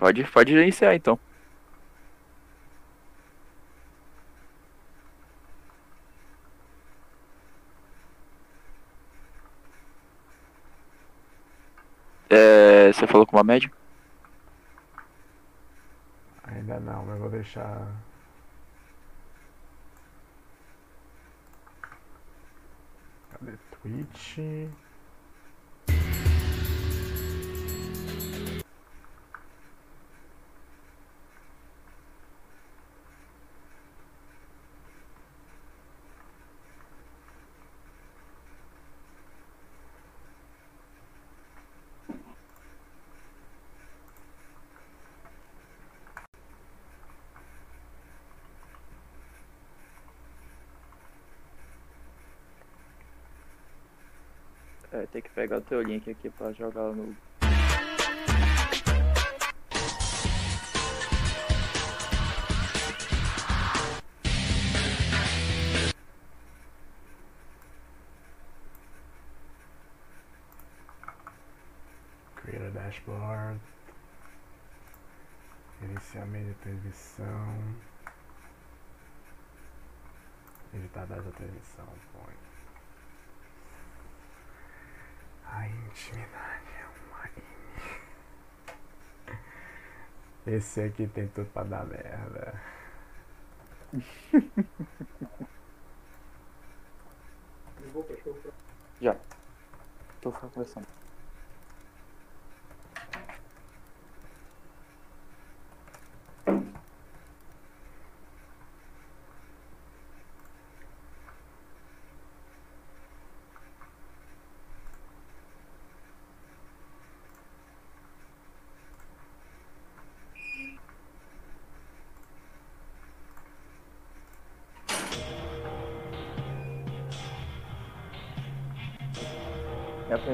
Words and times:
Pode, 0.00 0.24
pode 0.32 0.54
iniciar 0.54 0.94
então. 0.94 1.20
É, 12.30 12.90
você 12.92 13.06
falou 13.06 13.26
com 13.26 13.36
uma 13.36 13.44
média? 13.44 13.70
Ainda 16.44 16.80
não, 16.80 17.04
mas 17.04 17.18
vou 17.18 17.28
deixar. 17.28 17.86
Cadê 23.32 23.52
Twitch? 23.82 24.38
Tem 55.20 55.28
que 55.28 55.34
pegar 55.34 55.58
o 55.58 55.60
teu 55.60 55.82
link 55.82 56.10
aqui 56.10 56.30
pra 56.30 56.50
jogar 56.50 56.94
no. 56.94 57.14
Create 72.36 72.64
a 72.64 72.70
dashboard. 72.70 73.60
Gerenciamento 75.82 76.46
de 76.46 76.54
transmissão. 76.54 77.76
Editar 80.72 81.04
da 81.04 81.16
transmissão. 81.16 81.86
Põe. 82.14 82.59
A 85.60 85.66
intimidade 85.68 86.70
é 86.80 86.86
uma 87.04 87.28
in- 90.48 90.56
Esse 90.56 90.80
aqui 90.80 91.06
tem 91.06 91.28
tudo 91.28 91.50
pra 91.50 91.64
dar 91.64 91.84
merda. 91.84 92.58
Já. 99.00 99.16
Tô 100.22 100.32
conversando. 100.32 100.86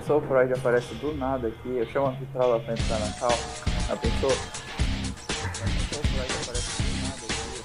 Pensou 0.06 0.18
o 0.18 0.22
Freud 0.28 0.52
aparece 0.52 0.94
do 0.94 1.12
nada 1.16 1.48
aqui? 1.48 1.78
Eu 1.78 1.86
chamo 1.86 2.06
a 2.06 2.10
Vitrola 2.10 2.60
pra 2.60 2.74
entrar 2.74 3.00
na 3.00 3.12
cal. 3.14 3.32
Já 3.88 3.96
pensou? 3.96 4.32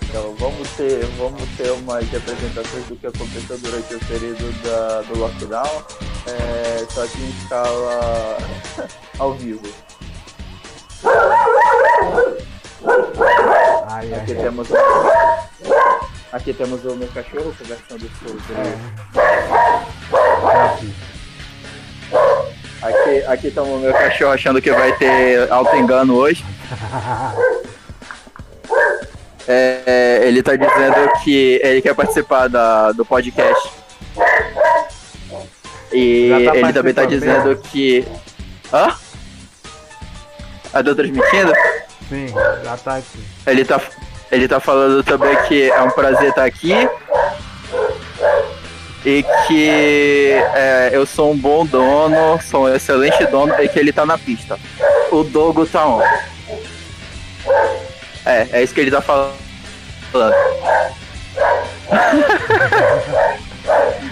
Então 0.01 0.35
vamos 0.39 0.67
ter, 0.71 1.05
vamos 1.17 1.43
ter 1.55 1.69
umas 1.71 2.09
representações 2.09 2.85
do 2.87 2.95
que 2.95 3.05
aconteceu 3.05 3.57
durante 3.59 3.93
o 3.93 3.99
período 3.99 4.63
da, 4.63 5.01
do 5.03 5.19
lockdown, 5.19 5.83
é, 6.27 6.85
só 6.89 7.05
que 7.05 7.21
em 7.21 7.29
escala 7.29 8.37
ao 9.19 9.33
vivo. 9.33 9.61
Ai, 13.87 14.13
Aqui 14.15 14.31
ai. 14.31 14.41
temos 14.41 14.67
Aqui 16.31 16.53
temos 16.53 16.83
o 16.85 16.95
meu 16.95 17.07
cachorro 17.09 17.53
conversando 17.57 18.09
sobre. 18.19 18.41
Já 20.53 20.73
vi. 20.79 21.20
Aqui, 22.81 23.23
aqui 23.27 23.47
estamos 23.49 23.71
o 23.71 23.77
meu 23.77 23.93
cachorro 23.93 24.31
achando 24.31 24.61
que 24.61 24.71
vai 24.71 24.91
ter 24.97 25.51
auto-engano 25.51 26.15
hoje. 26.15 26.43
É, 29.47 29.81
é, 29.85 30.27
ele 30.27 30.43
tá 30.43 30.55
dizendo 30.55 31.11
que 31.23 31.59
ele 31.63 31.81
quer 31.81 31.95
participar 31.95 32.47
da, 32.47 32.91
do 32.91 33.03
podcast. 33.03 33.69
E 35.91 36.45
tá 36.45 36.55
ele 36.55 36.73
também 36.73 36.93
tá 36.93 37.05
dizendo 37.05 37.55
que. 37.57 38.07
Hã? 38.71 38.95
A 40.71 40.83
tô 40.83 40.95
transmitindo? 40.95 41.51
Sim, 42.07 42.27
já 42.63 42.77
tá 42.77 42.97
aqui. 42.97 43.19
Ele 43.47 43.65
tá, 43.65 43.81
ele 44.31 44.47
tá 44.47 44.59
falando 44.59 45.03
também 45.03 45.35
que 45.47 45.69
é 45.69 45.81
um 45.81 45.91
prazer 45.91 46.29
estar 46.29 46.45
aqui. 46.45 46.73
E 49.05 49.23
que 49.47 50.31
é, 50.53 50.89
eu 50.93 51.05
sou 51.07 51.31
um 51.31 51.37
bom 51.37 51.65
dono, 51.65 52.39
sou 52.41 52.65
um 52.65 52.75
excelente 52.75 53.25
dono 53.25 53.53
e 53.59 53.67
que 53.67 53.79
ele 53.79 53.91
tá 53.91 54.05
na 54.05 54.17
pista. 54.17 54.59
O 55.11 55.23
Dogo 55.23 55.65
tá 55.65 55.85
on. 55.87 56.01
É, 58.25 58.47
é 58.51 58.63
isso 58.63 58.73
que 58.73 58.81
ele 58.81 58.91
tá 58.91 59.01
falando. 59.01 59.33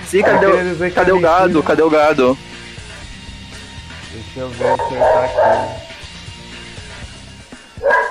Sim, 0.08 0.22
cadê, 0.24 0.46
o, 0.48 0.92
cadê 0.92 1.12
o 1.12 1.20
gado? 1.20 1.62
Cadê 1.62 1.84
o 1.84 1.90
gado? 1.90 2.36
Deixa 4.12 4.40
eu 4.40 4.50
ver 4.50 4.76
se 4.76 4.94
ele 4.94 5.04
tá 5.04 5.26
aqui. 5.26 5.40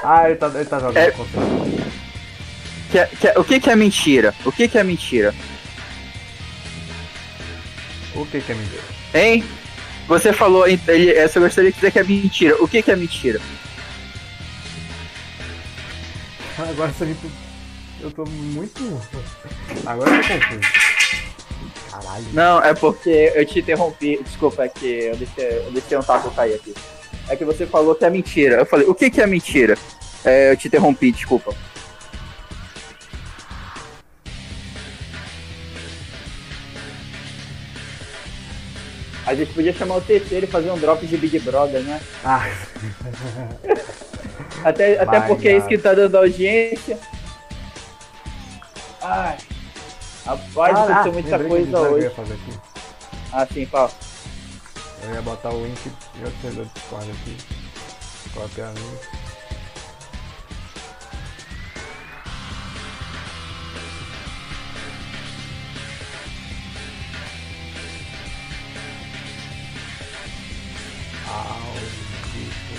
Ah, 0.05 0.31
ele 0.31 0.37
tá, 0.37 0.47
ele 0.55 0.65
tá 0.65 0.79
jogando 0.79 0.97
É. 0.97 1.11
Que 2.91 2.99
é- 2.99 3.07
que 3.21 3.29
é- 3.29 3.39
o 3.39 3.45
que, 3.45 3.61
que 3.61 3.69
é 3.69 3.77
mentira? 3.77 4.33
O 4.45 4.51
que, 4.53 4.67
que 4.69 4.79
é 4.79 4.85
mentira? 4.85 5.35
O 8.19 8.27
que 8.27 8.41
que 8.41 8.51
é 8.51 8.55
mentira? 8.55 8.83
Hein? 9.15 9.45
Você 10.09 10.33
falou, 10.33 10.67
ele, 10.67 11.13
é, 11.13 11.25
eu 11.25 11.41
gostaria 11.41 11.71
de 11.71 11.77
dizer 11.77 11.93
que 11.93 11.99
é 11.99 12.05
mentira. 12.05 12.57
O 12.63 12.67
que, 12.67 12.83
que 12.83 12.91
é 12.91 12.97
mentira? 12.97 13.39
Agora 16.59 16.91
você 16.91 17.05
me... 17.05 17.15
Eu 18.01 18.11
tô 18.11 18.25
muito... 18.25 19.01
Agora 19.87 20.11
eu 20.11 20.23
tô 20.23 20.29
confuso. 20.29 20.61
Caralho. 21.91 22.25
Não, 22.33 22.63
é 22.63 22.75
porque 22.75 23.33
eu 23.35 23.47
te 23.47 23.61
interrompi. 23.61 24.23
Desculpa, 24.23 24.65
é 24.65 24.69
que 24.69 24.87
eu 24.87 25.17
deixei, 25.17 25.59
eu 25.59 25.71
deixei 25.71 25.99
um 25.99 26.03
taco 26.03 26.31
cair 26.33 26.55
aqui. 26.55 26.75
É 27.29 27.37
que 27.37 27.45
você 27.45 27.67
falou 27.67 27.95
que 27.95 28.05
é 28.05 28.11
mentira. 28.11 28.57
Eu 28.57 28.67
falei, 28.67 28.87
o 28.87 28.95
que, 28.95 29.11
que 29.11 29.21
é 29.21 29.27
mentira? 29.27 29.79
É, 30.25 30.51
eu 30.51 30.57
te 30.57 30.67
interrompi, 30.67 31.13
desculpa. 31.13 31.55
A 39.29 39.35
gente 39.35 39.53
podia 39.53 39.75
chamar 39.75 39.97
o 39.97 40.01
terceiro 40.01 40.47
e 40.47 40.49
fazer 40.49 40.71
um 40.71 40.79
drop 40.79 41.07
de 41.07 41.19
Big 41.19 41.39
Brother, 41.41 41.83
né? 41.83 42.01
Ah, 42.25 42.49
Até, 44.65 44.99
até 44.99 45.21
porque 45.21 45.49
é 45.49 45.59
isso 45.59 45.69
que 45.69 45.77
tá 45.77 45.93
dando 45.93 46.17
audiência. 46.17 46.99
Ai. 49.03 49.37
Rapaz, 50.25 50.77
ah, 50.77 50.83
aconteceu 50.83 51.13
muita 51.13 51.37
lembrei 51.37 51.67
de 51.67 51.71
coisa 51.71 51.87
eu 51.87 51.93
hoje. 51.93 52.11
Ah, 53.31 53.47
sim, 53.53 53.67
fala. 53.67 53.91
Eu 55.03 55.13
ia 55.15 55.21
botar 55.21 55.51
o 55.51 55.63
link 55.63 55.79
em 55.87 56.25
outro 56.25 56.41
servidor 56.41 56.65
de 56.65 56.73
Discord 56.73 57.11
aqui. 57.11 57.37
Copiar 58.33 58.73
link. 58.73 59.28
Ao 71.29 71.75
vivo. 72.33 72.79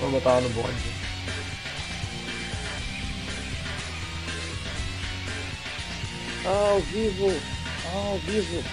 Vou 0.00 0.10
botar 0.10 0.30
lá 0.34 0.40
no 0.40 0.48
bonde. 0.50 1.00
Ao 6.44 6.80
vivo, 6.80 7.40
ao 7.92 8.18
vivo. 8.18 8.64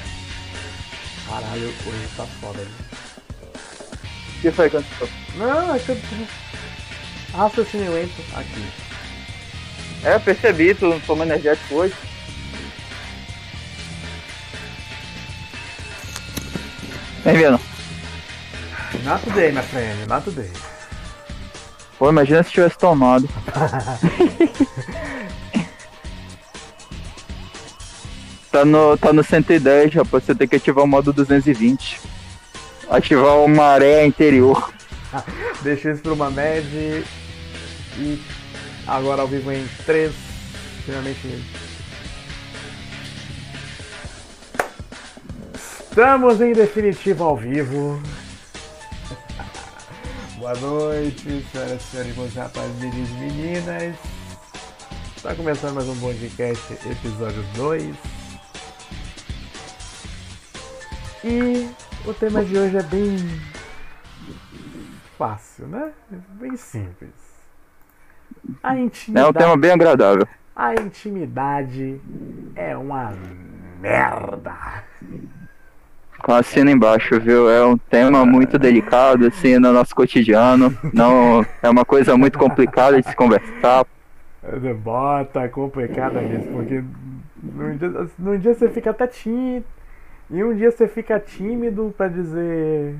Caralho, 1.28 1.68
hoje 1.68 2.08
tá 2.16 2.26
foda, 2.40 2.62
né? 2.62 2.72
O 4.38 4.42
que 4.42 4.52
foi 4.52 4.70
que 4.70 4.78
aconteceu? 4.78 5.10
Não, 5.36 5.76
é 5.76 5.80
que 5.80 5.90
eu. 5.90 5.98
Raciocínio 7.34 7.94
lento 7.94 8.24
aqui. 8.34 8.66
É, 10.04 10.16
eu 10.16 10.20
percebi, 10.20 10.74
tu 10.74 10.88
não 10.88 11.00
energético 11.24 11.76
hoje. 11.76 11.94
Vem 17.24 17.38
vendo. 17.38 17.60
Not 19.04 19.24
today, 19.24 19.52
my 19.52 19.62
friend, 19.62 20.08
not 20.08 20.24
today. 20.24 20.52
Pô, 21.98 22.10
imagina 22.10 22.44
se 22.44 22.52
tivesse 22.52 22.78
tomado. 22.78 23.28
tá, 28.52 28.64
no, 28.64 28.98
tá 28.98 29.12
no 29.12 29.24
110, 29.24 29.96
rapaz. 29.96 30.24
Você 30.24 30.36
tem 30.36 30.48
que 30.48 30.58
ativar 30.58 30.84
o 30.84 30.88
modo 30.88 31.12
220. 31.12 32.00
Ativar 32.90 33.38
o 33.38 33.48
maré 33.48 34.06
interior. 34.06 34.72
Deixa 35.64 35.92
isso 35.92 36.04
pra 36.04 36.14
uma 36.14 36.30
média. 36.30 37.04
E 37.98 38.22
agora 38.86 39.24
ao 39.24 39.28
vivo 39.28 39.52
em 39.52 39.68
3. 39.86 40.14
Finalmente. 40.86 41.44
Estamos 45.98 46.40
em 46.42 46.54
definitivo 46.54 47.24
ao 47.24 47.36
vivo. 47.36 48.00
Boa 50.38 50.54
noite, 50.54 51.44
senhoras 51.52 51.82
e 51.82 51.86
senhores, 51.86 52.36
rapazes 52.36 52.84
e 52.84 53.14
meninas. 53.20 53.96
Está 55.16 55.34
começando 55.34 55.74
mais 55.74 55.88
um 55.90 56.00
podcast, 56.00 56.72
episódio 56.88 57.44
2. 57.56 57.96
E 61.24 61.68
o 62.08 62.14
tema 62.14 62.46
de 62.46 62.60
hoje 62.60 62.78
é 62.78 62.84
bem 62.84 63.18
fácil, 65.18 65.66
né? 65.66 65.92
Bem 66.12 66.56
simples. 66.58 67.10
A 68.62 68.76
É 68.76 68.78
um 68.78 68.84
intimidade, 68.84 69.34
tema 69.34 69.58
bem 69.58 69.72
agradável. 69.72 70.28
a 70.56 70.76
intimidade 70.76 72.00
é 72.56 72.78
uma 72.78 73.14
merda. 73.82 74.84
Assina 76.28 76.72
embaixo, 76.72 77.20
viu? 77.20 77.50
É 77.50 77.66
um 77.66 77.78
tema 77.78 78.26
muito 78.26 78.58
delicado, 78.60 79.26
assim, 79.28 79.58
no 79.60 79.72
nosso 79.72 79.96
cotidiano. 79.96 80.78
Não, 80.94 81.46
é 81.62 81.70
uma 81.70 81.86
coisa 81.86 82.18
muito 82.18 82.38
complicada 82.38 83.02
de 83.02 83.08
se 83.08 83.16
conversar. 83.16 83.86
Bota 84.82 85.48
complicada 85.50 86.22
nisso, 86.22 86.48
porque 86.50 86.84
num 87.44 87.76
dia, 87.78 88.10
num 88.18 88.38
dia 88.40 88.54
você 88.54 88.70
fica 88.70 88.92
até 88.92 89.08
tímido, 89.08 89.66
e 90.30 90.44
um 90.44 90.56
dia 90.56 90.72
você 90.72 90.88
fica 90.88 91.20
tímido 91.20 91.94
pra 91.98 92.08
dizer. 92.08 92.96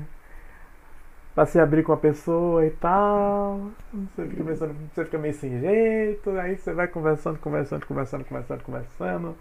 pra 1.34 1.46
se 1.46 1.58
abrir 1.60 1.82
com 1.84 1.92
a 1.92 1.96
pessoa 1.96 2.66
e 2.66 2.70
tal. 2.70 3.70
Você 4.16 4.26
fica, 4.26 4.44
pensando, 4.44 4.74
você 4.92 5.04
fica 5.04 5.18
meio 5.18 5.34
sem 5.34 5.60
jeito, 5.60 6.30
aí 6.32 6.56
você 6.56 6.72
vai 6.72 6.88
conversando, 6.88 7.38
conversando, 7.38 7.86
conversando, 7.86 8.24
conversando, 8.24 8.62
conversando. 8.62 9.36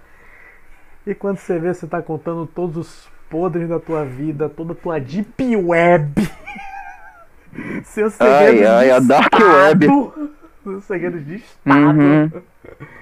E 1.05 1.15
quando 1.15 1.37
você 1.37 1.57
vê, 1.59 1.73
você 1.73 1.87
tá 1.87 2.01
contando 2.01 2.45
todos 2.45 2.77
os 2.77 3.11
podres 3.29 3.67
da 3.69 3.79
tua 3.79 4.05
vida, 4.05 4.49
toda 4.49 4.73
a 4.73 4.75
tua 4.75 4.99
deep 4.99 5.55
web. 5.55 6.13
Seus 7.83 8.19
Ai, 8.19 8.45
segredos 8.47 8.69
ai, 8.69 8.85
de 8.85 8.91
a 8.91 8.99
dark 8.99 9.33
estado. 9.33 9.55
web. 9.55 9.87
Seus 10.63 10.83
segredos 10.83 11.25
de 11.25 11.35
estado. 11.35 11.99
Uhum. 11.99 12.31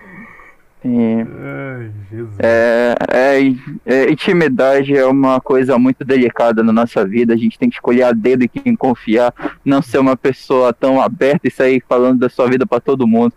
E, 0.87 1.25
Ai, 1.41 1.91
Jesus. 2.11 2.35
é, 2.37 2.95
é, 3.11 3.39
é, 3.87 4.11
intimidade 4.11 4.95
é 4.95 5.03
uma 5.03 5.41
coisa 5.41 5.79
muito 5.79 6.05
delicada 6.05 6.61
na 6.61 6.71
nossa 6.71 7.03
vida. 7.03 7.33
A 7.33 7.37
gente 7.37 7.57
tem 7.57 7.67
que 7.71 7.77
escolher 7.77 8.03
a 8.03 8.11
dedo 8.11 8.43
em 8.43 8.47
quem 8.47 8.75
confiar, 8.75 9.33
não 9.65 9.81
ser 9.81 9.97
uma 9.97 10.15
pessoa 10.15 10.71
tão 10.71 11.01
aberta 11.01 11.47
e 11.47 11.51
sair 11.51 11.83
falando 11.89 12.19
da 12.19 12.29
sua 12.29 12.47
vida 12.47 12.67
pra 12.67 12.79
todo 12.79 13.07
mundo. 13.07 13.33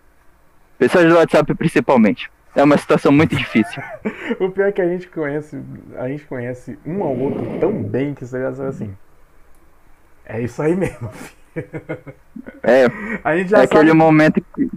Pessoas 0.77 1.05
do 1.09 1.15
WhatsApp 1.15 1.51
principalmente. 1.55 2.29
É 2.59 2.63
uma 2.63 2.77
situação 2.77 3.11
muito 3.11 3.35
difícil. 3.35 3.81
O 4.39 4.49
pior 4.51 4.67
é 4.67 4.71
que 4.71 4.81
a 4.81 4.87
gente 4.87 5.07
conhece, 5.07 5.59
a 5.97 6.07
gente 6.07 6.23
conhece 6.25 6.77
um 6.85 7.01
ao 7.03 7.15
outro 7.17 7.59
tão 7.59 7.81
bem 7.81 8.13
que 8.13 8.25
você 8.25 8.39
já 8.39 8.53
sabe 8.53 8.69
assim. 8.69 8.95
É 10.25 10.41
isso 10.41 10.61
aí 10.61 10.75
mesmo. 10.75 11.09
filho. 11.53 11.67
É, 12.63 12.85
A 13.23 13.35
gente 13.37 13.47
é 13.53 13.57
já 13.57 13.63
aquele 13.63 13.87
sabe. 13.87 13.93
momento 13.97 14.41
que, 14.55 14.69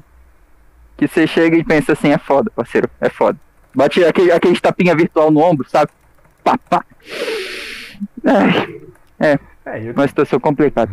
que 0.96 1.06
você 1.08 1.26
chega 1.26 1.56
e 1.56 1.64
pensa 1.64 1.92
assim, 1.92 2.10
é 2.12 2.18
foda, 2.18 2.50
parceiro, 2.50 2.88
é 3.00 3.08
foda. 3.10 3.38
Bate 3.74 4.04
aquele, 4.04 4.32
aquele 4.32 4.58
tapinha 4.60 4.94
virtual 4.96 5.30
no 5.30 5.40
ombro, 5.40 5.68
sabe? 5.68 5.90
Pá, 6.44 6.58
pá. 6.58 6.84
É, 9.18 9.38
É, 9.64 9.80
e, 9.82 9.90
uma 9.90 10.06
situação 10.08 10.40
complicada. 10.40 10.92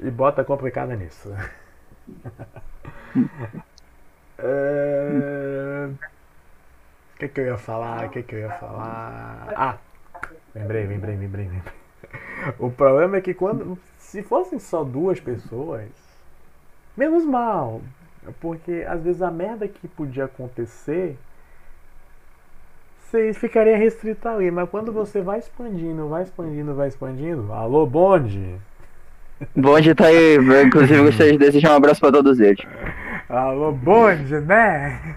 e 0.00 0.10
bota 0.10 0.42
complicada 0.44 0.94
nisso. 0.96 1.32
O 4.38 5.96
que, 7.18 7.28
que 7.28 7.40
eu 7.40 7.46
ia 7.46 7.58
falar? 7.58 8.06
O 8.06 8.10
que, 8.10 8.22
que 8.22 8.34
eu 8.34 8.40
ia 8.40 8.50
falar? 8.50 9.52
Ah! 9.56 9.78
Lembrei, 10.54 10.86
lembrei, 10.86 11.16
lembrei, 11.16 11.48
lembrei. 11.48 11.72
O 12.58 12.70
problema 12.70 13.16
é 13.16 13.20
que 13.20 13.34
quando. 13.34 13.78
Se 13.98 14.22
fossem 14.22 14.58
só 14.58 14.84
duas 14.84 15.18
pessoas, 15.18 15.88
menos 16.96 17.24
mal. 17.24 17.80
Porque 18.40 18.84
às 18.88 19.02
vezes 19.02 19.22
a 19.22 19.30
merda 19.30 19.68
que 19.68 19.88
podia 19.88 20.24
acontecer. 20.24 21.16
Você 23.04 23.32
ficaria 23.32 23.76
restrito 23.76 24.28
ali, 24.28 24.50
mas 24.50 24.68
quando 24.68 24.92
você 24.92 25.20
vai 25.20 25.38
expandindo, 25.38 26.08
vai 26.08 26.24
expandindo, 26.24 26.74
vai 26.74 26.88
expandindo. 26.88 27.52
Alô, 27.52 27.86
bonde! 27.86 28.56
Bonde 29.54 29.94
tá 29.94 30.06
aí, 30.06 30.36
inclusive 30.64 31.02
gostaria 31.02 31.32
de 31.32 31.38
desejar 31.38 31.72
um 31.72 31.76
abraço 31.76 32.00
pra 32.00 32.10
todos 32.10 32.40
eles. 32.40 32.64
Alô, 33.34 33.72
bonde, 33.72 34.38
né? 34.40 35.16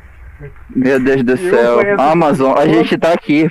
Meu 0.75 0.99
Deus 0.99 1.23
do 1.23 1.33
Eu 1.33 1.37
céu. 1.37 1.75
conheço 1.75 2.01
Amazon, 2.01 2.57
a 2.57 2.67
gente 2.67 2.97
tá 2.97 3.13
aqui. 3.13 3.49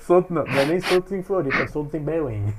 Solto 0.00 0.32
não, 0.32 0.44
não 0.44 0.58
é 0.58 0.64
nem 0.64 0.80
solto 0.80 1.14
em 1.14 1.22
Floripa, 1.22 1.58
é 1.58 1.66
solto 1.66 1.94
em 1.94 2.00
Belém. 2.00 2.54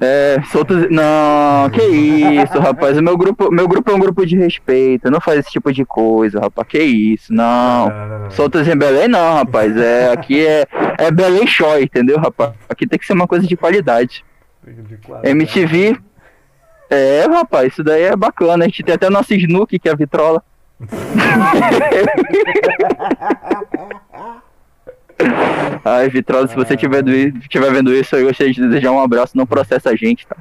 É, 0.00 0.40
soltos. 0.50 0.88
Não, 0.90 1.68
que 1.70 1.82
isso, 1.82 2.58
rapaz. 2.58 2.96
O 2.96 3.02
meu 3.02 3.16
grupo, 3.16 3.52
meu 3.52 3.66
grupo 3.66 3.90
é 3.90 3.94
um 3.94 3.98
grupo 3.98 4.24
de 4.24 4.36
respeito. 4.36 5.10
Não 5.10 5.20
faz 5.20 5.40
esse 5.40 5.50
tipo 5.50 5.72
de 5.72 5.84
coisa, 5.84 6.40
rapaz. 6.40 6.68
Que 6.68 6.78
isso, 6.82 7.32
não. 7.32 7.88
não, 7.88 8.08
não, 8.08 8.18
não. 8.20 8.30
Soltos 8.30 8.66
em 8.68 8.76
Belém, 8.76 9.08
não, 9.08 9.34
rapaz. 9.34 9.76
É, 9.76 10.12
aqui 10.12 10.46
é, 10.46 10.66
é 10.98 11.10
Belém 11.10 11.46
Show, 11.46 11.78
entendeu, 11.80 12.18
rapaz? 12.18 12.52
Aqui 12.68 12.86
tem 12.86 12.98
que 12.98 13.06
ser 13.06 13.12
uma 13.12 13.26
coisa 13.26 13.46
de 13.46 13.56
qualidade. 13.56 14.24
De 14.64 14.96
quadro, 14.96 15.28
MTV. 15.28 15.98
É, 16.90 17.24
rapaz, 17.26 17.72
isso 17.72 17.82
daí 17.82 18.02
é 18.02 18.16
bacana. 18.16 18.64
A 18.64 18.68
gente 18.68 18.82
tem 18.82 18.94
até 18.94 19.08
nosso 19.10 19.34
Snook, 19.34 19.78
que 19.78 19.88
é 19.88 19.92
a 19.92 19.96
vitrola. 19.96 20.42
Ai, 25.84 26.08
Vitrola, 26.08 26.46
se 26.48 26.54
você 26.54 26.74
estiver 26.74 27.06
estiver 27.06 27.72
vendo 27.72 27.94
isso, 27.94 28.16
eu 28.16 28.26
gostaria 28.26 28.52
de 28.52 28.60
desejar 28.60 28.90
um 28.92 29.00
abraço. 29.00 29.36
Não 29.36 29.46
processa 29.46 29.90
a 29.90 29.96
gente, 29.96 30.26
tá? 30.26 30.36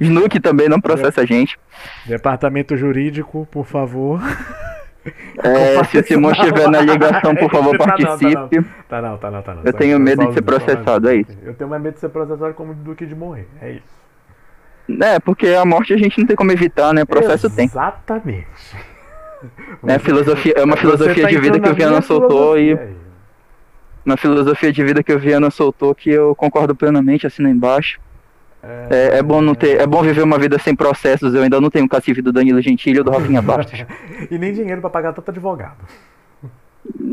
Snook 0.00 0.40
também 0.40 0.68
não 0.68 0.80
processa 0.80 1.20
a 1.22 1.26
gente. 1.26 1.58
Departamento 2.06 2.76
jurídico, 2.76 3.46
por 3.50 3.66
favor. 3.66 4.20
É, 5.42 5.84
se 5.84 5.98
o 5.98 6.04
Simão 6.04 6.32
estiver 6.32 6.68
na 6.68 6.80
ligação, 6.80 7.34
por 7.36 7.50
favor, 7.50 7.76
Tá 7.78 7.86
não, 7.86 7.96
tá 7.96 8.02
não. 8.02 8.18
participe. 8.18 8.70
Tá 8.88 9.02
não, 9.02 9.18
tá 9.18 9.30
não, 9.30 9.42
tá 9.42 9.54
não. 9.54 9.62
Eu 9.64 9.72
tenho 9.72 10.00
medo 10.00 10.26
de 10.26 10.34
ser 10.34 10.42
processado, 10.42 11.08
é 11.08 11.16
isso. 11.16 11.30
Eu 11.44 11.54
tenho 11.54 11.70
mais 11.70 11.82
medo 11.82 11.94
de 11.94 12.00
ser 12.00 12.08
processado 12.08 12.54
como 12.54 12.74
do 12.74 12.94
que 12.94 13.06
de 13.06 13.14
morrer. 13.14 13.46
É 13.60 13.72
isso. 13.72 13.95
É, 15.00 15.18
porque 15.18 15.48
a 15.48 15.64
morte 15.64 15.92
a 15.92 15.96
gente 15.96 16.18
não 16.18 16.26
tem 16.26 16.36
como 16.36 16.52
evitar, 16.52 16.92
né? 16.94 17.04
Processo 17.04 17.50
tem. 17.50 17.66
Exatamente. 17.66 18.46
É, 19.86 19.98
filosofia, 19.98 20.54
é 20.56 20.64
uma 20.64 20.76
filosofia 20.76 21.24
tá 21.24 21.28
de 21.28 21.38
vida 21.38 21.58
que 21.58 21.66
o 21.66 21.68
na 21.68 21.74
Viana 21.74 22.00
soltou 22.00 22.58
e. 22.58 22.78
Uma 24.04 24.16
filosofia 24.16 24.72
de 24.72 24.84
vida 24.84 25.02
que 25.02 25.12
o 25.12 25.18
Viana 25.18 25.50
soltou 25.50 25.92
que 25.92 26.10
eu 26.10 26.34
concordo 26.36 26.76
plenamente, 26.76 27.26
assina 27.26 27.50
embaixo. 27.50 27.98
É, 28.88 29.18
é 29.18 29.22
bom 29.22 29.40
não 29.40 29.54
ter. 29.54 29.80
É 29.80 29.86
bom 29.86 30.02
viver 30.02 30.22
uma 30.22 30.38
vida 30.38 30.58
sem 30.58 30.74
processos. 30.74 31.34
Eu 31.34 31.42
ainda 31.42 31.60
não 31.60 31.70
tenho 31.70 31.84
o 31.84 31.88
cacife 31.88 32.22
do 32.22 32.32
Danilo 32.32 32.62
Gentili 32.62 32.98
ou 32.98 33.04
do 33.04 33.10
Rafinha 33.10 33.42
Bastos. 33.42 33.84
E 34.30 34.38
nem 34.38 34.52
dinheiro 34.52 34.80
pra 34.80 34.90
pagar 34.90 35.12
tanto 35.12 35.30
advogado. 35.30 35.76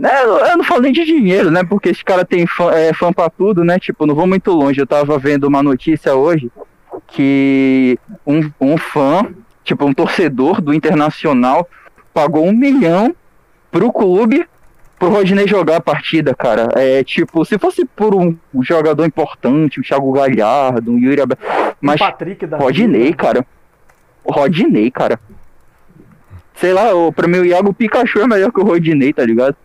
É, 0.04 0.24
eu 0.24 0.38
eu 0.38 0.58
não 0.58 0.64
falo 0.64 0.82
nem 0.82 0.92
de 0.92 1.04
dinheiro, 1.04 1.50
né? 1.50 1.64
Porque 1.64 1.90
esse 1.90 2.04
cara 2.04 2.24
tem 2.24 2.46
fã, 2.46 2.72
é, 2.72 2.94
fã 2.94 3.12
pra 3.12 3.30
tudo, 3.30 3.64
né? 3.64 3.80
Tipo, 3.80 4.06
não 4.06 4.14
vou 4.14 4.28
muito 4.28 4.52
longe. 4.52 4.80
Eu 4.80 4.88
tava 4.88 5.18
vendo 5.18 5.46
uma 5.46 5.64
notícia 5.64 6.14
hoje 6.14 6.52
que 7.08 7.98
um, 8.26 8.50
um 8.60 8.78
fã, 8.78 9.28
tipo, 9.64 9.86
um 9.86 9.94
torcedor 9.94 10.62
do 10.62 10.74
Internacional 10.74 11.68
pagou 12.14 12.46
um 12.46 12.54
milhão 12.54 13.16
pro 13.72 13.92
clube 13.92 14.46
pro 15.00 15.10
Rodinei 15.10 15.48
jogar 15.48 15.78
a 15.78 15.82
partida, 15.82 16.34
cara. 16.34 16.70
É 16.76 17.04
tipo, 17.04 17.44
se 17.44 17.58
fosse 17.58 17.84
por 17.86 18.16
um, 18.16 18.38
jogador 18.62 19.06
importante, 19.06 19.80
um 19.80 19.84
Thiago 19.84 20.12
Galhardo, 20.14 20.92
um 20.92 20.98
Yuri 20.98 21.22
Abel, 21.22 21.38
mas 21.82 22.00
o 22.00 22.06
Patrick 22.06 22.46
da 22.48 22.58
Rodinei, 22.58 23.06
vida- 23.06 23.18
cara. 23.18 23.46
O 24.24 24.32
Rodinei, 24.32 24.90
cara. 24.90 25.20
Sei 26.56 26.72
lá, 26.72 26.94
o, 26.96 27.12
pra 27.12 27.28
mim 27.28 27.40
o 27.40 27.46
Iago 27.46 27.74
Pikachu 27.74 28.20
é 28.20 28.28
melhor 28.28 28.52
que 28.52 28.60
o 28.60 28.64
Rodinei, 28.64 29.12
tá 29.12 29.26
ligado? 29.26 29.56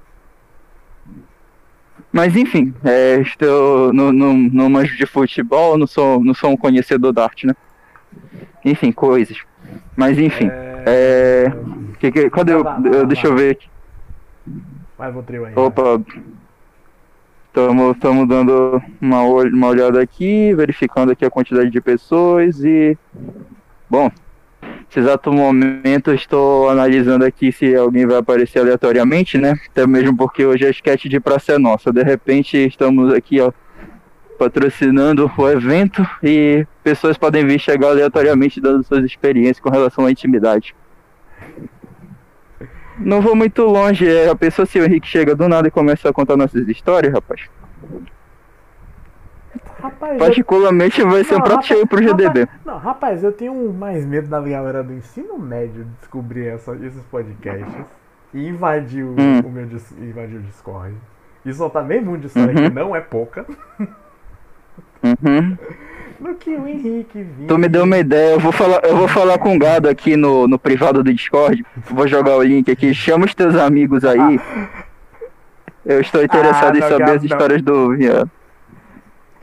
Mas 2.12 2.34
enfim, 2.36 2.74
é, 2.84 3.20
estou 3.20 3.92
no, 3.92 4.12
no, 4.12 4.32
no 4.34 4.70
manjo 4.70 4.96
de 4.96 5.06
futebol, 5.06 5.76
não 5.76 5.86
sou, 5.86 6.22
não 6.24 6.32
sou 6.32 6.50
um 6.50 6.56
conhecedor 6.56 7.12
da 7.12 7.24
arte, 7.24 7.46
né? 7.46 7.54
Enfim, 8.64 8.90
coisas. 8.90 9.38
Mas 9.96 10.18
enfim. 10.18 10.48
É... 10.50 10.84
é 10.86 11.52
que, 11.98 12.10
que, 12.10 12.30
cadê 12.30 12.54
eu, 12.54 12.64
eu, 12.92 13.06
Deixa 13.06 13.26
eu 13.26 13.36
ver 13.36 13.50
aqui. 13.52 13.68
Vai, 14.96 15.12
vou 15.12 15.22
trio 15.22 15.44
aí. 15.44 15.52
Opa. 15.54 16.00
Estamos 17.48 18.28
dando 18.28 18.80
uma, 19.00 19.22
uma 19.22 19.66
olhada 19.66 20.00
aqui, 20.00 20.54
verificando 20.54 21.10
aqui 21.10 21.24
a 21.24 21.30
quantidade 21.30 21.70
de 21.70 21.80
pessoas 21.80 22.62
e. 22.62 22.96
Bom, 23.90 24.10
nesse 24.88 25.00
exato 25.00 25.30
momento 25.30 26.12
estou 26.12 26.68
analisando 26.68 27.24
aqui 27.24 27.52
se 27.52 27.74
alguém 27.76 28.06
vai 28.06 28.16
aparecer 28.16 28.60
aleatoriamente, 28.60 29.36
né? 29.36 29.54
Até 29.70 29.86
mesmo 29.86 30.16
porque 30.16 30.44
hoje 30.44 30.66
é 30.66 30.70
sketch 30.70 31.04
de 31.04 31.20
Praça 31.20 31.52
é 31.52 31.58
Nossa. 31.58 31.92
De 31.92 32.02
repente 32.02 32.56
estamos 32.56 33.12
aqui, 33.12 33.40
ó, 33.40 33.52
patrocinando 34.38 35.30
o 35.36 35.48
evento 35.48 36.06
e 36.22 36.66
pessoas 36.82 37.18
podem 37.18 37.46
vir 37.46 37.58
chegar 37.58 37.88
aleatoriamente 37.88 38.60
dando 38.60 38.82
suas 38.82 39.04
experiências 39.04 39.60
com 39.60 39.70
relação 39.70 40.06
à 40.06 40.10
intimidade. 40.10 40.74
Não 42.98 43.20
vou 43.20 43.36
muito 43.36 43.62
longe, 43.62 44.08
é 44.08 44.28
a 44.28 44.34
pessoa 44.34 44.66
se 44.66 44.80
o 44.80 44.84
Henrique 44.84 45.06
chega 45.06 45.34
do 45.34 45.48
nada 45.48 45.68
e 45.68 45.70
começa 45.70 46.08
a 46.08 46.12
contar 46.12 46.36
nossas 46.36 46.66
histórias, 46.66 47.12
rapaz. 47.12 47.42
Rapaz, 49.80 50.18
Particularmente 50.18 51.00
eu... 51.00 51.08
vai 51.08 51.22
ser 51.22 51.34
não, 51.34 51.38
um 51.38 51.42
prato 51.42 51.54
rapaz, 51.56 51.66
cheio 51.66 51.86
pro 51.86 52.02
GDB. 52.02 52.40
Rapaz, 52.40 52.60
não, 52.64 52.78
rapaz, 52.78 53.24
eu 53.24 53.32
tenho 53.32 53.72
mais 53.72 54.04
medo 54.04 54.28
da 54.28 54.40
galera 54.40 54.82
do 54.82 54.92
ensino 54.92 55.38
médio 55.38 55.84
de 55.84 55.90
descobrir 56.00 56.48
essa, 56.48 56.74
esses 56.76 57.02
podcasts 57.04 57.86
e 58.34 58.48
invadir 58.48 59.04
o, 59.04 59.14
hum. 59.18 59.40
o 59.44 59.50
meu 59.50 59.64
invadir 59.64 60.36
o 60.36 60.42
Discord. 60.42 60.94
E 61.46 61.52
soltar 61.52 61.84
meio 61.84 62.04
mundo 62.04 62.20
de 62.20 62.26
história 62.26 62.54
uhum. 62.54 62.68
que 62.68 62.74
não 62.74 62.96
é 62.96 63.00
pouca. 63.00 63.46
Uhum. 65.02 65.56
No 66.20 66.34
que 66.34 66.50
o 66.50 66.66
Henrique 66.66 67.22
viu. 67.22 67.46
Tu 67.46 67.56
me 67.56 67.68
deu 67.68 67.84
uma 67.84 67.96
ideia, 67.96 68.32
eu 68.32 68.40
vou 68.40 68.50
falar, 68.50 68.80
eu 68.82 68.96
vou 68.96 69.06
falar 69.06 69.38
com 69.38 69.54
o 69.54 69.58
gado 69.58 69.88
aqui 69.88 70.16
no, 70.16 70.48
no 70.48 70.58
privado 70.58 71.00
do 71.00 71.12
Discord. 71.12 71.64
Vou 71.88 72.08
jogar 72.08 72.36
o 72.36 72.42
link 72.42 72.68
aqui, 72.68 72.92
chama 72.92 73.24
os 73.24 73.36
teus 73.36 73.54
amigos 73.54 74.04
aí. 74.04 74.40
Eu 75.86 76.00
estou 76.00 76.20
interessado 76.20 76.74
ah, 76.74 76.78
em 76.78 76.82
saber 76.82 77.10
as 77.12 77.22
histórias 77.22 77.62
do 77.62 77.96
Viado. 77.96 78.28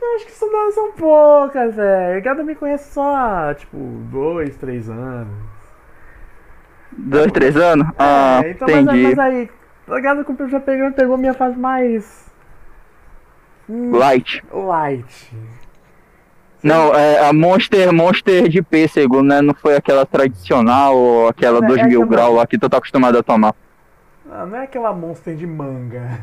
Eu 0.06 0.16
acho 0.16 0.26
que 0.26 0.32
isso 0.32 0.46
não 0.46 0.72
são 0.72 0.92
poucas, 0.92 1.74
velho. 1.74 2.22
Gado 2.22 2.44
me 2.44 2.54
conhece 2.54 2.92
só 2.92 3.52
tipo, 3.54 3.76
dois, 4.10 4.56
três 4.56 4.88
anos. 4.88 5.46
Dois, 6.92 7.32
três 7.32 7.56
anos? 7.56 7.88
É, 7.88 7.92
ah, 7.98 8.42
então, 8.46 8.68
entendi. 8.68 9.02
Mas, 9.02 9.14
mas 9.14 9.18
aí, 9.18 9.50
o 9.88 10.00
gado 10.00 10.48
já 10.48 10.60
pegou, 10.60 10.92
pegou 10.92 11.18
minha 11.18 11.34
fase 11.34 11.58
mais. 11.58 12.26
Light. 13.68 14.44
Light. 14.52 15.36
Não, 16.62 16.94
é 16.94 17.28
a 17.28 17.32
Monster, 17.32 17.92
Monster 17.92 18.48
de 18.48 18.62
pêssego, 18.62 19.22
né? 19.22 19.42
Não 19.42 19.54
foi 19.54 19.76
aquela 19.76 20.06
tradicional 20.06 20.96
ou 20.96 21.28
aquela 21.28 21.60
2 21.60 21.80
é, 21.80 21.86
mil 21.86 22.02
é 22.02 22.06
grau 22.06 22.34
lá 22.34 22.46
que 22.46 22.58
tu 22.58 22.68
tá 22.68 22.78
acostumado 22.78 23.18
a 23.18 23.22
tomar. 23.22 23.54
Não, 24.24 24.46
não 24.46 24.56
é 24.56 24.64
aquela 24.64 24.92
Monster 24.92 25.36
de 25.36 25.46
manga. 25.46 26.20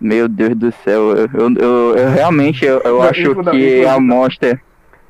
Meu 0.00 0.28
Deus 0.28 0.54
do 0.54 0.72
céu, 0.84 1.16
eu, 1.16 1.28
eu, 1.34 1.54
eu, 1.56 1.96
eu 1.96 2.10
realmente 2.10 2.64
eu, 2.64 2.80
não, 2.84 3.02
acho 3.02 3.34
que 3.34 3.84
a 3.84 3.98
Monster. 3.98 4.60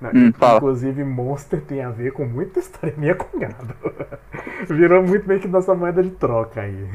Não, 0.01 0.11
hum, 0.11 0.33
inclusive, 0.57 1.05
Monster 1.05 1.61
tem 1.61 1.83
a 1.83 1.91
ver 1.91 2.13
com 2.13 2.25
muita 2.25 2.61
história 2.61 2.95
minha 2.97 3.15
gado. 3.15 3.75
Virou 4.71 5.03
muito 5.03 5.27
bem 5.27 5.39
que 5.39 5.49
nossa 5.49 5.75
moeda 5.75 6.03
de 6.03 6.11
troca 6.11 6.63
aí. 6.63 6.89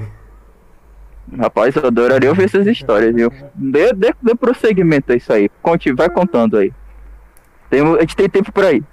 Rapaz, 1.37 1.75
eu 1.75 1.85
adoraria 1.85 2.29
ouvir 2.29 2.45
essas 2.45 2.65
histórias, 2.65 3.13
viu? 3.13 3.31
Dê, 3.53 3.93
dê, 3.93 4.13
dê 4.21 4.35
prosseguimento 4.35 5.11
a 5.11 5.15
isso 5.15 5.31
aí. 5.31 5.49
Conte, 5.61 5.91
vai 5.93 6.09
contando 6.09 6.57
aí. 6.57 6.73
Tem, 7.69 7.81
a 7.81 7.99
gente 8.01 8.15
tem 8.15 8.29
tempo 8.29 8.51
por 8.51 8.65
aí. 8.65 8.83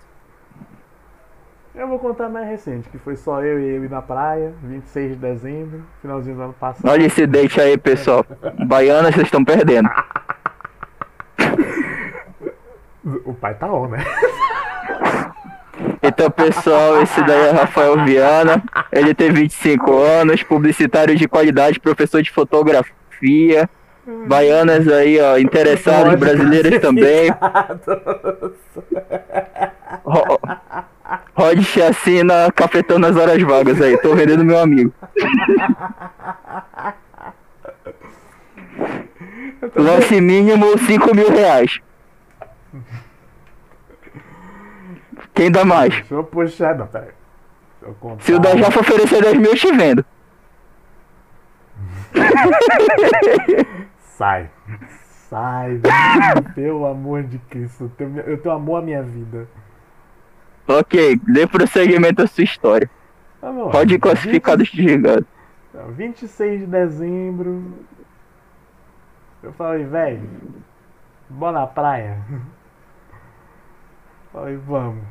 Eu 1.81 1.89
vou 1.89 1.99
contar 1.99 2.29
mais 2.29 2.47
recente, 2.47 2.91
que 2.91 2.99
foi 2.99 3.17
só 3.17 3.43
eu 3.43 3.59
e 3.59 3.65
ele 3.65 3.89
na 3.89 4.03
praia, 4.03 4.53
26 4.65 5.13
de 5.13 5.17
dezembro, 5.17 5.83
finalzinho 6.03 6.37
do 6.37 6.43
ano 6.43 6.53
passado. 6.53 6.87
Olha 6.87 7.07
esse 7.07 7.27
date 7.27 7.59
aí, 7.59 7.79
pessoal. 7.79 8.23
Baiana, 8.67 9.11
vocês 9.11 9.25
estão 9.25 9.43
perdendo. 9.43 9.89
o 13.25 13.33
pai 13.33 13.55
tá 13.55 13.73
on, 13.73 13.89
né? 13.89 14.05
Então, 16.03 16.31
pessoal, 16.31 17.01
esse 17.01 17.25
daí 17.25 17.47
é 17.47 17.51
Rafael 17.53 18.05
Viana. 18.05 18.63
Ele 18.93 19.15
tem 19.15 19.33
25 19.33 20.03
anos, 20.03 20.43
publicitário 20.43 21.17
de 21.17 21.27
qualidade, 21.27 21.81
professor 21.81 22.21
de 22.21 22.31
fotografia. 22.31 23.71
Baianas 24.27 24.87
aí, 24.87 25.19
ó, 25.19 25.39
interessadas, 25.39 26.15
brasileiras 26.21 26.79
também. 26.83 27.31
Rod 31.35 31.61
Chacina, 31.63 32.51
cafetão 32.53 32.99
nas 32.99 33.17
horas 33.17 33.43
vagas 33.43 33.81
aí, 33.81 33.97
tô 33.99 34.15
vendendo 34.15 34.45
meu 34.45 34.59
amigo. 34.59 34.93
Lance 39.75 40.21
mínimo 40.21 40.79
5 40.79 41.15
mil 41.15 41.31
reais. 41.31 41.81
Quem 45.35 45.51
dá 45.51 45.65
mais? 45.65 45.95
Deixa 45.95 46.15
eu 46.15 46.25
puxar, 46.25 46.77
não, 46.77 46.87
peraí. 46.87 47.11
Se 48.21 48.35
o 48.35 48.39
da 48.39 48.57
Jafa 48.57 48.81
oferecer 48.81 49.23
10 49.23 49.39
mil, 49.39 49.51
eu 49.51 49.57
te 49.57 49.73
vendo. 49.73 50.05
Sai. 54.19 54.51
Sai, 55.31 55.81
pelo 56.55 56.87
amor 56.87 57.23
de 57.23 57.39
Cristo. 57.39 57.91
Eu 57.99 58.37
tenho, 58.37 58.53
amor 58.53 58.79
à 58.79 58.83
minha 58.83 59.03
vida. 59.03 59.49
Ok, 60.79 61.21
dê 61.27 61.47
prosseguimento 61.49 62.23
à 62.23 62.27
sua 62.29 62.45
história. 62.45 62.89
Tá 63.41 63.51
bom, 63.51 63.71
Pode 63.71 63.95
ir 63.95 63.99
classificado 63.99 64.63
20... 64.63 64.77
desligado. 64.77 65.27
26 65.97 66.61
de 66.61 66.67
dezembro. 66.67 67.75
Eu 69.43 69.53
falei, 69.55 69.85
velho, 69.85 70.29
bora 71.29 71.61
na 71.61 71.67
praia. 71.67 72.19
Aí 74.33 74.57
vamos. 74.57 75.03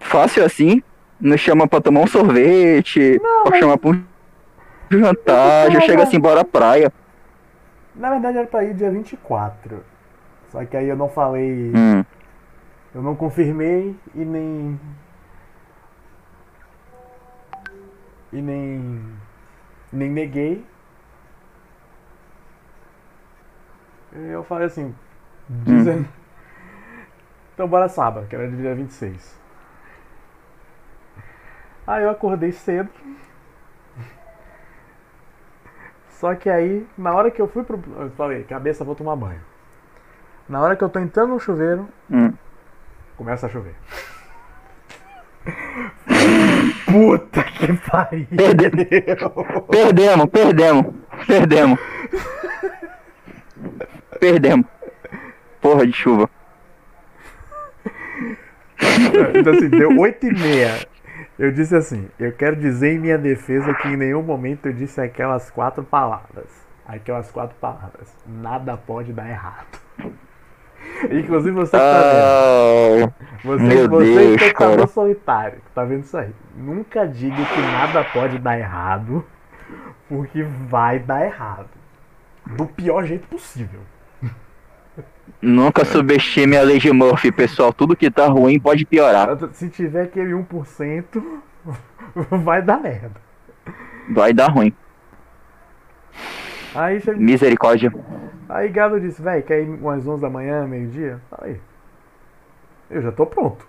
Fácil 0.00 0.44
assim? 0.44 0.82
Nos 1.20 1.40
chama 1.40 1.68
pra 1.68 1.80
tomar 1.80 2.00
um 2.00 2.06
sorvete, 2.06 3.20
não, 3.22 3.44
mas... 3.44 3.58
chamar 3.58 3.76
pra 3.76 3.90
um 3.90 4.02
jantar, 4.90 5.70
já 5.70 5.80
chega 5.80 6.02
assim, 6.02 6.18
bora 6.18 6.44
praia. 6.44 6.90
Na 7.94 8.10
verdade 8.10 8.38
era 8.38 8.46
pra 8.46 8.64
ir 8.64 8.74
dia 8.74 8.90
24. 8.90 9.84
Só 10.48 10.64
que 10.64 10.76
aí 10.76 10.88
eu 10.88 10.96
não 10.96 11.08
falei. 11.08 11.72
Hum. 11.74 12.04
Eu 12.94 13.02
não 13.02 13.16
confirmei 13.16 13.96
e 14.14 14.24
nem. 14.24 14.80
E 18.32 18.42
nem. 18.42 19.16
Nem 19.92 20.10
neguei. 20.10 20.64
Eu 24.12 24.44
falei 24.44 24.66
assim. 24.66 24.94
Dizem. 25.48 25.98
Hum. 26.00 26.04
Então 27.54 27.68
bora 27.68 27.88
sábado, 27.88 28.26
que 28.26 28.34
era 28.34 28.50
dia 28.50 28.74
26. 28.74 29.38
Aí 31.86 32.04
eu 32.04 32.10
acordei 32.10 32.52
cedo. 32.52 32.90
Só 36.08 36.34
que 36.34 36.48
aí, 36.48 36.86
na 36.96 37.12
hora 37.12 37.30
que 37.30 37.42
eu 37.42 37.48
fui 37.48 37.64
pro. 37.64 37.82
Eu 37.96 38.10
falei, 38.12 38.44
cabeça, 38.44 38.84
vou 38.84 38.94
tomar 38.94 39.16
banho. 39.16 39.40
Na 40.48 40.60
hora 40.60 40.76
que 40.76 40.84
eu 40.84 40.88
tô 40.88 40.98
entrando 40.98 41.30
no 41.30 41.40
chuveiro, 41.40 41.88
hum. 42.10 42.32
Começa 43.22 43.46
a 43.46 43.48
chover. 43.48 43.74
Puta 46.84 47.44
que 47.44 47.72
pariu! 47.88 48.26
Perde... 48.36 48.70
Perdemos, 49.70 50.26
perdemos, 50.26 50.94
perdemos. 51.26 51.78
perdemos. 54.18 54.66
Porra 55.60 55.86
de 55.86 55.92
chuva. 55.92 56.28
Então 59.34 59.52
assim, 59.52 59.68
deu 59.68 59.96
8 59.96 60.26
e 60.26 60.32
meia. 60.32 60.86
Eu 61.38 61.52
disse 61.52 61.76
assim, 61.76 62.08
eu 62.18 62.32
quero 62.32 62.56
dizer 62.56 62.94
em 62.94 62.98
minha 62.98 63.16
defesa 63.16 63.72
que 63.74 63.88
em 63.88 63.96
nenhum 63.96 64.22
momento 64.22 64.66
eu 64.66 64.72
disse 64.72 65.00
aquelas 65.00 65.48
quatro 65.48 65.84
palavras. 65.84 66.46
Aquelas 66.84 67.30
quatro 67.30 67.56
palavras. 67.60 68.12
Nada 68.26 68.76
pode 68.76 69.12
dar 69.12 69.30
errado. 69.30 69.80
Inclusive 71.10 71.50
você 71.52 71.70
que 71.70 71.82
tá 71.82 72.94
vendo. 72.94 73.14
Você, 73.44 73.62
Meu 73.64 73.88
você 73.88 74.14
Deus, 74.14 74.34
espectador 74.34 74.76
cara. 74.76 74.86
solitário, 74.86 75.58
tá 75.74 75.84
vendo 75.84 76.04
isso 76.04 76.16
aí. 76.16 76.30
Nunca 76.56 77.06
diga 77.06 77.44
que 77.44 77.60
nada 77.60 78.04
pode 78.04 78.38
dar 78.38 78.58
errado, 78.58 79.24
porque 80.08 80.42
vai 80.42 80.98
dar 80.98 81.24
errado. 81.24 81.68
Do 82.46 82.66
pior 82.66 83.04
jeito 83.04 83.26
possível. 83.26 83.80
Nunca 85.40 85.84
subestime 85.84 86.56
a 86.56 86.62
lei 86.62 86.78
de 86.78 86.92
Murphy, 86.92 87.32
pessoal. 87.32 87.72
Tudo 87.72 87.96
que 87.96 88.10
tá 88.10 88.26
ruim 88.26 88.60
pode 88.60 88.84
piorar. 88.84 89.28
Se 89.52 89.68
tiver 89.68 90.04
aquele 90.04 90.32
1%, 90.32 91.22
vai 92.44 92.62
dar 92.62 92.78
merda. 92.80 93.20
Vai 94.08 94.32
dar 94.32 94.48
ruim. 94.48 94.72
Aí, 96.74 97.00
chega... 97.00 97.18
Misericórdia. 97.18 97.92
Aí 98.52 98.68
Galo 98.68 99.00
disse, 99.00 99.20
véi, 99.20 99.42
quer 99.42 99.62
ir 99.62 99.68
umas 99.68 100.06
11 100.06 100.22
da 100.22 100.30
manhã, 100.30 100.66
meio-dia? 100.66 101.20
Aí. 101.40 101.60
Eu 102.90 103.02
já 103.02 103.12
tô 103.12 103.26
pronto. 103.26 103.66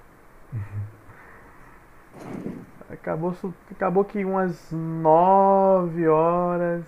Acabou, 2.92 3.36
acabou 3.72 4.06
que 4.06 4.24
umas 4.24 4.72
9 4.72 6.08
horas, 6.08 6.86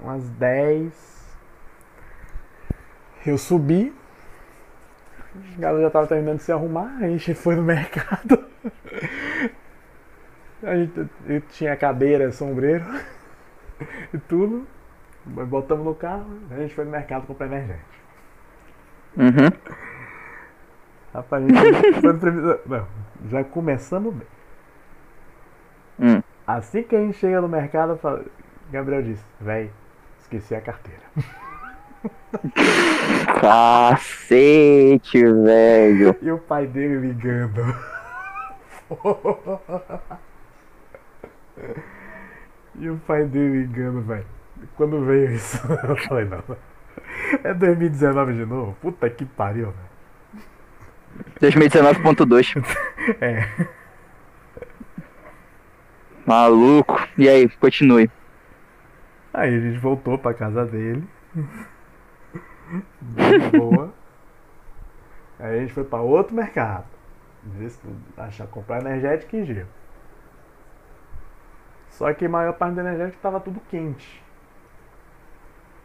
umas 0.00 0.28
10. 0.30 1.36
Eu 3.26 3.36
subi. 3.36 3.94
O 5.34 5.60
Galo 5.60 5.80
já 5.82 5.90
tava 5.90 6.06
terminando 6.06 6.38
de 6.38 6.44
se 6.44 6.52
arrumar, 6.52 6.96
a 6.96 7.06
gente 7.06 7.34
foi 7.34 7.54
no 7.54 7.62
mercado. 7.62 8.44
A 10.62 10.74
gente, 10.74 11.06
eu 11.26 11.40
tinha 11.42 11.76
cadeira, 11.76 12.32
sombreiro 12.32 12.84
e 14.12 14.18
tudo. 14.18 14.66
Botamos 15.26 15.84
no 15.84 15.94
carro, 15.94 16.24
a 16.50 16.56
gente 16.56 16.74
foi 16.74 16.84
no 16.84 16.90
mercado 16.90 17.26
comprar 17.26 17.46
energético. 17.46 17.84
Uhum. 19.16 19.50
Rapaz, 21.12 21.44
a 21.44 21.48
gente 21.48 22.00
foi 22.00 22.12
no. 22.12 22.60
Não, 22.66 22.86
já 23.28 23.44
começamos 23.44 24.14
bem. 24.14 24.26
Hum. 25.98 26.22
Assim 26.46 26.82
que 26.82 26.94
a 26.94 27.00
gente 27.00 27.16
chega 27.18 27.40
no 27.40 27.48
mercado, 27.48 27.96
falo- 27.96 28.24
Gabriel 28.70 29.02
disse, 29.02 29.24
véi, 29.40 29.70
esqueci 30.20 30.54
a 30.54 30.60
carteira. 30.60 31.00
Cacete, 33.40 35.24
velho. 35.24 36.14
E 36.22 36.30
o 36.30 36.38
pai 36.38 36.66
dele 36.66 37.08
ligando. 37.08 37.62
e 42.78 42.88
o 42.88 42.96
pai 42.98 43.24
dele 43.24 43.62
ligando, 43.62 44.02
velho. 44.02 44.26
Quando 44.76 45.04
veio 45.04 45.32
isso, 45.32 45.60
eu 45.86 45.96
falei, 45.96 46.24
não. 46.24 46.42
É 47.42 47.54
2019 47.54 48.34
de 48.34 48.46
novo? 48.46 48.76
Puta 48.80 49.08
que 49.08 49.24
pariu, 49.24 49.72
velho. 49.72 49.86
2019.2. 51.40 52.64
É. 53.20 53.48
Maluco. 56.26 57.06
E 57.16 57.28
aí, 57.28 57.48
continue. 57.48 58.10
Aí 59.32 59.54
a 59.54 59.60
gente 59.60 59.78
voltou 59.78 60.18
pra 60.18 60.34
casa 60.34 60.66
dele. 60.66 61.06
De 63.00 63.58
boa. 63.58 63.94
Aí 65.38 65.58
a 65.58 65.60
gente 65.60 65.72
foi 65.72 65.84
pra 65.84 66.00
outro 66.00 66.34
mercado. 66.34 66.86
Achar 68.16 68.48
comprar 68.48 68.80
energético 68.80 69.36
e 69.36 69.44
gelo. 69.44 69.68
Só 71.90 72.12
que 72.12 72.26
a 72.26 72.28
maior 72.28 72.54
parte 72.54 72.74
do 72.74 72.80
energético 72.80 73.22
tava 73.22 73.38
tudo 73.38 73.60
quente. 73.70 74.25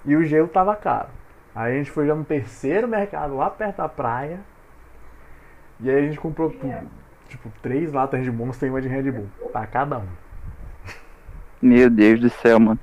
E 0.05 0.15
o 0.15 0.23
gelo 0.23 0.47
tava 0.47 0.75
caro. 0.75 1.09
Aí 1.53 1.73
a 1.73 1.77
gente 1.77 1.91
foi 1.91 2.07
já 2.07 2.15
no 2.15 2.23
terceiro 2.23 2.87
mercado 2.87 3.35
lá 3.35 3.49
perto 3.49 3.77
da 3.77 3.89
praia. 3.89 4.39
E 5.79 5.89
aí 5.89 5.97
a 5.97 6.07
gente 6.07 6.19
comprou 6.19 6.49
tudo. 6.49 6.89
Tipo, 7.27 7.51
três 7.61 7.91
latas 7.91 8.23
de 8.23 8.31
Monster 8.31 8.67
e 8.67 8.69
uma 8.69 8.81
de 8.81 8.87
Red 8.87 9.11
Bull. 9.11 9.27
Pra 9.51 9.65
cada 9.65 9.99
um. 9.99 10.07
Meu 11.61 11.89
Deus 11.89 12.19
do 12.19 12.29
céu, 12.29 12.59
mano. 12.59 12.79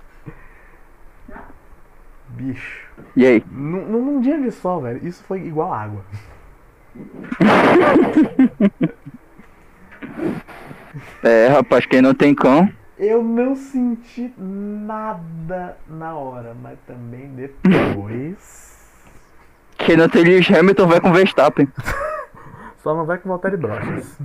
Bicho. 2.29 2.87
E 3.17 3.27
aí? 3.27 3.45
Num, 3.51 3.87
num 3.87 4.05
num 4.05 4.21
dia 4.21 4.41
de 4.41 4.51
sol, 4.51 4.83
velho, 4.83 5.07
isso 5.07 5.23
foi 5.25 5.47
igual 5.47 5.73
água. 5.73 6.05
É, 11.23 11.49
rapaz, 11.49 11.87
quem 11.87 12.01
não 12.01 12.15
tem 12.15 12.35
cão. 12.35 12.69
Eu 12.99 13.23
não 13.23 13.55
senti 13.55 14.33
nada 14.37 15.77
na 15.89 16.15
hora, 16.15 16.55
mas 16.61 16.77
também 16.87 17.29
depois. 17.29 18.77
Quem 19.79 19.97
não 19.97 20.09
tem 20.09 20.25
Lewis 20.25 20.51
Hamilton 20.51 20.87
vai 20.89 21.01
com 21.01 21.13
Verstappen. 21.13 21.69
Só 22.83 22.95
não 22.97 23.05
vai 23.05 23.19
com 23.19 23.29
Valtteri 23.29 23.57
Brochas. 23.57 24.19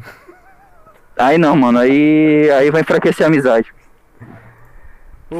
Aí 1.17 1.37
não, 1.37 1.55
mano. 1.55 1.77
Aí, 1.77 2.49
aí 2.51 2.71
vai 2.71 2.81
enfraquecer 2.81 3.25
a 3.25 3.29
amizade. 3.29 3.71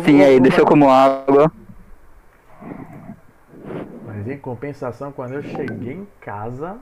Sim, 0.06 0.22
aí 0.24 0.40
desceu 0.40 0.66
como 0.66 0.90
água. 0.90 1.52
Mas 4.06 4.28
em 4.28 4.38
compensação, 4.38 5.12
quando 5.12 5.34
eu 5.34 5.44
cheguei 5.44 5.94
em 5.94 6.08
casa, 6.22 6.78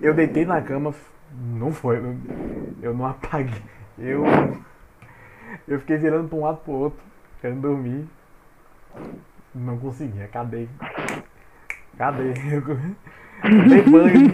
eu 0.00 0.12
deitei 0.12 0.44
na 0.44 0.60
cama, 0.60 0.94
não 1.32 1.72
foi, 1.72 1.96
eu- 1.98 2.16
eu 2.82 2.94
não 2.94 3.06
apaguei. 3.06 3.62
Eu, 3.98 4.24
eu 5.66 5.80
fiquei 5.80 5.96
virando 5.96 6.28
pra 6.28 6.38
um 6.38 6.42
lado 6.42 6.58
pro 6.58 6.72
outro, 6.72 7.00
querendo 7.40 7.62
dormir. 7.62 8.06
Não 9.54 9.78
consegui, 9.78 10.22
acabei. 10.22 10.68
Cadê? 11.96 12.34
Eu 12.52 12.62
dei 13.68 13.82
banho. 13.82 14.30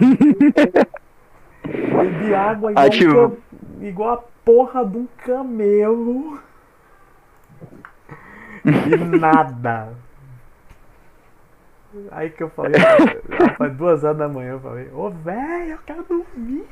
Bebi 1.65 2.33
água 2.35 2.71
igual, 2.71 2.85
Ativo. 2.85 3.29
cam- 3.29 3.37
igual 3.87 4.13
a 4.13 4.23
porra 4.43 4.85
de 4.85 4.97
um 4.97 5.07
camelo. 5.25 6.39
E 8.65 8.97
nada. 9.19 9.93
Aí 12.11 12.29
que 12.31 12.41
eu 12.43 12.49
falei, 12.49 12.73
rapaz, 12.81 13.73
duas 13.75 14.03
horas 14.03 14.17
da 14.17 14.27
manhã, 14.27 14.53
eu 14.53 14.59
falei, 14.59 14.89
ô 14.91 15.09
velho, 15.11 15.71
eu 15.73 15.77
quero 15.85 16.03
dormir. 16.03 16.65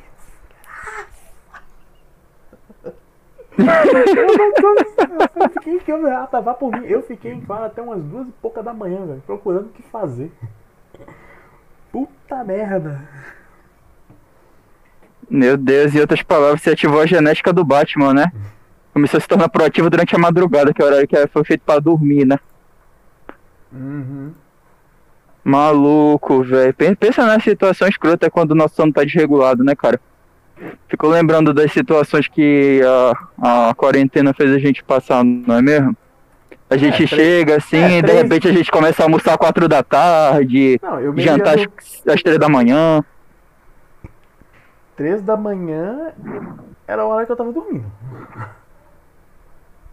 Eu 3.57 4.37
não 4.37 4.53
tô. 4.53 5.41
Eu 5.43 5.49
fiquei 5.49 5.79
que 5.79 5.91
eu 5.91 5.99
por 6.53 6.71
mim. 6.71 6.85
Eu 6.85 7.01
fiquei 7.03 7.33
em 7.33 7.41
claro 7.41 7.65
até 7.65 7.81
umas 7.81 8.01
duas 8.01 8.27
e 8.27 8.31
pouca 8.41 8.63
da 8.63 8.73
manhã, 8.73 9.05
velho, 9.05 9.23
procurando 9.25 9.65
o 9.67 9.69
que 9.69 9.83
fazer. 9.83 10.31
Puta 11.91 12.43
merda. 12.43 13.01
Meu 15.29 15.57
Deus, 15.57 15.93
em 15.95 15.99
outras 15.99 16.21
palavras, 16.21 16.61
você 16.61 16.71
ativou 16.71 17.01
a 17.01 17.05
genética 17.05 17.53
do 17.53 17.63
Batman, 17.63 18.13
né? 18.13 18.31
Começou 18.93 19.17
a 19.17 19.21
se 19.21 19.27
tornar 19.27 19.47
proativo 19.49 19.89
durante 19.89 20.15
a 20.15 20.19
madrugada, 20.19 20.73
que 20.73 20.81
é 20.81 20.85
o 20.85 20.87
horário 20.87 21.07
que 21.07 21.27
foi 21.27 21.43
feito 21.45 21.61
pra 21.65 21.79
dormir, 21.79 22.25
né? 22.25 22.37
Uhum. 23.71 24.33
Maluco, 25.43 26.43
velho. 26.43 26.73
Pen- 26.73 26.95
Pensa 26.95 27.25
na 27.25 27.39
situação 27.39 27.87
escrota 27.87 28.29
quando 28.29 28.51
o 28.51 28.55
nosso 28.55 28.75
sono 28.75 28.91
tá 28.91 29.03
desregulado, 29.03 29.63
né, 29.63 29.73
cara? 29.75 29.99
Fico 30.87 31.07
lembrando 31.07 31.53
das 31.53 31.71
situações 31.71 32.27
que 32.27 32.81
a, 33.41 33.67
a 33.69 33.73
quarentena 33.75 34.33
fez 34.33 34.51
a 34.51 34.59
gente 34.59 34.83
passar, 34.83 35.23
não 35.23 35.55
é 35.55 35.61
mesmo? 35.61 35.95
A 36.69 36.77
gente 36.77 36.95
três- 37.07 37.09
chega 37.09 37.57
assim, 37.57 37.77
é, 37.77 37.97
e 37.97 38.01
de 38.01 38.07
três- 38.07 38.21
repente 38.23 38.47
a 38.47 38.51
gente 38.53 38.71
começa 38.71 39.01
a 39.03 39.05
almoçar 39.05 39.37
quatro 39.37 39.67
da 39.67 39.83
tarde, 39.83 40.79
Não, 40.81 41.17
jantar 41.17 41.55
às, 41.57 41.67
às 42.07 42.21
três 42.21 42.37
da 42.37 42.47
manhã. 42.47 43.03
Três 44.95 45.21
da 45.21 45.35
manhã 45.35 46.11
era 46.87 47.01
a 47.01 47.05
hora 47.05 47.25
que 47.25 47.31
eu 47.31 47.35
tava 47.35 47.51
dormindo. 47.51 47.85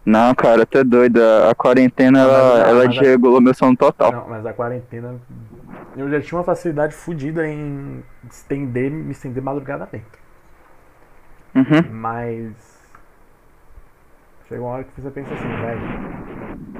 Não, 0.05 0.33
cara, 0.33 0.65
tu 0.65 0.77
é 0.77 0.83
doido. 0.83 1.19
A 1.49 1.53
quarentena, 1.53 2.23
Não, 2.23 2.29
ela, 2.29 2.39
não, 2.59 2.65
ela 2.65 2.73
mas 2.85 2.97
a- 2.97 2.99
desregulou 3.01 3.41
meu 3.41 3.53
sono 3.53 3.75
total. 3.75 4.11
Não, 4.11 4.27
mas 4.29 4.45
a 4.45 4.53
quarentena. 4.53 5.15
Eu 5.95 6.09
já 6.09 6.21
tinha 6.21 6.37
uma 6.37 6.43
facilidade 6.43 6.93
fodida 6.93 7.47
em 7.47 8.03
estender, 8.29 8.89
me 8.89 9.11
estender 9.11 9.43
madrugada 9.43 9.87
dentro. 9.91 10.19
Uhum. 11.55 11.91
Mas. 11.91 12.53
Chega 14.47 14.61
uma 14.61 14.69
hora 14.71 14.83
que 14.83 14.99
você 15.01 15.09
pensa 15.11 15.33
assim, 15.33 15.47
velho. 15.47 15.81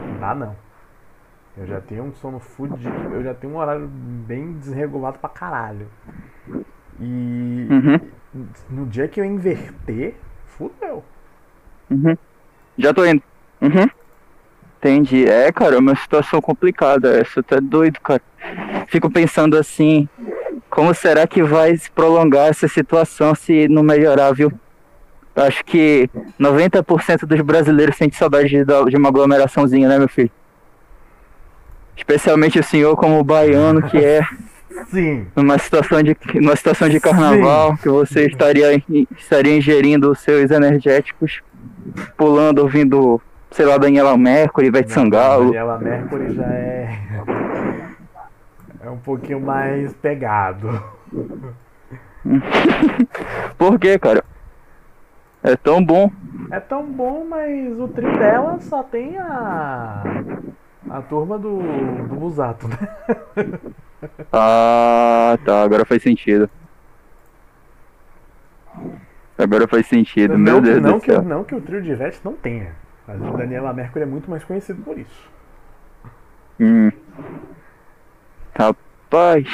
Não 0.08 0.20
dá 0.20 0.36
não. 0.36 0.56
Eu 1.58 1.68
já 1.68 1.82
tenho 1.82 2.04
um 2.04 2.14
sono 2.14 2.40
fudido. 2.40 2.90
Eu 3.14 3.24
já 3.24 3.34
tenho 3.34 3.54
um 3.54 3.58
horário 3.58 3.88
bem 3.88 4.54
desregulado 4.54 5.20
pra 5.20 5.30
caralho. 5.30 5.88
E 7.00 7.68
Uhum. 7.70 8.46
no 8.70 8.86
dia 8.86 9.08
que 9.08 9.20
eu 9.20 9.26
inverter, 9.26 10.16
fudeu. 10.48 11.04
Uhum. 11.90 12.18
Já 12.78 12.94
tô 12.94 13.06
indo. 13.06 13.22
Uhum. 13.62 13.90
Entendi. 14.78 15.28
É, 15.28 15.52
cara, 15.52 15.76
é 15.76 15.80
uma 15.80 15.96
situação 15.96 16.40
complicada 16.42 17.20
essa. 17.20 17.44
É 17.52 17.60
doido, 17.62 18.00
cara. 18.00 18.22
Fico 18.88 19.10
pensando 19.12 19.58
assim, 19.58 20.08
como 20.80 20.94
será 20.94 21.28
que 21.28 21.44
vai 21.44 21.76
se 21.76 21.92
prolongar 21.92 22.48
essa 22.48 22.66
situação 22.66 23.36
se 23.36 23.68
não 23.68 23.84
melhorar, 23.84 24.32
viu? 24.32 24.50
Acho 25.36 25.62
que 25.66 26.10
90% 26.40 27.26
dos 27.26 27.42
brasileiros 27.42 27.98
sente 27.98 28.16
saudade 28.16 28.48
de, 28.48 28.64
de 28.64 28.96
uma 28.96 29.10
aglomeraçãozinha, 29.10 29.90
né, 29.90 30.00
meu 30.00 30.08
filho? 30.08 30.32
Especialmente 31.98 32.58
o 32.58 32.64
senhor 32.64 32.96
como 32.96 33.22
baiano 33.26 33.82
que 33.82 33.98
é 33.98 34.22
Sim. 34.90 35.28
numa 35.36 35.58
situação 35.58 36.02
de 36.02 36.16
numa 36.36 36.56
situação 36.56 36.88
de 36.88 36.98
carnaval 37.02 37.76
que 37.76 37.90
você 37.90 38.28
estaria 38.28 38.82
estaria 39.18 39.58
ingerindo 39.58 40.10
os 40.10 40.20
seus 40.20 40.50
energéticos, 40.50 41.42
pulando, 42.16 42.60
ouvindo, 42.60 43.22
sei 43.52 43.66
lá, 43.66 43.78
Daniela 43.78 44.18
Mercury, 44.18 44.68
Ivete 44.68 44.94
Sangalo. 44.94 45.48
Daniela 45.48 45.78
Mercury 45.78 46.34
já 46.34 46.46
é. 46.46 47.00
É 48.82 48.90
um 48.90 48.98
pouquinho 48.98 49.40
mais 49.42 49.94
pegado. 49.94 50.68
Por 53.58 53.80
quê, 53.80 53.98
cara? 54.00 54.24
É 55.44 55.56
tão 55.56 55.84
bom. 55.84 56.12
É 56.52 56.60
tão 56.60 56.86
bom, 56.86 57.26
mas 57.26 57.80
o 57.80 57.88
trio 57.88 58.18
dela 58.18 58.60
só 58.60 58.84
tem 58.84 59.18
a. 59.18 60.04
A 60.90 61.02
turma 61.02 61.38
do, 61.38 61.60
do 62.08 62.16
Busato, 62.16 62.68
né? 62.68 62.78
Ah, 64.32 65.38
tá. 65.46 65.62
Agora 65.62 65.84
faz 65.84 66.02
sentido. 66.02 66.50
Agora 69.38 69.68
faz 69.68 69.88
sentido. 69.88 70.38
Meu 70.38 70.56
não, 70.56 70.62
Deus 70.62 70.82
não, 70.82 70.94
do 70.94 71.02
que, 71.02 71.12
céu. 71.12 71.22
não 71.22 71.44
que 71.44 71.54
o 71.54 71.60
trio 71.60 71.82
de 71.82 71.92
Ivete 71.92 72.22
não 72.24 72.34
tenha. 72.34 72.72
Mas 73.06 73.22
o 73.22 73.38
Daniela 73.38 73.74
Mercury 73.74 74.04
é 74.04 74.06
muito 74.06 74.30
mais 74.30 74.44
conhecido 74.44 74.82
por 74.84 74.98
isso. 74.98 75.30
Hum. 76.60 76.92
Rapaz. 78.58 79.46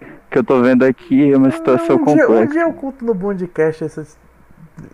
O 0.00 0.30
que 0.32 0.38
eu 0.38 0.44
tô 0.44 0.62
vendo 0.62 0.84
aqui 0.84 1.32
é 1.32 1.36
uma 1.36 1.50
situação 1.50 1.96
um, 1.96 2.04
dia, 2.04 2.24
um 2.24 2.26
complexa. 2.26 2.52
dia 2.52 2.62
eu 2.62 2.72
conto 2.72 3.04
no 3.04 3.12
Bondcast 3.14 3.84
essa 3.84 4.00
his- 4.02 4.18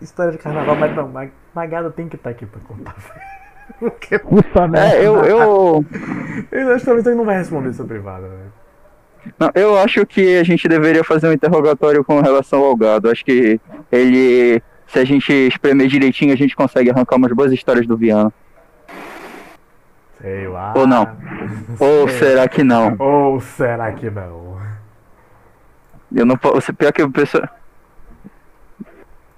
história 0.03 0.33
de 0.33 0.39
carnaval, 0.39 0.75
mas 0.77 0.95
não, 0.97 1.09
Mag- 1.09 1.31
Magada 1.55 1.91
tem 1.91 2.09
que 2.09 2.17
estar 2.17 2.31
aqui 2.31 2.45
pra 2.45 2.61
contar. 2.67 2.97
Porque 3.79 4.19
puta 4.19 4.67
merda. 4.67 4.97
É, 4.97 5.07
eu, 5.07 5.23
eu, 5.25 5.85
Eu 6.51 6.69
acho 6.71 6.81
que 6.81 6.87
talvez 6.87 7.07
ele 7.07 7.17
não 7.17 7.25
vai 7.25 7.37
responder 7.39 7.71
isso 7.71 7.85
privado, 7.85 8.23
né? 8.27 8.47
não, 9.39 9.51
eu 9.55 9.79
acho 9.79 10.07
que 10.07 10.39
a 10.39 10.43
gente 10.45 10.67
deveria 10.67 11.05
fazer 11.05 11.29
um 11.29 11.33
interrogatório 11.33 12.03
com 12.03 12.21
relação 12.21 12.65
ao 12.65 12.75
gado. 12.75 13.11
Acho 13.11 13.25
que 13.25 13.61
ele, 13.93 14.63
se 14.87 14.99
a 14.99 15.05
gente 15.05 15.31
espremer 15.33 15.87
direitinho, 15.87 16.33
a 16.33 16.37
gente 16.37 16.57
consegue 16.57 16.91
arrancar 16.91 17.17
umas 17.17 17.33
boas 17.33 17.53
histórias 17.53 17.87
do 17.87 17.97
Viana. 17.97 18.33
Sei 20.21 20.49
lá. 20.49 20.75
Ou 20.77 20.87
não. 20.87 21.17
Ou 21.79 22.09
será 22.09 22.49
que 22.49 22.65
não? 22.65 22.97
Ou 22.99 23.41
será 23.41 23.93
que 23.93 24.11
não? 24.11 24.59
Eu 26.15 26.27
não 26.27 26.37
posso. 26.37 26.73
Pior 26.75 26.93
que 26.93 27.03
a 27.03 27.09
pessoa. 27.09 27.49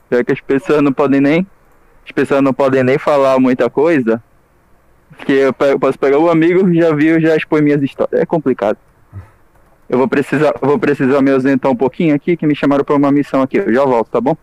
Pior 0.09 0.25
que 0.25 0.33
as 0.33 0.41
pessoas 0.41 0.83
não 0.83 0.93
podem 0.93 1.21
nem. 1.21 1.47
As 2.05 2.13
pessoas 2.13 2.43
não 2.43 2.55
podem 2.55 2.83
nem 2.83 2.99
falar 2.99 3.39
muita 3.39 3.69
coisa. 3.69 4.23
Porque 5.17 5.33
eu 5.33 5.79
posso 5.79 5.99
pegar 5.99 6.19
o 6.19 6.31
amigo, 6.31 6.73
já 6.73 6.95
viu, 6.95 7.21
já 7.21 7.37
expõe 7.37 7.61
minhas 7.61 7.83
histórias. 7.83 8.21
É 8.21 8.25
complicado. 8.25 8.79
Eu 9.89 9.99
vou 9.99 10.09
precisar, 10.09 10.55
vou 10.63 10.79
precisar 10.79 11.21
me 11.21 11.33
ausentar 11.33 11.71
um 11.71 11.77
pouquinho 11.77 12.15
aqui, 12.15 12.37
que 12.37 12.47
me 12.47 12.55
chamaram 12.55 12.85
pra 12.85 12.95
uma 12.95 13.11
missão 13.11 13.43
aqui. 13.43 13.59
Eu 13.59 13.75
já 13.75 13.85
volto, 13.85 14.09
tá 14.09 14.21
bom? 14.21 14.37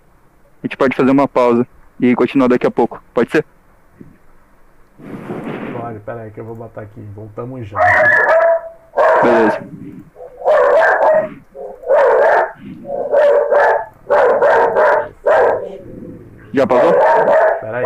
A 0.62 0.67
gente 0.67 0.76
pode 0.76 0.95
fazer 0.95 1.10
uma 1.10 1.28
pausa 1.28 1.65
e 2.00 2.13
continuar 2.15 2.50
daqui 2.50 2.67
a 2.67 2.71
pouco. 2.71 3.02
Pode 3.13 3.32
ser? 3.32 3.45
Olha, 5.98 6.04
pera 6.06 6.22
aí 6.22 6.32
que 6.32 6.40
eu 6.40 6.46
vou 6.46 6.56
botar 6.56 6.82
aqui. 6.82 7.02
Voltamos 7.16 7.68
já. 7.68 7.80
Beleza. 9.24 9.60
Já 16.54 16.68
passou? 16.68 16.94
Pera 17.62 17.78
aí. 17.78 17.86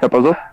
Já 0.00 0.08
passou? 0.08 0.51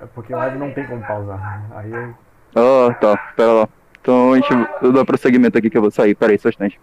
É 0.00 0.06
porque 0.06 0.34
live 0.34 0.58
não 0.58 0.72
tem 0.72 0.86
como 0.86 1.04
pausar. 1.06 1.66
Aí 1.74 1.90
eu. 1.92 2.14
Ah, 2.54 2.94
tá. 2.94 3.16
Pera 3.36 3.52
lá. 3.52 3.68
Então 4.00 4.32
a 4.32 4.36
gente 4.36 4.48
eu 4.82 4.92
dou 4.92 5.04
prosseguimento 5.04 5.58
aqui 5.58 5.68
que 5.68 5.76
eu 5.76 5.82
vou 5.82 5.90
sair. 5.90 6.14
Pera 6.14 6.32
aí, 6.32 6.38
só 6.38 6.48
um 6.48 6.50
instante. 6.50 6.80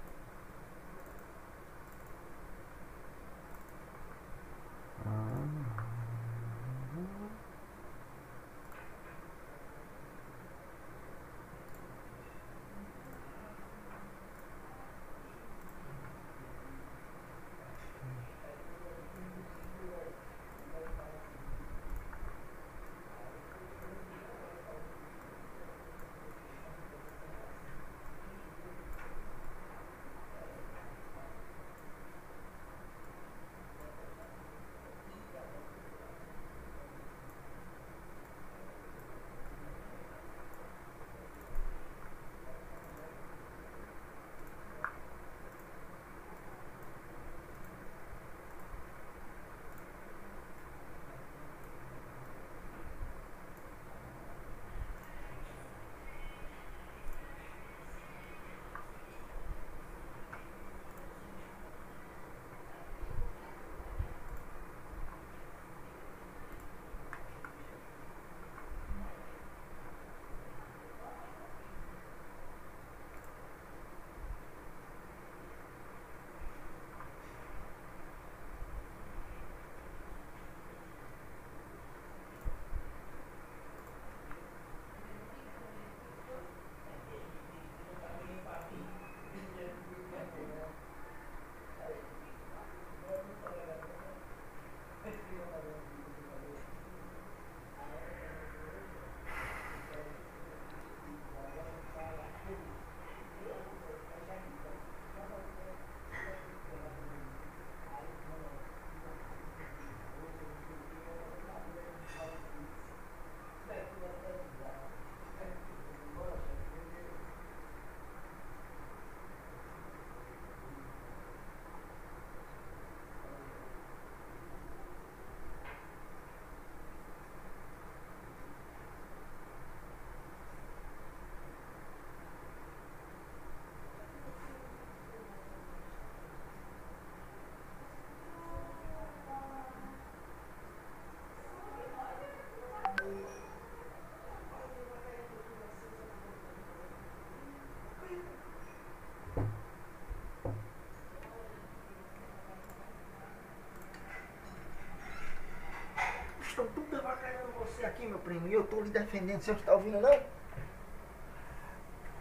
Meu 158.06 158.20
primo. 158.20 158.48
E 158.48 158.54
eu 158.54 158.64
tô 158.64 158.82
lhe 158.82 158.90
defendendo. 158.90 159.42
Você 159.42 159.52
não 159.52 159.60
está 159.60 159.74
ouvindo, 159.74 160.00
não? 160.02 160.20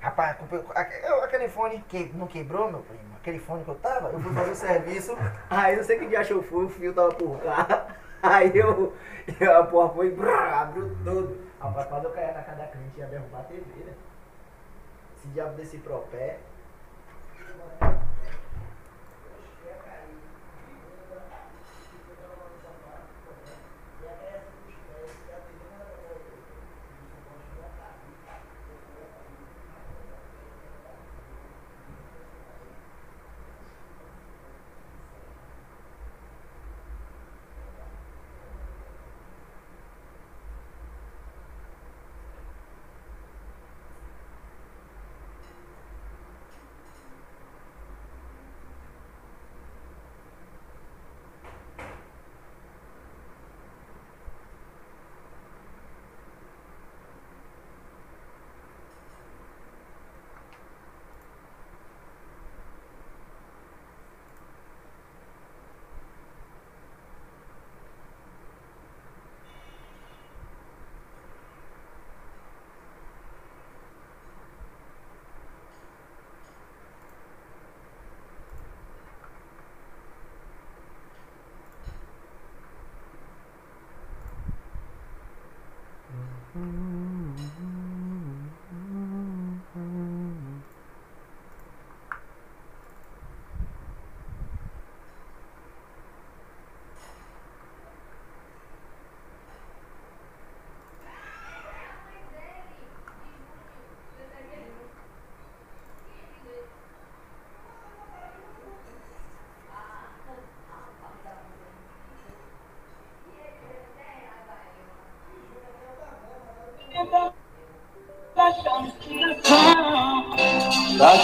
Rapaz, 0.01 0.37
eu- 1.03 1.25
aquele 1.25 1.49
fone 1.49 1.83
que 1.89 2.13
não 2.15 2.27
quebrou, 2.27 2.71
meu 2.71 2.81
primo. 2.81 3.15
Aquele 3.17 3.39
fone 3.39 3.65
que 3.65 3.71
eu 3.71 3.75
tava, 3.77 4.11
eu 4.11 4.21
fui 4.21 4.35
fazer 4.35 4.51
o 4.51 4.55
serviço. 4.55 5.17
Aí 5.49 5.77
não 5.77 5.83
sei 5.83 5.99
que 5.99 6.07
dia 6.07 6.21
achou 6.21 6.43
fui, 6.43 6.67
o 6.67 6.69
fio 6.69 6.93
tava 6.93 7.15
por 7.15 7.41
cá. 7.41 7.87
Aí 8.23 8.53
eu, 8.55 8.95
eu 9.41 9.57
a 9.59 9.65
porra 9.67 9.95
foi, 9.95 10.11
brrr, 10.11 10.29
abriu 10.31 10.95
tudo. 11.05 11.39
Rapaz, 11.59 11.87
quase 11.87 12.05
eu 12.05 12.11
caí 12.13 12.35
na 12.35 12.43
casa 12.43 12.59
da 12.59 12.67
cliente 12.67 12.99
ia 12.99 13.07
derrubar 13.07 13.41
a 13.41 13.45
TV, 13.45 13.63
né? 13.85 13.93
Esse 15.17 15.29
diabo 15.29 15.55
desse 15.55 15.79
propé. 15.79 16.39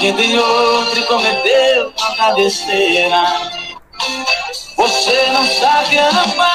Quem 0.01 0.13
tem 0.15 0.37
outro 0.37 1.07
cometeu 1.07 1.93
tanta 1.93 2.35
besteira. 2.35 3.23
Você 4.77 5.27
não 5.29 5.47
sabe 5.47 5.99
amar. 5.99 6.50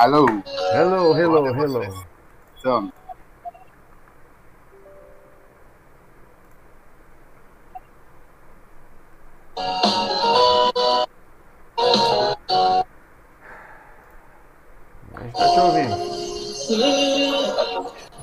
Alô, 0.00 0.26
Hello, 0.72 1.12
hello, 1.12 1.48
hello. 1.48 1.82
A 1.82 1.86
gente 15.20 15.36
tá 15.36 15.48
te 15.48 15.58
ouvindo. 15.58 15.96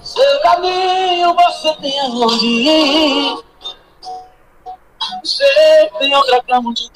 Seu 0.02 0.42
caminho 0.44 1.36
você 1.36 1.76
tem 1.82 2.00
aonde 2.00 2.46
ir. 2.46 3.38
Você 5.22 5.92
tem 6.00 6.16
outra 6.16 6.42
cama 6.44 6.70
onde 6.70 6.90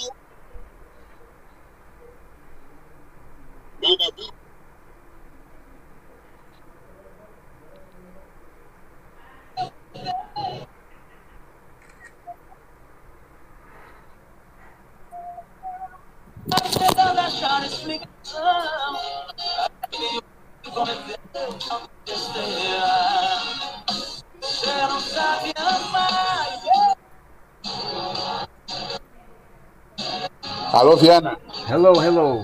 Indiana. 31.09 31.39
Hello, 31.65 31.93
hello. 31.95 32.38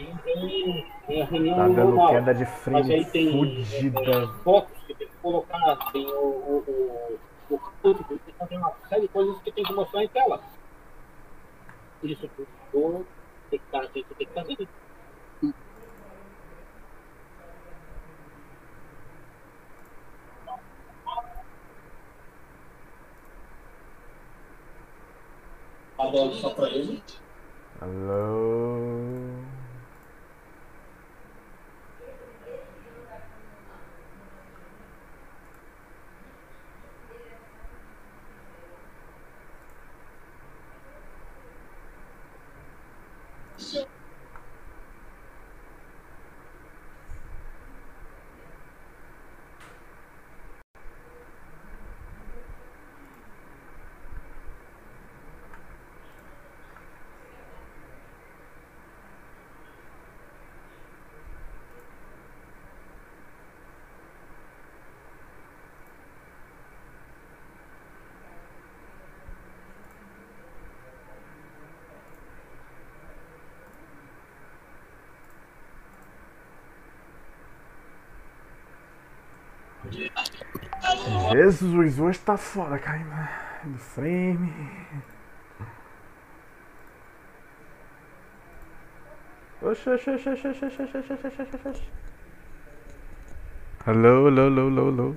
Aí 0.00 0.14
tem, 0.24 0.86
tem 1.06 1.22
a 1.22 1.24
reunião 1.26 1.56
Tá 1.56 1.68
dando 1.68 1.76
normal. 1.76 2.08
queda 2.10 2.34
de 2.34 2.44
Mas 2.44 2.90
aí 2.90 3.04
frame 3.04 3.04
tem 3.06 3.30
fudida. 3.32 4.00
é, 4.00 4.26
fotos 4.42 4.78
que 4.86 4.94
tem 4.94 5.06
que 5.08 5.16
colocar, 5.16 5.76
tem 5.92 6.06
o, 6.06 6.18
o, 6.18 6.64
o, 7.50 7.54
o 7.54 7.58
campo, 7.82 8.18
tem 8.48 8.58
uma 8.58 8.72
série 8.88 9.02
de 9.02 9.08
coisas 9.08 9.38
que 9.42 9.52
tem 9.52 9.64
que 9.64 9.72
mostrar 9.74 10.02
em 10.04 10.08
tela. 10.08 10.40
Isso 12.02 12.30
tudo 12.72 13.06
tem 13.50 13.58
que 13.58 13.64
estar, 13.66 13.86
tem, 13.88 14.04
tem 14.04 14.26
que 14.26 14.32
fazer. 14.32 14.68
Falando 25.96 26.34
só 26.34 26.50
pra 26.50 26.68
ele. 26.70 27.02
Alô. 27.80 29.19
Jesus, 81.40 81.98
hoje 81.98 82.18
tá 82.18 82.36
foda, 82.36 82.78
caindo 82.78 83.08
do 83.64 83.78
frame. 83.78 84.52
Oxe, 89.62 89.88
oxe, 89.88 90.10
oxe, 90.10 90.28
oxe, 90.28 90.48
oxe, 90.48 90.66
oxe, 90.66 90.82
oxe, 90.82 90.98
oxe, 90.98 91.12
oxe, 91.14 91.42
oxe, 91.42 91.68
oxe. 91.68 91.82
Alô, 93.86 94.26
alô, 94.26 94.42
alô, 94.42 94.66
alô, 94.66 94.88
alô. 94.88 95.16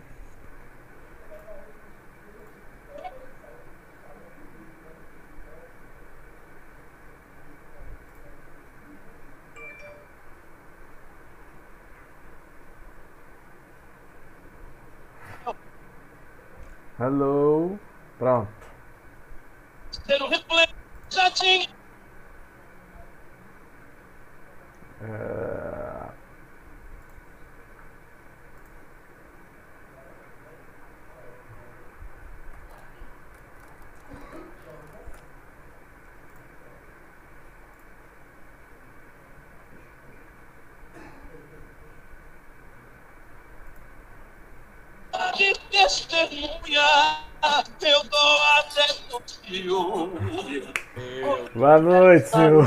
Alô. 17.03 17.77
Pronto. 18.17 18.49
Ser 19.91 20.21
o 20.21 20.27
replay 20.29 20.67
já 21.09 21.29
tinha. 21.31 21.67
É, 25.01 25.83
de 49.23 49.32
Meu 49.49 50.11
Boa 51.53 51.79
noite, 51.79 52.27
senhor. 52.27 52.63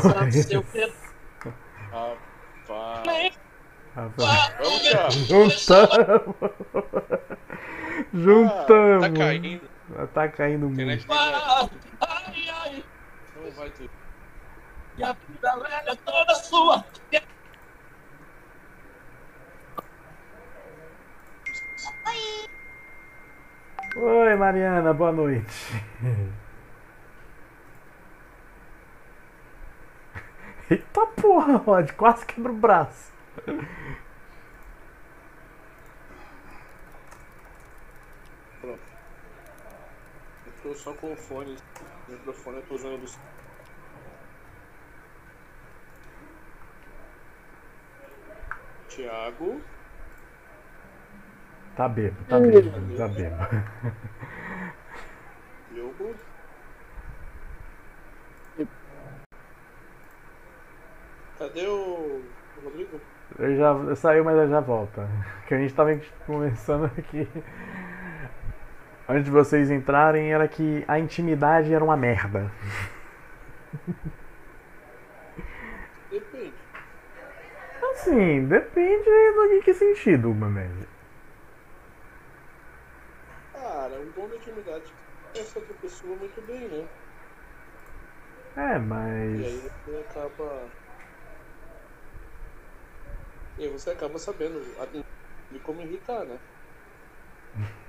Rapaz. 1.90 3.38
Rapaz, 3.94 4.52
Vamos, 4.58 4.82
Thiago. 4.82 5.10
Juntamos. 5.12 6.34
Juntamos. 8.12 9.00
Tá 9.08 9.10
caindo. 9.16 9.60
Tá 10.12 10.28
caindo 10.28 10.68
muito. 10.68 11.06
vai- 11.06 11.32
Ai, 12.00 12.48
ai. 12.50 12.84
Não 13.42 13.50
vai 13.52 13.70
ter. 13.70 13.88
E 14.98 15.02
a 15.04 15.12
vida 15.12 15.56
velha 15.56 15.90
é 15.92 15.94
toda 15.96 16.34
sua. 16.34 16.84
Oi, 23.96 24.34
Mariana, 24.36 24.92
boa 24.92 25.12
noite. 25.12 25.54
Eita 30.68 31.06
porra, 31.06 31.58
Rod, 31.58 31.92
quase 31.92 32.26
quebra 32.26 32.50
o 32.50 32.56
braço. 32.56 33.12
Eu 38.64 38.76
tô 40.62 40.74
só 40.74 40.92
com 40.94 41.12
o 41.12 41.16
fone. 41.16 41.56
O 42.08 42.12
microfone 42.12 42.56
eu 42.56 42.62
tô 42.64 42.74
usando 42.74 43.00
do. 43.00 43.06
Thiago. 48.88 49.60
Tá 51.76 51.88
bebo, 51.88 52.24
tá 52.24 52.40
bebo, 52.40 52.96
tá 52.96 53.06
bebo. 53.06 53.36
Diogo. 55.70 56.16
Cadê 61.38 61.66
o 61.68 62.22
Rodrigo? 62.62 63.00
Eu 63.38 63.56
já 63.56 63.96
saiu, 63.96 64.24
mas 64.24 64.36
eu 64.36 64.48
já 64.48 64.60
volta. 64.60 65.08
Que 65.46 65.54
a 65.54 65.58
gente 65.58 65.74
tava 65.74 65.90
conversando 66.26 66.86
aqui. 66.86 67.28
Antes 69.08 69.24
de 69.24 69.30
vocês 69.30 69.70
entrarem, 69.70 70.32
era 70.32 70.48
que 70.48 70.84
a 70.88 70.98
intimidade 70.98 71.72
era 71.72 71.82
uma 71.84 71.96
merda. 71.96 72.50
Depende. 76.10 76.52
Assim, 77.92 78.46
depende 78.46 79.04
do 79.34 79.48
que, 79.48 79.62
que 79.62 79.74
sentido, 79.74 80.30
amigo. 80.30 80.86
Cara, 83.52 84.00
um 84.00 84.12
bom 84.12 84.28
da 84.28 84.36
intimidade 84.36 84.94
conhece 85.32 85.58
outra 85.58 85.74
pessoa 85.74 86.16
muito 86.16 86.40
bem, 86.42 86.68
né? 86.68 86.88
É, 88.56 88.78
E 89.30 89.44
aí 89.44 89.58
mas. 89.58 89.68
você 89.84 89.98
acaba. 89.98 90.72
E 93.58 93.64
aí 93.64 93.68
você 93.70 93.90
acaba 93.90 94.18
sabendo 94.18 94.60
de 95.50 95.58
como 95.60 95.80
irritar, 95.80 96.24
né? 96.24 96.36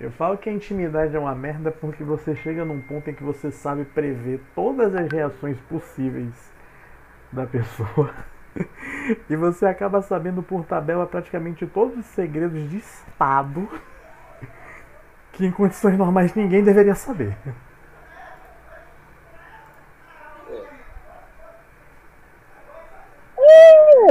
Eu 0.00 0.10
falo 0.12 0.36
que 0.36 0.48
a 0.48 0.52
intimidade 0.52 1.14
é 1.14 1.18
uma 1.18 1.34
merda 1.34 1.70
porque 1.70 2.02
você 2.02 2.34
chega 2.34 2.64
num 2.64 2.80
ponto 2.80 3.08
em 3.08 3.14
que 3.14 3.22
você 3.22 3.50
sabe 3.50 3.84
prever 3.84 4.40
todas 4.54 4.94
as 4.94 5.10
reações 5.10 5.58
possíveis 5.68 6.34
da 7.32 7.46
pessoa. 7.46 8.14
E 9.30 9.36
você 9.36 9.64
acaba 9.64 10.02
sabendo 10.02 10.42
por 10.42 10.64
tabela 10.64 11.06
praticamente 11.06 11.64
todos 11.68 11.96
os 11.96 12.04
segredos 12.06 12.68
de 12.68 12.78
Estado 12.78 13.68
que 15.32 15.46
em 15.46 15.52
condições 15.52 15.96
normais 15.96 16.34
ninguém 16.34 16.62
deveria 16.62 16.96
saber. 16.96 17.36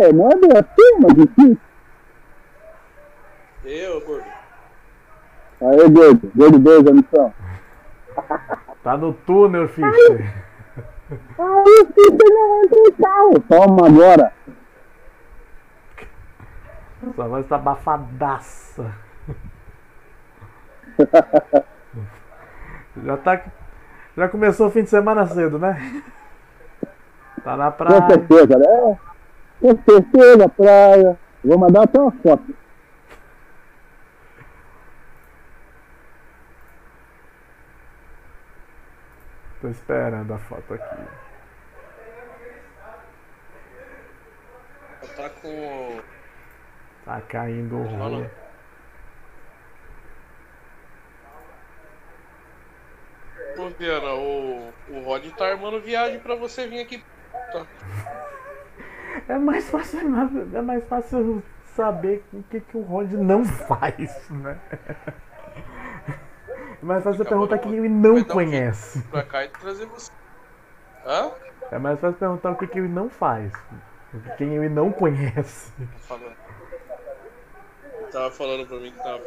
É, 0.01 0.13
não 0.13 0.29
é 0.31 0.35
bem 0.35 0.51
assim, 0.55 0.99
mas 0.99 1.17
enfim. 1.17 1.57
Eu, 3.65 4.01
gordo. 4.01 4.25
Aê, 5.61 5.89
gordo. 5.89 6.31
Gordo 6.35 6.59
2, 6.59 6.87
a 6.87 6.91
missão. 6.93 7.33
Tá 8.83 8.97
no 8.97 9.13
túnel, 9.13 9.67
Fischer. 9.67 10.33
Aí, 11.11 11.87
filho, 11.93 12.17
não 12.21 12.63
entra 12.63 12.79
em 12.79 12.91
carro. 12.91 13.39
Toma 13.47 13.87
agora. 13.87 14.33
Sua 17.15 17.27
voz 17.27 17.47
tá 17.47 17.55
abafadaça. 17.55 18.93
Já 23.03 23.17
tá. 23.17 23.41
Já 24.17 24.27
começou 24.27 24.67
o 24.67 24.71
fim 24.71 24.83
de 24.83 24.89
semana 24.89 25.25
cedo, 25.25 25.57
né? 25.57 26.03
Tá 27.43 27.55
na 27.55 27.71
Com 27.71 27.77
praia. 27.77 28.07
certeza, 28.07 28.57
né? 28.57 28.97
Com 29.59 29.77
certeza, 29.83 30.49
praia. 30.49 31.19
Vou 31.43 31.57
mandar 31.57 31.83
até 31.83 31.99
uma 31.99 32.11
foto. 32.11 32.55
Tô 39.61 39.67
esperando 39.67 40.33
a 40.33 40.37
foto 40.37 40.73
aqui. 40.73 41.03
Tá 45.15 45.29
com. 45.29 46.01
Tá 47.03 47.21
caindo 47.21 47.77
o 47.77 47.83
rolo. 47.83 48.29
Pô, 53.57 53.69
Diana, 53.77 54.13
o, 54.13 54.73
o 54.89 55.01
Rod 55.03 55.25
tá 55.31 55.47
armando 55.47 55.81
viagem 55.81 56.19
pra 56.19 56.35
você 56.35 56.65
vir 56.67 56.79
aqui. 56.79 57.03
Tá. 57.51 57.65
É 59.27 59.37
mais 59.37 59.69
fácil, 59.69 59.99
é 60.53 60.61
mais 60.61 60.83
fácil 60.85 61.43
saber 61.75 62.23
o 62.33 62.43
que, 62.43 62.59
que 62.59 62.77
o 62.77 62.81
Rod 62.81 63.11
não 63.13 63.45
faz, 63.45 64.29
né? 64.29 64.59
É 66.81 66.85
mais 66.85 67.03
fácil 67.03 67.25
perguntar 67.25 67.57
quem 67.57 67.73
ele 67.75 67.89
não 67.89 68.23
conhece. 68.23 69.01
Pra 69.03 69.23
cá 69.23 69.43
e 69.43 69.49
trazer 69.49 69.85
você. 69.87 70.11
Hã? 71.05 71.31
É 71.71 71.77
mais 71.77 71.99
fácil 71.99 72.17
perguntar 72.17 72.51
o 72.51 72.55
que, 72.55 72.67
que 72.67 72.79
ele 72.79 72.87
não 72.87 73.09
faz. 73.09 73.51
Quem 74.37 74.55
ele 74.55 74.69
não 74.69 74.91
conhece. 74.91 75.71
Tá. 76.07 76.17
Tava 78.11 78.31
falando 78.31 78.65
pra 78.67 78.77
mim 78.77 78.91
que 78.91 78.97
tava 78.97 79.21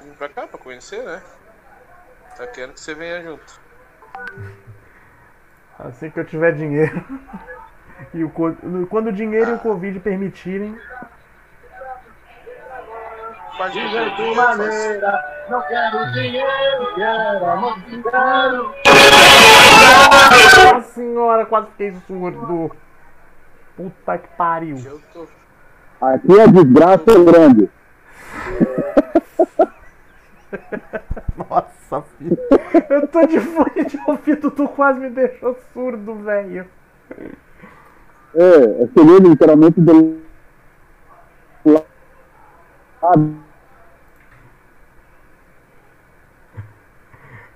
vindo 0.00 0.16
pra 0.16 0.28
cá 0.28 0.46
pra 0.46 0.58
conhecer, 0.58 1.02
né? 1.02 1.20
Tá 2.36 2.46
querendo 2.46 2.74
que 2.74 2.80
você 2.80 2.94
venha 2.94 3.20
junto. 3.22 3.60
Assim 5.78 6.10
que 6.10 6.20
eu 6.20 6.24
tiver 6.24 6.52
dinheiro. 6.52 7.04
E 8.14 8.24
o, 8.24 8.30
quando 8.30 9.08
o 9.08 9.12
dinheiro 9.12 9.50
e 9.50 9.54
o 9.54 9.58
Covid 9.58 10.00
permitirem, 10.00 10.76
Faz 13.58 13.72
De 13.72 13.80
maneira, 14.36 15.24
não 15.50 15.60
quero 15.62 16.12
dinheiro, 16.12 16.94
quero 16.94 17.44
amor. 17.44 17.76
Nossa 20.74 20.80
senhora, 20.92 21.44
quase 21.44 21.66
fiquei 21.72 21.92
surdo. 22.06 22.70
Puta 23.76 24.18
que 24.18 24.28
pariu. 24.36 24.76
Aqui 26.00 26.40
a 26.40 26.46
desgraça 26.46 27.10
é 27.10 27.24
grande. 27.24 27.68
Nossa, 31.36 32.02
filho. 32.16 32.38
Eu 32.88 33.08
tô 33.08 33.26
de 33.26 33.40
fone 33.40 33.84
de 33.86 33.98
ouvido, 34.06 34.52
tu 34.52 34.68
quase 34.68 35.00
me 35.00 35.10
deixou 35.10 35.58
surdo, 35.72 36.14
velho. 36.14 36.64
É, 38.34 38.82
é 38.82 38.86
segredo 38.86 39.28
literalmente 39.28 39.80
do 39.80 40.20
lado 41.64 41.86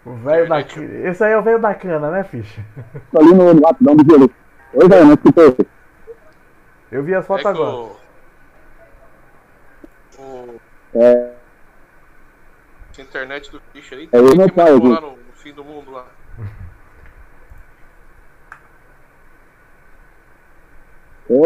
O 0.04 0.14
velho 0.14 0.48
da 0.48 0.60
Esse 0.60 1.22
aí 1.24 1.32
é 1.32 1.38
o 1.38 1.42
velho 1.42 1.60
da 1.60 1.74
cana, 1.74 2.10
né, 2.10 2.24
ficha? 2.24 2.64
ali 3.16 3.34
no 3.34 3.60
rapidão 3.64 3.94
do 3.94 4.04
gelo. 4.10 4.30
Oi, 4.74 4.88
velho, 4.88 5.06
não 5.06 5.14
escutei. 5.14 5.56
Eu 6.90 7.04
vi 7.04 7.14
as 7.14 7.24
É 7.24 7.26
fotos 7.28 7.42
que 7.42 7.48
agora. 7.48 7.70
o. 7.76 7.96
O. 10.18 10.60
É, 10.94 11.32
a 12.98 13.02
internet 13.02 13.50
do 13.50 13.62
bicho 13.72 13.94
aí 13.94 14.08
É, 14.12 14.18
eu 14.18 14.34
não 14.34 14.48
falo, 14.48 14.88
lá 14.88 15.00
no, 15.00 15.10
no 15.12 15.32
fim 15.34 15.52
do 15.52 15.64
mundo 15.64 15.90
lá. 15.92 16.06
Ô, 21.28 21.42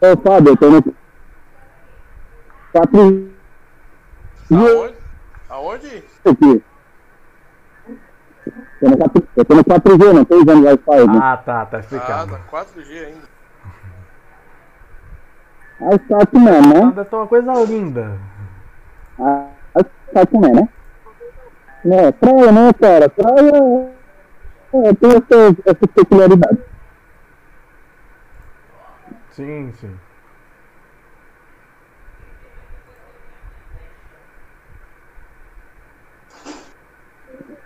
ô 0.00 0.16
Fábio, 0.24 0.52
eu 0.52 0.56
tô 0.56 0.70
no 0.70 0.82
4 2.72 3.30
Aonde? 4.52 4.94
Aonde? 5.48 6.04
aqui. 6.24 6.62
Tô 8.80 8.88
no 8.88 8.96
4, 8.98 9.28
eu 9.36 9.44
tô 9.44 9.54
no 9.54 9.64
4G, 9.64 10.12
não 10.12 10.24
tô 10.24 10.36
usando 10.36 10.64
Wi-Fi, 10.64 11.06
né? 11.08 11.20
Ah, 11.22 11.36
tá, 11.36 11.66
tá 11.66 11.76
Ah, 11.76 11.80
explicado. 11.80 12.30
tá 12.32 12.38
4G 12.50 13.06
ainda. 13.06 13.36
Aí 15.80 15.96
está 15.96 16.18
aqui 16.22 16.38
mesmo, 16.38 16.72
né? 16.74 16.92
Deve 16.94 17.04
ter 17.10 17.16
uma 17.16 17.26
coisa 17.26 17.52
linda. 17.64 18.18
Aí 19.18 19.84
está 20.06 20.22
aqui 20.22 20.38
mesmo, 20.38 20.54
né? 20.56 20.68
Né, 21.84 22.12
praia, 22.12 22.52
né, 22.52 22.72
cara? 22.72 23.08
Praia 23.08 23.50
é 23.52 23.96
É, 24.88 24.94
tem 24.94 25.10
essas, 25.10 25.54
essas 25.64 25.90
peculiaridades. 25.94 26.58
Sim, 29.36 29.70
sim. 29.78 29.94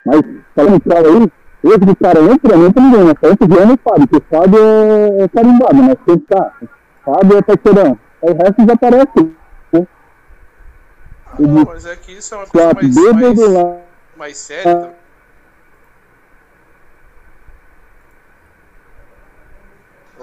Mas, 0.04 0.20
falando 0.56 0.80
prova 0.80 1.06
aí, 1.06 1.32
esse 1.62 1.78
de 1.78 1.94
cara 1.94 2.20
não 2.22 2.32
entra 2.32 2.56
ninguém, 2.56 3.04
né? 3.04 3.12
Só 3.20 3.30
entra 3.30 3.44
o 3.44 3.48
Guilherme 3.48 3.72
e 3.72 3.76
o 3.76 3.78
Fábio, 3.78 4.08
porque 4.08 4.26
o 4.34 4.36
Fábio 4.36 4.58
é, 4.58 5.22
é 5.22 5.28
carimbado, 5.28 5.76
né? 5.76 5.96
Quem 6.04 6.18
tá? 6.18 6.52
Fábio 7.04 7.38
é 7.38 7.42
parceirão. 7.42 8.00
Aí 8.24 8.32
o 8.32 8.36
resto 8.36 8.62
desaparece. 8.62 9.36
Né? 9.72 9.86
E 11.38 11.42
Não, 11.42 11.54
de 11.54 11.64
mas 11.66 11.86
é 11.86 11.94
que 11.94 12.10
isso 12.10 12.34
é 12.34 12.38
uma 12.38 12.46
coisa 12.48 12.74
mais, 12.74 12.96
mais, 12.96 13.84
mais 14.16 14.36
séria. 14.38 14.74
tá? 14.74 14.90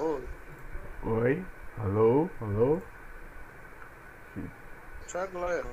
Ô, 0.02 0.18
Oi? 1.08 1.42
Alô? 1.82 2.30
Alô? 2.42 2.82
Thiago 5.08 5.40
lá 5.40 5.54
é. 5.54 5.64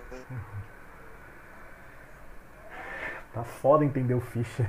Tá 3.33 3.43
foda 3.43 3.85
entender 3.85 4.15
o 4.15 4.21
Fischer. 4.21 4.65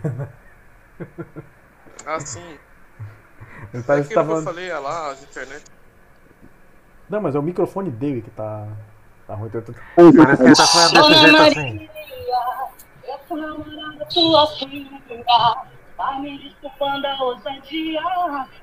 Ah, 2.05 2.19
sim. 2.19 2.57
Ele 3.73 3.81
É 3.81 3.81
parece 3.81 3.83
que 3.83 3.91
aquilo 3.91 4.07
que 4.07 4.13
tava. 4.15 4.33
eu 4.33 4.41
falei, 4.43 4.69
é 4.69 4.77
lá, 4.79 5.11
as 5.11 5.21
internet. 5.23 5.63
Não, 7.09 7.21
mas 7.21 7.35
é 7.35 7.39
o 7.39 7.43
microfone 7.43 7.91
dele 7.91 8.23
que 8.23 8.31
tá. 8.31 8.67
Tá 9.27 9.35
ruim. 9.35 9.49
Tô- 9.49 9.61
tô- 9.61 9.73
Parece 9.73 10.41
que 10.41 10.47
ele 10.47 10.55
tá 10.55 10.65
falando 10.67 11.09
desse 11.09 11.13
jeito 11.21 11.41
assim. 11.41 11.89
Essa 13.07 13.35
namorada 13.35 14.05
tua 14.11 14.47
filha 14.57 15.01
Tá 15.97 16.19
me 16.19 16.37
desculpando 16.37 17.07
a 17.07 17.23
ousadia 17.23 18.01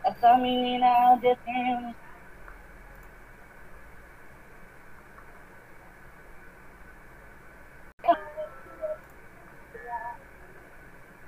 Essa 0.05 0.37
menina 0.37 0.87
é 0.87 1.09
um 1.09 1.19
desenho 1.19 1.95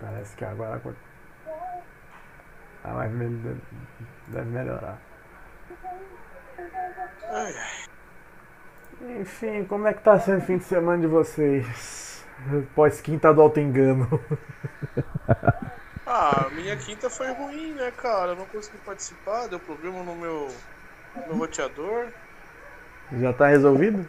Parece 0.01 0.37
que 0.37 0.45
agora. 0.45 0.81
Ah, 2.85 2.93
mas 2.95 3.11
deve- 3.43 3.61
deve 4.29 4.51
melhorar. 4.51 4.99
Ai, 7.31 7.55
ai. 7.57 7.85
Enfim, 9.21 9.65
como 9.65 9.87
é 9.89 9.95
que 9.95 10.03
tá 10.03 10.19
sendo 10.19 10.39
o 10.39 10.43
fim 10.43 10.59
de 10.59 10.65
semana 10.65 11.01
de 11.01 11.07
vocês? 11.07 12.25
Pós 12.75 13.01
quinta 13.01 13.33
do 13.33 13.41
alto 13.43 13.61
engano. 13.61 14.09
Ah, 16.07 16.51
minha 16.53 16.77
quinta 16.77 17.09
foi 17.09 17.33
ruim, 17.33 17.75
né, 17.75 17.91
cara? 17.91 18.35
Não 18.35 18.47
consegui 18.47 18.79
participar, 18.79 19.47
deu 19.47 19.59
problema 19.59 20.03
no 20.05 20.15
meu, 20.15 20.49
no 21.17 21.27
meu 21.29 21.37
roteador. 21.37 22.13
Já 23.13 23.33
tá 23.33 23.47
resolvido? 23.49 24.09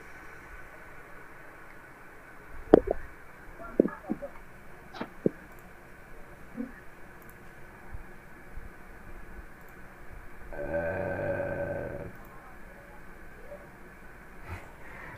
É... 10.51 11.55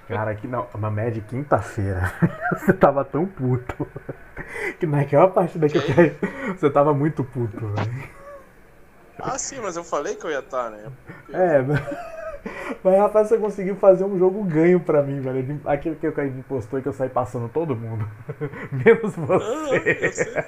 Cara, 0.07 0.31
aqui 0.31 0.47
não, 0.47 0.67
uma 0.73 0.89
média 0.89 1.21
quinta-feira. 1.27 2.13
Você 2.53 2.73
tava 2.73 3.03
tão 3.03 3.25
puto. 3.25 3.87
Que 4.79 4.85
naquela 4.85 5.27
partida 5.27 5.67
que 5.67 5.77
eu 5.77 5.85
quero. 5.85 6.15
Você 6.57 6.69
tava 6.69 6.93
muito 6.93 7.23
puto, 7.23 7.67
velho. 7.67 8.09
Ah, 9.19 9.37
sim, 9.37 9.59
mas 9.61 9.75
eu 9.75 9.83
falei 9.83 10.15
que 10.15 10.25
eu 10.25 10.31
ia 10.31 10.39
estar, 10.39 10.69
né? 10.69 10.91
É, 11.33 11.61
mas 12.83 12.97
rapaz, 12.97 13.27
você 13.27 13.37
conseguiu 13.37 13.75
fazer 13.75 14.03
um 14.05 14.17
jogo 14.17 14.43
ganho 14.43 14.79
pra 14.79 15.01
mim, 15.03 15.19
velho. 15.19 15.59
Aquele 15.65 15.95
que 15.95 16.07
eu 16.07 16.13
me 16.31 16.43
postou 16.43 16.79
e 16.79 16.81
que 16.81 16.87
eu 16.87 16.93
saí 16.93 17.09
passando 17.09 17.49
todo 17.49 17.75
mundo. 17.75 18.07
Menos 18.71 19.17
eu 19.17 19.25
você. 19.25 20.11
sei. 20.13 20.43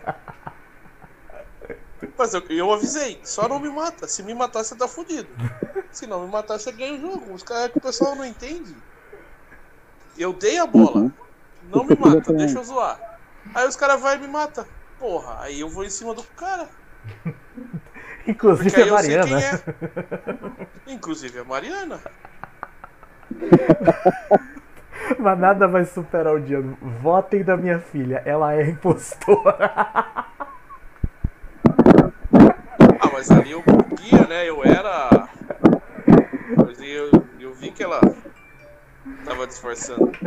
Mas 2.17 2.33
eu, 2.33 2.41
eu 2.49 2.71
avisei, 2.71 3.19
só 3.23 3.47
não 3.47 3.59
me 3.59 3.69
mata. 3.69 4.07
Se 4.07 4.23
me 4.23 4.33
matar, 4.33 4.63
você 4.63 4.75
tá 4.75 4.87
fudido. 4.87 5.27
Se 5.91 6.07
não 6.07 6.23
me 6.25 6.31
matar, 6.31 6.59
você 6.59 6.71
ganha 6.71 6.93
o 6.93 7.01
jogo. 7.01 7.33
Os 7.33 7.43
caras 7.43 7.71
que 7.71 7.77
o 7.77 7.81
pessoal 7.81 8.15
não 8.15 8.25
entende. 8.25 8.75
Eu 10.19 10.33
dei 10.33 10.59
a 10.59 10.67
bola. 10.67 11.09
Não 11.71 11.85
me 11.85 11.95
mata, 11.95 12.33
deixa 12.33 12.59
eu 12.59 12.63
zoar. 12.65 12.99
Aí 13.55 13.65
os 13.65 13.77
caras 13.77 14.01
vão 14.01 14.13
e 14.13 14.17
me 14.17 14.27
matam. 14.27 14.65
Porra, 14.99 15.37
aí 15.39 15.61
eu 15.61 15.69
vou 15.69 15.85
em 15.85 15.89
cima 15.89 16.13
do 16.13 16.23
cara. 16.35 16.67
Inclusive 18.27 18.67
a 18.67 18.71
sei 18.71 18.91
Mariana. 18.91 19.41
é. 19.41 19.63
Inclusive 20.91 21.39
a 21.39 21.43
Mariana. 21.45 22.01
Mas 25.17 25.39
nada 25.39 25.69
vai 25.69 25.85
superar 25.85 26.35
o 26.35 26.41
dia. 26.41 26.61
Votem 27.01 27.41
da 27.41 27.55
minha 27.55 27.79
filha, 27.79 28.21
ela 28.25 28.53
é 28.53 28.69
impostora. 28.69 29.71
Ah, 32.99 33.09
mas 33.11 33.31
ali 33.31 33.51
eu 33.51 33.63
podia, 33.63 34.27
né? 34.27 34.47
Eu 34.47 34.63
era. 34.63 35.27
Eu, 36.79 37.09
eu 37.39 37.53
vi 37.53 37.71
que 37.71 37.81
ela 37.81 38.01
tava 39.25 39.47
disfarçando. 39.47 40.11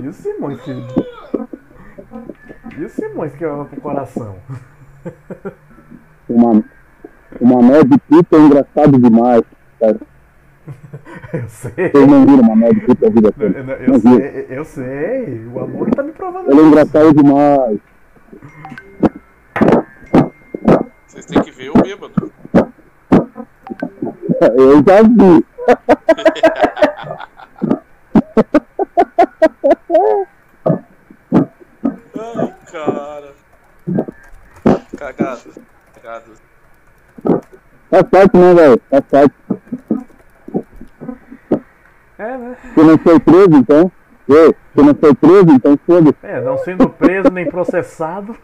E 0.00 0.06
o 0.08 0.12
Simões 0.12 0.60
que. 0.62 0.70
E 2.78 2.84
o 2.84 2.88
Simões 2.88 3.34
que 3.34 3.44
leva 3.44 3.64
pro 3.64 3.80
coração. 3.80 4.36
Uma, 6.28 6.64
uma 7.40 7.62
média 7.62 7.98
pita 8.08 8.36
é 8.36 8.40
engraçado 8.40 8.98
demais. 8.98 9.42
Cara. 9.80 9.98
Eu 11.34 11.48
sei. 11.48 11.72
Vocês 11.90 12.06
não 12.08 12.24
viram 12.24 12.42
uma 12.42 12.56
média 12.56 12.80
pita 12.86 13.06
a 13.06 13.10
vida 13.10 13.28
Eu, 13.28 13.32
toda. 13.32 13.72
eu 13.72 13.88
Não 13.92 13.98
viram. 13.98 14.16
sei, 14.16 14.46
eu 14.50 14.64
sei. 14.64 15.46
O 15.52 15.58
amor 15.60 15.90
tá 15.90 16.02
me 16.04 16.12
provando 16.12 16.50
Ele 16.50 16.60
é 16.60 16.64
engraçado 16.64 17.12
demais. 17.12 17.78
Vocês 21.06 21.26
têm 21.26 21.42
que 21.42 21.50
ver 21.50 21.70
o 21.70 21.82
bêbado. 21.82 22.32
Eu 24.56 24.82
já 24.82 25.02
vi. 25.02 25.44
Ai, 32.18 32.54
cara. 32.70 33.34
Cagado. 34.96 35.52
Cagado. 35.94 36.32
Tá 37.90 38.08
certo, 38.10 38.38
né, 38.38 38.54
velho? 38.54 38.78
Tá 38.90 39.02
certo. 39.08 39.34
É, 42.18 42.36
né? 42.38 42.56
Se 42.74 42.82
não 42.82 42.98
foi 42.98 43.20
preso, 43.20 43.54
então. 43.54 43.92
Ei, 44.28 44.54
se 44.74 44.82
não 44.82 44.94
foi 44.94 45.14
preso, 45.14 45.50
então 45.50 45.78
foda-se. 45.86 46.16
É, 46.22 46.40
não 46.40 46.56
sendo 46.58 46.88
preso 46.88 47.30
nem 47.30 47.48
processado. 47.50 48.36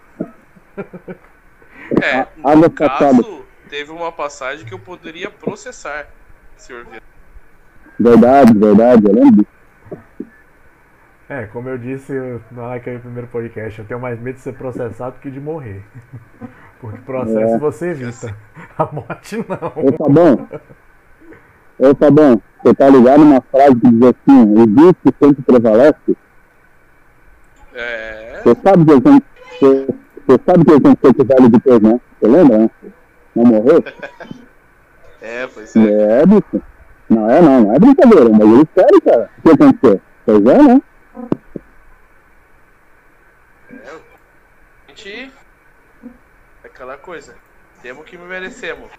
É, 2.02 2.26
Água 2.44 2.56
no 2.56 2.70
passada. 2.70 3.22
caso, 3.22 3.46
teve 3.70 3.90
uma 3.90 4.12
passagem 4.12 4.66
que 4.66 4.74
eu 4.74 4.78
poderia 4.78 5.30
processar, 5.30 6.06
senhor. 6.58 6.86
Verdade, 7.98 8.56
verdade, 8.56 9.02
eu 9.06 9.12
lembro. 9.14 9.46
É, 11.28 11.44
como 11.46 11.68
eu 11.68 11.76
disse 11.76 12.12
na 12.50 12.62
hora 12.62 12.80
que 12.80 12.88
eu 12.88 12.94
vi 12.94 12.98
o 12.98 13.02
primeiro 13.02 13.26
podcast, 13.28 13.78
eu 13.78 13.84
tenho 13.84 14.00
mais 14.00 14.18
medo 14.18 14.36
de 14.36 14.40
ser 14.40 14.54
processado 14.54 15.16
que 15.20 15.30
de 15.30 15.40
morrer. 15.40 15.82
Porque 16.80 16.98
processo 16.98 17.54
É. 17.54 17.58
você 17.58 17.90
evita. 17.90 18.34
A 18.78 18.86
morte 18.86 19.36
Ô, 19.36 19.90
não. 19.90 19.96
Fabão. 19.98 20.48
Ô, 21.78 21.94
Fabão, 21.96 22.42
você 22.62 22.74
tá 22.74 22.88
ligado 22.88 23.24
numa 23.24 23.40
frase 23.42 23.74
que 23.74 23.90
diz 23.90 24.02
assim, 24.02 24.42
o 24.42 24.66
vício 24.66 25.14
sempre 25.20 25.42
prevalece? 25.42 26.16
É. 27.74 28.40
Você 28.42 28.56
sabe 28.62 28.84
que 28.84 28.90
eles 28.92 29.02
vão, 29.02 29.22
você, 29.50 29.86
você 30.26 30.40
sabe 30.46 30.64
que 30.64 30.70
eles 30.70 30.82
vão 30.82 30.96
ser 31.02 31.24
velho 31.24 31.48
depois, 31.48 31.80
né? 31.80 32.00
Você 32.20 32.26
lembra, 32.28 32.58
né? 32.58 32.70
Não 33.34 33.44
morreu? 33.44 33.84
É, 35.20 35.46
pois 35.46 35.74
é. 35.76 36.20
É, 36.20 36.26
bicho. 36.26 36.62
Não 37.08 37.30
é 37.30 37.40
não, 37.40 37.60
não 37.62 37.74
é 37.74 37.78
brincadeira, 37.78 38.28
mas 38.30 38.40
eles 38.40 38.68
sério, 38.74 39.00
cara. 39.02 39.30
O 39.38 39.42
que 39.42 39.50
aconteceu? 39.50 40.00
Pois 40.26 40.46
é, 40.46 40.62
né? 40.62 40.82
é. 43.70 43.74
A 44.86 44.88
gente. 44.88 45.32
Aquela 46.64 46.96
coisa. 46.96 47.34
Temos 47.82 48.04
que 48.04 48.18
merecemos. 48.18 48.90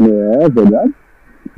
É, 0.00 0.48
verdade. 0.48 0.94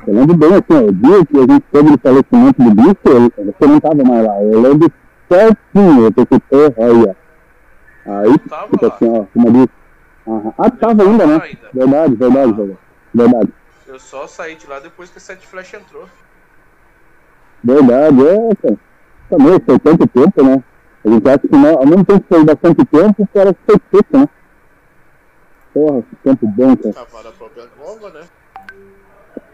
Eu 0.06 0.14
lembro 0.14 0.36
bem, 0.36 0.50
assim, 0.54 0.84
o 0.86 0.92
dia 0.92 1.24
que 1.26 1.36
a 1.38 1.40
gente 1.40 1.60
teve 1.72 1.94
o 1.94 1.98
falecimento 1.98 2.62
do 2.62 2.74
bicho, 2.74 2.96
eu- 3.06 3.44
você 3.52 3.66
não 3.66 3.80
tava 3.80 4.04
mais 4.04 4.26
lá. 4.26 4.42
Eu 4.42 4.60
lembro 4.60 4.92
certinho, 5.30 6.04
eu 6.04 6.12
pensei, 6.12 6.40
porra, 6.40 6.74
aí, 6.78 7.04
ó. 7.08 7.14
Aí, 8.20 8.32
tipo 8.38 8.86
assim, 8.86 9.08
ó, 9.18 9.24
como 9.32 9.48
eu 9.48 9.52
disse. 9.52 9.72
Ah, 10.58 10.70
tava 10.70 11.02
ainda, 11.02 11.26
né? 11.26 11.40
ainda. 11.42 11.68
Verdade, 11.72 12.14
verdade, 12.16 12.52
verdade. 12.52 12.78
Verdade, 13.14 13.52
Eu 13.86 14.00
só 14.00 14.26
saí 14.26 14.56
de 14.56 14.66
lá 14.66 14.80
depois 14.80 15.08
que 15.10 15.18
a 15.18 15.20
Sete 15.20 15.46
Flash 15.46 15.74
entrou. 15.74 16.08
verdade, 17.62 18.26
é, 18.26 18.54
cara. 18.56 18.78
Também 19.30 19.60
foi 19.60 19.78
tanto 19.78 20.06
tempo, 20.06 20.42
né? 20.42 20.62
A 21.04 21.08
gente 21.08 21.28
acha 21.28 21.38
que 21.38 21.56
não, 21.56 21.78
ao 21.78 21.86
mesmo 21.86 22.04
tempo 22.04 22.20
que 22.20 22.28
foi 22.28 22.44
bastante 22.44 22.84
tempo, 22.84 23.28
parece 23.32 23.54
que 23.54 23.64
foi 23.66 23.80
seco, 23.90 24.18
né? 24.18 24.28
Porra, 25.72 26.02
que 26.02 26.16
tempo 26.16 26.46
bom, 26.48 26.76
cara. 26.76 26.94
Cavar 26.94 27.26
a 27.26 27.32
própria 27.32 27.66
cova, 27.68 28.10
né? 28.10 28.28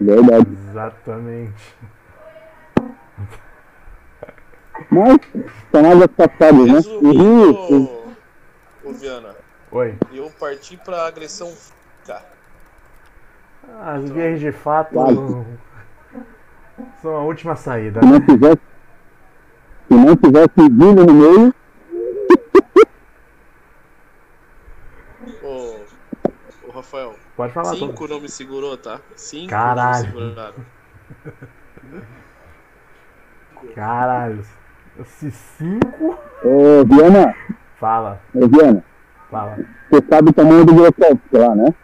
Verdade. 0.01 0.47
Exatamente. 0.71 1.77
Mas, 4.91 5.19
são 5.71 5.91
águas 5.93 6.09
passadas, 6.17 6.67
né? 6.67 6.75
Resumindo, 6.75 7.91
ô 8.83 8.93
Viana, 8.93 9.37
Oi. 9.71 9.97
eu 10.13 10.31
parti 10.39 10.77
pra 10.79 11.07
agressão 11.07 11.49
física. 11.49 12.25
As 13.83 14.11
vias 14.11 14.41
de 14.41 14.53
fato 14.53 14.95
são 17.03 17.17
a 17.17 17.21
última 17.23 17.57
saída. 17.57 18.01
se 18.01 18.07
não 18.07 18.19
né? 18.19 18.27
tivesse, 18.27 18.61
se 19.89 19.95
não 19.95 20.17
tivesse 20.17 20.69
Guilherme 20.69 21.07
no 21.07 21.15
meio, 21.15 21.55
Ô, 25.43 25.77
ô 26.67 26.71
Rafael, 26.73 27.15
Pode 27.37 27.53
falar 27.53 27.75
cinco 27.75 28.09
não 28.09 28.21
me 28.21 28.29
segurou, 28.29 28.77
tá? 28.77 29.01
Cinco 29.17 29.51
Caralho. 29.51 30.07
não 30.09 30.21
me 30.21 30.29
seguraram. 30.29 30.55
Caralho. 33.75 34.45
Se 35.05 35.31
cinco. 35.31 36.19
ô 36.45 36.85
Viana, 36.85 37.35
Fala, 37.79 38.21
ô 38.35 38.47
Viana, 38.47 38.85
fala. 39.31 39.59
você 39.91 40.05
sabe 40.07 40.31
o 40.31 40.33
tamanho 40.33 40.65
do 40.67 40.75
Grossolski 40.75 41.21
lá, 41.33 41.55
né? 41.55 41.75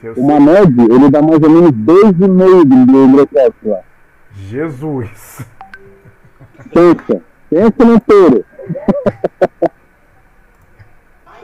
Se 0.00 0.06
eu 0.06 0.14
O 0.14 0.26
Mamed, 0.26 0.80
ele 0.80 1.10
dá 1.10 1.20
mais 1.20 1.42
ou 1.42 1.50
menos 1.50 1.70
2,5 1.72 2.64
do 2.64 2.86
do 2.86 3.26
Grossolski 3.26 3.68
lá. 3.68 3.80
Jesus. 4.34 5.46
Pensa, 6.72 7.22
pensa 7.50 7.84
no 7.84 7.94
inteiro. 7.94 8.44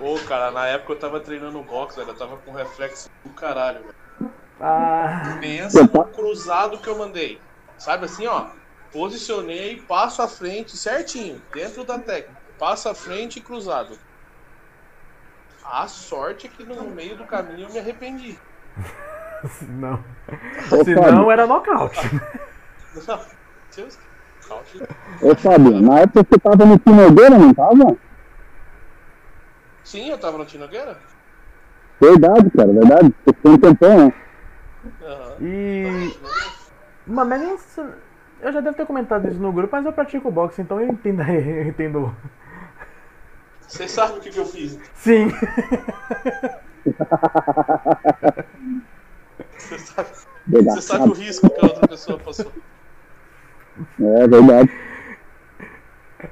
Ô, 0.01 0.19
cara, 0.27 0.51
na 0.51 0.67
época 0.69 0.93
eu 0.93 0.99
tava 0.99 1.21
treinando 1.21 1.63
boxe, 1.63 1.97
velho. 1.97 2.11
Eu 2.11 2.15
tava 2.15 2.37
com 2.39 2.53
reflexo 2.53 3.11
do 3.25 3.31
caralho, 3.31 3.81
velho. 3.81 4.31
Ah, 4.61 5.37
Pensa 5.41 5.83
no 5.83 6.05
cruzado 6.05 6.79
que 6.79 6.89
eu 6.89 6.97
mandei. 6.97 7.39
Sabe 7.77 8.07
assim, 8.07 8.27
ó. 8.27 8.47
Posicionei, 8.93 9.83
passo 9.87 10.23
à 10.23 10.29
frente 10.29 10.77
certinho, 10.77 11.43
dentro 11.53 11.85
da 11.85 11.99
técnica. 11.99 12.41
Passo 12.59 12.89
à 12.89 12.95
frente 12.95 13.39
e 13.39 13.43
cruzado. 13.43 13.99
A 15.71 15.87
sorte 15.89 16.47
é 16.47 16.51
que 16.51 16.65
no 16.65 16.83
meio 16.91 17.17
do 17.17 17.25
caminho 17.25 17.67
eu 17.69 17.73
me 17.73 17.79
arrependi. 17.79 18.39
não. 19.69 19.95
Ô, 20.71 20.85
Se 20.85 20.95
Fábio. 20.95 21.13
não, 21.13 21.31
era 21.31 21.47
nocaute. 21.47 22.01
Não, 23.07 23.21
Deus, 23.75 23.99
calma. 24.47 24.63
Ô 25.23 25.35
Fábio, 25.35 25.81
na 25.81 26.01
época 26.01 26.27
você 26.29 26.39
tava 26.39 26.65
no 26.65 26.79
Tinogueira, 26.79 27.39
não 27.39 27.53
tava? 27.53 27.97
Sim, 29.85 30.11
eu 30.11 30.19
tava 30.19 30.39
no 30.39 30.45
Tinogueira. 30.47 30.99
Verdade, 32.01 32.51
cara, 32.51 32.73
verdade. 32.73 33.15
Você 33.25 33.35
ficou 33.35 33.53
um 33.53 33.59
tempão, 33.59 34.07
né? 34.07 34.13
Aham. 35.03 35.35
E. 35.41 36.17
Uma 37.07 37.25
média. 37.25 37.57
Eu 38.41 38.53
já 38.53 38.61
devo 38.61 38.77
ter 38.77 38.87
comentado 38.87 39.29
isso 39.29 39.41
no 39.41 39.53
grupo, 39.53 39.71
mas 39.75 39.87
eu 39.87 39.93
pratico 39.93 40.31
boxe, 40.31 40.61
então 40.61 40.81
eu 40.81 40.89
entendo. 40.89 41.23
Eu 41.27 41.69
entendo. 41.69 42.15
Você 43.67 43.89
sabe 43.89 44.19
o 44.19 44.21
que, 44.21 44.31
que 44.31 44.39
eu 44.39 44.47
fiz? 44.47 44.79
Sim. 44.95 45.29
Você 49.59 49.79
sabe, 49.79 50.09
você 50.47 50.83
sabe 50.83 51.09
o 51.09 51.13
risco 51.13 51.51
que 51.51 51.61
a 51.61 51.65
outra 51.69 51.89
pessoa 51.89 52.19
passou. 52.19 52.53
É 54.01 54.27
verdade. 54.29 54.71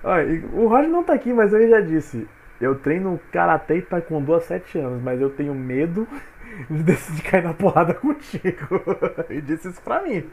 Olha, 0.02 0.46
o 0.52 0.68
Roger 0.68 0.88
não 0.88 1.02
tá 1.04 1.14
aqui, 1.14 1.32
mas 1.32 1.52
ele 1.52 1.68
já 1.68 1.80
disse. 1.80 2.28
Eu 2.60 2.78
treino 2.78 3.20
karatê 3.32 3.78
e 3.78 3.82
taekwondo 3.82 4.34
há 4.34 4.40
7 4.40 4.78
anos, 4.78 5.02
mas 5.02 5.20
eu 5.20 5.28
tenho 5.30 5.54
medo 5.54 6.06
de 6.70 6.82
decidir 6.82 7.22
cair 7.22 7.42
na 7.44 7.52
porrada 7.52 7.92
contigo. 7.94 8.82
Ele 9.28 9.40
disse 9.42 9.68
isso 9.68 9.82
pra 9.82 10.02
mim, 10.02 10.24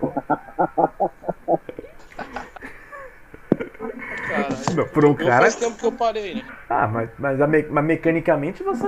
Não, 4.75 4.87
por 4.87 5.05
um 5.05 5.15
cara. 5.15 5.45
faz 5.45 5.55
tempo 5.55 5.77
que 5.77 5.85
eu 5.85 5.91
parei, 5.95 6.35
né? 6.35 6.43
Ah, 6.69 6.87
mas, 6.87 7.09
mas, 7.19 7.41
a 7.41 7.47
me- 7.47 7.67
mas 7.69 7.83
mecanicamente 7.85 8.63
você. 8.63 8.87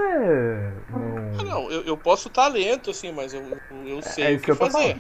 Não... 0.89 1.33
Ah, 1.39 1.43
não, 1.43 1.71
eu, 1.71 1.83
eu 1.83 1.97
posso 1.97 2.27
estar 2.27 2.47
lento, 2.47 2.89
assim, 2.91 3.11
mas 3.11 3.33
eu, 3.33 3.61
eu 3.85 4.01
sei 4.01 4.25
É 4.25 4.31
o 4.31 4.35
isso 4.35 4.45
que, 4.45 4.51
que 4.51 4.57
fazer. 4.57 4.97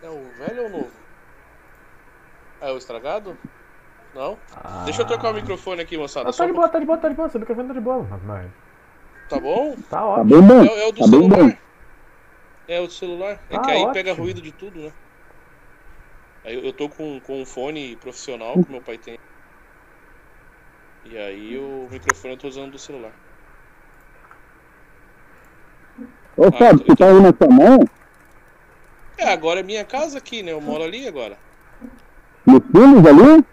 É 0.00 0.08
o 0.08 0.32
velho 0.32 0.62
ou 0.62 0.68
o 0.68 0.72
novo? 0.72 1.06
É 2.60 2.70
o 2.72 2.76
estragado? 2.78 3.38
Não? 4.12 4.40
Deixa 4.84 5.02
eu 5.02 5.06
trocar 5.06 5.30
o 5.30 5.34
microfone 5.34 5.82
aqui, 5.82 5.96
moçada. 5.98 6.30
Ah, 6.30 6.32
tá 6.32 6.46
de 6.46 6.52
boa, 6.52 6.68
tá 6.68 6.78
de 6.78 6.86
boa, 6.86 6.98
tá 6.98 7.08
de 7.08 7.14
boa. 7.14 7.28
Seu 7.30 7.40
microfone 7.40 7.68
tá 7.68 7.74
de 7.74 7.80
boa. 7.80 8.04
Mas. 8.24 8.52
Tá 9.28 9.38
bom? 9.40 9.76
tá 9.88 10.04
Tá 10.14 10.22
ótimo. 10.22 10.24
bem 10.24 10.42
bom. 10.42 10.62
É, 10.62 10.80
é 10.82 10.86
o 10.86 10.92
do 10.92 11.02
Tá 11.02 11.06
bem 11.06 11.28
bom. 11.28 11.36
celular? 11.38 11.62
É 12.68 12.80
o 12.80 12.86
do 12.86 12.92
celular. 12.92 13.44
É 13.48 13.58
Ah, 13.58 13.58
que 13.58 13.70
aí 13.72 13.86
ótimo. 13.88 13.92
pega 13.92 14.12
ruído 14.12 14.40
de 14.40 14.52
tudo, 14.52 14.80
né? 14.80 14.94
Aí 16.46 16.54
eu, 16.54 16.64
eu 16.64 16.72
tô 16.72 16.88
com, 16.88 17.20
com 17.20 17.42
um 17.42 17.44
fone 17.44 17.96
profissional 17.96 18.54
que 18.62 18.70
meu 18.70 18.80
pai 18.80 18.96
tem. 18.96 19.16
E 21.04 21.18
aí 21.18 21.58
o 21.58 21.88
microfone 21.90 22.34
eu 22.34 22.38
tô 22.38 22.46
usando 22.46 22.70
do 22.70 22.78
celular. 22.78 23.12
Ô 26.36 26.52
Fábio, 26.52 26.86
você 26.86 26.94
tá 26.94 27.08
aí 27.08 27.20
na 27.20 27.30
sua 27.30 27.48
mão? 27.52 27.78
É, 29.18 29.24
agora 29.24 29.58
é 29.58 29.62
minha 29.64 29.84
casa 29.84 30.18
aqui, 30.18 30.42
né? 30.42 30.52
Eu 30.52 30.60
moro 30.60 30.84
ali 30.84 31.08
agora. 31.08 31.36
Nos 32.46 32.62
filhos 32.66 33.04
ali? 33.06 33.44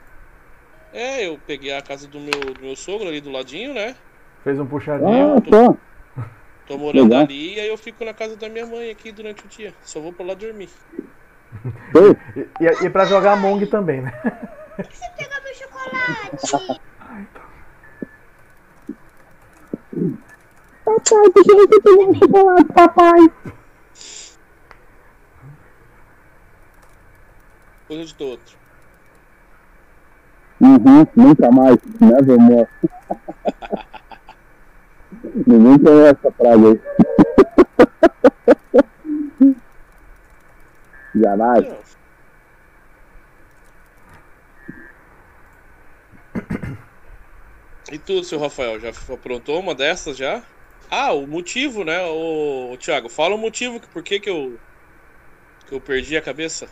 É, 0.92 1.26
eu 1.26 1.40
peguei 1.40 1.74
a 1.74 1.82
casa 1.82 2.08
do 2.08 2.20
meu, 2.20 2.54
do 2.54 2.62
meu 2.62 2.76
sogro 2.76 3.08
ali 3.10 3.20
do 3.20 3.32
ladinho, 3.32 3.74
né? 3.74 3.96
Fez 4.44 4.60
um 4.60 4.68
puxadinho. 4.68 5.38
Ah, 5.38 5.42
só. 5.50 5.78
Tô 6.68 6.78
morando 6.78 7.06
Legal. 7.06 7.24
ali 7.24 7.56
e 7.56 7.60
aí 7.60 7.68
eu 7.68 7.78
fico 7.78 8.06
na 8.06 8.14
casa 8.14 8.38
da 8.38 8.48
minha 8.50 8.68
mãe 8.68 8.92
aqui 8.92 9.12
durante 9.12 9.46
o 9.46 9.50
dia. 9.50 9.74
Só 9.82 10.00
vou 10.00 10.14
pra 10.14 10.26
lá 10.26 10.34
dormir. 10.36 10.70
E, 12.36 12.40
e, 12.60 12.66
e 12.86 12.90
pra 12.90 13.06
jogar 13.06 13.34
Among 13.34 13.66
também, 13.68 14.02
né? 14.02 14.12
Pega 14.18 15.40
meu 15.44 15.54
chocolate. 15.54 16.82
Papai, 20.86 21.30
por 21.32 21.44
que 21.44 21.54
você 21.54 21.80
pegou 21.82 22.10
um 22.10 22.16
chocolate, 22.16 22.74
papai? 22.74 23.20
Depois 27.88 28.00
eu 28.00 28.06
te 28.06 28.16
dou 28.18 28.30
outro. 28.32 28.58
Uhum, 30.62 31.08
nunca 31.16 31.52
mais. 31.52 31.78
Never 32.00 32.40
more. 32.40 32.68
Ninguém 35.48 35.80
conhece 35.80 36.20
essa 36.20 36.32
frase 36.32 36.68
aí. 36.68 36.80
Não. 41.62 41.78
E 47.92 47.98
tu, 47.98 48.24
seu 48.24 48.40
Rafael, 48.40 48.80
já 48.80 48.90
aprontou 49.14 49.60
uma 49.60 49.76
dessas 49.76 50.18
já? 50.18 50.42
Ah, 50.90 51.14
o 51.14 51.28
motivo, 51.28 51.84
né? 51.84 52.02
O, 52.06 52.76
Thiago, 52.78 53.10
fala 53.10 53.36
o 53.36 53.38
motivo, 53.38 53.80
que- 53.80 53.88
por 53.88 54.04
que 54.04 54.20
que 54.20 54.30
eu 54.30 54.58
que 55.68 55.74
eu 55.76 55.80
perdi 55.80 56.18
a 56.18 56.22
cabeça. 56.22 56.68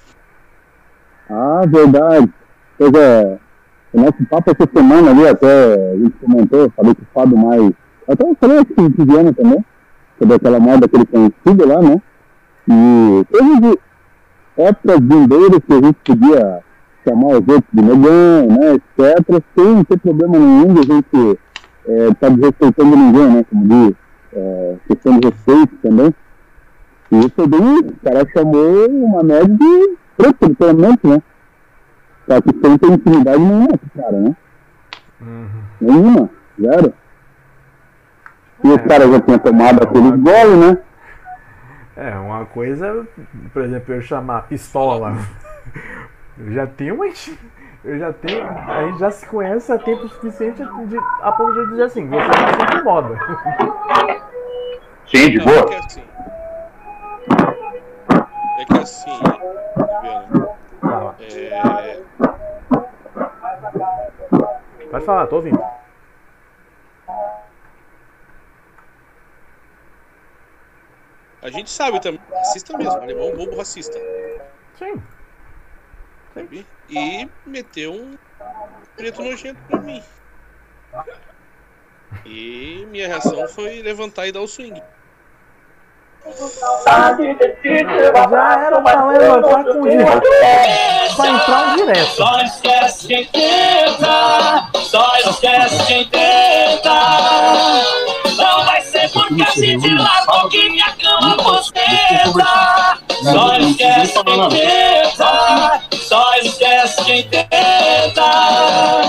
Ah, 1.29 1.61
verdade. 1.65 2.31
Pois 2.77 2.93
é, 2.93 3.37
o 3.93 4.01
nosso 4.01 4.25
papo 4.29 4.51
essa 4.51 4.69
semana 4.73 5.11
ali, 5.11 5.27
até 5.27 5.73
a 5.73 5.95
gente 5.95 6.11
comentou, 6.17 6.69
falei 6.71 6.93
com 6.93 7.01
o 7.01 7.05
Fábio 7.13 7.37
mais. 7.37 7.71
Até 8.07 8.23
eu 8.27 8.35
falei 8.39 8.59
aqui 8.59 8.73
com 8.73 8.81
o 8.83 9.05
Viana 9.05 9.33
também, 9.33 9.65
sobre 10.19 10.35
aquela 10.35 10.59
moda 10.59 10.87
que 10.87 10.95
ele 10.95 11.05
conhecido 11.05 11.67
lá, 11.67 11.81
né? 11.81 12.01
E 12.69 13.25
teve 13.31 13.79
épocas 14.57 14.99
vindeiras 14.99 15.59
que 15.65 15.73
a 15.73 15.81
gente 15.81 15.97
podia 16.03 16.63
chamar 17.07 17.27
os 17.27 17.47
outros 17.47 17.63
de 17.73 17.81
negão, 17.81 18.47
né, 18.47 18.73
etc., 18.75 19.43
sem 19.55 19.83
ter 19.83 19.97
problema 19.99 20.37
nenhum 20.37 20.73
de 20.73 20.79
a 20.79 20.83
gente 20.83 21.39
estar 22.11 22.29
desrespeitando 22.29 22.95
ninguém, 22.95 23.29
né? 23.29 23.45
Como 23.49 23.67
diz, 23.67 23.95
é, 24.33 24.75
questão 24.87 25.19
de 25.19 25.27
respeito 25.27 25.75
também. 25.81 26.13
E 27.11 27.19
isso 27.19 27.47
bem, 27.47 27.79
o 27.79 27.95
cara 28.03 28.27
chamou 28.31 28.89
uma 28.89 29.23
média 29.23 29.47
de 29.47 29.97
preto, 30.15 30.45
literalmente, 30.47 31.07
né? 31.07 31.21
Só 32.29 32.39
que 32.39 32.49
sem 32.61 32.77
ter 32.77 32.91
intimidade 32.91 33.39
nenhuma 33.39 33.67
com 33.69 34.01
cara, 34.01 34.19
né? 34.19 34.35
Nenhuma, 35.81 36.29
zero. 36.59 36.93
E 38.63 38.67
os 38.69 38.81
caras 38.83 39.11
já 39.11 39.19
tinham 39.21 39.39
tomado 39.39 39.83
aquele 39.83 40.11
gole, 40.11 40.55
né? 40.55 40.77
É, 42.01 42.15
uma 42.15 42.47
coisa, 42.47 43.07
por 43.53 43.61
exemplo, 43.61 43.93
eu 43.93 44.01
chamar 44.01 44.47
pistola. 44.47 45.13
Eu 46.35 46.51
já 46.51 46.65
tenho 46.65 46.95
uma. 46.95 47.05
Eu 47.85 47.99
já 47.99 48.11
tenho. 48.11 48.43
A 48.43 48.87
gente 48.87 48.99
já 48.99 49.11
se 49.11 49.25
conhece 49.27 49.71
há 49.71 49.77
tempo 49.77 50.07
suficiente 50.07 50.63
de, 50.87 50.97
a 51.21 51.31
ponto 51.31 51.53
de 51.53 51.59
eu 51.59 51.69
dizer 51.69 51.83
assim, 51.83 52.07
você 52.07 52.25
não 52.25 52.67
se 52.67 52.77
incomoda. 52.77 53.19
Sim, 55.05 55.29
de 55.29 55.37
Não, 55.37 55.53
é 55.53 55.65
que 55.65 55.75
assim. 55.75 56.03
É 58.57 58.65
que 58.65 58.77
assim, 58.79 59.19
Fala. 60.81 61.15
é, 61.19 62.01
Pode 64.89 65.05
falar, 65.05 65.27
tô 65.27 65.35
ouvindo. 65.35 65.63
A 71.41 71.49
gente 71.49 71.69
sabe 71.69 71.99
também, 71.99 72.21
racista 72.31 72.77
mesmo, 72.77 72.93
alemão 72.93 73.35
bobo 73.35 73.57
racista. 73.57 73.97
Sim. 74.77 75.01
Sabe? 76.33 76.67
E 76.89 77.27
meteu 77.45 77.93
um 77.93 78.17
preto 78.95 79.23
nojento 79.23 79.59
pra 79.67 79.79
mim. 79.79 80.03
E 82.25 82.85
minha 82.91 83.07
reação 83.07 83.47
foi 83.47 83.81
levantar 83.81 84.27
e 84.27 84.31
dar 84.31 84.41
o 84.41 84.47
swing. 84.47 84.83
Já 86.85 87.17
era 88.67 88.81
pra 88.81 89.07
levantar 89.07 89.63
com 89.63 89.81
direto. 89.81 90.21
Pra 91.15 91.27
entrar 91.27 91.75
direto. 91.75 92.11
Só 92.11 92.41
esquece 92.41 93.07
quem 93.07 93.25
tenta, 93.25 94.69
só 94.81 95.17
esquece 95.17 95.85
quem 95.87 96.07
tenta. 96.09 96.93
Não 98.37 98.65
vai 98.65 98.80
porque 99.31 99.43
a 99.43 99.51
gente 99.51 99.89
largou 99.95 100.49
que 100.49 100.69
minha 100.69 100.91
cama 101.01 101.37
bosteza. 101.37 102.97
Só 103.23 103.55
esquece 103.57 104.23
quem 104.23 104.49
tenta, 104.49 105.81
só 106.07 106.35
esquece 106.37 107.03
quem 107.03 107.23
tenta. 107.29 109.01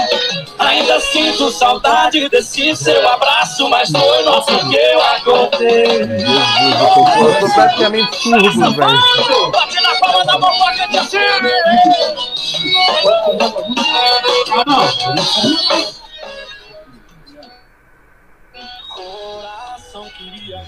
Ainda 0.59 1.01
sinto 1.01 1.51
saudade 1.51 2.29
desse 2.29 2.77
seu 2.77 3.09
abraço, 3.09 3.69
mas 3.69 3.91
foi 3.91 4.23
nosso 4.23 4.47
que 4.69 4.77
eu 4.77 5.03
acordei. 5.03 6.03
Eu 6.03 7.41
tô 7.41 7.55
praticamente 7.55 8.17
surdo, 8.17 8.73
velho. 8.75 9.51
Bate 9.51 9.83
na 9.83 9.95
palma 9.97 10.25
da 10.25 10.39
mão 10.39 10.53
pra 10.59 10.73
gente 10.75 10.99
assim. 10.99 11.19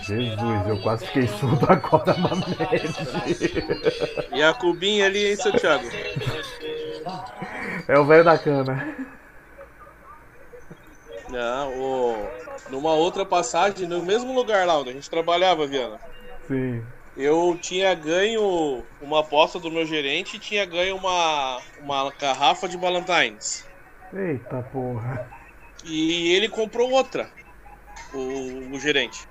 Jesus, 0.06 0.66
eu 0.68 0.80
quase 0.82 1.06
fiquei 1.06 1.26
surdo 1.26 1.66
agora, 1.68 2.14
Mamede. 2.18 3.54
E 4.32 4.42
a 4.42 4.52
cubinha 4.52 5.06
ali, 5.06 5.30
hein, 5.30 5.36
seu 5.36 5.52
Thiago? 5.52 5.88
É 7.88 7.98
o 7.98 8.04
velho 8.04 8.24
da 8.24 8.36
cana. 8.36 8.94
Não, 11.30 11.72
o... 11.72 12.28
numa 12.70 12.92
outra 12.92 13.24
passagem, 13.24 13.88
no 13.88 14.02
mesmo 14.02 14.34
lugar 14.34 14.66
lá 14.66 14.78
onde 14.78 14.90
a 14.90 14.92
gente 14.92 15.08
trabalhava, 15.08 15.66
Viana. 15.66 15.98
Sim. 16.46 16.84
Eu 17.16 17.56
tinha 17.60 17.94
ganho 17.94 18.84
uma 19.00 19.20
aposta 19.20 19.58
do 19.58 19.70
meu 19.70 19.86
gerente 19.86 20.36
e 20.36 20.40
tinha 20.40 20.66
ganho 20.66 20.96
uma, 20.96 21.60
uma 21.80 22.10
garrafa 22.10 22.68
de 22.68 22.76
Ballantines. 22.76 23.66
Eita 24.12 24.62
porra. 24.72 25.28
E 25.84 26.34
ele 26.34 26.48
comprou 26.48 26.90
outra, 26.90 27.28
o, 28.12 28.74
o 28.74 28.80
gerente. 28.80 29.28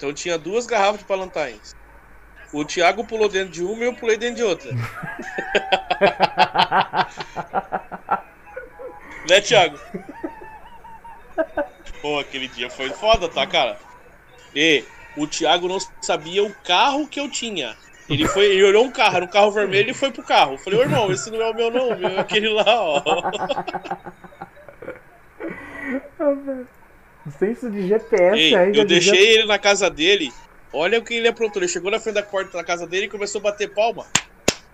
Então 0.00 0.12
tinha 0.14 0.38
duas 0.38 0.64
garrafas 0.64 1.00
de 1.00 1.04
Ballantines. 1.04 1.76
O 2.54 2.64
Thiago 2.64 3.04
pulou 3.04 3.28
dentro 3.28 3.50
de 3.50 3.62
uma 3.62 3.84
e 3.84 3.86
eu 3.86 3.94
pulei 3.94 4.16
dentro 4.16 4.36
de 4.36 4.42
outra. 4.42 4.72
né, 9.28 9.42
Thiago? 9.42 9.78
Pô, 12.00 12.18
aquele 12.18 12.48
dia 12.48 12.70
foi 12.70 12.88
foda, 12.88 13.28
tá, 13.28 13.46
cara? 13.46 13.78
E 14.56 14.82
o 15.18 15.26
Thiago 15.26 15.68
não 15.68 15.76
sabia 16.00 16.42
o 16.42 16.54
carro 16.64 17.06
que 17.06 17.20
eu 17.20 17.30
tinha. 17.30 17.76
Ele 18.08 18.26
foi, 18.26 18.46
ele 18.46 18.64
olhou 18.64 18.86
um 18.86 18.90
carro, 18.90 19.16
era 19.16 19.26
um 19.26 19.28
carro 19.28 19.50
vermelho 19.50 19.90
e 19.90 19.94
foi 19.94 20.10
pro 20.10 20.22
carro. 20.22 20.54
Eu 20.54 20.58
falei, 20.58 20.78
ô 20.78 20.82
irmão, 20.82 21.12
esse 21.12 21.30
não 21.30 21.42
é 21.42 21.50
o 21.50 21.54
meu 21.54 21.70
não, 21.70 21.94
meu, 21.94 22.08
é 22.08 22.20
aquele 22.20 22.48
lá, 22.48 22.64
ó. 22.66 23.02
Senso 27.38 27.70
de 27.70 27.86
GPS 27.86 28.38
Ei, 28.38 28.54
ainda. 28.54 28.78
eu 28.78 28.84
deixei 28.84 29.34
ele 29.34 29.44
na 29.46 29.58
casa 29.58 29.90
dele. 29.90 30.32
Olha 30.72 30.98
o 30.98 31.02
que 31.02 31.14
ele 31.14 31.28
aprontou. 31.28 31.60
Ele 31.62 31.68
chegou 31.70 31.90
na 31.90 32.00
frente 32.00 32.14
da 32.14 32.22
porta 32.22 32.56
da 32.56 32.64
casa 32.64 32.86
dele 32.86 33.06
e 33.06 33.10
começou 33.10 33.40
a 33.40 33.44
bater 33.44 33.72
palma. 33.74 34.06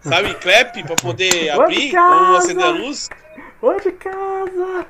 Sabe, 0.01 0.35
clap 0.35 0.83
pra 0.85 0.95
poder 0.97 1.53
Ô, 1.57 1.63
abrir 1.63 1.93
ou 1.97 2.37
acender 2.37 2.65
a 2.65 2.71
luz. 2.71 3.09
Oi 3.63 3.81
de 3.81 3.93
casa! 3.93 4.87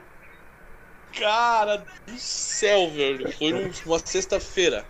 Cara 1.19 1.83
do 2.07 2.19
céu, 2.19 2.91
velho. 2.91 3.33
Foi 3.33 3.73
uma 3.87 3.99
sexta-feira. 3.99 4.85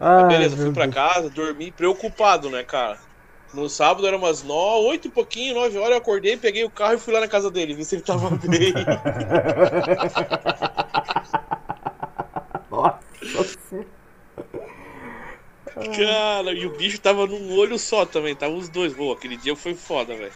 Ah, 0.00 0.22
Beleza, 0.24 0.56
fui 0.56 0.72
pra 0.72 0.88
casa, 0.88 1.28
dormi 1.28 1.70
preocupado, 1.70 2.48
né, 2.48 2.62
cara? 2.62 2.98
No 3.52 3.68
sábado 3.68 4.06
era 4.06 4.16
umas 4.16 4.42
nove, 4.42 4.86
oito 4.88 5.08
e 5.08 5.10
pouquinho, 5.10 5.54
nove 5.54 5.76
horas, 5.78 5.92
eu 5.92 5.96
acordei, 5.98 6.36
peguei 6.36 6.64
o 6.64 6.70
carro 6.70 6.94
e 6.94 6.98
fui 6.98 7.12
lá 7.14 7.20
na 7.20 7.28
casa 7.28 7.50
dele, 7.50 7.74
vi 7.74 7.84
se 7.84 7.94
ele 7.96 8.02
tava 8.02 8.30
bem. 8.46 8.72
Cara, 15.74 16.52
e 16.52 16.64
o 16.64 16.76
bicho 16.76 17.00
tava 17.00 17.26
num 17.26 17.58
olho 17.58 17.78
só 17.78 18.06
também, 18.06 18.34
tava 18.34 18.54
os 18.54 18.68
dois. 18.68 18.94
Pô, 18.94 19.12
aquele 19.12 19.36
dia 19.36 19.54
foi 19.54 19.74
foda, 19.74 20.16
velho. 20.16 20.32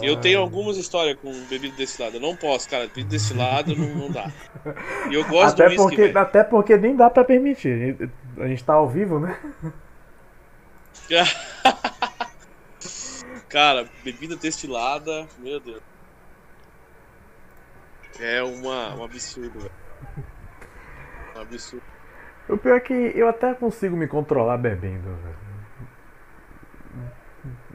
Eu 0.00 0.16
tenho 0.16 0.40
algumas 0.40 0.76
histórias 0.76 1.18
com 1.20 1.32
bebida 1.46 1.76
destilada. 1.76 2.16
Eu 2.16 2.20
não 2.20 2.36
posso, 2.36 2.68
cara. 2.68 2.86
Bebida 2.86 3.10
destilada 3.10 3.74
não, 3.74 3.88
não 3.88 4.10
dá. 4.10 4.30
E 5.10 5.14
eu 5.14 5.24
gosto 5.24 5.60
até, 5.60 5.64
do 5.64 5.82
whisky, 5.82 5.96
porque, 5.96 6.18
até 6.18 6.44
porque 6.44 6.76
nem 6.76 6.94
dá 6.94 7.10
pra 7.10 7.24
permitir. 7.24 8.10
A 8.38 8.46
gente 8.46 8.62
tá 8.62 8.74
ao 8.74 8.88
vivo, 8.88 9.18
né? 9.18 9.38
Cara, 13.48 13.88
bebida 14.04 14.36
destilada, 14.36 15.26
meu 15.38 15.58
Deus. 15.58 15.82
É 18.20 18.42
uma, 18.42 18.94
um 18.94 19.02
absurdo, 19.02 19.58
velho. 19.58 19.72
Absurdo. 21.40 21.82
O 22.48 22.56
pior 22.56 22.76
é 22.76 22.80
que 22.80 22.92
eu 22.92 23.28
até 23.28 23.54
consigo 23.54 23.96
me 23.96 24.06
controlar 24.08 24.58
bebendo, 24.58 25.08
velho. 25.22 25.40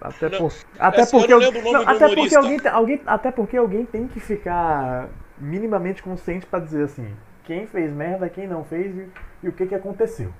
Até, 0.01 0.30
Não, 0.30 0.38
por, 0.38 0.53
até 0.78 1.01
assim, 1.01 1.18
eu 1.18 1.22
porque 1.22 1.34
não 1.34 1.41
eu- 1.41 1.74
não, 1.74 1.82
até 1.89 2.16
porque 2.16 2.36
alguém, 2.36 2.59
tem- 2.59 2.72
alguém 2.72 3.01
até 3.05 3.32
porque 3.32 3.57
alguém 3.57 3.86
tem 3.86 4.07
que 4.07 4.20
ficar 4.20 5.07
minimamente 5.38 6.03
consciente 6.03 6.45
pra 6.45 6.59
dizer 6.59 6.84
assim, 6.84 7.16
quem 7.45 7.66
fez 7.66 7.91
merda, 7.91 8.30
quem 8.30 8.45
não 8.47 8.63
fez 8.63 8.95
e, 8.95 9.09
e 9.43 9.49
o 9.49 9.51
que 9.53 9.66
que 9.66 9.74
aconteceu. 9.76 10.32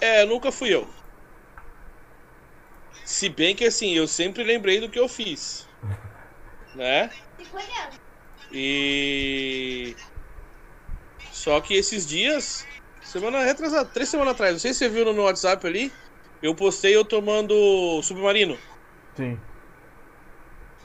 É, 0.00 0.24
nunca 0.26 0.50
fui 0.52 0.74
eu. 0.74 0.86
Se 3.04 3.28
bem 3.28 3.54
que 3.56 3.64
assim, 3.64 3.92
eu 3.94 4.06
sempre 4.06 4.44
lembrei 4.44 4.80
do 4.80 4.88
que 4.88 4.98
eu 4.98 5.08
fiz. 5.08 5.66
Né? 6.74 7.10
E. 8.52 9.94
Só 11.40 11.58
que 11.58 11.72
esses 11.72 12.06
dias, 12.06 12.66
semana 13.02 13.42
retrasada, 13.42 13.86
três 13.86 14.10
semanas 14.10 14.34
atrás, 14.34 14.52
não 14.52 14.60
sei 14.60 14.74
se 14.74 14.80
você 14.80 14.88
viu 14.90 15.10
no 15.10 15.22
WhatsApp 15.22 15.66
ali, 15.66 15.90
eu 16.42 16.54
postei 16.54 16.94
eu 16.94 17.02
tomando 17.02 18.02
submarino. 18.02 18.58
Sim. 19.16 19.40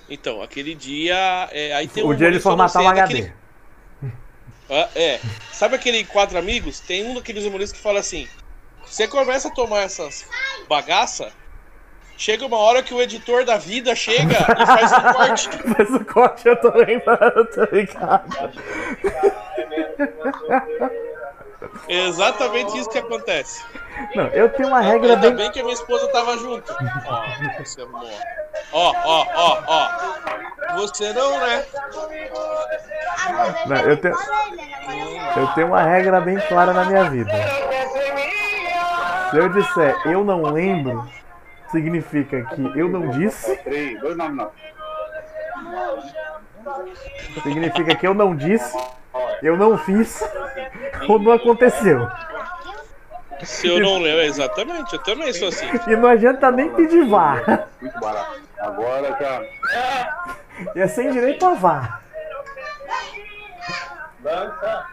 Então, 0.09 0.41
aquele 0.41 0.73
dia. 0.73 1.49
é, 1.51 1.73
aí 1.73 1.89
tem 1.89 2.05
um 2.05 2.07
o 2.07 2.15
dia 2.15 2.31
de 2.31 2.39
formatar 2.39 2.81
o 2.81 2.85
sei, 2.85 2.87
HD. 3.01 3.01
daquele- 3.21 3.33
Ah, 4.69 4.89
é. 4.95 5.19
Sabe 5.51 5.75
aquele 5.75 6.05
quatro 6.05 6.37
amigos? 6.37 6.79
Tem 6.79 7.05
um 7.05 7.15
daqueles 7.15 7.43
humoristas 7.43 7.77
que 7.77 7.83
fala 7.83 7.99
assim: 7.99 8.25
você 8.85 9.09
começa 9.09 9.49
a 9.49 9.51
tomar 9.51 9.81
essas 9.81 10.25
bagaça, 10.69 11.33
chega 12.17 12.45
uma 12.45 12.57
hora 12.57 12.81
que 12.81 12.93
o 12.93 13.01
editor 13.01 13.43
da 13.43 13.57
vida 13.57 13.93
chega 13.93 14.37
e 14.57 14.65
faz 14.65 14.91
um 14.93 15.01
corte. 15.13 15.49
Faz 15.75 15.89
o 15.93 16.05
corte, 16.05 16.47
eu 16.47 16.55
tô 16.61 16.69
lembrando, 16.77 17.45
tô 17.53 17.75
ligado. 17.75 18.29
É 21.87 22.05
exatamente 22.07 22.77
isso 22.77 22.89
que 22.89 22.97
acontece. 22.97 23.63
Não, 24.15 24.27
eu 24.27 24.49
tenho 24.49 24.69
uma 24.69 24.81
regra 24.81 25.13
Ainda 25.13 25.29
bem. 25.29 25.35
bem 25.35 25.51
que 25.51 25.59
a 25.59 25.63
minha 25.63 25.73
esposa 25.73 26.07
tava 26.11 26.37
junto. 26.37 26.71
Ó, 27.07 27.23
você 27.63 27.81
é 27.81 27.83
amor. 27.83 28.03
Ó, 28.71 28.93
ó, 29.03 29.25
ó, 29.35 29.63
ó. 29.67 30.75
Você 30.75 31.13
não, 31.13 31.39
né? 31.39 31.65
Não, 33.67 33.77
eu 33.77 33.97
tenho. 33.97 34.15
Eu 35.37 35.47
tenho 35.53 35.67
uma 35.67 35.81
regra 35.81 36.21
bem 36.21 36.37
clara 36.47 36.73
na 36.73 36.85
minha 36.85 37.09
vida. 37.09 37.31
Se 39.29 39.37
eu 39.37 39.49
disser 39.49 39.95
eu 40.05 40.23
não 40.23 40.43
lembro, 40.43 41.07
significa 41.71 42.43
que 42.43 42.61
eu 42.79 42.89
não 42.89 43.09
disse. 43.09 43.55
Três, 43.57 43.99
dois, 43.99 44.15
nove, 44.15 44.33
nove. 44.33 44.51
Significa 47.43 47.95
que 47.95 48.07
eu 48.07 48.13
não 48.13 48.35
disse, 48.35 48.77
eu 49.41 49.55
não 49.57 49.77
fiz, 49.77 50.21
ou 51.07 51.19
não 51.19 51.31
aconteceu. 51.33 52.09
Se 53.43 53.67
eu 53.67 53.79
não 53.79 53.99
lembro, 53.99 54.21
exatamente, 54.21 54.93
eu 54.93 55.03
também 55.03 55.33
sou 55.33 55.49
assim. 55.49 55.67
E 55.87 55.95
não 55.95 56.09
adianta 56.09 56.49
nem 56.51 56.73
pedir 56.73 57.05
vá. 57.05 57.67
Muito 57.81 57.99
barato. 57.99 58.41
Agora 58.59 59.17
já. 59.19 59.41
E 60.73 60.79
é 60.79 60.87
sem 60.87 61.11
direito 61.11 61.45
a 61.45 61.53
vá. 61.53 62.01
Lança. 64.23 64.85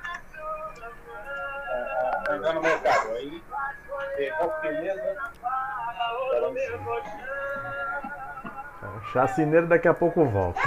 Entrar 2.35 2.53
no 2.53 2.61
mercado. 2.61 3.11
Aí, 3.12 3.43
é, 4.18 4.70
mesa. 4.70 5.16
O 8.83 9.12
chacineiro 9.12 9.66
daqui 9.66 9.89
a 9.89 9.95
pouco 9.95 10.25
volta. 10.25 10.61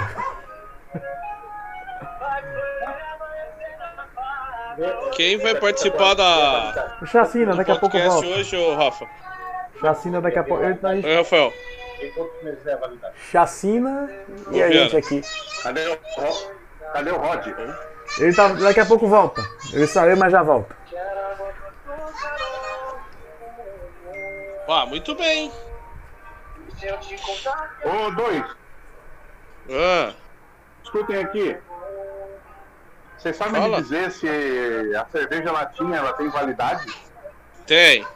Quem 5.12 5.38
vai 5.38 5.54
participar 5.54 6.14
da. 6.14 6.98
O 7.00 7.06
Chacina, 7.06 7.54
daqui 7.54 7.70
a 7.70 7.76
pouco 7.76 7.98
volta. 7.98 8.26
hoje, 8.26 8.56
ô 8.56 8.74
Rafa? 8.74 9.06
Chacina, 9.80 10.20
daqui 10.20 10.38
a 10.38 10.44
pouco. 10.44 10.62
Gente... 10.62 11.16
Rafael. 11.16 11.52
Chacina 13.30 14.10
e 14.50 14.62
a 14.62 14.70
gente 14.70 14.96
aqui. 14.96 15.22
Cadê 15.62 15.88
o, 15.88 15.98
Cadê 16.92 17.10
o 17.10 17.16
Rod? 17.16 17.46
Ele 18.18 18.34
tá... 18.34 18.48
Daqui 18.48 18.80
a 18.80 18.86
pouco 18.86 19.06
volta. 19.06 19.42
Ele 19.72 19.86
saiu, 19.86 20.16
mas 20.16 20.30
já 20.30 20.42
volta. 20.42 20.76
Ah, 24.68 24.86
muito 24.86 25.14
bem. 25.14 25.50
Ô, 27.84 28.10
dois. 28.10 28.44
Ah 29.70 30.12
escutem 30.96 31.16
aqui. 31.18 31.56
Vocês 33.18 33.36
sabem 33.36 33.60
Fala. 33.60 33.76
me 33.76 33.82
dizer 33.82 34.10
se 34.10 34.26
a 34.96 35.04
cerveja 35.06 35.52
latinha 35.52 35.96
ela 35.96 36.12
tem 36.14 36.28
validade? 36.28 36.86
tem. 37.66 38.06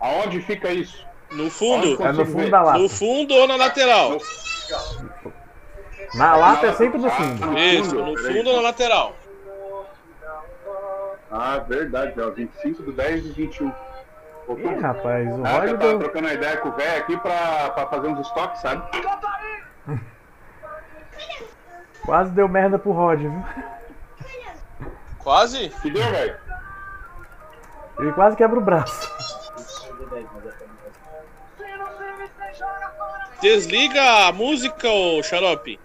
Aonde 0.00 0.40
fica 0.42 0.70
isso? 0.70 1.04
No 1.32 1.50
fundo. 1.50 2.00
É 2.02 2.12
no 2.12 2.24
fundo 2.24 2.50
da 2.50 2.62
lata. 2.62 2.78
No 2.78 2.88
fundo 2.88 3.34
ou 3.34 3.48
na 3.48 3.56
lateral? 3.56 4.18
Na 6.14 6.36
lata 6.36 6.68
é 6.68 6.72
sempre 6.72 6.98
no 6.98 7.10
fundo. 7.10 7.58
Isso, 7.58 7.94
no 7.96 8.16
fundo 8.16 8.50
ou 8.50 8.56
na 8.56 8.62
lateral. 8.62 9.14
Ah, 11.30 11.58
verdade, 11.58 12.18
ó, 12.20 12.30
25 12.30 12.82
do 12.84 12.92
10 12.92 13.26
e 13.26 13.32
21. 13.32 13.68
Ih, 13.68 14.80
rapaz, 14.80 15.28
o 15.28 15.44
Ah, 15.44 15.48
que 15.48 15.52
Roger 15.56 15.68
eu 15.68 15.78
tava 15.78 15.90
deu, 15.90 15.98
trocando 15.98 16.26
uma 16.26 16.32
ideia 16.34 16.56
com 16.58 16.68
o 16.70 16.72
velho 16.72 17.02
aqui 17.02 17.16
pra, 17.18 17.70
pra 17.70 17.86
fazer 17.88 18.08
uns 18.08 18.26
estoques, 18.26 18.60
sabe? 18.62 18.82
Quase 22.04 22.30
deu 22.30 22.48
merda 22.48 22.78
pro 22.78 22.92
Roger, 22.92 23.30
viu? 23.30 23.44
Quase? 25.18 25.68
Que 25.82 25.90
deu, 25.90 26.10
velho? 26.10 26.36
Ele 27.98 28.12
quase 28.12 28.36
quebra 28.36 28.58
o 28.58 28.62
braço. 28.62 29.10
Desliga 33.40 34.26
a 34.26 34.32
música, 34.32 34.88
ô 34.88 35.22
xarope. 35.22 35.78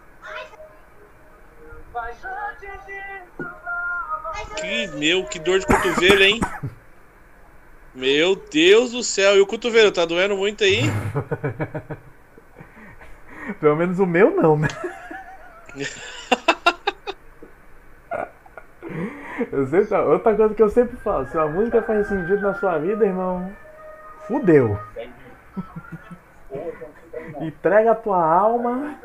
Que, 4.55 4.87
meu, 4.87 5.25
que 5.25 5.39
dor 5.39 5.59
de 5.59 5.65
cotovelo, 5.65 6.23
hein? 6.23 6.39
Meu 7.93 8.35
Deus 8.35 8.91
do 8.91 9.03
céu. 9.03 9.35
E 9.35 9.41
o 9.41 9.45
cotovelo, 9.45 9.91
tá 9.91 10.05
doendo 10.05 10.35
muito 10.35 10.63
aí? 10.63 10.81
Pelo 13.59 13.75
menos 13.75 13.99
o 13.99 14.05
meu 14.05 14.31
não, 14.31 14.57
né? 14.57 14.67
Eu 19.51 19.67
sempre, 19.67 19.97
outra 19.97 20.35
coisa 20.35 20.53
que 20.53 20.63
eu 20.63 20.69
sempre 20.69 20.95
falo, 20.97 21.27
se 21.27 21.37
a 21.37 21.45
música 21.47 21.81
faz 21.81 22.07
sentido 22.07 22.41
na 22.41 22.53
sua 22.55 22.77
vida, 22.77 23.05
irmão, 23.05 23.51
fudeu. 24.27 24.79
Entrega 27.41 27.91
a 27.91 27.95
tua 27.95 28.23
alma. 28.23 28.95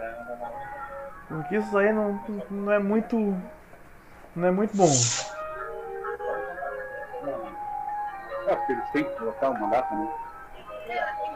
Porque 1.29 1.57
isso 1.57 1.77
aí 1.77 1.93
não, 1.93 2.21
não 2.51 2.73
é 2.73 2.79
muito. 2.79 3.17
Não 4.35 4.49
é 4.49 4.51
muito 4.51 4.77
bom. 4.77 4.91
É, 8.47 8.57
porque 8.57 8.73
eles 8.73 8.91
têm 8.93 9.05
que 9.05 9.11
colocar 9.17 9.51
uma 9.51 9.69
data, 9.69 9.95
né? 9.95 10.09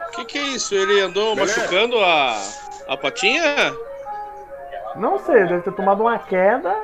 O 0.07 0.11
que, 0.15 0.25
que 0.25 0.37
é 0.37 0.43
isso? 0.43 0.73
Ele 0.73 0.99
andou 0.99 1.35
Beleza. 1.35 1.61
machucando 1.61 1.99
a, 1.99 2.35
a 2.87 2.97
patinha? 2.97 3.73
Não 4.95 5.19
sei, 5.19 5.45
deve 5.47 5.61
ter 5.61 5.71
tomado 5.73 6.01
uma 6.01 6.19
queda 6.19 6.75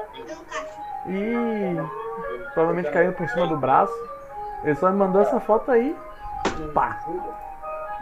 e 1.07 1.75
provavelmente 2.53 2.91
caindo 2.91 3.13
por 3.13 3.27
cima 3.29 3.47
do 3.47 3.57
braço. 3.57 3.93
Ele 4.63 4.75
só 4.75 4.89
me 4.89 4.97
mandou 4.97 5.21
essa 5.21 5.39
foto 5.39 5.71
aí. 5.71 5.95
Pá. 6.73 6.99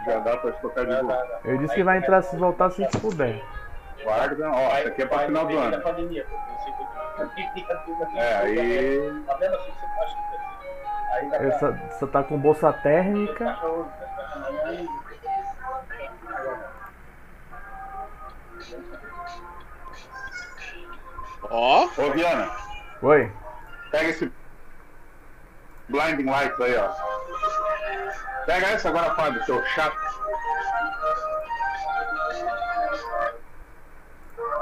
Já 0.04 0.18
dá 0.20 0.36
pra 0.36 0.50
estocar 0.50 0.86
de 0.86 1.02
novo. 1.02 1.12
Ele 1.44 1.58
disse 1.58 1.74
que 1.74 1.84
vai 1.84 1.98
entrar 1.98 2.22
se 2.22 2.36
voltar 2.36 2.66
assim 2.66 2.86
que 2.86 2.98
puder. 2.98 3.42
Guarda, 4.02 4.50
ó, 4.50 4.78
isso 4.78 4.88
aqui 4.88 5.02
é 5.02 5.06
pra 5.06 5.18
final 5.20 5.46
do 5.46 5.58
ano. 5.58 5.82
É, 8.14 8.36
aí. 8.36 9.22
Só, 11.58 11.72
só 11.98 12.06
tá 12.06 12.22
com 12.22 12.38
bolsa 12.38 12.72
térmica. 12.72 13.58
Ó. 21.50 21.88
Ô, 21.96 22.10
Viana, 22.12 22.50
Oi. 23.02 23.32
pega 23.90 24.08
esse 24.10 24.32
blinding 25.88 26.28
lights 26.30 26.60
aí, 26.60 26.76
ó. 26.76 26.88
Pega 28.46 28.66
essa 28.68 28.88
agora, 28.88 29.14
Fábio, 29.14 29.44
seu 29.44 29.64
chato. 29.66 29.96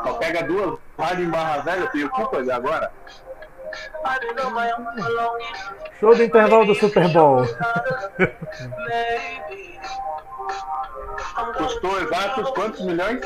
Só 0.03 0.13
pega 0.15 0.45
duas 0.45 0.79
rádio 0.99 1.25
em 1.25 1.31
barra 1.31 1.59
velha, 1.59 1.89
tem 1.89 2.09
culpa 2.09 2.43
de 2.43 2.51
agora? 2.51 2.93
Show 6.01 6.15
do 6.15 6.23
intervalo 6.23 6.67
do 6.67 6.75
Super 6.75 7.09
Bowl. 7.09 7.43
Custou 11.57 12.01
exatos 12.01 12.51
quantos 12.51 12.81
milhões? 12.85 13.21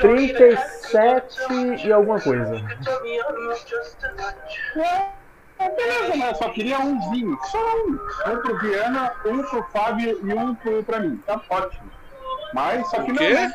37 0.00 1.86
e 1.86 1.92
alguma 1.92 2.20
coisa. 2.20 2.60
É, 5.58 5.70
beleza, 5.70 6.16
mas 6.16 6.28
eu 6.28 6.34
só 6.34 6.48
queria 6.50 6.78
umzinho. 6.78 7.38
Só 7.50 7.58
um. 7.58 7.98
Um 8.28 8.36
pro 8.42 8.58
Viana, 8.58 9.12
um 9.24 9.42
pro 9.42 9.62
Fábio 9.72 10.18
e 10.22 10.34
um 10.34 10.54
pro, 10.56 10.82
pra 10.84 11.00
mim. 11.00 11.16
Tá 11.26 11.40
ótimo. 11.48 11.90
Mas 12.52 12.88
só 12.90 13.02
que 13.02 13.10
O 13.10 13.14
não, 13.14 13.18
quê? 13.18 13.34
né? 13.34 13.54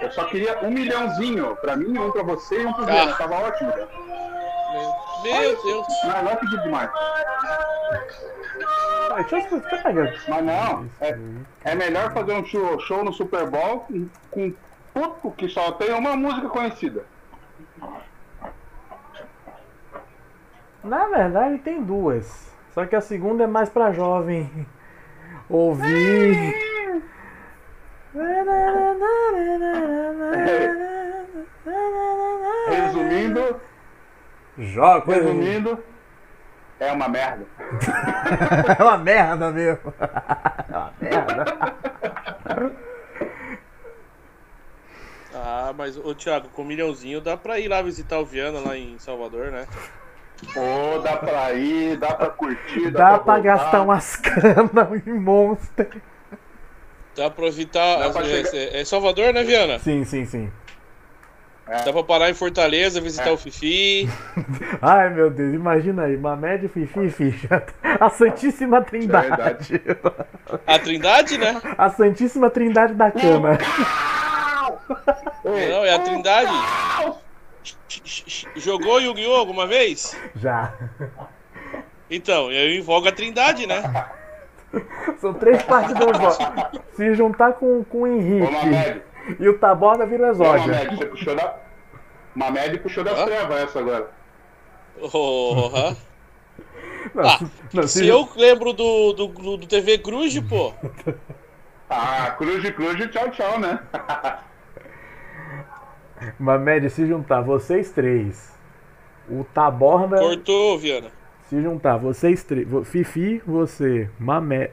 Eu 0.00 0.12
só 0.12 0.24
queria 0.24 0.58
um 0.64 0.70
milhãozinho 0.70 1.56
pra 1.56 1.76
mim, 1.76 1.98
um 1.98 2.10
pra 2.12 2.22
você 2.22 2.62
e 2.62 2.66
um 2.66 2.72
pro 2.72 2.84
Ah. 2.84 2.86
Viana. 2.86 3.14
Tava 3.14 3.34
ótimo, 3.34 3.72
cara. 3.72 3.88
Meu 5.22 5.62
Deus. 5.62 5.88
Não, 6.04 6.22
não 6.22 6.30
é 6.30 6.36
pedir 6.36 6.62
demais. 6.62 6.90
Ah, 9.10 9.14
deixa 9.28 9.36
eu. 9.54 9.62
Mas 10.28 10.44
não, 10.44 10.88
é, 11.00 11.18
é 11.64 11.74
melhor 11.74 12.12
fazer 12.12 12.32
um 12.34 12.44
show, 12.44 12.78
show 12.80 13.02
no 13.04 13.12
Super 13.12 13.48
Bowl 13.48 13.80
com, 13.80 14.08
com 14.30 14.40
um 14.46 14.54
puto 14.94 15.30
que 15.32 15.48
só 15.48 15.72
tem 15.72 15.92
uma 15.92 16.14
música 16.16 16.48
conhecida. 16.48 17.04
Na 20.84 21.06
verdade 21.06 21.58
tem 21.58 21.82
duas. 21.82 22.48
Só 22.72 22.86
que 22.86 22.94
a 22.94 23.00
segunda 23.00 23.44
é 23.44 23.46
mais 23.46 23.68
pra 23.68 23.92
jovem 23.92 24.66
ouvir. 25.48 26.54
Resumindo, 32.68 33.60
Joga. 34.58 35.14
resumindo, 35.14 35.78
é 36.80 36.92
uma 36.92 37.08
merda. 37.08 37.46
É 38.78 38.82
uma 38.82 38.98
merda 38.98 39.50
mesmo. 39.50 39.94
É 40.70 40.76
uma 40.76 40.92
merda. 41.00 41.44
Ah, 45.34 45.72
mas, 45.76 45.96
ô 45.96 46.14
Thiago, 46.14 46.48
com 46.48 46.62
um 46.62 46.66
milhãozinho 46.66 47.20
dá 47.20 47.36
pra 47.36 47.58
ir 47.58 47.68
lá 47.68 47.80
visitar 47.82 48.18
o 48.18 48.24
Viana 48.24 48.60
lá 48.60 48.76
em 48.76 48.98
Salvador, 48.98 49.50
né? 49.50 49.66
Pô, 50.54 50.98
dá 51.00 51.16
pra 51.16 51.52
ir, 51.52 51.96
dá 51.96 52.14
pra 52.14 52.30
curtir, 52.30 52.90
dá, 52.90 53.10
Dá 53.12 53.18
pra 53.18 53.34
voltar. 53.34 53.40
gastar 53.42 53.82
umas 53.82 54.16
canas 54.16 55.06
em 55.06 55.12
monster. 55.12 55.88
Dá 57.16 57.28
pra 57.30 57.46
evitar. 57.46 57.98
Dá 57.98 58.10
pra 58.10 58.22
é, 58.22 58.44
chegar- 58.44 58.54
é- 58.54 58.80
é 58.80 58.84
Salvador, 58.84 59.32
né, 59.34 59.42
Viana? 59.44 59.78
Sim, 59.80 60.04
sim, 60.04 60.24
sim. 60.24 60.50
Dá 61.84 61.92
pra 61.92 62.02
parar 62.02 62.30
em 62.30 62.34
Fortaleza, 62.34 62.98
visitar 62.98 63.28
É. 63.28 63.32
o 63.32 63.36
Fifi. 63.36 64.08
Ai 64.80 65.10
meu 65.10 65.28
Deus, 65.28 65.52
imagina 65.52 66.04
aí, 66.04 66.16
Mamed, 66.16 66.66
Fifi 66.68 67.00
e 67.00 67.10
Ficha. 67.10 67.62
A 68.00 68.08
Santíssima 68.08 68.80
Trindade. 68.80 69.82
A 70.66 70.78
Trindade, 70.78 71.36
né? 71.36 71.60
A 71.76 71.90
Santíssima 71.90 72.48
Trindade 72.48 72.94
da 72.94 73.10
cama. 73.10 73.58
Não, 75.44 75.84
é 75.84 75.94
a 75.94 75.98
Trindade. 75.98 76.50
Jogou 78.56 79.00
Yu-Gi-Oh! 79.00 79.34
alguma 79.34 79.66
vez? 79.66 80.16
Já. 80.36 80.72
Então, 82.10 82.50
eu 82.50 82.74
invoco 82.74 83.08
a 83.08 83.12
Trindade, 83.12 83.66
né? 83.66 83.82
São 85.18 85.32
três 85.34 85.62
partes 85.62 85.94
do 85.94 86.04
exódio. 86.10 86.80
Se 86.92 87.14
juntar 87.14 87.54
com, 87.54 87.82
com 87.84 88.02
o 88.02 88.06
Henrique 88.06 89.02
e 89.40 89.48
o 89.48 89.58
Taborda 89.58 90.04
vira 90.06 90.24
o 90.24 90.26
ô, 90.26 90.30
exódio. 90.30 90.68
Mamed, 90.72 90.96
você 90.96 91.06
puxou 91.06 91.34
da... 91.36 91.56
Mamed 92.34 92.78
puxou 92.80 93.04
das 93.04 93.18
Hã? 93.18 93.24
trevas 93.26 93.62
essa 93.62 93.78
agora. 93.78 94.10
Porra. 95.10 95.96
Não, 97.14 97.24
Ah, 97.24 97.38
se- 97.38 97.46
não, 97.72 97.82
se- 97.84 97.98
Se 98.00 98.06
eu 98.08 98.28
lembro 98.36 98.72
do, 98.72 99.12
do, 99.12 99.26
do, 99.28 99.66
TV 99.66 99.98
Cruz, 99.98 100.38
pô. 100.40 100.72
Ah, 101.90 102.32
cruz 102.36 102.68
cruz, 102.72 102.98
tchau, 103.10 103.30
tchau, 103.30 103.58
né? 103.58 103.80
Mamed, 106.38 106.90
se 106.90 107.06
juntar 107.06 107.40
vocês 107.40 107.90
três 107.90 108.52
O 109.30 109.42
Taborda 109.42 110.18
Cortou, 110.18 110.78
Viana. 110.78 111.10
Se 111.48 111.62
juntar, 111.62 111.96
vocês 111.96 112.42
três. 112.44 112.66
Fifi, 112.86 113.42
você, 113.46 114.10
Mamé, 114.18 114.70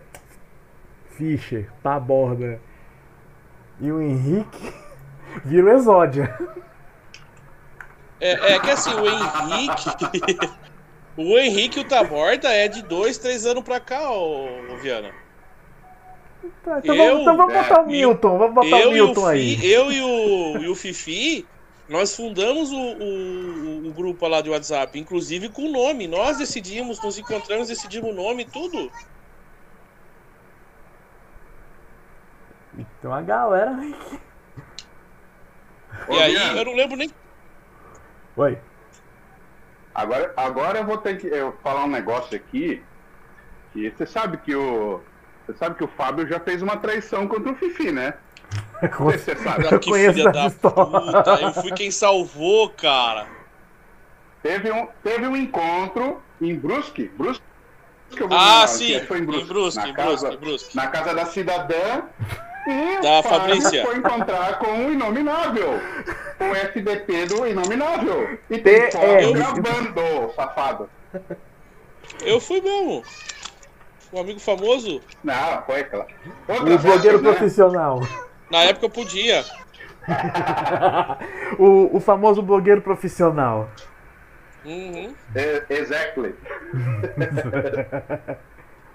Fischer, 1.11 1.69
Taborda 1.81 2.59
e 3.79 3.91
o 3.91 4.01
Henrique, 4.01 4.73
vira 5.45 5.65
o 5.67 5.69
Exódia. 5.69 6.37
É, 8.19 8.53
é 8.55 8.59
que 8.59 8.69
assim, 8.71 8.93
o 8.93 9.05
Henrique. 9.05 10.49
o 11.17 11.37
Henrique 11.37 11.79
e 11.79 11.81
o 11.81 11.87
Taborda 11.87 12.49
é 12.49 12.67
de 12.67 12.81
dois, 12.83 13.17
três 13.17 13.45
anos 13.45 13.63
pra 13.63 13.79
cá, 13.79 14.09
ô, 14.11 14.45
ô 14.71 14.77
Viana. 14.77 15.11
Tá, 16.63 16.79
então, 16.79 16.95
Eu- 16.95 17.05
vamos, 17.05 17.21
então 17.21 17.37
vamos 17.37 17.53
é, 17.55 17.63
botar 17.63 17.81
o 17.81 17.85
e- 17.85 17.91
Milton, 17.91 18.37
vamos 18.37 18.53
botar 18.55 18.75
o 18.75 18.79
e 18.79 18.85
o 18.85 18.91
Milton 18.91 19.25
aí. 19.27 19.57
Fi- 19.57 19.67
eu 19.71 19.91
e 19.91 20.01
o, 20.01 20.57
e 20.63 20.67
o 20.67 20.75
Fifi, 20.75 21.45
nós 21.87 22.15
fundamos 22.15 22.71
o, 22.71 22.75
o, 22.75 23.87
o 23.87 23.93
grupo 23.93 24.27
lá 24.27 24.41
de 24.41 24.49
WhatsApp, 24.49 24.97
inclusive 24.97 25.49
com 25.49 25.63
o 25.67 25.71
nome. 25.71 26.07
Nós 26.07 26.37
decidimos, 26.37 27.01
nos 27.03 27.17
encontramos, 27.17 27.67
decidimos 27.67 28.09
o 28.09 28.13
nome 28.13 28.43
e 28.43 28.45
tudo. 28.45 28.91
Tem 32.75 33.09
uma 33.09 33.21
galera. 33.21 33.71
Ô, 36.07 36.13
e 36.13 36.21
aí, 36.21 36.57
eu 36.57 36.65
não 36.65 36.73
lembro 36.73 36.97
nem. 36.97 37.09
Oi. 38.35 38.57
Agora, 39.93 40.33
agora 40.35 40.79
eu 40.79 40.85
vou 40.85 40.97
ter 40.97 41.17
que 41.17 41.27
eu 41.27 41.53
falar 41.63 41.85
um 41.85 41.89
negócio 41.89 42.35
aqui. 42.35 42.83
Que 43.71 43.91
você 43.91 44.05
sabe 44.05 44.37
que 44.37 44.55
o. 44.55 45.01
Você 45.45 45.53
sabe 45.57 45.75
que 45.75 45.83
o 45.83 45.87
Fábio 45.89 46.27
já 46.27 46.39
fez 46.39 46.63
uma 46.63 46.77
traição 46.77 47.27
contra 47.27 47.51
o 47.51 47.55
Fifi, 47.55 47.91
né? 47.91 48.15
Você 48.99 49.35
sabe. 49.35 49.67
Eu 49.71 49.79
que 49.79 49.91
filha 49.91 50.31
da 50.31 50.47
história. 50.47 50.85
puta, 50.85 51.39
eu 51.41 51.53
fui 51.53 51.71
quem 51.71 51.91
salvou, 51.91 52.69
cara. 52.69 53.27
Teve 54.43 54.71
um, 54.71 54.87
teve 55.03 55.27
um 55.27 55.35
encontro 55.35 56.21
em 56.41 56.55
Brusque. 56.55 57.09
Brusque 57.17 57.41
eu 58.15 58.27
vou 58.27 58.37
Ah, 58.37 58.41
lembrar, 58.41 58.67
sim, 58.67 58.99
que 58.99 59.05
foi 59.07 59.19
em 59.19 59.25
Brusque, 59.25 59.79
na 59.79 59.89
em 59.89 59.93
casa, 59.93 60.09
Brusque, 60.09 60.35
em 60.35 60.37
Brusque. 60.39 60.75
Na 60.75 60.87
casa 60.87 61.13
da 61.13 61.25
cidadã. 61.25 62.03
E 62.67 63.01
Da 63.01 63.21
Fabrícia. 63.21 63.85
foi 63.85 63.97
encontrar 63.97 64.57
com 64.59 64.87
o 64.87 64.91
Inominável. 64.91 65.79
O 66.39 66.55
FDP 66.55 67.25
do 67.27 67.47
Inominável. 67.47 68.39
E 68.49 68.57
tem 68.57 68.91
foto 68.91 69.33
gravando, 69.33 70.33
safado. 70.35 70.89
Eu 72.21 72.39
fui 72.39 72.61
mesmo. 72.61 73.03
Um 74.13 74.21
amigo 74.21 74.39
famoso. 74.39 75.01
Não, 75.23 75.61
foi, 75.65 75.83
claro. 75.83 76.07
O 76.47 76.77
blogueiro 76.77 77.21
né? 77.21 77.31
profissional. 77.31 78.01
Na 78.49 78.63
época 78.63 78.85
eu 78.85 78.89
podia. 78.89 79.43
o, 81.57 81.97
o 81.97 81.99
famoso 81.99 82.41
blogueiro 82.41 82.81
profissional. 82.81 83.69
Uhum. 84.63 85.15
É, 85.35 85.65
Exactly. 85.69 86.35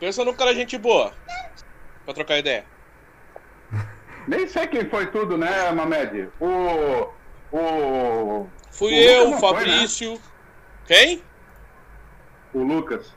Pensa 0.01 0.25
num 0.25 0.35
cara 0.35 0.55
gente 0.55 0.79
boa. 0.79 1.13
Pra 2.05 2.15
trocar 2.15 2.39
ideia. 2.39 2.65
Nem 4.27 4.49
sei 4.49 4.67
quem 4.67 4.89
foi 4.89 5.07
tudo, 5.07 5.37
né, 5.37 5.71
Mamed? 5.71 6.29
O. 6.41 7.09
O. 7.53 8.47
Fui 8.71 8.93
O 8.93 8.97
eu, 8.97 9.27
o 9.27 9.31
não 9.33 9.39
foi, 9.39 9.49
Fabrício. 9.55 10.21
Quem? 10.87 11.23
O 12.55 12.63
Lucas. 12.63 13.15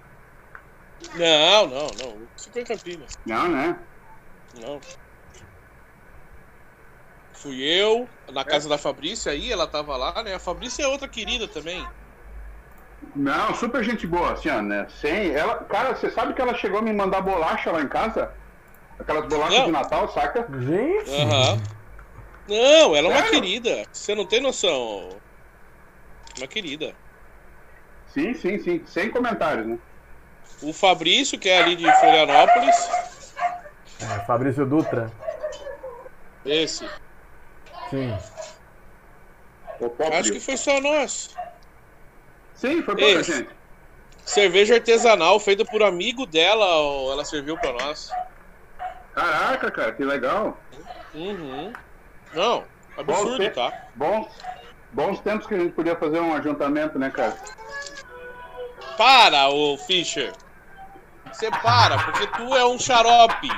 Não, 1.16 1.68
não, 1.68 1.88
não. 1.88 2.28
Foi 2.52 2.62
em 2.62 2.66
Campinas. 2.66 3.18
Não, 3.26 3.48
né? 3.48 3.78
Não. 4.60 4.80
Fui 7.44 7.62
eu, 7.62 8.08
na 8.32 8.46
casa 8.46 8.70
da 8.70 8.78
Fabrícia 8.78 9.34
aí, 9.34 9.52
ela 9.52 9.68
tava 9.68 9.98
lá, 9.98 10.24
né? 10.24 10.34
A 10.34 10.40
Fabrícia 10.40 10.84
é 10.84 10.88
outra 10.88 11.10
querida 11.10 11.46
também. 11.46 11.86
Não, 13.14 13.54
super 13.54 13.84
gente 13.84 14.08
boa, 14.08 14.32
assim, 14.32 14.48
ó, 14.48 14.62
né? 14.62 14.88
Sem. 15.02 15.32
Ela, 15.32 15.58
cara, 15.66 15.94
você 15.94 16.10
sabe 16.10 16.34
que 16.34 16.42
ela 16.42 16.56
chegou 16.56 16.80
a 16.80 16.82
me 16.82 16.94
mandar 16.94 17.20
bolacha 17.20 17.70
lá 17.70 17.82
em 17.82 17.90
casa? 17.90 18.32
Aquelas 18.98 19.28
bolachas 19.28 19.58
Não. 19.58 19.66
de 19.66 19.72
Natal, 19.74 20.08
saca? 20.14 20.48
Gente. 20.58 21.12
Aham. 21.12 21.62
Não, 22.48 22.96
ela 22.96 23.10
é 23.10 23.12
uma 23.12 23.24
Sério? 23.24 23.32
querida. 23.32 23.84
Você 23.92 24.16
não 24.16 24.26
tem 24.26 24.40
noção. 24.40 25.22
Uma 26.38 26.48
querida. 26.48 26.96
Sim, 28.08 28.34
sim, 28.36 28.58
sim. 28.60 28.86
Sem 28.86 29.12
comentários, 29.12 29.68
né? 29.68 29.78
O 30.62 30.72
Fabrício, 30.72 31.38
que 31.38 31.50
é 31.50 31.58
ali 31.58 31.76
de 31.76 31.92
Florianópolis. 32.00 32.76
É, 34.00 34.26
Fabrício 34.26 34.66
Dutra. 34.66 35.12
Esse. 36.46 36.90
Sim. 37.90 38.18
Acho 40.18 40.32
que 40.32 40.40
foi 40.40 40.58
só 40.58 40.80
nós. 40.80 41.36
Sim, 42.56 42.82
foi 42.84 42.96
pouca 42.96 43.20
Esse. 43.20 43.38
gente. 43.40 43.50
Cerveja 44.26 44.76
artesanal 44.76 45.40
feita 45.40 45.66
por 45.66 45.84
amigo 45.84 46.26
dela, 46.26 46.66
ela 47.12 47.26
serviu 47.26 47.58
pra 47.58 47.74
nós. 47.74 48.10
Caraca, 49.14 49.70
cara, 49.70 49.92
que 49.92 50.04
legal. 50.04 50.58
Uhum. 51.14 51.74
Não, 52.34 52.64
absurdo, 52.98 53.44
Bom, 53.44 53.50
tá? 53.52 53.74
Bons, 53.96 54.28
bons 54.92 55.20
tempos 55.20 55.46
que 55.46 55.54
a 55.56 55.60
gente 55.60 55.74
podia 55.74 55.96
fazer 55.98 56.20
um 56.20 56.34
ajuntamento, 56.34 56.98
né, 56.98 57.10
cara? 57.10 57.38
Para, 58.98 59.50
ô 59.50 59.78
Fischer. 59.78 60.32
Você 61.32 61.50
para, 61.50 61.98
porque 61.98 62.28
tu 62.28 62.56
é 62.56 62.66
um 62.66 62.80
xarope. 62.80 63.50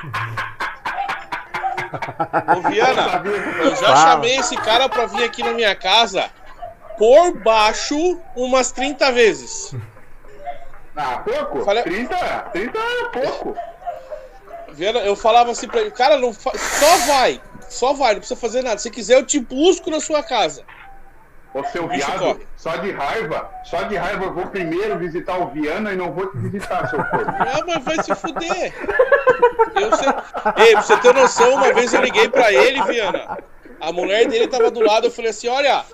Ô 2.58 2.70
Viana, 2.70 3.22
eu 3.64 3.70
já 3.76 3.88
Fala. 3.88 3.96
chamei 3.98 4.38
esse 4.38 4.56
cara 4.58 4.88
pra 4.90 5.06
vir 5.06 5.24
aqui 5.24 5.44
na 5.44 5.52
minha 5.54 5.76
casa 5.76 6.30
por 6.98 7.34
baixo 7.40 8.20
umas 8.36 8.72
30 8.72 9.12
vezes. 9.12 9.74
Ah, 10.96 11.22
pouco? 11.26 11.66
Falei- 11.66 11.84
30? 11.84 12.16
30 12.54 12.78
é 12.80 13.20
pouco. 13.22 13.56
Viana, 14.74 15.00
eu 15.00 15.16
falava 15.16 15.52
assim 15.52 15.68
pra 15.68 15.82
ele, 15.82 15.92
cara, 15.92 16.18
não 16.18 16.34
fa- 16.34 16.58
só 16.58 16.98
vai, 17.08 17.42
só 17.70 17.94
vai, 17.94 18.14
não 18.14 18.20
precisa 18.20 18.40
fazer 18.40 18.62
nada. 18.62 18.78
Se 18.78 18.90
quiser, 18.90 19.16
eu 19.18 19.26
te 19.26 19.40
busco 19.40 19.90
na 19.90 20.00
sua 20.00 20.22
casa. 20.24 20.64
Ô 21.56 21.64
seu 21.64 21.88
viado, 21.88 22.42
só 22.58 22.76
de 22.76 22.92
raiva, 22.92 23.50
só 23.64 23.84
de 23.84 23.96
raiva 23.96 24.26
eu 24.26 24.34
vou 24.34 24.46
primeiro 24.48 24.98
visitar 24.98 25.38
o 25.40 25.48
Viana 25.48 25.94
e 25.94 25.96
não 25.96 26.12
vou 26.12 26.30
te 26.30 26.38
visitar, 26.38 26.86
seu 26.90 27.00
corpo. 27.08 27.32
Ah, 27.32 27.64
mas 27.66 27.82
vai 27.82 28.04
se 28.04 28.14
fuder. 28.14 28.74
Eu 29.74 29.96
sei... 29.96 30.08
Ei, 30.58 30.72
pra 30.74 30.82
você 30.82 30.98
ter 30.98 31.14
noção, 31.14 31.54
uma 31.54 31.72
vez 31.72 31.94
eu 31.94 32.02
liguei 32.02 32.28
pra 32.28 32.52
ele, 32.52 32.84
Viana. 32.84 33.38
A 33.80 33.90
mulher 33.94 34.28
dele 34.28 34.50
tava 34.50 34.70
do 34.70 34.82
lado, 34.82 35.08
eu 35.08 35.12
falei 35.12 35.32
assim, 35.32 35.48
olha, 35.48 35.86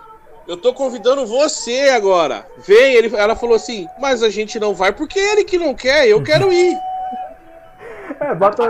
eu 0.47 0.57
tô 0.57 0.73
convidando 0.73 1.27
você 1.27 1.91
agora. 1.95 2.43
Vem, 2.65 2.95
ele... 2.95 3.15
ela 3.15 3.35
falou 3.35 3.55
assim, 3.55 3.87
mas 3.99 4.23
a 4.23 4.31
gente 4.31 4.59
não 4.59 4.73
vai 4.73 4.91
porque 4.91 5.19
ele 5.19 5.43
que 5.43 5.59
não 5.59 5.75
quer, 5.75 6.07
eu 6.07 6.23
quero 6.23 6.49
ir. 6.51 6.75
É, 8.19 8.33
bota. 8.33 8.67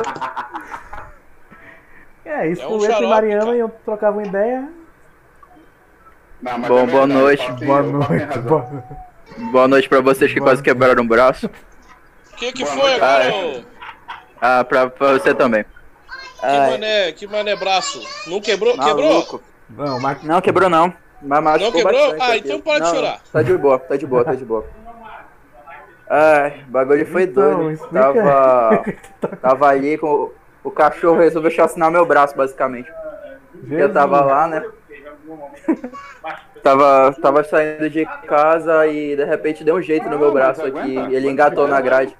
É, 2.25 2.49
isso 2.49 2.61
É 2.61 2.65
com 2.65 2.73
um 2.73 2.83
e 2.83 2.85
xarope, 2.85 3.07
Mariana 3.07 3.45
cara. 3.45 3.55
e 3.55 3.59
eu 3.59 3.69
trocava 3.85 4.17
uma 4.17 4.27
ideia. 4.27 4.80
Não, 6.41 6.59
Bom, 6.61 6.65
é 6.79 6.85
boa 6.85 7.05
verdade, 7.07 7.13
noite. 7.13 7.51
Boa 7.65 7.83
noite. 7.83 8.39
Boa... 8.39 8.83
Boa 9.51 9.67
noite 9.67 9.87
pra 9.89 10.01
vocês 10.01 10.31
que 10.33 10.39
Boa 10.39 10.51
quase 10.51 10.63
quebraram 10.63 11.03
o 11.03 11.07
braço. 11.07 11.47
O 11.47 12.35
que 12.35 12.51
que 12.51 12.63
Boa 12.63 12.75
foi 12.75 12.89
noite. 12.89 13.03
agora, 13.03 13.29
Ah, 13.29 13.45
ô? 13.45 13.61
Ah, 14.41 14.63
pra, 14.63 14.89
pra 14.89 15.13
você 15.13 15.33
também. 15.35 15.63
Que 16.39 16.47
mané, 16.47 17.11
que 17.11 17.27
mané 17.27 17.55
braço? 17.55 18.01
Não 18.27 18.41
quebrou? 18.41 18.73
Quebrou? 18.73 19.09
Maluco. 19.09 19.41
Não, 19.69 19.99
mas 19.99 20.23
Não, 20.23 20.41
quebrou 20.41 20.69
não. 20.69 20.91
Mas 21.21 21.43
machucou 21.43 21.71
quebrou? 21.71 22.15
Ah, 22.19 22.27
aqui. 22.29 22.37
então 22.39 22.59
para 22.59 22.73
de 22.73 22.79
Não, 22.79 22.95
chorar. 22.95 23.21
Tá 23.31 23.43
de 23.43 23.57
boa, 23.57 23.77
tá 23.79 23.95
de 23.95 24.07
boa, 24.07 24.25
tá 24.25 24.33
de 24.33 24.43
boa. 24.43 24.65
Ai, 26.09 26.63
o 26.67 26.71
bagulho 26.71 27.05
foi 27.05 27.23
Então, 27.23 27.57
doido. 27.59 27.71
explica 27.73 28.13
Tava, 28.13 28.83
tava 29.41 29.67
ali 29.69 29.97
com 29.99 30.07
o, 30.07 30.33
o 30.63 30.71
cachorro 30.71 31.19
resolveu 31.19 31.51
chacinar 31.51 31.91
meu 31.91 32.05
braço, 32.05 32.35
basicamente. 32.35 32.91
Eu 33.69 33.93
tava 33.93 34.19
lá, 34.21 34.47
né? 34.47 34.65
tava, 36.63 37.15
tava 37.21 37.43
saindo 37.43 37.89
de 37.89 38.05
casa 38.27 38.88
e 38.88 39.15
de 39.15 39.23
repente 39.23 39.63
deu 39.63 39.75
um 39.75 39.82
jeito 39.82 40.09
no 40.09 40.19
meu 40.19 40.32
braço 40.32 40.63
aqui. 40.65 40.95
E 40.95 41.15
ele 41.15 41.29
engatou 41.29 41.67
na 41.67 41.82
grade. 41.82 42.15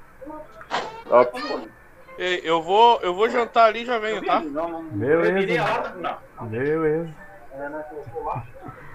Top. 1.07 1.70
Ei, 2.18 2.41
eu 2.43 2.62
vou, 2.62 2.99
eu 3.01 3.14
vou 3.14 3.30
jantar 3.30 3.66
ali 3.66 3.82
e 3.82 3.86
já 3.86 3.97
venho, 3.97 4.24
tá? 4.24 4.43
Beleza. 4.91 5.76
Beleza. 6.41 7.09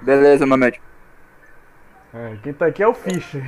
Beleza, 0.02 0.46
Mamed. 0.46 0.80
É, 2.14 2.36
quem 2.42 2.52
tá 2.52 2.66
aqui 2.66 2.82
é 2.82 2.88
o 2.88 2.94
Fischer. 2.94 3.42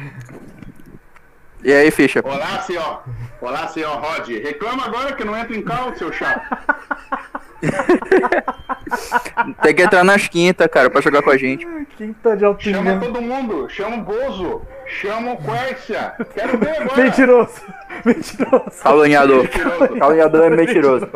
E 1.63 1.73
aí, 1.73 1.91
ficha? 1.91 2.21
Olá, 2.25 2.61
senhor. 2.61 3.03
Olá, 3.41 3.67
senhor 3.69 3.97
Rod. 3.97 4.29
Reclama 4.29 4.85
agora 4.85 5.13
que 5.13 5.25
não 5.25 5.37
entra 5.37 5.57
em 5.57 5.63
cal, 5.63 5.95
seu 5.97 6.13
chato. 6.13 6.41
Tem 9.63 9.75
que 9.75 9.83
entrar 9.83 10.05
nas 10.05 10.29
quintas, 10.29 10.67
cara, 10.69 10.89
pra 10.89 11.01
jogar 11.01 11.23
com 11.23 11.31
a 11.31 11.37
gente. 11.37 11.67
Quinta 11.97 12.37
de 12.37 12.45
alto 12.45 12.63
Chama 12.63 12.95
nível. 12.95 13.13
todo 13.13 13.23
mundo. 13.23 13.69
Chama 13.69 13.97
o 13.97 14.03
Bozo. 14.03 14.63
Chama 14.87 15.33
o 15.33 15.43
Quercia. 15.43 16.13
Quero 16.35 16.59
ver 16.59 16.83
agora. 16.83 17.03
Mentiroso. 17.03 17.61
Mentiroso. 18.05 18.83
Caluniador. 18.83 19.43
Mentiroso. 19.43 19.89
Caluniador 19.99 20.45
é 20.45 20.51
mentiroso. 20.51 21.07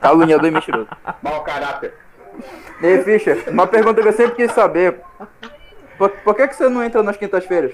Caluniador 0.00 0.46
é 0.46 0.50
mentiroso. 0.50 0.88
Mau 1.22 1.42
caráter. 1.42 1.94
E 2.80 2.86
aí, 2.86 3.02
Fischer, 3.02 3.44
uma 3.48 3.66
pergunta 3.66 4.00
que 4.00 4.08
eu 4.08 4.12
sempre 4.12 4.36
quis 4.36 4.52
saber. 4.52 5.00
Por, 5.98 6.10
por 6.10 6.34
que, 6.36 6.46
que 6.46 6.54
você 6.54 6.68
não 6.68 6.84
entra 6.84 7.02
nas 7.02 7.16
quintas-feiras? 7.16 7.72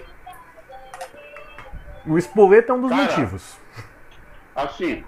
O 2.06 2.16
espoleta 2.18 2.72
é 2.72 2.74
um 2.74 2.80
dos 2.80 2.90
Cara, 2.90 3.02
motivos. 3.02 3.56
Assim, 4.56 5.04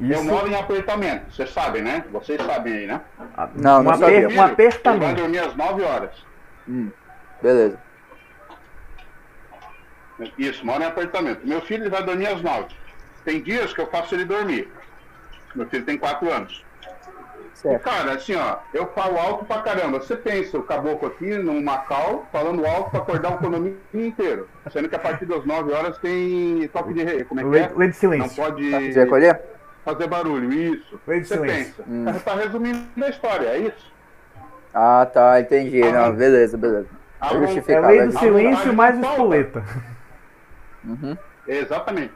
eu 0.00 0.10
Isso, 0.20 0.24
moro 0.24 0.48
em 0.48 0.54
apartamento, 0.54 1.30
vocês 1.34 1.50
sabem, 1.52 1.82
né? 1.82 2.04
Vocês 2.10 2.40
sabem 2.42 2.72
aí, 2.72 2.86
né? 2.86 3.00
Não, 3.56 3.80
um, 3.80 3.82
não 3.82 3.90
aper- 3.92 3.98
sabia. 3.98 4.28
um 4.28 4.92
Ele 4.94 4.98
vai 5.04 5.14
dormir 5.14 5.38
às 5.38 5.54
9 5.56 5.82
horas. 5.82 6.10
Beleza. 7.42 7.78
Isso, 10.36 10.64
mora 10.66 10.84
em 10.84 10.86
apartamento. 10.86 11.46
Meu 11.46 11.60
filho 11.62 11.84
ele 11.84 11.90
vai 11.90 12.02
dormir 12.02 12.26
às 12.26 12.42
9. 12.42 12.66
Tem 13.24 13.40
dias 13.42 13.72
que 13.72 13.80
eu 13.80 13.86
faço 13.86 14.14
ele 14.14 14.24
dormir. 14.24 14.70
Meu 15.54 15.66
filho 15.66 15.84
tem 15.84 15.96
4 15.96 16.30
anos. 16.30 16.64
E, 17.54 17.58
Certo. 17.62 17.82
cara, 17.82 18.12
assim, 18.14 18.34
ó, 18.36 18.56
eu 18.72 18.86
falo 18.94 19.18
alto 19.18 19.44
pra 19.44 19.60
caramba. 19.60 19.98
Você 19.98 20.16
pensa, 20.16 20.56
o 20.58 20.62
caboclo 20.62 21.08
aqui 21.08 21.36
no 21.36 21.60
Macau, 21.60 22.26
falando 22.32 22.64
alto 22.66 22.90
pra 22.90 23.00
acordar 23.00 23.32
o 23.32 23.38
condomínio 23.38 23.78
inteiro. 23.92 24.48
Sendo 24.70 24.88
que 24.88 24.94
a 24.94 24.98
partir 24.98 25.26
das 25.26 25.44
9 25.44 25.72
horas 25.72 25.98
tem 25.98 26.68
toque 26.72 26.94
de 26.94 27.02
rei. 27.02 27.24
Como 27.24 27.40
é 27.40 27.42
que 27.42 27.48
é? 27.48 27.60
lei 27.60 27.68
de 27.68 27.84
Não 27.86 27.92
silêncio. 27.92 28.42
pode 28.42 28.92
Você 28.92 29.00
recolher? 29.00 29.40
Fazer 29.84 30.06
barulho, 30.06 30.52
isso. 30.52 31.00
Você 31.06 31.24
silêncio. 31.24 31.84
pensa. 31.84 32.20
Tá 32.20 32.34
resumindo 32.34 32.86
a 33.04 33.08
história, 33.08 33.48
é 33.48 33.58
isso. 33.58 33.92
Ah, 34.74 35.06
tá, 35.12 35.40
entendi. 35.40 35.82
Ah, 35.82 35.92
Não, 36.08 36.12
beleza, 36.14 36.56
beleza. 36.56 36.86
Ah, 37.20 37.28
Tá. 37.28 37.34
É 37.34 37.38
lei 37.38 37.42
é 37.42 37.46
do 37.46 38.12
justificado. 38.12 38.12
silêncio 38.18 38.72
mais 38.74 38.98
espoleta. 38.98 39.62
Uhum. 40.84 41.16
Exatamente. 41.46 42.14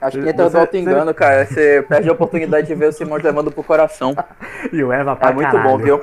Acho 0.00 0.20
que 0.20 0.28
entra 0.28 0.44
você- 0.44 0.56
do 0.56 0.60
auto-engano, 0.60 1.12
cara. 1.14 1.44
Você 1.44 1.84
perde 1.88 2.08
a 2.08 2.12
oportunidade 2.12 2.66
de 2.68 2.74
ver 2.74 2.86
o 2.86 2.92
Simões 2.92 3.22
levando 3.22 3.50
pro 3.50 3.62
coração. 3.64 4.14
E 4.72 4.82
o 4.82 4.92
Eva 4.92 5.14
pra 5.16 5.30
É 5.30 5.32
muito 5.32 5.50
caralho. 5.50 5.68
bom, 5.70 5.78
viu? 5.78 6.02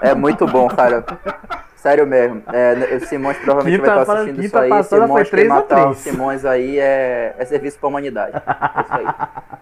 É 0.00 0.14
muito 0.14 0.46
bom, 0.46 0.68
cara. 0.68 1.04
Sério 1.80 2.06
mesmo. 2.06 2.42
É, 2.52 2.96
o 2.96 3.00
Simões 3.06 3.38
provavelmente 3.44 3.78
Quinta 3.80 3.94
vai 3.94 4.02
estar 4.02 4.12
pa- 4.14 4.20
assistindo 4.20 4.44
isso 4.44 4.58
aí. 4.58 4.84
Simões, 4.84 5.08
foi 5.08 5.22
quem 5.24 5.30
3 5.30 5.50
a 5.50 5.54
matar 5.54 5.80
o 5.80 5.84
3. 5.94 5.98
Simões 5.98 6.44
aí 6.44 6.78
é, 6.78 7.34
é 7.38 7.44
serviço 7.46 7.78
pra 7.78 7.88
humanidade. 7.88 8.36
É 8.36 8.80
isso 8.82 8.92
aí. 8.92 9.06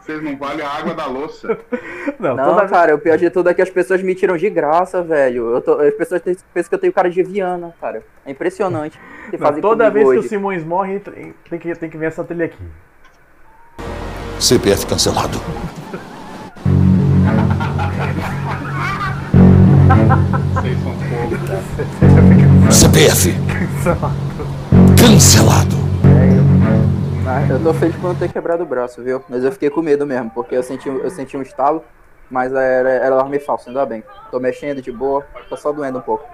Vocês 0.00 0.22
não 0.22 0.36
valem 0.36 0.64
a 0.64 0.70
água 0.70 0.94
da 0.94 1.06
louça. 1.06 1.58
Não, 2.18 2.34
Não, 2.36 2.44
toda 2.54 2.66
cara, 2.68 2.94
o 2.94 2.98
pior 2.98 3.18
de 3.18 3.28
tudo 3.28 3.50
é 3.50 3.54
que 3.54 3.60
as 3.60 3.68
pessoas 3.68 4.00
me 4.02 4.14
tiram 4.14 4.36
de 4.36 4.48
graça, 4.48 5.02
velho. 5.02 5.54
Eu 5.56 5.60
tô- 5.60 5.80
as 5.80 5.92
pessoas 5.94 6.22
pensam 6.22 6.68
que 6.68 6.74
eu 6.74 6.78
tenho 6.78 6.92
cara 6.92 7.10
de 7.10 7.22
Viana, 7.24 7.74
cara. 7.80 8.02
É 8.24 8.30
impressionante. 8.30 8.98
que 9.30 9.36
não, 9.36 9.60
toda 9.60 9.90
vez 9.90 10.04
que 10.08 10.16
hoje. 10.16 10.26
o 10.26 10.28
Simões 10.28 10.64
morre, 10.64 11.00
tem 11.00 11.34
que, 11.58 11.74
tem 11.74 11.90
que 11.90 11.98
ver 11.98 12.06
essa 12.06 12.22
trilha 12.24 12.44
aqui. 12.46 12.62
CPF 14.38 14.86
cancelado. 14.86 15.38
CPF 22.70 23.34
cancelado. 25.00 25.76
Ah, 27.26 27.46
eu 27.48 27.62
tô 27.62 27.74
feliz 27.74 27.96
por 27.96 28.08
não 28.08 28.14
ter 28.14 28.30
quebrado 28.30 28.62
o 28.62 28.66
braço, 28.66 29.02
viu? 29.02 29.22
Mas 29.28 29.44
eu 29.44 29.52
fiquei 29.52 29.70
com 29.70 29.82
medo 29.82 30.06
mesmo, 30.06 30.30
porque 30.30 30.56
eu 30.56 30.62
senti, 30.62 30.88
eu 30.88 31.10
senti 31.10 31.36
um 31.36 31.42
estalo, 31.42 31.84
mas 32.30 32.52
era, 32.52 32.88
era 32.88 33.14
alarme 33.14 33.38
falso, 33.38 33.68
ainda 33.68 33.84
bem. 33.84 34.02
Tô 34.30 34.38
mexendo 34.38 34.80
de 34.80 34.92
boa, 34.92 35.26
tá 35.48 35.56
só 35.56 35.72
doendo 35.72 35.98
um 35.98 36.02
pouco. 36.02 36.24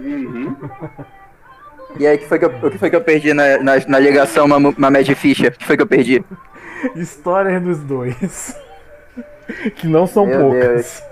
Uhum. 0.00 0.54
E 1.98 2.06
aí, 2.06 2.16
o 2.16 2.18
que 2.18 2.26
foi 2.26 2.38
que 2.38 2.44
eu, 2.44 2.70
que 2.70 2.78
foi 2.78 2.90
que 2.90 2.96
eu 2.96 3.00
perdi 3.00 3.32
na, 3.32 3.58
na, 3.58 3.72
na 3.86 3.98
ligação 3.98 4.44
uma, 4.46 4.56
uma 4.56 4.90
Mad 4.90 5.08
Ficha? 5.14 5.48
O 5.48 5.52
que 5.52 5.64
foi 5.64 5.76
que 5.76 5.82
eu 5.82 5.86
perdi? 5.86 6.22
Histórias 6.94 7.62
dos 7.62 7.78
dois. 7.78 8.54
que 9.76 9.86
não 9.86 10.06
são 10.06 10.26
Meu 10.26 10.40
poucas. 10.40 10.62
Deus. 10.62 11.07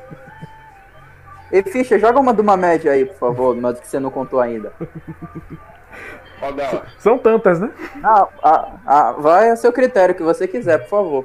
E 1.58 1.62
Ficha, 1.70 1.98
joga 1.98 2.20
uma 2.20 2.34
de 2.34 2.40
uma 2.42 2.56
média 2.56 2.92
aí, 2.92 3.06
por 3.06 3.16
favor, 3.16 3.56
mas 3.56 3.80
que 3.80 3.86
você 3.86 3.98
não 3.98 4.10
contou 4.10 4.40
ainda. 4.40 4.72
São 6.98 7.16
tantas, 7.18 7.60
né? 7.60 7.70
Ah, 8.04 8.28
ah, 8.42 8.68
ah, 8.86 9.12
vai 9.12 9.50
a 9.50 9.56
seu 9.56 9.72
critério, 9.72 10.14
que 10.14 10.22
você 10.22 10.46
quiser, 10.46 10.78
por 10.80 10.88
favor. 10.88 11.24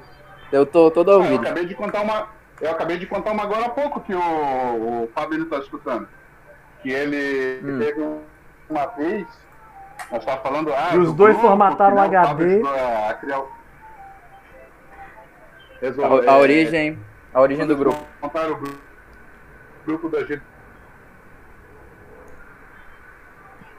Eu 0.52 0.66
tô 0.66 0.90
todo 0.90 1.12
Ah, 1.12 1.14
eu 1.16 1.20
ouvido. 1.20 1.42
acabei 1.42 1.66
de 1.66 1.76
contar 1.76 2.02
uma. 2.02 2.28
Eu 2.62 2.72
acabei 2.72 2.98
de 2.98 3.08
contar 3.08 3.32
uma 3.32 3.44
agora 3.44 3.66
há 3.66 3.70
pouco 3.70 4.00
que 4.02 4.14
o, 4.14 4.20
o 4.20 5.10
Fábio 5.14 5.46
tá 5.46 5.58
escutando. 5.58 6.08
Que 6.82 6.92
ele 6.92 7.60
Hum. 7.64 7.80
teve 7.80 8.02
uma 8.70 8.86
vez. 8.98 9.28
Nós 10.12 10.24
tava 10.24 10.42
falando. 10.42 10.72
Ah, 10.74 10.92
E 10.94 10.98
os 10.98 11.08
do 11.08 11.14
dois 11.14 11.34
grupo, 11.34 11.48
formataram 11.50 11.96
né, 11.96 12.02
o 12.02 12.06
HD. 12.06 12.62
A 13.10 13.14
criar 13.16 13.38
A, 15.82 16.32
a 16.32 16.36
é, 16.38 16.40
origem, 16.40 17.00
a 17.34 17.42
origem 17.42 17.66
do 17.68 17.76
grupo. 17.76 18.00
Montaram 18.22 18.54
o 18.54 18.56
grupo, 18.58 18.78
grupo 19.92 20.10
da 20.10 20.24
gente. 20.24 20.42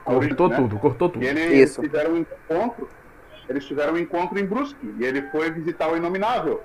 Cortou 0.05 0.49
né? 0.49 0.57
tudo, 0.57 0.79
cortou 0.79 1.09
tudo. 1.09 1.25
E 1.25 1.29
ele, 1.29 1.41
Isso. 1.41 1.81
eles 1.81 1.91
fizeram 1.91 2.15
um 2.15 2.19
encontro, 2.19 2.89
eles 3.49 3.67
fizeram 3.67 3.95
um 3.95 3.99
encontro 3.99 4.39
em 4.39 4.45
Brusque, 4.45 4.95
e 4.99 5.05
ele 5.05 5.23
foi 5.31 5.51
visitar 5.51 5.91
o 5.91 5.97
Inominável. 5.97 6.61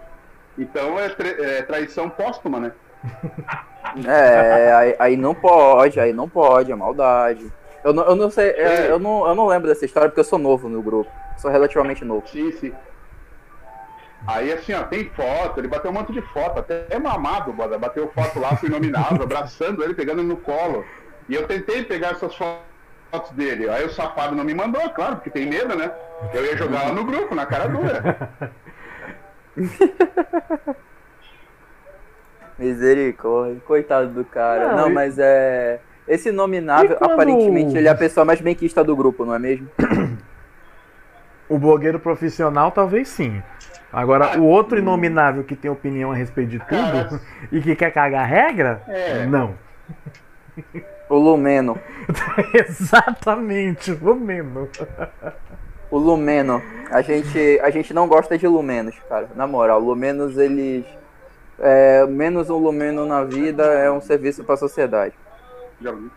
Então 0.57 0.99
é, 0.99 1.09
tra- 1.09 1.27
é 1.27 1.61
traição 1.61 2.09
póstuma, 2.09 2.59
né? 2.59 2.71
É, 4.05 4.73
aí, 4.73 4.95
aí 4.99 5.17
não 5.17 5.33
pode, 5.33 5.97
aí 5.99 6.11
não 6.11 6.27
pode, 6.27 6.71
é 6.71 6.75
maldade. 6.75 7.51
Eu 7.83 7.93
não, 7.93 8.03
eu 8.03 8.15
não 8.15 8.29
sei, 8.29 8.49
é, 8.49 8.87
É. 8.87 8.91
eu, 8.91 8.99
não, 8.99 9.25
eu 9.25 9.33
não 9.33 9.47
lembro 9.47 9.67
dessa 9.67 9.85
história 9.85 10.09
porque 10.09 10.19
eu 10.19 10.25
sou 10.25 10.37
novo 10.37 10.67
no 10.67 10.81
grupo. 10.83 11.09
Sou 11.37 11.49
relativamente 11.49 12.03
novo. 12.03 12.27
Sim, 12.27 12.51
sim. 12.51 12.73
Aí 14.27 14.51
assim, 14.51 14.73
ó, 14.73 14.83
tem 14.83 15.09
foto, 15.09 15.59
ele 15.59 15.67
bateu 15.69 15.89
um 15.89 15.93
monte 15.93 16.11
de 16.11 16.21
foto, 16.21 16.59
até 16.59 16.99
mamado, 16.99 17.53
bora, 17.53 17.77
bateu 17.79 18.11
foto 18.13 18.39
lá 18.39 18.55
com 18.57 18.65
o 18.65 18.69
Inominável, 18.69 19.23
abraçando 19.23 19.81
ele, 19.83 19.93
pegando 19.93 20.19
ele 20.19 20.27
no 20.27 20.37
colo. 20.37 20.83
E 21.29 21.33
eu 21.35 21.47
tentei 21.47 21.83
pegar 21.83 22.09
essas 22.11 22.35
fo- 22.35 22.59
fotos 23.09 23.31
dele. 23.31 23.69
Aí 23.69 23.85
o 23.85 23.89
safado 23.89 24.35
não 24.35 24.43
me 24.43 24.53
mandou, 24.53 24.89
claro, 24.89 25.15
porque 25.15 25.29
tem 25.29 25.47
medo, 25.47 25.75
né? 25.75 25.91
Eu 26.33 26.43
ia 26.45 26.57
jogar 26.57 26.83
lá 26.87 26.93
no 26.93 27.05
grupo, 27.05 27.33
na 27.33 27.45
cara 27.45 27.67
dura. 27.67 28.29
Misericórdia, 32.57 33.61
coitado 33.65 34.09
do 34.09 34.25
cara. 34.25 34.69
Não, 34.69 34.77
Não, 34.77 34.89
e- 34.89 34.93
mas 34.93 35.17
é. 35.19 35.79
Esse 36.07 36.31
nominável, 36.31 36.95
quando- 36.97 37.11
aparentemente, 37.11 37.77
ele 37.77 37.87
é 37.87 37.91
a 37.91 37.95
pessoa 37.95 38.23
mais 38.25 38.39
benquista 38.39 38.81
do 38.83 38.95
grupo, 38.95 39.25
não 39.25 39.33
é 39.35 39.39
mesmo? 39.39 39.69
O 41.49 41.57
blogueiro 41.59 41.99
profissional, 41.99 42.71
talvez 42.71 43.09
sim. 43.09 43.43
Agora, 43.91 44.37
o 44.39 44.43
outro 44.43 44.77
inominável 44.77 45.43
que 45.43 45.55
tem 45.55 45.71
opinião 45.71 46.11
a 46.11 46.15
respeito 46.15 46.49
de 46.51 46.59
tudo 46.59 47.21
e 47.51 47.61
que 47.61 47.75
quer 47.75 47.91
cagar 47.91 48.27
regra, 48.27 48.81
É. 48.87 49.25
não. 49.25 49.55
O 51.09 51.15
Lumeno. 51.17 51.79
Exatamente, 52.53 53.91
o 54.01 54.13
mesmo. 54.15 54.67
O 55.89 55.97
Lumeno. 55.97 56.61
A 56.91 57.01
gente, 57.01 57.59
a 57.63 57.69
gente 57.69 57.93
não 57.93 58.07
gosta 58.07 58.37
de 58.37 58.45
Lumenos, 58.47 58.95
cara. 59.07 59.29
Na 59.35 59.47
moral, 59.47 59.79
Lumenos, 59.79 60.37
eles. 60.37 60.85
É, 61.59 62.05
menos 62.05 62.49
um 62.49 62.57
Lumeno 62.57 63.05
na 63.05 63.23
vida 63.23 63.63
é 63.63 63.89
um 63.89 64.01
serviço 64.01 64.43
pra 64.43 64.57
sociedade. 64.57 65.13
Já 65.81 65.91
vi. 65.91 66.11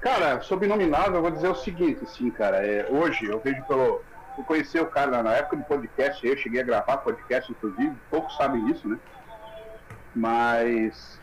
Cara, 0.00 0.40
sobre 0.42 0.66
Inominável, 0.66 1.16
eu 1.16 1.22
vou 1.22 1.30
dizer 1.30 1.48
o 1.48 1.54
seguinte, 1.54 2.00
assim, 2.04 2.30
cara, 2.30 2.58
é, 2.64 2.86
hoje 2.90 3.24
eu 3.26 3.40
vejo 3.40 3.62
pelo. 3.64 4.00
Eu 4.38 4.44
conheci 4.44 4.78
o 4.78 4.86
cara 4.86 5.22
na 5.22 5.32
época 5.34 5.56
do 5.56 5.64
podcast, 5.64 6.24
eu 6.26 6.36
cheguei 6.36 6.60
a 6.60 6.64
gravar 6.64 6.98
podcast, 6.98 7.50
inclusive, 7.50 7.92
poucos 8.08 8.36
sabem 8.36 8.64
disso, 8.66 8.88
né? 8.88 8.96
Mas 10.14 11.20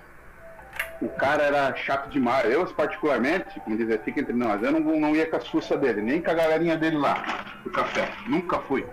o 1.02 1.08
cara 1.10 1.44
era 1.44 1.76
chato 1.76 2.10
demais. 2.10 2.50
Eu, 2.52 2.66
particularmente, 2.68 3.60
como 3.62 3.78
dizer, 3.78 4.02
fica 4.02 4.20
entre 4.20 4.34
nós, 4.34 4.62
eu 4.62 4.72
não, 4.72 4.80
não 4.80 5.16
ia 5.16 5.26
com 5.30 5.38
a 5.38 5.40
sussa 5.40 5.78
dele, 5.78 6.02
nem 6.02 6.22
com 6.22 6.30
a 6.30 6.34
galerinha 6.34 6.76
dele 6.78 6.98
lá, 6.98 7.24
do 7.64 7.70
café. 7.72 8.10
Nunca 8.28 8.60
fui. 8.60 8.86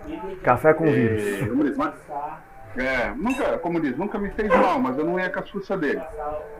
Café 0.43 0.73
com 0.73 0.85
É, 0.85 0.91
vírus. 0.91 1.49
como 1.49 1.63
diz, 1.65 1.77
mas- 1.77 1.93
é, 2.77 3.09
nunca, 3.15 3.57
como 3.59 3.79
diz, 3.81 3.97
nunca 3.97 4.17
me 4.17 4.29
fez 4.31 4.49
mal, 4.49 4.79
mas 4.79 4.97
eu 4.97 5.05
não 5.05 5.19
ia 5.19 5.29
com 5.29 5.39
a 5.39 5.43
sussa 5.43 5.77
dele. 5.77 6.01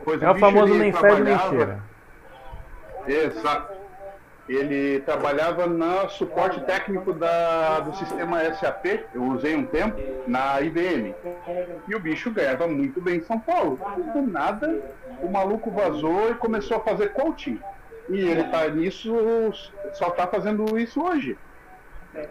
Pois 0.04 0.22
É 0.22 0.30
o 0.30 0.34
famoso 0.36 0.74
nem 0.74 0.92
fede 0.92 1.22
nem 1.22 1.38
cheira. 1.38 1.78
Exato. 3.06 3.72
Ele 4.46 5.00
trabalhava 5.00 5.66
no 5.66 6.08
suporte 6.10 6.60
técnico 6.60 7.14
da, 7.14 7.80
do 7.80 7.96
sistema 7.96 8.44
SAP, 8.54 8.84
eu 9.14 9.22
usei 9.22 9.56
um 9.56 9.64
tempo, 9.64 9.98
na 10.26 10.60
IBM. 10.60 11.14
E 11.88 11.94
o 11.94 12.00
bicho 12.00 12.30
ganhava 12.30 12.66
muito 12.66 13.00
bem 13.00 13.16
em 13.16 13.22
São 13.22 13.40
Paulo. 13.40 13.78
Do 14.12 14.20
nada, 14.20 14.82
o 15.22 15.28
maluco 15.28 15.70
vazou 15.70 16.30
e 16.30 16.34
começou 16.34 16.76
a 16.76 16.80
fazer 16.80 17.12
coaching. 17.12 17.58
E 18.10 18.20
ele 18.20 18.44
tá 18.44 18.68
nisso, 18.68 19.14
só 19.94 20.10
tá 20.10 20.26
fazendo 20.26 20.78
isso 20.78 21.02
hoje. 21.02 21.38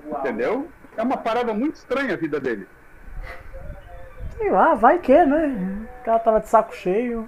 Entendeu? 0.08 0.68
É 0.96 1.02
uma 1.02 1.18
parada 1.18 1.52
muito 1.52 1.76
estranha 1.76 2.14
a 2.14 2.18
vida 2.18 2.40
dele. 2.40 2.68
Sei 4.38 4.52
lá, 4.52 4.76
vai 4.76 5.00
que, 5.00 5.26
né? 5.26 5.88
O 6.02 6.06
cara 6.06 6.20
tava 6.20 6.40
de 6.42 6.48
saco 6.48 6.76
cheio. 6.76 7.28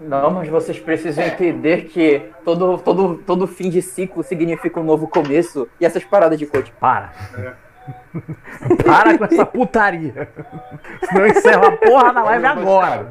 Não, 0.00 0.30
mas 0.30 0.48
vocês 0.48 0.78
precisam 0.78 1.24
entender 1.24 1.84
que 1.84 2.30
todo, 2.44 2.78
todo, 2.78 3.16
todo 3.18 3.46
fim 3.46 3.68
de 3.68 3.82
ciclo 3.82 4.22
significa 4.22 4.80
um 4.80 4.84
novo 4.84 5.06
começo. 5.06 5.68
E 5.78 5.84
essas 5.84 6.02
paradas 6.04 6.38
de 6.38 6.46
coach. 6.46 6.72
Para. 6.80 7.12
Para 8.84 9.18
com 9.18 9.24
essa 9.24 9.44
putaria. 9.44 10.28
Senão 11.04 11.26
encerra 11.26 11.68
a 11.68 11.72
porra 11.76 12.12
da 12.14 12.22
live 12.22 12.46
agora. 12.46 13.08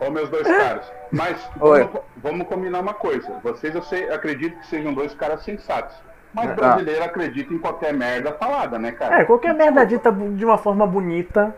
Ó, 0.00 0.06
Ô, 0.06 0.10
meus 0.10 0.28
dois 0.28 0.46
caras. 0.46 0.90
Mas 1.10 1.36
vamos, 1.56 1.88
vamos 2.16 2.46
combinar 2.46 2.80
uma 2.80 2.94
coisa. 2.94 3.32
Vocês, 3.42 3.74
eu 3.74 3.82
sei, 3.82 4.10
acredito 4.10 4.58
que 4.58 4.66
sejam 4.66 4.92
dois 4.94 5.14
caras 5.14 5.42
sensatos. 5.42 5.96
Mas 6.32 6.50
Ah. 6.50 6.54
brasileiro 6.54 7.04
acredita 7.04 7.52
em 7.54 7.58
qualquer 7.58 7.92
merda 7.94 8.32
falada, 8.32 8.78
né, 8.78 8.92
cara? 8.92 9.20
É, 9.20 9.24
qualquer 9.24 9.54
merda 9.54 9.84
dita 9.84 10.12
de 10.12 10.44
uma 10.44 10.58
forma 10.58 10.86
bonita 10.86 11.54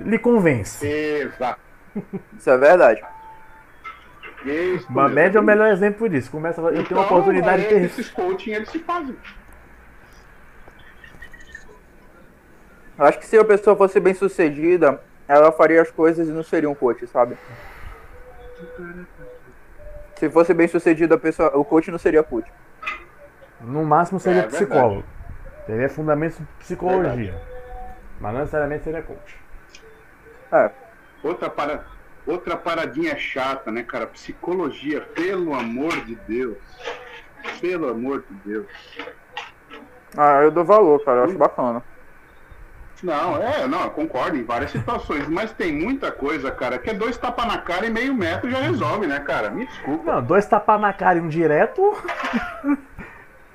lhe 0.00 0.18
convence. 0.18 0.86
Exato. 0.86 1.60
Isso 2.36 2.50
é 2.50 2.56
verdade. 2.56 3.02
Isso 4.44 4.90
Bamed 4.92 5.36
é 5.36 5.40
o 5.40 5.42
melhor 5.42 5.68
exemplo 5.72 6.08
disso. 6.08 6.30
Começa, 6.30 6.60
a- 6.60 6.64
eu 6.66 6.84
tenho 6.84 7.00
uma 7.00 7.04
Então, 7.04 7.16
oportunidade 7.18 7.64
é, 7.64 7.68
ter 7.68 7.82
Esses 7.82 8.08
coaching, 8.10 8.52
eles 8.52 8.68
se 8.70 8.78
fazem. 8.78 9.16
Eu 12.98 13.04
acho 13.04 13.18
que 13.18 13.26
se 13.26 13.36
a 13.38 13.44
pessoa 13.44 13.76
fosse 13.76 14.00
bem 14.00 14.14
sucedida, 14.14 15.00
ela 15.26 15.52
faria 15.52 15.80
as 15.82 15.90
coisas 15.90 16.28
e 16.28 16.32
não 16.32 16.42
seria 16.42 16.68
um 16.70 16.74
coach, 16.74 17.06
sabe? 17.06 17.36
Se 20.16 20.28
fosse 20.30 20.52
bem 20.52 20.66
sucedida, 20.66 21.14
a 21.14 21.18
pessoa, 21.18 21.56
o 21.56 21.64
coach 21.64 21.90
não 21.90 21.98
seria 21.98 22.22
coach. 22.24 22.50
No 23.60 23.84
máximo 23.84 24.18
seria 24.18 24.40
É, 24.40 24.42
verdade. 24.42 24.64
psicólogo. 24.66 25.04
Teria 25.66 25.88
fundamentos 25.88 26.38
de 26.38 26.44
psicologia. 26.58 27.40
Mas 28.20 28.32
não 28.32 28.40
necessariamente 28.40 28.84
seria 28.84 29.02
coach. 29.02 29.38
É, 30.52 30.70
Outra, 31.22 31.50
para... 31.50 31.84
Outra 32.26 32.56
paradinha 32.56 33.16
chata, 33.16 33.70
né, 33.70 33.82
cara? 33.82 34.06
Psicologia, 34.06 35.00
pelo 35.00 35.54
amor 35.54 35.92
de 36.04 36.14
Deus. 36.14 36.58
Pelo 37.60 37.88
amor 37.88 38.22
de 38.28 38.34
Deus. 38.50 38.66
ah, 40.16 40.42
eu 40.42 40.50
dou 40.50 40.64
valor, 40.64 41.02
cara, 41.04 41.20
eu 41.20 41.24
acho 41.24 41.38
bacana. 41.38 41.82
Não, 43.02 43.40
é, 43.40 43.66
não, 43.68 43.84
eu 43.84 43.90
concordo 43.90 44.36
em 44.36 44.42
várias 44.42 44.72
situações, 44.72 45.28
mas 45.28 45.52
tem 45.52 45.72
muita 45.72 46.10
coisa, 46.10 46.50
cara, 46.50 46.78
que 46.78 46.90
é 46.90 46.94
dois 46.94 47.16
tapas 47.16 47.46
na 47.46 47.58
cara 47.58 47.86
e 47.86 47.90
meio 47.90 48.12
metro 48.12 48.50
já 48.50 48.58
resolve, 48.58 49.06
né, 49.06 49.20
cara? 49.20 49.50
Me 49.50 49.66
desculpa. 49.66 50.12
Não, 50.12 50.22
dois 50.22 50.44
tapas 50.46 50.80
na 50.80 50.92
cara 50.92 51.18
e 51.18 51.20
um 51.20 51.28
direto. 51.28 51.96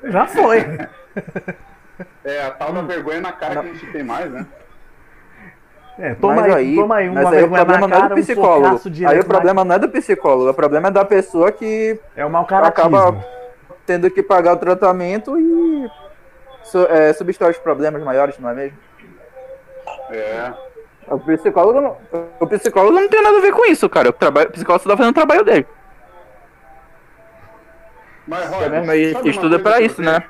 Já 0.06 0.28
foi. 0.28 0.60
É, 2.26 2.46
a 2.46 2.52
tal 2.52 2.74
da 2.74 2.82
vergonha 2.82 3.22
na 3.22 3.32
cara 3.32 3.62
que 3.62 3.70
a 3.70 3.74
gente 3.74 3.92
tem 3.92 4.04
mais, 4.04 4.30
né? 4.30 4.46
É, 6.00 6.16
toma 6.16 6.36
mas 6.36 6.46
aí, 6.46 6.54
aí, 6.54 6.76
toma 6.76 6.96
aí 6.96 7.10
uma 7.10 7.22
mas 7.22 7.34
aí 7.34 7.44
o 7.44 7.50
problema 7.50 7.88
não 7.88 7.98
é 7.98 8.08
do 8.10 8.14
um 8.14 8.18
psicólogo. 8.18 8.90
direto 8.90 9.12
aí 9.14 9.20
o 9.20 9.26
problema 9.26 9.64
não 9.66 9.76
é 9.76 9.80
do 9.80 9.90
psicólogo, 9.90 10.50
o 10.50 10.54
problema 10.54 10.88
é 10.88 10.92
da 10.92 11.06
pessoa 11.06 11.52
que 11.52 12.00
É 12.16 12.26
o 12.26 12.30
mau 12.30 12.46
caratismo. 12.46 12.98
acaba 12.98 13.26
tendo 13.86 14.10
que 14.10 14.24
pagar 14.24 14.54
o 14.54 14.58
tratamento 14.58 15.38
e 15.40 15.88
su 16.64 16.80
é, 16.90 17.14
substituir 17.14 17.52
os 17.52 17.58
problemas 17.58 18.02
maiores, 18.02 18.40
não 18.40 18.50
é 18.50 18.54
mesmo? 18.54 18.78
É. 20.10 20.52
O 21.08 21.20
psicólogo 21.20 21.82
não, 21.82 21.98
o 22.40 22.48
psicólogo 22.48 23.00
não 23.00 23.08
tem 23.08 23.22
nada 23.22 23.38
a 23.38 23.42
ver 23.42 23.52
com 23.52 23.66
isso, 23.66 23.88
cara. 23.90 24.10
O, 24.10 24.14
trabalho, 24.14 24.50
o 24.50 24.52
psicólogo 24.52 24.84
só 24.84 24.90
tá 24.90 24.98
fazendo 24.98 25.12
o 25.12 25.16
trabalho 25.16 25.44
dele. 25.44 25.68
Mas, 28.26 28.52
É 28.52 28.56
Rod, 28.56 28.72
mesmo, 28.72 28.94
e 28.94 29.30
estuda 29.30 29.60
pra 29.60 29.82
isso, 29.82 30.02
né? 30.02 30.24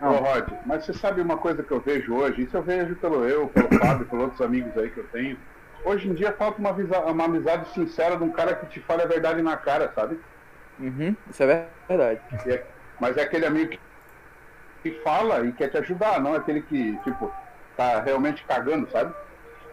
Ô, 0.00 0.06
Rod, 0.12 0.48
mas 0.64 0.84
você 0.84 0.92
sabe 0.92 1.20
uma 1.20 1.36
coisa 1.36 1.62
que 1.62 1.72
eu 1.72 1.80
vejo 1.80 2.14
hoje? 2.14 2.42
Isso 2.42 2.56
eu 2.56 2.62
vejo 2.62 2.94
pelo 2.96 3.24
eu, 3.28 3.48
pelo 3.48 3.68
Fábio, 3.78 4.06
pelos 4.06 4.24
outros 4.24 4.40
amigos 4.40 4.76
aí 4.78 4.90
que 4.90 5.00
eu 5.00 5.06
tenho. 5.08 5.36
Hoje 5.84 6.08
em 6.08 6.14
dia 6.14 6.32
falta 6.32 6.58
uma, 6.58 6.70
uma 6.72 7.24
amizade 7.24 7.68
sincera 7.70 8.16
de 8.16 8.22
um 8.22 8.30
cara 8.30 8.54
que 8.54 8.66
te 8.66 8.80
fala 8.80 9.02
a 9.02 9.06
verdade 9.06 9.42
na 9.42 9.56
cara, 9.56 9.90
sabe? 9.94 10.18
Uhum, 10.78 11.16
isso 11.28 11.42
é 11.42 11.66
verdade. 11.88 12.20
É- 12.46 12.64
mas 13.00 13.16
é 13.16 13.22
aquele 13.22 13.46
amigo 13.46 13.70
que, 13.70 13.80
que 14.82 15.02
fala 15.02 15.44
e 15.44 15.52
quer 15.52 15.68
te 15.68 15.78
ajudar, 15.78 16.20
não 16.20 16.34
é 16.34 16.38
aquele 16.38 16.62
que, 16.62 16.96
tipo, 16.98 17.32
tá 17.76 18.00
realmente 18.00 18.44
cagando, 18.44 18.90
sabe? 18.90 19.12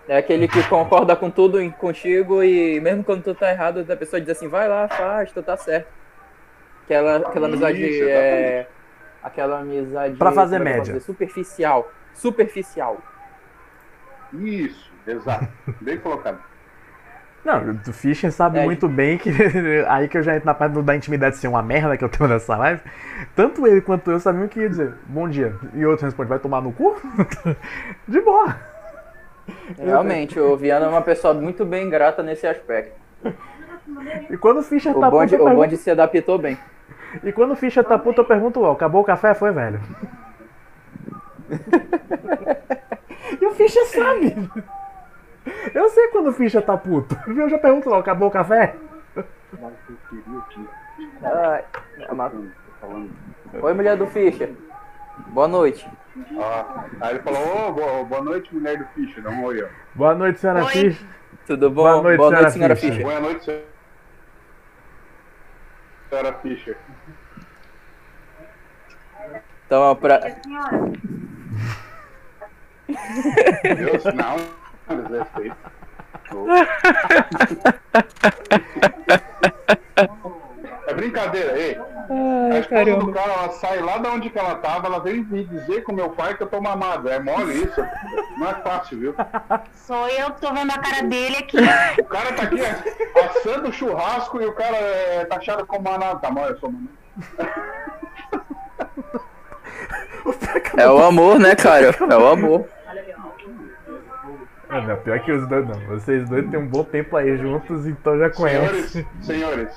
É 0.08 0.18
aquele 0.18 0.48
que 0.48 0.62
concorda 0.70 1.16
com 1.16 1.30
tudo 1.32 1.60
em- 1.60 1.72
contigo 1.72 2.44
e 2.44 2.80
mesmo 2.80 3.04
quando 3.04 3.24
tu 3.24 3.34
tá 3.34 3.50
errado, 3.52 3.86
a 3.92 3.96
pessoa 3.96 4.22
diz 4.22 4.30
assim, 4.30 4.48
vai 4.48 4.68
lá, 4.68 4.88
faz, 4.88 5.32
tu 5.32 5.42
tá 5.42 5.58
certo. 5.58 5.88
Aquela, 6.86 7.18
aquela 7.18 7.48
amizade 7.48 7.84
Isso, 7.84 8.04
é. 8.04 8.68
Aquela 9.26 9.62
amizade. 9.62 10.18
Pra 10.18 10.32
fazer 10.32 10.58
é 10.58 10.60
média. 10.60 10.82
dizer? 10.84 11.00
Superficial. 11.00 11.92
Superficial. 12.14 12.98
Isso, 14.32 14.92
exato. 15.08 15.48
Bem 15.82 15.98
colocado. 15.98 16.38
Não, 17.44 17.80
o 17.88 17.94
Fischer 17.94 18.32
sabe 18.32 18.60
É, 18.60 18.64
muito 18.64 18.88
bem 18.88 19.18
que. 19.20 19.30
aí 19.88 20.08
que 20.08 20.18
eu 20.18 20.24
já 20.24 20.36
entro 20.36 20.46
na 20.46 20.54
parte 20.54 20.80
da 20.82 20.96
intimidade 20.96 21.38
ser 21.38 21.48
uma 21.48 21.62
merda 21.62 21.96
que 21.96 22.04
eu 22.04 22.10
tenho 22.10 22.28
nessa 22.28 22.56
live. 22.56 22.82
Tanto 23.36 23.68
ele 23.68 23.82
quanto 23.82 24.10
eu 24.10 24.20
sabiam 24.20 24.48
que 24.48 24.60
ia 24.60 24.70
dizer 24.70 24.94
bom 25.08 25.28
dia. 25.28 25.56
E 25.74 25.86
outro 25.86 26.06
responde, 26.06 26.30
vai 26.30 26.40
tomar 26.40 26.62
no 26.62 26.72
cu? 26.72 26.96
De 28.08 28.22
boa. 28.22 28.56
Realmente, 29.78 30.40
o 30.40 30.58
Viana 30.58 30.88
é 30.88 30.90
uma 30.90 31.04
pessoa 31.04 31.36
muito 31.36 31.64
bem 31.66 31.88
grata 31.88 32.24
nesse 32.24 32.48
aspecto. 32.48 33.00
E 34.30 34.38
quando 34.38 34.60
o 34.60 34.64
Fischer 34.64 34.96
O 34.96 35.00
tá 35.00 35.10
bonde, 35.10 35.36
o 35.36 35.56
bonde 35.56 35.78
se 35.78 35.92
adaptou 35.92 36.40
bem. 36.40 36.58
E 37.24 37.32
quando 37.32 37.52
o 37.52 37.56
Fischer 37.56 37.84
tá 37.84 37.98
puto, 37.98 38.22
eu 38.22 38.26
pergunto, 38.26 38.62
ó, 38.62 38.72
acabou 38.72 39.02
o 39.02 39.06
café? 39.06 39.34
Foi, 39.34 39.52
velho. 39.52 39.80
e 43.42 43.46
o 43.46 43.52
Fischer 43.52 43.86
sabe. 43.86 44.50
Eu 45.74 45.90
sei 45.90 46.08
quando 46.10 46.28
o 46.28 46.34
Fischer 46.34 46.62
tá 46.64 46.76
puto. 46.78 47.18
Eu 47.28 47.50
já 47.50 47.58
pergunto 47.58 47.90
logo, 47.90 48.02
acabou 48.02 48.28
o 48.28 48.32
café? 48.32 48.76
Oi, 53.62 53.74
mulher 53.74 53.98
do 53.98 54.08
Fischer. 54.08 54.52
Boa 55.28 55.48
noite. 55.48 55.88
Ó, 56.38 56.66
aí 57.02 57.12
ele 57.12 57.20
falou, 57.20 57.70
ô, 57.70 57.72
boa, 57.72 58.04
boa 58.04 58.22
noite, 58.22 58.54
mulher 58.54 58.78
do 58.78 58.86
Fischer, 58.88 59.22
dá 59.24 59.30
um 59.30 59.44
oi, 59.46 59.64
ó. 59.64 59.68
Boa 59.94 60.16
noite, 60.16 60.40
senhora 60.40 60.64
Oi. 60.64 60.72
Fischer. 60.72 61.08
Tudo 61.46 61.70
bom? 61.70 61.84
Boa 61.84 62.02
noite, 62.02 62.24
senhora 62.24 62.50
senhora 62.50 62.76
Fischer. 62.76 62.92
Fischer. 62.96 63.06
Boa 63.06 63.20
noite, 63.20 63.44
senhora- 63.46 63.75
senhora 66.16 66.34
Fischer. 66.42 66.78
Então, 69.66 69.82
ó, 69.82 69.96
pra... 69.96 70.22
Senhora, 70.22 70.94
Deus, 73.76 74.04
não, 74.14 74.38
desrespeito. 75.04 75.58
É 80.88 80.94
brincadeira, 80.94 81.58
ei. 81.58 81.80
A 82.10 82.60
esposa 82.60 82.96
do 82.96 83.12
cara, 83.12 83.34
ela 83.34 83.50
sai 83.52 83.80
lá 83.80 83.98
de 83.98 84.08
onde 84.08 84.30
que 84.30 84.38
ela 84.38 84.56
tava, 84.56 84.88
ela 84.88 85.00
vem 85.00 85.24
me 85.24 85.44
dizer 85.44 85.84
com 85.84 85.94
meu 85.94 86.10
pai 86.10 86.36
que 86.36 86.44
eu 86.44 86.48
tô 86.48 86.62
mamado. 86.62 87.10
É 87.10 87.20
mole 87.20 87.64
isso? 87.64 87.82
Não 88.38 88.50
é 88.50 88.54
fácil, 88.56 89.00
viu? 89.00 89.16
sou 89.74 90.08
eu 90.10 90.32
que 90.32 90.42
tô 90.42 90.54
vendo 90.54 90.72
a 90.72 90.78
cara 90.78 91.04
dele 91.04 91.38
aqui. 91.38 91.58
O 92.00 92.06
cara 92.06 92.34
tá 92.34 92.44
aqui 92.44 92.58
ó, 92.62 93.26
assando 93.26 93.72
churrasco 93.72 94.42
e 94.42 94.46
o 94.46 94.54
cara 94.54 94.78
é 94.78 95.26
taxado 95.26 95.66
como 95.66 95.90
manado. 95.90 96.20
Tá 96.20 96.32
mal, 96.32 96.48
eu 96.50 96.58
sou 96.60 96.72
mamado. 96.72 96.90
É 100.78 100.90
o 100.90 101.04
amor, 101.04 101.40
né, 101.40 101.56
cara? 101.56 101.96
É 102.10 102.18
o 102.18 102.28
amor. 102.28 102.68
Ah, 104.70 104.82
não, 104.82 104.98
pior 104.98 105.20
que 105.20 105.32
os 105.32 105.48
dois 105.48 105.68
não. 105.68 105.80
Vocês 105.88 106.28
dois 106.30 106.50
têm 106.50 106.60
um 106.60 106.68
bom 106.68 106.84
tempo 106.84 107.16
aí 107.16 107.38
juntos, 107.38 107.86
então 107.86 108.18
já 108.18 108.32
Senhores, 108.34 108.70
conhecem. 108.72 109.08
senhores, 109.22 109.70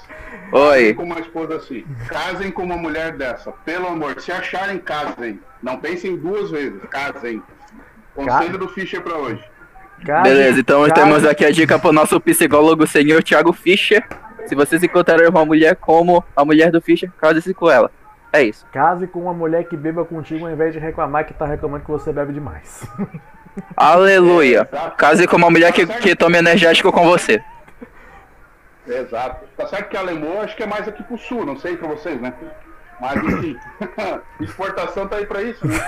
Oi. 0.52 0.94
com 0.94 1.02
uma 1.02 1.20
esposa 1.20 1.56
assim, 1.56 1.84
casem 2.08 2.50
com 2.50 2.62
uma 2.62 2.76
mulher 2.76 3.12
dessa. 3.16 3.52
Pelo 3.64 3.86
amor, 3.88 4.20
se 4.20 4.32
acharem, 4.32 4.78
casem. 4.78 5.40
Não 5.62 5.78
pensem 5.78 6.16
duas 6.16 6.50
vezes, 6.50 6.80
casem. 6.90 7.42
Conselho 8.14 8.58
do 8.58 8.68
Fischer 8.68 9.02
pra 9.02 9.16
hoje. 9.16 9.44
Case- 10.04 10.22
Beleza, 10.22 10.60
então 10.60 10.82
case- 10.82 10.94
temos 10.94 11.24
aqui 11.26 11.44
a 11.44 11.50
dica 11.50 11.78
pro 11.78 11.92
nosso 11.92 12.20
psicólogo 12.20 12.86
senhor 12.86 13.22
Thiago 13.22 13.52
Fischer. 13.52 14.04
Se 14.46 14.54
vocês 14.54 14.82
encontrarem 14.82 15.28
uma 15.28 15.44
mulher 15.44 15.76
como 15.76 16.24
a 16.34 16.44
mulher 16.44 16.70
do 16.70 16.80
Fischer, 16.80 17.10
case-se 17.20 17.52
com 17.52 17.70
ela. 17.70 17.90
É 18.32 18.42
isso. 18.42 18.64
Case 18.72 19.06
com 19.06 19.20
uma 19.22 19.32
mulher 19.34 19.64
que 19.64 19.76
beba 19.76 20.04
contigo 20.04 20.46
ao 20.46 20.52
invés 20.52 20.72
de 20.72 20.78
reclamar 20.78 21.26
que 21.26 21.34
tá 21.34 21.46
reclamando 21.46 21.84
que 21.84 21.90
você 21.90 22.12
bebe 22.12 22.32
demais. 22.32 22.86
Aleluia. 23.76 24.68
Case 24.96 25.26
com 25.26 25.36
uma 25.36 25.50
mulher 25.50 25.72
que, 25.72 25.86
que 25.86 26.14
tome 26.14 26.38
energético 26.38 26.92
com 26.92 27.04
você. 27.04 27.42
Exato. 28.86 29.44
Tá 29.56 29.66
certo 29.66 29.88
que 29.90 29.96
alemão 29.96 30.40
acho 30.40 30.56
que 30.56 30.62
é 30.62 30.66
mais 30.66 30.88
aqui 30.88 31.02
pro 31.02 31.18
sul, 31.18 31.44
não 31.44 31.58
sei 31.58 31.76
pra 31.76 31.88
vocês, 31.88 32.20
né? 32.20 32.32
Mas 33.00 33.22
enfim, 33.22 33.56
exportação 34.40 35.06
tá 35.06 35.16
aí 35.16 35.26
pra 35.26 35.42
isso, 35.42 35.64
né? 35.66 35.78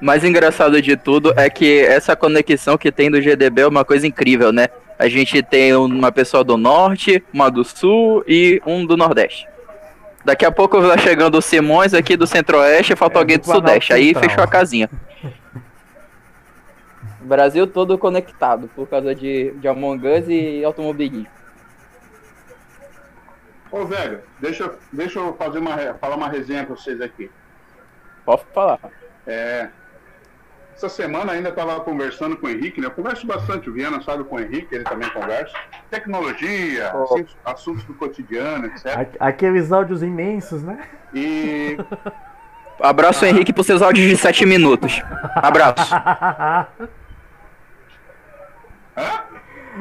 Mais 0.00 0.24
engraçado 0.24 0.80
de 0.80 0.96
tudo 0.96 1.34
é 1.36 1.50
que 1.50 1.80
essa 1.80 2.16
conexão 2.16 2.78
que 2.78 2.90
tem 2.90 3.10
do 3.10 3.20
GDB 3.20 3.62
é 3.62 3.66
uma 3.66 3.84
coisa 3.84 4.06
incrível, 4.06 4.52
né? 4.52 4.68
A 4.98 5.08
gente 5.08 5.42
tem 5.42 5.74
uma 5.74 6.10
pessoa 6.10 6.42
do 6.42 6.56
norte, 6.56 7.22
uma 7.32 7.50
do 7.50 7.62
sul 7.64 8.24
e 8.26 8.60
um 8.66 8.86
do 8.86 8.96
nordeste. 8.96 9.46
Daqui 10.26 10.44
a 10.44 10.50
pouco 10.50 10.80
vai 10.82 10.98
chegando 10.98 11.38
o 11.38 11.40
Simões 11.40 11.94
aqui 11.94 12.16
do 12.16 12.26
centro-oeste, 12.26 12.96
falta 12.96 13.16
É, 13.16 13.18
alguém 13.20 13.38
do 13.38 13.42
do 13.44 13.52
sudeste. 13.52 13.92
Aí 13.92 14.12
Planalto 14.12 14.28
fechou 14.28 14.42
a 14.42 14.46
Central. 14.46 14.60
casinha. 14.60 14.90
Brasil 17.22 17.64
todo 17.68 17.96
conectado 17.96 18.68
por 18.74 18.88
causa 18.88 19.14
de, 19.14 19.52
de 19.52 19.68
Among 19.68 20.04
Us 20.04 20.24
e 20.28 20.64
automobilismo. 20.64 21.28
Ô, 23.70 23.84
velho, 23.84 24.20
deixa, 24.40 24.64
eu- 24.64 24.76
deixa 24.92 25.20
eu 25.20 25.32
fazer 25.34 25.60
uma, 25.60 25.76
falar 25.94 26.16
uma 26.16 26.28
resenha 26.28 26.66
pra 26.66 26.74
vocês 26.74 27.00
aqui. 27.00 27.30
Pode 28.24 28.42
falar. 28.52 28.80
É, 29.24 29.68
essa 30.76 30.90
semana 30.90 31.32
ainda 31.32 31.48
estava 31.48 31.80
conversando 31.80 32.36
com 32.36 32.46
o 32.46 32.50
Henrique, 32.50 32.80
né? 32.80 32.86
Eu 32.88 32.90
converso 32.90 33.26
bastante, 33.26 33.70
o 33.70 33.72
Viana 33.72 34.02
sabe 34.02 34.24
com 34.24 34.36
o 34.36 34.40
Henrique, 34.40 34.74
ele 34.74 34.84
também 34.84 35.08
conversa. 35.08 35.54
Tecnologia, 35.90 36.92
Oh. 36.94 37.04
assuntos, 37.04 37.36
assuntos 37.44 37.84
do 37.84 37.94
cotidiano, 37.94 38.66
etc. 38.66 39.08
Aqueles 39.18 39.72
áudios 39.72 40.02
imensos, 40.02 40.62
né? 40.62 40.78
E 41.14 41.78
Abraço, 42.78 43.24
Henrique, 43.24 43.54
por 43.54 43.64
seus 43.64 43.80
áudios 43.80 44.06
de 44.06 44.16
7 44.18 44.44
minutos. 44.44 45.02
Abraço. 45.36 45.94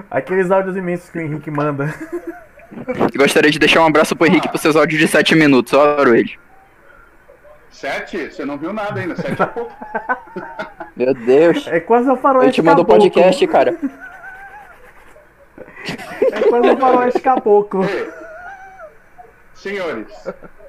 Aqueles 0.10 0.50
áudios 0.50 0.78
imensos 0.78 1.10
que 1.10 1.18
o 1.18 1.22
Henrique 1.22 1.52
manda. 1.52 1.94
Gostaria 3.18 3.52
de 3.52 3.60
deixar 3.60 3.82
um 3.82 3.86
abraço 3.86 4.16
pro 4.16 4.28
Henrique 4.28 4.50
por 4.50 4.58
seus 4.58 4.78
áudios 4.78 5.00
de 5.02 5.08
7 5.10 5.36
minutos. 5.36 5.74
Oro 5.74 6.16
ele. 6.16 6.38
Sete, 7.76 8.32
você 8.32 8.46
não 8.46 8.58
viu 8.58 8.72
nada 8.72 9.00
ainda, 9.00 9.16
sete 9.16 9.42
é 9.42 9.46
pouco. 9.46 9.76
Meu 10.96 11.14
Deus. 11.14 11.68
É 11.68 11.80
quase 11.80 12.08
o 12.08 12.14
Ele 12.14 12.22
faroeste 12.22 12.54
te 12.54 12.62
mandou 12.62 12.86
caboclo. 12.86 13.12
podcast, 13.12 13.48
cara. 13.48 13.78
É 16.32 16.42
quase 16.42 16.70
o 16.70 16.78
faroeste 16.78 17.20
caboclo. 17.20 17.84
Senhores, 19.54 20.08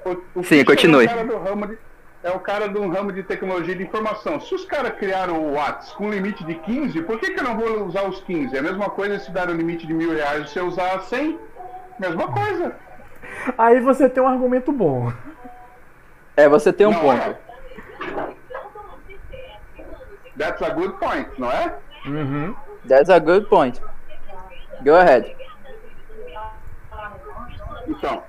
o, 0.05 0.39
o 0.39 0.43
Sim, 0.43 0.63
continue. 0.65 1.05
É 1.05 1.11
o, 1.11 1.15
cara 1.15 1.25
do 1.25 1.37
ramo 1.37 1.67
de, 1.67 1.77
é 2.23 2.31
o 2.31 2.39
cara 2.39 2.67
do 2.67 2.87
ramo 2.89 3.11
de 3.11 3.23
tecnologia 3.23 3.75
de 3.75 3.83
informação. 3.83 4.39
Se 4.41 4.53
os 4.53 4.65
caras 4.65 4.93
criaram 4.97 5.39
o 5.39 5.53
Whats 5.53 5.91
com 5.93 6.09
limite 6.09 6.43
de 6.43 6.55
15, 6.55 7.01
por 7.03 7.19
que, 7.19 7.31
que 7.31 7.39
eu 7.39 7.43
não 7.43 7.57
vou 7.57 7.85
usar 7.85 8.03
os 8.03 8.19
15? 8.21 8.55
É 8.55 8.59
a 8.59 8.63
mesma 8.63 8.89
coisa 8.89 9.19
se 9.19 9.31
dar 9.31 9.49
o 9.49 9.53
limite 9.53 9.87
de 9.87 9.93
mil 9.93 10.13
reais 10.13 10.45
e 10.45 10.49
você 10.49 10.59
usar 10.59 10.99
100? 10.99 11.39
Mesma 11.99 12.31
coisa. 12.31 12.75
Aí 13.57 13.79
você 13.79 14.09
tem 14.09 14.21
um 14.21 14.27
argumento 14.27 14.71
bom. 14.71 15.11
É, 16.37 16.47
você 16.47 16.71
tem 16.71 16.85
um 16.85 16.91
Não 16.91 16.99
ponto. 17.01 17.21
é? 17.21 17.35
That's 20.37 20.61
a 20.61 20.69
good 20.69 20.93
point, 20.99 21.27
não 21.39 21.51
é? 21.51 21.75
Uhum. 22.05 22.55
That's 22.87 23.09
a 23.09 23.17
good 23.19 23.47
point. 23.47 23.81
Go 24.83 24.95
ahead. 24.95 25.35
Então, 27.87 28.21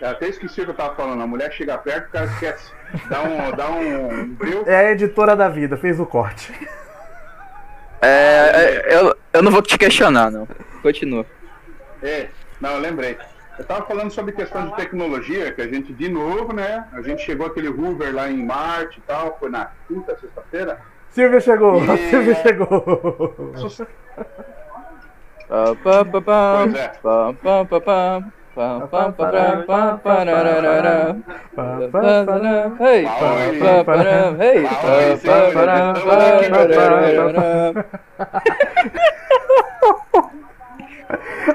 eu 0.00 0.08
até 0.10 0.28
esqueci 0.28 0.60
o 0.60 0.64
que 0.64 0.70
eu 0.70 0.74
tava 0.74 0.94
falando. 0.94 1.20
A 1.22 1.26
mulher 1.26 1.52
chega 1.52 1.76
perto, 1.76 2.06
o 2.08 2.12
cara 2.12 2.26
esquece. 2.26 2.72
Dá 3.10 3.22
um, 3.22 3.50
dá 3.56 3.70
um. 3.70 4.36
É 4.66 4.76
a 4.76 4.92
editora 4.92 5.34
da 5.34 5.48
vida, 5.48 5.76
fez 5.76 5.98
o 5.98 6.06
corte. 6.06 6.52
É, 8.00 8.06
é, 8.08 8.96
eu, 8.96 9.16
eu 9.32 9.42
não 9.42 9.50
vou 9.50 9.60
te 9.62 9.76
questionar, 9.76 10.30
não. 10.30 10.46
Continua. 10.82 11.26
É, 12.02 12.28
não, 12.60 12.74
eu 12.74 12.78
lembrei. 12.78 13.18
Eu 13.58 13.64
tava 13.64 13.86
falando 13.86 14.10
sobre 14.10 14.32
questão 14.32 14.66
de 14.68 14.76
tecnologia, 14.76 15.50
que 15.52 15.62
a 15.62 15.66
gente, 15.68 15.92
de 15.92 16.08
novo, 16.08 16.52
né? 16.52 16.84
A 16.92 17.00
gente 17.00 17.22
chegou 17.22 17.46
aquele 17.46 17.68
Hoover 17.68 18.14
lá 18.14 18.30
em 18.30 18.44
Marte 18.44 18.98
e 18.98 19.02
tal, 19.02 19.36
foi 19.40 19.48
na 19.50 19.70
quinta, 19.88 20.16
sexta-feira. 20.18 20.78
Silvia 21.10 21.40
chegou, 21.40 21.82
E- 21.82 21.96
Silvia 22.10 22.34
chegou. 22.36 23.54
Pois 26.64 26.74
é. 26.74 26.92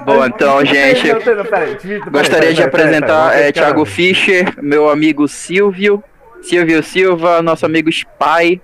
Bom, 0.05 0.25
então, 0.25 0.63
gente, 0.65 1.07
gostaria 2.09 2.53
de 2.53 2.63
apresentar 2.63 3.37
é, 3.37 3.51
Thiago. 3.51 3.85
Fischer, 3.85 4.53
meu 4.61 4.89
amigo 4.89 5.27
Silvio, 5.27 6.03
Silvio 6.41 6.81
Silva, 6.81 7.41
nosso 7.41 7.65
amigo 7.65 7.89
Spy, 7.89 8.61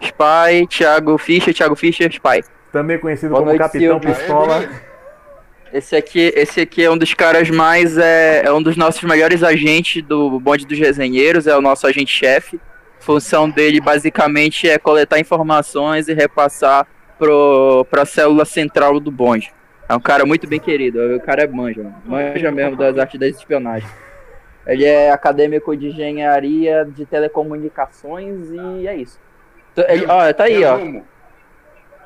Spy, 0.00 0.66
Thiago 0.68 1.18
Fischer, 1.18 1.54
Thiago 1.54 1.76
Fischer, 1.76 2.10
Spy. 2.10 2.42
Também 2.72 2.98
conhecido 2.98 3.30
Boa 3.30 3.40
como 3.40 3.50
noite, 3.50 3.60
Capitão 3.60 4.00
Silvio. 4.00 4.14
Pistola. 4.14 4.68
Esse 5.72 5.96
aqui, 5.96 6.32
esse 6.36 6.60
aqui 6.60 6.84
é 6.84 6.90
um 6.90 6.98
dos 6.98 7.14
caras 7.14 7.48
mais. 7.48 7.96
É, 7.96 8.42
é 8.44 8.52
um 8.52 8.62
dos 8.62 8.76
nossos 8.76 9.02
melhores 9.02 9.42
agentes 9.42 10.02
do 10.02 10.38
bonde 10.38 10.66
dos 10.66 10.78
resenheiros, 10.78 11.46
é 11.46 11.56
o 11.56 11.60
nosso 11.60 11.86
agente-chefe. 11.86 12.60
Função 13.00 13.48
dele 13.48 13.80
basicamente 13.80 14.68
é 14.68 14.78
coletar 14.78 15.18
informações 15.18 16.08
e 16.08 16.14
repassar 16.14 16.86
pro, 17.18 17.86
pra 17.90 18.04
célula 18.04 18.44
central 18.44 19.00
do 19.00 19.10
bonde. 19.10 19.52
É 19.88 19.94
um 19.94 20.00
cara 20.00 20.24
muito 20.24 20.46
bem 20.46 20.60
querido, 20.60 21.16
o 21.16 21.20
cara 21.20 21.42
é 21.44 21.46
manja, 21.46 21.82
mano. 21.82 21.96
manja 22.04 22.50
mesmo 22.50 22.76
das 22.76 22.96
artes 22.96 23.18
da 23.18 23.26
espionagem. 23.28 23.88
Ele 24.66 24.84
é 24.84 25.10
acadêmico 25.10 25.76
de 25.76 25.88
engenharia 25.88 26.84
de 26.84 27.04
telecomunicações 27.04 28.50
e 28.50 28.86
é 28.86 28.94
isso. 28.94 29.18
Ele, 29.76 30.06
ó, 30.06 30.32
tá 30.32 30.44
aí, 30.44 30.64
ó. 30.64 30.76
Resumo. 30.76 31.04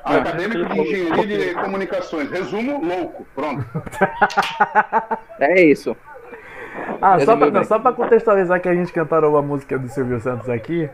Acadêmico 0.03 0.73
de 0.73 0.79
Engenharia 0.79 1.39
de 1.39 1.53
Comunicações. 1.53 2.31
Resumo, 2.31 2.83
louco. 2.83 3.25
Pronto. 3.35 3.65
É 5.39 5.61
isso. 5.61 5.95
Ah, 6.99 7.19
só 7.19 7.37
pra, 7.37 7.51
não, 7.51 7.63
só 7.63 7.77
pra 7.77 7.91
contextualizar 7.91 8.59
que 8.59 8.67
a 8.67 8.73
gente 8.73 8.91
cantarou 8.91 9.37
a 9.37 9.41
música 9.41 9.77
do 9.77 9.87
Silvio 9.87 10.19
Santos 10.19 10.49
aqui. 10.49 10.89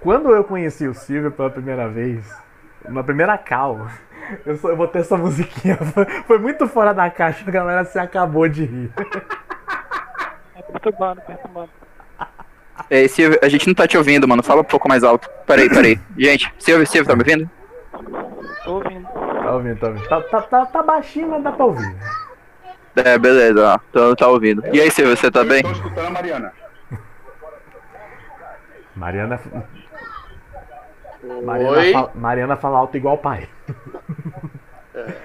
Quando 0.00 0.30
eu 0.30 0.42
conheci 0.42 0.88
o 0.88 0.94
Silvio 0.94 1.30
pela 1.30 1.50
primeira 1.50 1.88
vez, 1.88 2.28
na 2.88 3.04
primeira 3.04 3.38
cal, 3.38 3.86
eu, 4.46 4.56
só, 4.56 4.68
eu 4.70 4.76
botei 4.76 5.00
essa 5.00 5.16
musiquinha. 5.16 5.76
Foi, 5.94 6.04
foi 6.26 6.38
muito 6.38 6.66
fora 6.68 6.92
da 6.92 7.08
caixa, 7.10 7.44
a 7.46 7.50
galera 7.50 7.84
se 7.84 7.98
acabou 7.98 8.48
de 8.48 8.64
rir. 8.64 8.90
É 10.56 10.62
perturbado, 10.62 11.20
perturbado. 11.22 11.70
É, 12.90 13.06
Silvio, 13.08 13.38
a 13.42 13.48
gente 13.48 13.66
não 13.66 13.74
tá 13.74 13.86
te 13.86 13.96
ouvindo, 13.96 14.26
mano. 14.26 14.42
Fala 14.42 14.60
um 14.60 14.64
pouco 14.64 14.88
mais 14.88 15.04
alto. 15.04 15.30
Peraí, 15.46 15.68
peraí. 15.68 15.98
Gente, 16.18 16.52
Silvio, 16.58 16.86
Silvio, 16.86 17.08
tá 17.08 17.16
me 17.16 17.22
ouvindo? 17.22 17.50
Tô 18.64 18.74
ouvindo. 18.74 19.06
Tá 19.08 19.52
ouvindo, 19.52 19.78
tá 19.78 19.86
ouvindo. 19.88 20.08
Tá, 20.08 20.20
tá, 20.22 20.42
tá, 20.42 20.66
tá 20.66 20.82
baixinho, 20.82 21.28
mas 21.28 21.42
dá 21.42 21.52
pra 21.52 21.66
ouvir. 21.66 21.96
É, 22.96 23.18
beleza, 23.18 23.74
ó. 23.74 23.78
Tô, 23.92 24.16
tá 24.16 24.28
ouvindo. 24.28 24.62
E 24.72 24.80
aí, 24.80 24.90
Silvio, 24.90 25.16
você 25.16 25.30
tá 25.30 25.40
eu 25.40 25.46
bem? 25.48 25.58
estou 25.58 25.72
escutando 25.72 26.06
a 26.06 26.10
Mariana. 26.10 26.52
Mariana. 28.96 29.40
Mariana, 31.42 31.78
Oi? 31.78 31.92
fala, 31.92 32.10
Mariana 32.14 32.56
fala 32.56 32.78
alto 32.78 32.96
igual 32.96 33.14
o 33.14 33.18
pai. 33.18 33.48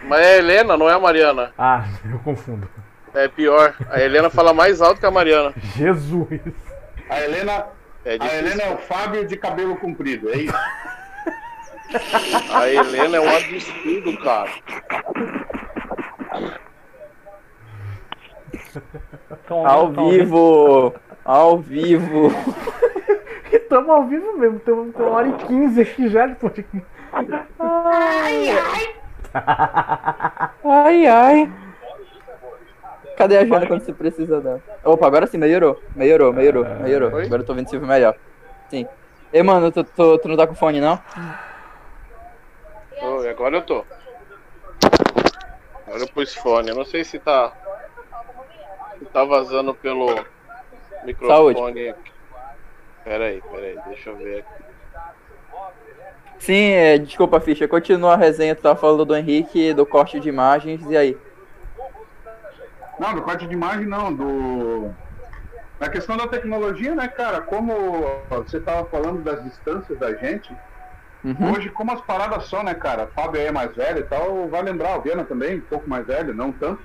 Mas 0.08 0.20
é 0.22 0.34
a 0.34 0.38
Helena, 0.38 0.78
não 0.78 0.90
é 0.90 0.94
a 0.94 1.00
Mariana. 1.00 1.54
Ah, 1.58 1.86
eu 2.12 2.20
confundo. 2.20 2.68
É 3.14 3.28
pior. 3.28 3.76
A 3.90 4.00
Helena 4.02 4.30
fala 4.30 4.54
mais 4.54 4.82
alto 4.82 5.00
que 5.00 5.06
a 5.06 5.12
Mariana. 5.12 5.54
Jesus. 5.76 6.28
A 7.10 7.22
Helena, 7.22 7.66
É 8.06 8.18
a. 8.20 8.36
Helena 8.38 8.64
é 8.64 8.74
o 8.74 8.78
Fábio 8.78 9.26
de 9.26 9.36
cabelo 9.38 9.76
comprido, 9.78 10.30
é 10.30 10.38
isso? 10.38 10.54
A 12.54 12.70
Helena 12.70 13.18
é 13.18 13.20
um 13.20 13.36
absurdo, 13.36 14.16
cara. 14.24 14.52
Tom, 19.48 19.66
Ao 19.68 19.92
tom, 19.92 20.10
vivo! 20.12 20.94
Ao 21.26 21.60
vivo! 21.60 22.32
Tamo 23.70 23.92
ao 23.92 24.06
vivo 24.06 24.38
mesmo, 24.38 24.60
tamo 24.60 24.92
com 24.92 25.04
uma 25.04 25.12
hora 25.12 25.28
e 25.28 25.34
quinze 25.34 25.82
aqui 25.82 26.08
já 26.10 26.28
de 26.28 26.36
podcast. 26.36 26.86
Ai, 30.64 31.08
ai. 31.08 31.52
Cadê 33.18 33.38
a 33.38 33.46
Jana 33.46 33.68
quando 33.68 33.82
você 33.82 33.94
precisa 33.94 34.40
dela? 34.40 34.62
Opa, 34.84 35.06
agora 35.06 35.28
sim, 35.28 35.38
melhorou. 35.38 35.82
Melhorou, 35.96 36.32
melhorou, 36.32 36.66
melhorou. 36.66 37.14
Oi? 37.14 37.26
Agora 37.26 37.42
eu 37.42 37.46
tô 37.46 37.54
vendo 37.54 37.70
Silvio 37.70 37.88
melhor. 37.88 38.16
Sim. 38.70 38.88
Ei, 39.34 39.44
mano, 39.44 39.72
tu, 39.72 39.84
tu, 39.84 40.18
tu 40.18 40.28
não 40.28 40.38
tá 40.38 40.48
com 40.48 40.56
fone, 40.56 40.80
não? 40.80 41.00
E 43.24 43.28
agora 43.28 43.58
eu 43.58 43.62
tô. 43.62 43.86
Agora 45.86 46.02
eu 46.02 46.08
pus 46.08 46.34
fone. 46.36 46.70
Eu 46.70 46.76
não 46.76 46.86
sei 46.86 47.04
se 47.04 47.20
tá. 47.20 47.52
Se 48.98 49.06
tá 49.06 49.24
vazando 49.26 49.74
pelo 49.74 50.08
microfone. 51.04 51.74
Pera 51.74 51.96
aí, 53.26 53.42
pera 53.52 53.66
aí, 53.66 53.80
deixa 53.88 54.10
eu 54.10 54.16
ver 54.18 54.40
aqui. 54.40 54.64
Sim, 56.40 56.72
é, 56.72 56.98
desculpa, 56.98 57.40
Ficha. 57.40 57.68
Continua 57.68 58.14
a 58.14 58.18
resenha, 58.18 58.56
tu 58.56 58.62
tava 58.62 58.80
falando 58.80 59.06
do 59.06 59.16
Henrique, 59.16 59.74
do 59.74 59.86
corte 59.86 60.20
de 60.20 60.30
imagens, 60.30 60.90
e 60.90 60.96
aí? 60.96 61.18
Não, 62.98 63.14
do 63.14 63.22
corte 63.22 63.46
de 63.46 63.54
imagem 63.54 63.86
não, 63.86 64.14
do. 64.14 64.92
Na 65.80 65.90
questão 65.90 66.18
da 66.18 66.28
tecnologia, 66.28 66.94
né, 66.94 67.08
cara? 67.08 67.42
Como 67.42 67.74
você 68.30 68.60
tava 68.60 68.86
falando 68.86 69.22
das 69.24 69.44
distâncias 69.44 69.98
da 69.98 70.14
gente, 70.14 70.54
Uhum. 71.24 71.52
hoje 71.52 71.70
como 71.70 71.92
as 71.92 72.00
paradas 72.02 72.48
são, 72.48 72.64
né, 72.64 72.74
cara? 72.74 73.08
Fábio 73.08 73.42
aí 73.42 73.48
é 73.48 73.52
mais 73.52 73.76
velho 73.76 74.00
e 74.00 74.04
tal, 74.04 74.48
vai 74.48 74.62
lembrar, 74.62 74.98
o 74.98 75.02
Viana 75.02 75.26
também, 75.26 75.58
um 75.58 75.62
pouco 75.62 75.90
mais 75.90 76.06
velho, 76.08 76.34
não 76.34 76.52
tanto. 76.52 76.82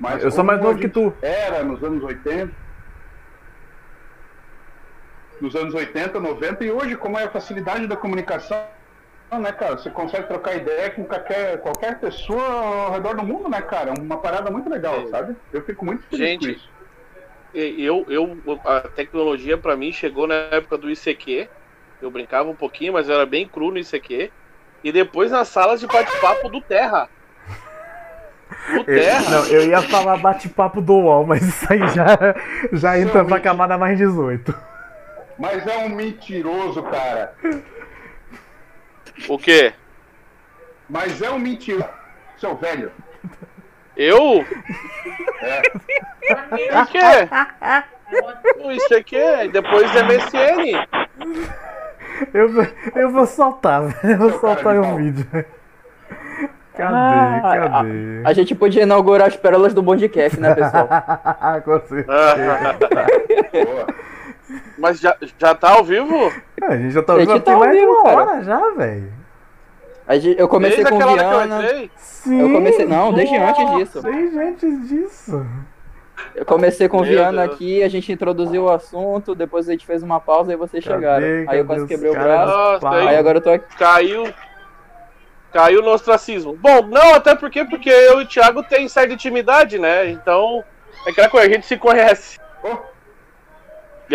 Mas 0.00 0.24
Eu 0.24 0.32
sou 0.32 0.42
mais 0.42 0.60
novo 0.60 0.78
que 0.78 0.88
tu. 0.88 1.14
Era 1.22 1.62
nos 1.62 1.82
anos 1.82 2.02
80. 2.02 2.52
Nos 5.42 5.56
anos 5.56 5.74
80, 5.74 6.20
90, 6.20 6.64
e 6.64 6.70
hoje, 6.70 6.94
como 6.94 7.18
é 7.18 7.24
a 7.24 7.28
facilidade 7.28 7.88
da 7.88 7.96
comunicação, 7.96 8.64
né, 9.28 9.50
cara? 9.50 9.76
Você 9.76 9.90
consegue 9.90 10.28
trocar 10.28 10.54
ideia 10.54 10.88
com 10.90 11.02
qualquer, 11.02 11.58
qualquer 11.58 11.98
pessoa 11.98 12.40
ao 12.86 12.92
redor 12.92 13.16
do 13.16 13.24
mundo, 13.24 13.48
né, 13.48 13.60
cara? 13.60 13.90
É 13.90 14.00
uma 14.00 14.18
parada 14.18 14.52
muito 14.52 14.70
legal, 14.70 15.04
sabe? 15.08 15.34
Eu 15.52 15.60
fico 15.64 15.84
muito 15.84 16.04
feliz 16.04 16.28
Gente, 16.28 16.46
com 16.46 16.52
isso. 16.52 16.70
Eu, 17.52 18.06
eu, 18.08 18.60
a 18.64 18.82
tecnologia 18.82 19.58
pra 19.58 19.74
mim 19.76 19.92
chegou 19.92 20.28
na 20.28 20.34
época 20.34 20.78
do 20.78 20.88
ICQ. 20.88 21.48
Eu 22.00 22.08
brincava 22.08 22.48
um 22.48 22.54
pouquinho, 22.54 22.92
mas 22.92 23.08
eu 23.08 23.16
era 23.16 23.26
bem 23.26 23.48
cru 23.48 23.72
nisso 23.72 23.96
aqui. 23.96 24.30
E 24.84 24.92
depois 24.92 25.32
nas 25.32 25.48
salas 25.48 25.80
de 25.80 25.88
bate-papo 25.88 26.48
do 26.48 26.60
Terra. 26.60 27.08
Do 28.70 28.76
Eu, 28.76 28.84
Terra. 28.84 29.28
não, 29.28 29.46
eu 29.46 29.66
ia 29.66 29.82
falar 29.82 30.18
bate-papo 30.18 30.80
do 30.80 30.94
UOL, 30.94 31.26
mas 31.26 31.42
isso 31.42 31.66
aí 31.68 31.80
já, 31.88 32.16
já 32.72 32.96
entra 32.96 33.24
pra 33.24 33.40
camada 33.40 33.76
mais 33.76 33.98
18. 33.98 34.70
Mas 35.42 35.66
é 35.66 35.76
um 35.78 35.88
mentiroso, 35.88 36.80
cara. 36.84 37.34
O 39.28 39.36
quê? 39.36 39.72
Mas 40.88 41.20
é 41.20 41.28
um 41.30 41.38
mentiroso. 41.40 41.88
Seu 42.38 42.54
velho. 42.56 42.92
Eu? 43.96 44.46
É. 45.40 45.62
O 46.80 46.86
quê? 46.86 47.00
Isso 48.76 48.94
aqui 48.94 49.16
é 49.16 49.48
depois 49.48 49.90
do 49.90 49.98
MSN. 50.04 50.86
Eu, 52.32 52.52
vou- 52.52 52.66
eu 52.94 53.10
vou 53.10 53.26
soltar, 53.26 53.82
velho. 53.88 53.98
Eu 54.14 54.18
vou 54.30 54.38
soltar 54.38 54.76
o 54.78 54.94
vídeo. 54.96 55.26
Cadê? 56.76 56.94
Ah, 56.94 57.40
Cadê? 57.42 58.22
A, 58.24 58.28
a 58.28 58.32
gente 58.32 58.54
podia 58.54 58.84
inaugurar 58.84 59.26
as 59.26 59.36
pérolas 59.36 59.74
do 59.74 59.82
Bondcast, 59.82 60.38
né, 60.38 60.54
pessoal? 60.54 60.88
Com 61.64 61.80
certeza. 61.80 62.06
Mas 64.78 65.00
já, 65.00 65.16
já 65.38 65.54
tá 65.54 65.70
ao 65.72 65.84
vivo? 65.84 66.14
É, 66.60 66.66
a 66.66 66.76
gente 66.76 66.90
já 66.92 67.02
tá 67.02 67.14
A 67.14 67.18
gente 67.20 67.28
ouvindo 67.28 67.44
tá 67.44 67.52
ao 67.52 67.58
mais 67.60 67.72
de 67.72 67.78
vivo, 67.80 67.92
uma 67.92 68.04
cara. 68.04 68.16
hora 68.22 68.42
já, 68.44 68.70
velho. 68.70 69.12
Gente- 70.10 70.38
eu 70.40 70.48
comecei 70.48 70.84
Desde 70.84 70.92
com 70.92 71.08
hora 71.08 71.18
que 71.18 71.24
eu 71.24 71.28
Viana. 71.38 71.62
entrei? 71.64 71.90
Sim. 71.96 72.40
Eu 72.40 72.52
comecei. 72.52 72.84
Não, 72.86 73.12
desde 73.12 73.36
antes 73.36 73.70
disso. 73.76 74.02
Desde 74.02 74.38
antes 74.38 74.88
disso. 74.88 75.46
Eu 76.34 76.44
comecei 76.44 76.88
com 76.88 76.98
Meu 76.98 77.06
Viana 77.06 77.42
Deus. 77.42 77.54
aqui, 77.54 77.82
a 77.82 77.88
gente 77.88 78.12
introduziu 78.12 78.64
o 78.64 78.70
assunto, 78.70 79.34
depois 79.34 79.68
a 79.68 79.72
gente 79.72 79.86
fez 79.86 80.02
uma 80.02 80.20
pausa 80.20 80.52
e 80.52 80.56
vocês 80.56 80.84
Cadê? 80.84 80.96
chegaram. 80.96 81.24
Aí 81.26 81.44
Cadê 81.46 81.60
eu 81.60 81.64
quase 81.66 81.86
quebrei 81.86 82.10
o 82.10 82.14
braço. 82.14 82.52
Nossa. 82.52 82.90
Aí 82.90 83.08
aí 83.08 83.16
agora 83.16 83.38
eu 83.38 83.42
tô 83.42 83.50
aqui. 83.50 83.76
caiu. 83.76 84.32
Caiu 85.52 85.82
no 85.82 85.90
ostracismo. 85.90 86.56
Bom, 86.56 86.82
não, 86.86 87.14
até 87.14 87.34
porque, 87.34 87.64
porque 87.64 87.90
eu 87.90 88.20
e 88.20 88.24
o 88.24 88.26
Thiago 88.26 88.62
tem 88.62 88.88
certa 88.88 89.12
intimidade, 89.12 89.78
né? 89.78 90.08
Então, 90.10 90.64
é 91.06 91.10
aquela 91.10 91.28
coisa, 91.28 91.46
a 91.46 91.50
gente 91.52 91.66
se 91.66 91.76
conhece. 91.76 92.38
Ô, 92.64 92.76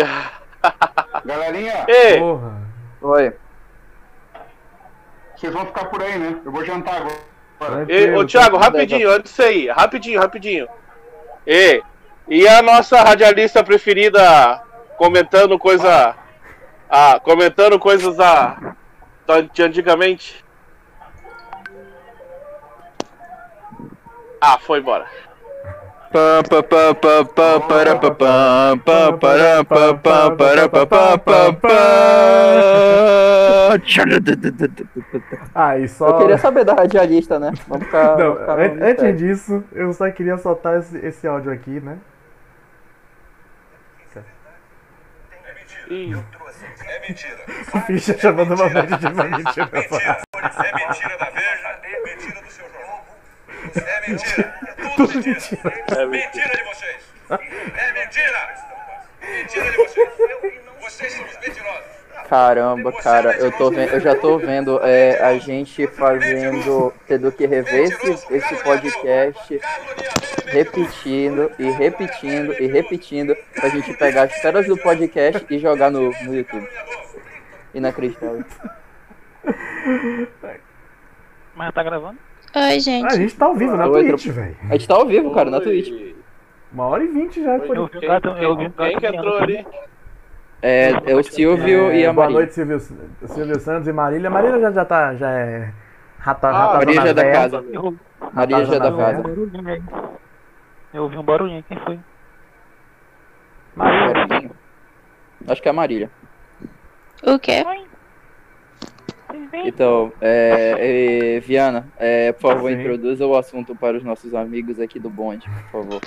galerinha, 1.24 1.84
Ei, 1.88 2.18
Porra. 2.18 2.62
Oi. 3.02 3.32
vocês 5.36 5.52
vão 5.52 5.66
ficar 5.66 5.84
por 5.86 6.02
aí, 6.02 6.18
né? 6.18 6.40
Eu 6.44 6.52
vou 6.52 6.64
jantar 6.64 6.96
agora. 6.96 7.86
ei, 7.88 8.14
ô 8.14 8.24
Thiago, 8.24 8.56
rapidinho, 8.56 9.10
antes 9.10 9.30
disso 9.32 9.42
aí, 9.42 9.68
rapidinho, 9.68 10.20
rapidinho. 10.20 10.68
Ei, 11.46 11.82
e 12.28 12.46
a 12.46 12.60
nossa 12.62 13.00
radialista 13.02 13.62
preferida 13.64 14.62
comentando 14.96 15.58
coisa. 15.58 16.14
Ah, 16.90 17.20
comentando 17.22 17.78
coisas 17.78 18.16
da, 18.16 18.74
da- 19.26 19.40
de 19.42 19.62
antigamente? 19.62 20.44
Ah, 24.40 24.58
foi 24.58 24.78
embora. 24.78 25.06
Ah, 35.54 35.78
e 35.78 35.88
só. 35.88 36.08
Eu 36.08 36.18
queria 36.18 36.38
saber 36.38 36.64
da 36.64 36.74
radialista, 36.74 37.38
né? 37.38 37.52
Vamos 37.66 37.86
ficar. 37.86 38.16
Não, 38.16 38.36
ficar 38.36 38.58
an- 38.58 38.78
antes 38.82 39.16
disso, 39.18 39.64
eu 39.72 39.92
só 39.92 40.10
queria 40.10 40.38
soltar 40.38 40.78
esse, 40.78 40.96
esse 40.98 41.26
áudio 41.26 41.52
aqui, 41.52 41.80
né? 41.80 41.98
Ih, 45.90 46.12
É 46.88 47.08
mentira. 47.08 47.38
O 47.74 47.80
Ficha 47.80 48.18
chamando 48.18 48.54
uma 48.54 48.68
média 48.68 48.96
de 48.96 49.06
uma 49.06 49.24
mentira. 49.24 49.68
É 49.72 49.78
mentira 49.78 51.18
da 51.18 51.30
Veja, 51.30 51.80
é 51.82 52.00
mentira 52.04 52.40
do 52.42 52.50
seu 52.50 52.66
jornal. 52.70 53.06
É 53.74 54.10
mentira. 54.10 54.67
É 54.98 55.06
tudo 55.06 55.14
mentira. 55.14 55.84
É 55.96 56.06
Mentira 56.06 56.56
de 56.56 56.64
vocês. 56.64 57.04
É 57.30 57.92
mentira. 57.92 58.54
Mentira 59.20 59.70
de 59.70 59.76
vocês. 59.76 60.08
Vocês 60.80 61.12
são 61.12 61.24
os 61.24 61.38
mentirosos. 61.38 61.98
Caramba, 62.28 62.92
cara, 62.92 63.36
eu 63.36 63.50
tô 63.52 63.70
vendo, 63.70 63.92
eu 63.94 64.00
já 64.00 64.14
tô 64.14 64.38
vendo 64.38 64.78
é, 64.82 65.22
a 65.22 65.38
gente 65.38 65.86
fazendo, 65.86 66.92
tendo 67.06 67.32
que 67.32 67.46
rever 67.46 67.84
esse, 67.84 68.34
esse 68.34 68.56
podcast, 68.62 69.60
repetindo 70.44 71.50
e 71.58 71.70
repetindo 71.70 72.52
e 72.60 72.66
repetindo, 72.66 73.34
pra 73.54 73.70
gente 73.70 73.94
pegar 73.94 74.24
as 74.24 74.42
pérolas 74.42 74.66
do 74.66 74.76
podcast 74.76 75.46
e 75.48 75.58
jogar 75.58 75.90
no, 75.90 76.10
no 76.24 76.34
YouTube. 76.34 76.68
Inacreditável. 77.72 78.44
Mas 81.54 81.72
tá 81.72 81.82
gravando? 81.82 82.18
Oi, 82.54 82.62
Ah, 82.62 82.66
a 82.68 82.78
gente. 82.78 83.16
gente 83.16 83.36
tá 83.36 83.46
ao 83.46 83.54
vivo 83.54 83.76
na 83.76 83.86
Oi, 83.88 84.04
Twitch, 84.08 84.24
tropa. 84.24 84.40
velho. 84.40 84.56
A 84.62 84.72
gente 84.72 84.88
tá 84.88 84.94
ao 84.94 85.06
vivo, 85.06 85.34
cara, 85.34 85.50
na 85.50 85.60
Twitch. 85.60 86.14
Uma 86.72 86.86
hora 86.86 87.04
e 87.04 87.08
vinte 87.08 87.42
já. 87.42 87.52
Oi, 87.52 87.60
Por... 87.60 87.76
Eu 87.76 87.88
Quem, 87.88 88.00
gato, 88.08 88.28
eu 88.28 88.56
quem, 88.56 88.70
quem 88.70 88.98
que 88.98 89.06
entrou 89.06 89.38
ali? 89.38 89.66
É, 90.60 90.90
é 91.06 91.14
o 91.14 91.22
Silvio 91.22 91.92
e 91.92 92.02
É, 92.02 92.06
a 92.06 92.12
boa 92.12 92.24
Maria. 92.26 92.38
noite, 92.40 92.54
Silvio, 92.54 92.80
Silvio 92.80 93.60
Santos 93.60 93.86
e 93.88 93.92
Marília. 93.92 94.28
Marília 94.28 94.60
já, 94.60 94.72
já 94.72 94.84
tá. 94.84 95.14
Já 95.14 95.30
é. 95.30 95.72
Rata, 96.18 96.48
Ah, 96.48 96.74
Maria 96.74 96.94
já 97.00 97.08
é 97.08 97.14
da 97.14 97.30
casa. 97.30 97.64
Eu, 97.72 97.94
Maria 98.32 98.64
já 98.64 98.74
é 98.74 98.80
da 98.80 98.92
casa. 98.92 99.22
eu 100.92 101.02
ouvi 101.04 101.16
um 101.16 101.22
barulhinho, 101.22 101.62
quem 101.68 101.78
foi? 101.78 101.98
Barulhinho. 103.76 104.50
Acho 105.46 105.62
que 105.62 105.68
é 105.68 105.70
a 105.70 105.74
Marília. 105.74 106.10
O 107.24 107.38
quê? 107.38 107.64
Então, 109.64 110.12
é, 110.20 111.36
é, 111.36 111.40
Viana, 111.40 111.86
é, 111.98 112.32
por 112.32 112.52
favor, 112.52 112.70
Sim. 112.70 112.80
introduza 112.80 113.26
o 113.26 113.36
assunto 113.36 113.74
para 113.74 113.96
os 113.96 114.02
nossos 114.04 114.34
amigos 114.34 114.80
aqui 114.80 114.98
do 114.98 115.08
bonde, 115.10 115.48
por 115.70 115.82
favor. 115.82 116.00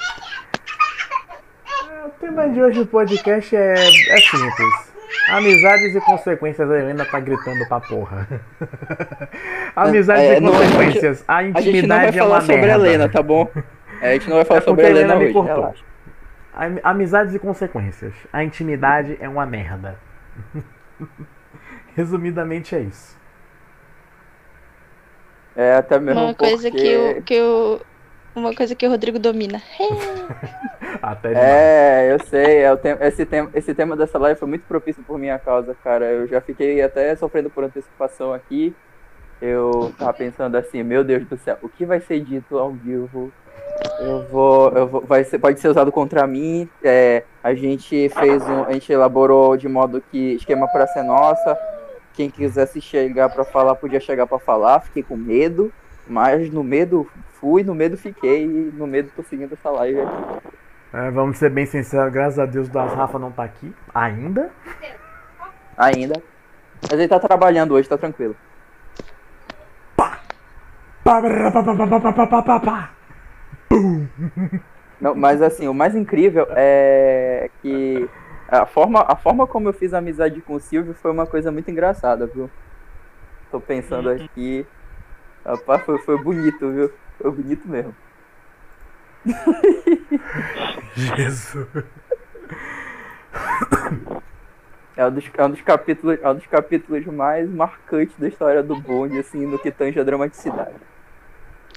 O 2.06 2.10
tema 2.20 2.50
de 2.50 2.62
hoje 2.62 2.80
do 2.80 2.86
podcast 2.88 3.56
é, 3.56 3.74
é 3.74 4.18
simples. 4.18 4.92
Amizades 5.30 5.96
e 5.96 6.02
consequências. 6.02 6.70
A 6.70 6.80
Helena 6.80 7.06
tá 7.06 7.20
gritando 7.20 7.66
pra 7.68 7.80
porra. 7.80 8.28
Amizades 9.76 10.24
É, 10.24 10.38
e 10.38 10.40
não, 10.42 10.52
consequências. 10.52 11.24
A 11.28 11.38
A 11.38 11.44
gente 11.44 11.54
não 11.54 11.62
vai 11.62 11.70
intimidade 11.70 12.18
é 12.20 12.24
uma 12.24 12.30
falar 12.30 12.42
sobre 12.42 12.56
a 12.56 12.78
merda. 12.78 12.88
Helena, 12.88 13.10
tá 13.10 13.22
bom? 13.22 13.48
É, 14.02 14.10
a 14.10 14.14
gente 14.14 14.30
não 14.30 14.36
vai 14.38 14.46
falar 14.46 14.60
É 14.60 14.64
sobre 14.64 14.84
a 14.84 14.88
a 14.88 14.90
Helena 14.90 15.14
Helena 15.14 15.20
me 15.20 15.26
hoje, 15.26 15.34
cortou. 15.34 15.74
Amizades 16.84 17.36
e 17.36 17.40
consequências. 17.40 18.14
A 18.34 18.44
intimidade 18.44 19.18
é 19.22 19.30
uma 19.30 19.46
merda. 19.46 19.98
Resumidamente 21.96 22.76
é 22.76 22.80
isso. 22.80 23.18
É, 25.56 25.76
até 25.76 26.00
mesmo 26.00 26.22
Uma 26.22 26.34
coisa 26.34 26.70
porque... 26.70 26.84
que 26.84 26.98
o, 26.98 27.22
que 27.24 27.42
o. 27.42 27.82
Uma 28.34 28.56
coisa 28.56 28.74
que 28.76 28.88
o 28.88 28.90
Rodrigo 28.90 29.20
domina. 29.20 29.62
É, 31.36 32.14
eu 32.14 32.24
sei, 32.26 32.60
é 32.60 32.72
o 32.72 32.78
tem- 32.78 32.98
esse, 33.02 33.26
tema, 33.26 33.50
esse 33.56 33.74
tema 33.74 33.96
dessa 33.96 34.20
live 34.20 34.40
foi 34.40 34.48
muito 34.48 34.64
propício 34.68 35.02
por 35.04 35.18
minha 35.18 35.40
causa, 35.40 35.76
cara. 35.84 36.06
Eu 36.06 36.28
já 36.28 36.40
fiquei 36.42 36.82
até 36.82 37.16
sofrendo 37.16 37.50
por 37.50 37.64
antecipação 37.64 38.34
aqui. 38.34 38.76
Eu 39.42 39.92
tava 39.98 40.14
pensando 40.14 40.56
assim, 40.56 40.84
meu 40.84 41.04
Deus 41.04 41.26
do 41.26 41.38
céu, 41.38 41.58
o 41.64 41.70
que 41.70 41.86
vai 41.86 42.00
ser 42.00 42.20
dito 42.20 42.58
ao 42.60 42.72
vivo? 42.72 43.32
Eu 44.00 44.28
vou, 44.28 44.70
eu 44.72 44.88
vou, 44.88 45.02
vai 45.02 45.24
ser, 45.24 45.40
pode 45.40 45.60
ser 45.60 45.70
usado 45.70 45.92
contra 45.92 46.28
mim. 46.28 46.70
É, 46.84 47.24
a 47.44 47.54
gente 47.56 48.10
fez 48.10 48.48
um, 48.48 48.64
a 48.66 48.74
gente 48.74 48.92
elaborou 48.92 49.58
de 49.58 49.68
modo 49.68 50.04
que 50.12 50.34
esquema 50.34 50.68
para 50.68 50.86
ser 50.88 51.02
nossa. 51.02 51.58
Quem 52.14 52.30
quisesse 52.30 52.82
chegar 52.82 53.30
para 53.30 53.44
falar, 53.44 53.76
podia 53.76 54.00
chegar 54.00 54.28
para 54.28 54.40
falar. 54.40 54.82
Fiquei 54.82 55.04
com 55.04 55.16
medo, 55.16 55.72
mas 56.08 56.52
no 56.52 56.64
medo 56.64 57.10
fui, 57.40 57.64
no 57.64 57.74
medo 57.74 57.98
fiquei, 57.98 58.44
e 58.44 58.48
no 58.48 58.86
medo 58.86 59.12
tô 59.16 59.24
seguindo 59.24 59.54
essa 59.54 59.70
live 59.70 60.02
aqui. 60.02 60.48
É, 60.94 61.10
vamos 61.10 61.38
ser 61.38 61.50
bem 61.50 61.66
sinceros, 61.66 62.12
graças 62.12 62.38
a 62.38 62.46
Deus 62.46 62.68
o 62.68 62.72
das 62.72 62.94
Rafa 62.94 63.18
não 63.18 63.32
tá 63.32 63.44
aqui 63.44 63.74
ainda. 63.94 64.52
Ainda. 65.78 66.22
Mas 66.82 66.94
ele 66.94 67.08
tá 67.08 67.20
trabalhando 67.20 67.74
hoje, 67.74 67.88
tá 67.88 67.98
tranquilo. 67.98 68.36
Pá! 69.96 70.20
Pá, 71.04 71.22
pá, 71.22 71.64
pá, 71.64 72.12
pá, 72.14 72.42
pá, 72.42 72.60
pá, 72.60 72.92
Não, 75.00 75.16
mas 75.16 75.42
assim, 75.42 75.68
o 75.68 75.74
mais 75.74 75.96
incrível 75.96 76.46
é 76.52 77.50
que 77.62 78.08
a 78.60 78.66
forma, 78.66 79.06
a 79.08 79.16
forma 79.16 79.48
como 79.48 79.70
eu 79.70 79.74
fiz 79.74 79.94
amizade 79.94 80.42
com 80.42 80.56
o 80.56 80.60
Silvio 80.60 80.94
foi 80.94 81.12
uma 81.12 81.26
coisa 81.26 81.52
muito 81.52 81.72
engraçada, 81.72 82.26
viu? 82.26 82.50
Tô 83.50 83.60
pensando 83.60 84.10
aqui. 84.10 84.66
Rapaz, 85.46 85.84
foi, 85.84 85.98
foi 86.00 86.18
bonito, 86.18 86.72
viu? 86.72 86.92
Foi 87.20 87.32
bonito 87.32 87.68
mesmo. 87.68 87.96
Jesus. 90.96 91.68
É 94.98 95.06
um, 95.06 95.12
dos, 95.12 95.24
é, 95.38 95.46
um 95.46 95.50
dos 95.50 95.62
capítulos, 95.62 96.20
é 96.22 96.30
um 96.30 96.36
dos 96.36 96.46
capítulos 96.48 97.06
mais 97.06 97.50
marcantes 97.50 98.16
da 98.18 98.28
história 98.28 98.62
do 98.62 98.76
bonde, 98.76 99.18
assim, 99.18 99.46
no 99.46 99.58
que 99.58 99.72
tange 99.72 100.00
a 100.00 100.04
dramaticidade. 100.04 100.76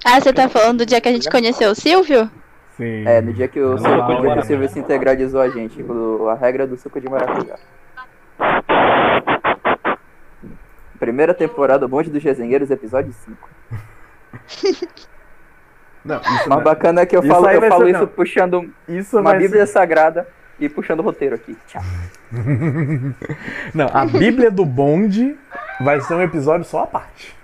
Ah, 0.05 0.20
você 0.20 0.32
tá 0.32 0.48
falando 0.48 0.78
do 0.78 0.86
dia 0.86 1.01
que 1.01 1.09
a 1.09 1.12
gente 1.12 1.30
conheceu 1.30 1.70
o 1.70 1.74
Silvio? 1.74 2.28
Sim. 2.76 3.06
É, 3.06 3.20
no 3.20 3.32
dia 3.32 3.46
que 3.48 3.60
o, 3.60 3.78
Silvio, 3.78 3.94
Ah, 4.02 4.06
no 4.06 4.06
dia 4.09 4.20
que 4.20 4.26
olha. 4.28 4.40
o 4.40 4.44
Silvio 4.44 4.68
se 4.68 4.78
integralizou 4.80 5.40
a 5.40 5.48
gente, 5.48 5.82
o- 5.82 6.28
a 6.28 6.34
regra 6.34 6.66
do 6.66 6.76
suco 6.76 7.01
de 7.01 7.09
maracujá. 7.09 7.56
Primeira 10.98 11.34
temporada, 11.34 11.86
Bonde 11.86 12.10
dos 12.10 12.22
Resenheiros, 12.22 12.70
episódio 12.70 13.12
5. 13.12 13.48
Não, 16.05 16.20
Mas 16.48 16.62
bacana 16.62 17.01
é 17.01 17.06
que 17.06 17.16
eu 17.16 17.20
Isso 17.20 17.28
falo, 17.30 17.48
eu 17.48 17.62
falo 17.62 17.84
ser- 17.84 17.90
isso 17.92 18.01
não. 18.01 18.06
puxando 18.09 18.70
Isso 18.86 19.18
uma 19.18 19.32
Bíblia 19.32 19.64
ser- 19.64 19.72
Sagrada 19.72 20.28
e 20.60 20.68
puxando 20.68 21.01
o 21.01 21.02
roteiro 21.02 21.34
aqui. 21.34 21.56
Tchau. 21.66 21.80
Não, 23.74 23.86
a 23.90 24.05
Bíblia 24.05 24.51
do 24.51 24.66
Bonde 24.66 25.34
vai 25.80 26.02
ser 26.02 26.12
um 26.14 26.20
episódio 26.20 26.66
só 26.66 26.82
à 26.82 26.86
parte. 26.86 27.34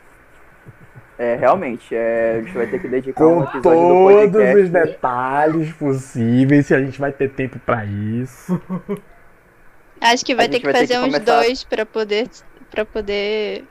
É, 1.23 1.37
realmente, 1.37 1.95
é, 1.95 2.37
a 2.39 2.41
gente 2.43 2.55
vai 2.57 2.67
ter 2.67 2.81
que 2.81 2.89
dedicar 2.89 3.27
um 3.27 3.37
Com 3.37 3.43
episódio 3.43 3.61
do 3.61 3.89
todos 3.89 4.33
podcast. 4.33 4.63
os 4.63 4.71
detalhes 4.71 5.73
possíveis, 5.75 6.67
se 6.67 6.75
a 6.75 6.81
gente 6.81 6.99
vai 6.99 7.13
ter 7.13 7.29
tempo 7.31 7.59
pra 7.59 7.85
isso. 7.85 8.59
Acho 10.01 10.25
que 10.25 10.35
vai 10.35 10.47
A 10.47 10.49
ter 10.49 10.61
que 10.61 10.65
vai 10.65 10.73
ter 10.73 10.79
fazer 10.81 10.95
que 10.95 11.01
uns 11.01 11.05
começar- 11.13 11.25
dois 11.43 11.63
pra 11.65 11.85
poder, 11.85 12.27
pra 12.71 12.87
poder 12.87 13.65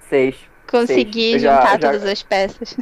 Seis. 0.00 0.34
conseguir 0.68 1.30
Seis. 1.38 1.42
Já- 1.42 1.54
juntar 1.60 1.70
já- 1.70 1.78
todas 1.78 2.04
as 2.04 2.20
peças. 2.24 2.76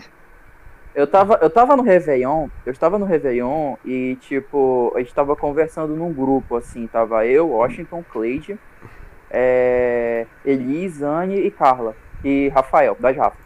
Eu 0.95 1.07
tava, 1.07 1.39
eu 1.43 1.51
tava 1.51 1.77
no 1.77 1.83
Réveillon, 1.83 2.49
eu 2.65 2.73
estava 2.73 2.99
no 2.99 3.05
Réveillon 3.05 3.77
e, 3.85 4.17
tipo, 4.23 4.91
a 4.97 5.01
gente 5.01 5.13
tava 5.15 5.37
conversando 5.37 5.95
num 5.95 6.11
grupo, 6.13 6.57
assim, 6.57 6.87
tava 6.87 7.27
eu, 7.27 7.51
Washington, 7.51 8.03
Cleide, 8.11 8.59
é, 9.31 10.27
Elis, 10.43 11.03
Anne 11.03 11.37
e 11.39 11.51
Carla, 11.51 11.95
e 12.25 12.49
Rafael, 12.49 12.97
das 12.99 13.15
Rafa. 13.15 13.37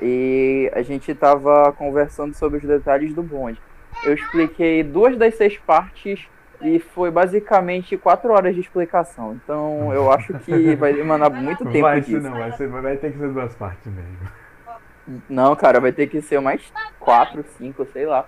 E 0.00 0.70
a 0.74 0.82
gente 0.82 1.14
tava 1.14 1.72
conversando 1.72 2.34
sobre 2.34 2.58
os 2.58 2.64
detalhes 2.64 3.12
do 3.14 3.22
bonde. 3.22 3.60
Eu 4.04 4.14
expliquei 4.14 4.82
duas 4.82 5.16
das 5.16 5.34
seis 5.34 5.58
partes 5.58 6.26
e 6.62 6.78
foi 6.78 7.10
basicamente 7.10 7.96
quatro 7.96 8.32
horas 8.32 8.54
de 8.54 8.60
explicação. 8.60 9.38
Então 9.42 9.92
eu 9.92 10.10
acho 10.12 10.34
que 10.40 10.74
vai 10.76 10.98
emanar 10.98 11.30
muito 11.34 11.64
tempo 11.64 11.82
vai 11.82 12.00
disso. 12.00 12.20
não, 12.20 12.32
vai, 12.32 12.52
ser, 12.52 12.68
vai 12.68 12.96
ter 12.96 13.12
que 13.12 13.18
ser 13.18 13.28
duas 13.28 13.54
partes 13.54 13.92
mesmo. 13.92 15.20
Não, 15.28 15.56
cara, 15.56 15.80
vai 15.80 15.90
ter 15.90 16.06
que 16.06 16.20
ser 16.20 16.40
mais 16.40 16.72
quatro, 17.00 17.44
cinco, 17.56 17.86
sei 17.92 18.06
lá. 18.06 18.26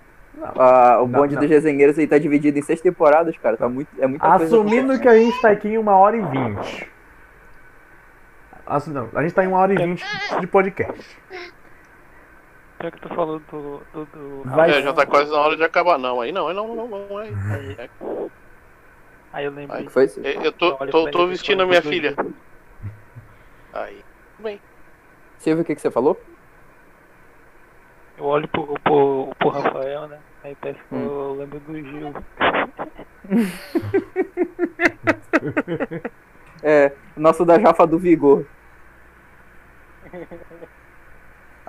Ah, 0.56 0.98
o 1.02 1.06
Não, 1.06 1.20
bonde 1.20 1.34
não. 1.34 1.42
dos 1.42 1.50
resenheiros 1.50 1.98
aí 1.98 2.06
tá 2.06 2.16
dividido 2.16 2.58
em 2.58 2.62
seis 2.62 2.80
temporadas, 2.80 3.36
cara. 3.36 3.56
Tá 3.56 3.68
muito, 3.68 3.88
é 3.98 4.06
muita 4.06 4.26
coisa. 4.26 4.44
Assumindo 4.44 4.98
que 4.98 5.08
a 5.08 5.16
gente 5.16 5.40
tá 5.42 5.50
aqui 5.50 5.68
em 5.68 5.78
uma 5.78 5.96
hora 5.96 6.16
e 6.16 6.20
vinte. 6.22 6.88
Não, 8.86 9.08
a 9.14 9.22
gente 9.22 9.34
tá 9.34 9.44
em 9.44 9.48
uma 9.48 9.58
hora 9.58 9.74
e 9.74 9.76
vinte 9.76 10.04
de 10.40 10.46
podcast. 10.46 11.18
Já 12.82 12.90
que 12.90 13.00
tu 13.00 13.08
falou 13.14 13.38
do. 13.40 13.80
do, 13.92 14.04
do... 14.06 14.42
Vai- 14.50 14.70
É, 14.70 14.82
já 14.82 14.92
tá 14.92 15.06
quase 15.06 15.30
na 15.30 15.38
hora 15.38 15.56
de 15.56 15.62
acabar. 15.62 15.98
Não, 15.98 16.20
aí 16.20 16.32
não, 16.32 16.48
aí 16.48 16.54
não, 16.54 16.74
não, 16.74 16.88
não. 16.88 17.18
Aí, 17.18 17.32
aí, 17.78 18.30
Aí 19.32 19.44
eu 19.44 19.52
lembrei. 19.52 19.84
que 19.84 19.92
foi 19.92 20.06
isso? 20.06 20.20
Eu 20.20 20.42
eu 20.42 20.52
tô, 20.52 20.72
tô, 20.76 21.10
tô 21.10 21.20
ele, 21.20 21.28
vestindo 21.30 21.62
a 21.62 21.66
minha 21.66 21.82
filha. 21.82 22.16
Aí. 23.72 24.02
Bem. 24.38 24.60
Silvio, 25.38 25.62
o 25.62 25.64
que, 25.64 25.74
que 25.74 25.80
você 25.80 25.90
falou? 25.90 26.20
Eu 28.18 28.24
olho 28.24 28.48
pro, 28.48 28.74
pro, 28.82 29.28
pro 29.38 29.48
Rafael, 29.50 30.08
né? 30.08 30.18
Aí 30.42 30.56
parece 30.60 30.80
que 30.80 30.94
Hum. 30.94 31.04
eu 31.04 31.34
lembro 31.34 31.60
do 31.60 31.74
Gil. 31.74 32.12
É, 36.62 36.92
nosso 37.16 37.42
da 37.42 37.58
Jafa 37.58 37.86
do 37.86 37.98
Vigor. 37.98 38.44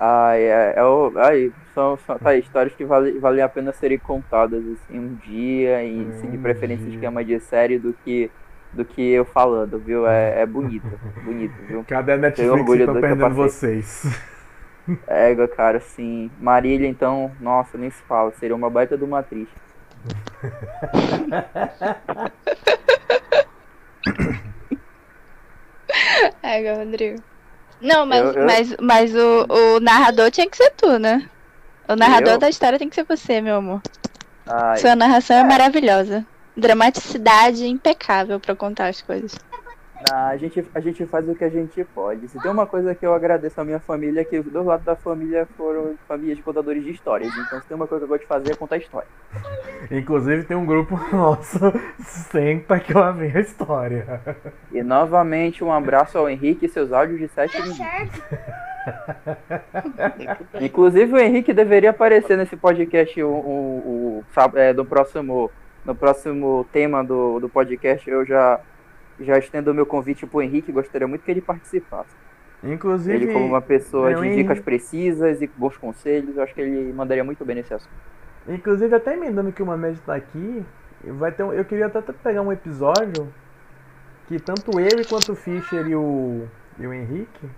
Ai, 0.04 0.42
é, 0.42 0.74
é 0.78 0.82
o, 0.82 1.12
ai, 1.14 1.52
são, 1.72 1.96
são 1.98 2.18
tá, 2.18 2.34
histórias 2.34 2.74
que 2.74 2.84
vale, 2.84 3.20
valem 3.20 3.40
a 3.40 3.48
pena 3.48 3.72
serem 3.72 4.00
contadas 4.00 4.60
assim, 4.66 4.98
um 4.98 5.14
dia, 5.14 5.80
e 5.84 6.08
assim, 6.08 6.28
de 6.28 6.38
preferência 6.38 6.86
dia. 6.86 6.96
esquema 6.96 7.24
de 7.24 7.38
série 7.38 7.78
do 7.78 7.92
que, 7.92 8.28
do 8.72 8.84
que 8.84 9.00
eu 9.00 9.24
falando, 9.24 9.78
viu? 9.78 10.04
É, 10.04 10.40
é 10.40 10.44
bonito, 10.44 10.88
bonito, 11.22 11.54
viu? 11.68 11.84
Cadê 11.86 12.14
a 12.14 12.16
Netflix 12.16 12.50
orgulho 12.50 12.84
que 12.84 12.92
tá 12.92 13.00
perdendo 13.00 13.32
vocês? 13.32 14.02
Égua, 15.06 15.46
cara, 15.46 15.78
assim. 15.78 16.28
Marília, 16.40 16.88
então, 16.88 17.30
nossa, 17.40 17.78
nem 17.78 17.88
se 17.88 18.02
fala. 18.02 18.32
Seria 18.40 18.56
uma 18.56 18.68
baita 18.68 18.98
de 18.98 19.04
uma 19.04 19.20
atriz. 19.20 19.46
É, 26.42 26.74
Rodrigo. 26.74 27.22
Não, 27.82 28.06
mas, 28.06 28.20
Eu- 28.24 28.32
eu- 28.32 28.46
mas, 28.46 28.76
mas 28.80 29.14
o, 29.14 29.46
o 29.76 29.80
narrador 29.80 30.30
tinha 30.30 30.48
que 30.48 30.56
ser 30.56 30.70
tu, 30.76 30.98
né? 30.98 31.28
O 31.88 31.96
narrador 31.96 32.34
Eu? 32.34 32.38
da 32.38 32.48
história 32.48 32.78
tem 32.78 32.88
que 32.88 32.94
ser 32.94 33.04
você, 33.04 33.40
meu 33.40 33.56
amor. 33.56 33.82
Ai, 34.46 34.78
Sua 34.78 34.94
narração 34.96 35.36
é 35.36 35.44
maravilhosa. 35.44 36.24
Dramaticidade 36.56 37.66
impecável 37.66 38.38
pra 38.40 38.54
contar 38.54 38.88
as 38.88 39.00
coisas. 39.02 39.34
Ah, 40.10 40.28
a, 40.28 40.36
gente, 40.36 40.64
a 40.74 40.80
gente 40.80 41.06
faz 41.06 41.28
o 41.28 41.34
que 41.34 41.44
a 41.44 41.48
gente 41.48 41.84
pode. 41.94 42.26
Se 42.28 42.38
tem 42.40 42.50
uma 42.50 42.66
coisa 42.66 42.94
que 42.94 43.06
eu 43.06 43.14
agradeço 43.14 43.60
à 43.60 43.64
minha 43.64 43.78
família, 43.78 44.22
é 44.22 44.24
que 44.24 44.38
os 44.38 44.46
dois 44.46 44.66
lados 44.66 44.84
da 44.84 44.96
família 44.96 45.46
foram 45.56 45.94
famílias 46.08 46.38
de 46.38 46.42
contadores 46.42 46.82
de 46.82 46.90
histórias. 46.90 47.32
Então, 47.36 47.60
se 47.60 47.66
tem 47.66 47.76
uma 47.76 47.86
coisa 47.86 48.00
que 48.00 48.04
eu 48.12 48.16
gosto 48.16 48.22
de 48.22 48.26
fazer, 48.28 48.52
é 48.52 48.56
contar 48.56 48.78
história. 48.78 49.06
Inclusive 49.90 50.44
tem 50.44 50.56
um 50.56 50.66
grupo 50.66 50.98
nosso, 51.14 51.58
senta 52.00 52.80
que 52.80 52.92
lá 52.94 53.10
vem 53.12 53.30
a 53.36 53.40
história. 53.40 54.20
E 54.72 54.82
novamente, 54.82 55.62
um 55.62 55.70
abraço 55.72 56.18
ao 56.18 56.28
Henrique 56.28 56.66
e 56.66 56.68
seus 56.68 56.92
áudios 56.92 57.20
de 57.20 57.28
7 57.28 57.62
minutos. 57.62 57.78
Inclusive, 60.60 61.12
o 61.12 61.18
Henrique 61.18 61.52
deveria 61.52 61.90
aparecer 61.90 62.36
nesse 62.36 62.56
podcast 62.56 63.22
o, 63.22 63.28
o, 63.28 64.24
o- 64.24 64.58
é, 64.58 64.72
do 64.72 64.84
próximo, 64.84 65.50
no 65.84 65.94
próximo 65.94 66.66
tema 66.72 67.02
do, 67.04 67.38
do 67.40 67.48
podcast. 67.48 68.08
Eu 68.10 68.24
já, 68.24 68.60
já 69.20 69.38
estendo 69.38 69.70
o 69.70 69.74
meu 69.74 69.86
convite 69.86 70.26
pro 70.26 70.42
Henrique. 70.42 70.72
Gostaria 70.72 71.06
muito 71.08 71.22
que 71.24 71.30
ele 71.30 71.40
participasse. 71.40 72.14
Inclusive. 72.64 73.16
Ele, 73.24 73.32
como 73.32 73.46
uma 73.46 73.60
pessoa 73.60 74.14
de 74.14 74.20
Henrique- 74.20 74.42
dicas 74.42 74.60
precisas 74.60 75.42
e 75.42 75.46
bons 75.56 75.76
conselhos, 75.76 76.36
eu 76.36 76.42
acho 76.42 76.54
que 76.54 76.60
ele 76.60 76.92
mandaria 76.92 77.24
muito 77.24 77.44
bem 77.44 77.56
nesse 77.56 77.74
assunto. 77.74 77.92
Inclusive, 78.48 78.94
até 78.94 79.14
emendando 79.14 79.52
que 79.52 79.62
o 79.62 79.66
Mamed 79.66 80.00
tá 80.00 80.14
aqui, 80.14 80.64
vai 81.04 81.32
ter 81.32 81.42
um- 81.42 81.52
eu 81.52 81.64
queria 81.64 81.86
até 81.86 82.00
pegar 82.00 82.42
um 82.42 82.52
episódio 82.52 83.32
que 84.28 84.38
tanto 84.38 84.78
eu 84.78 85.08
quanto 85.08 85.32
o 85.32 85.36
Fischer 85.36 85.86
e 85.88 85.94
o, 85.96 86.46
e 86.78 86.86
o 86.86 86.92
Henrique 86.92 87.48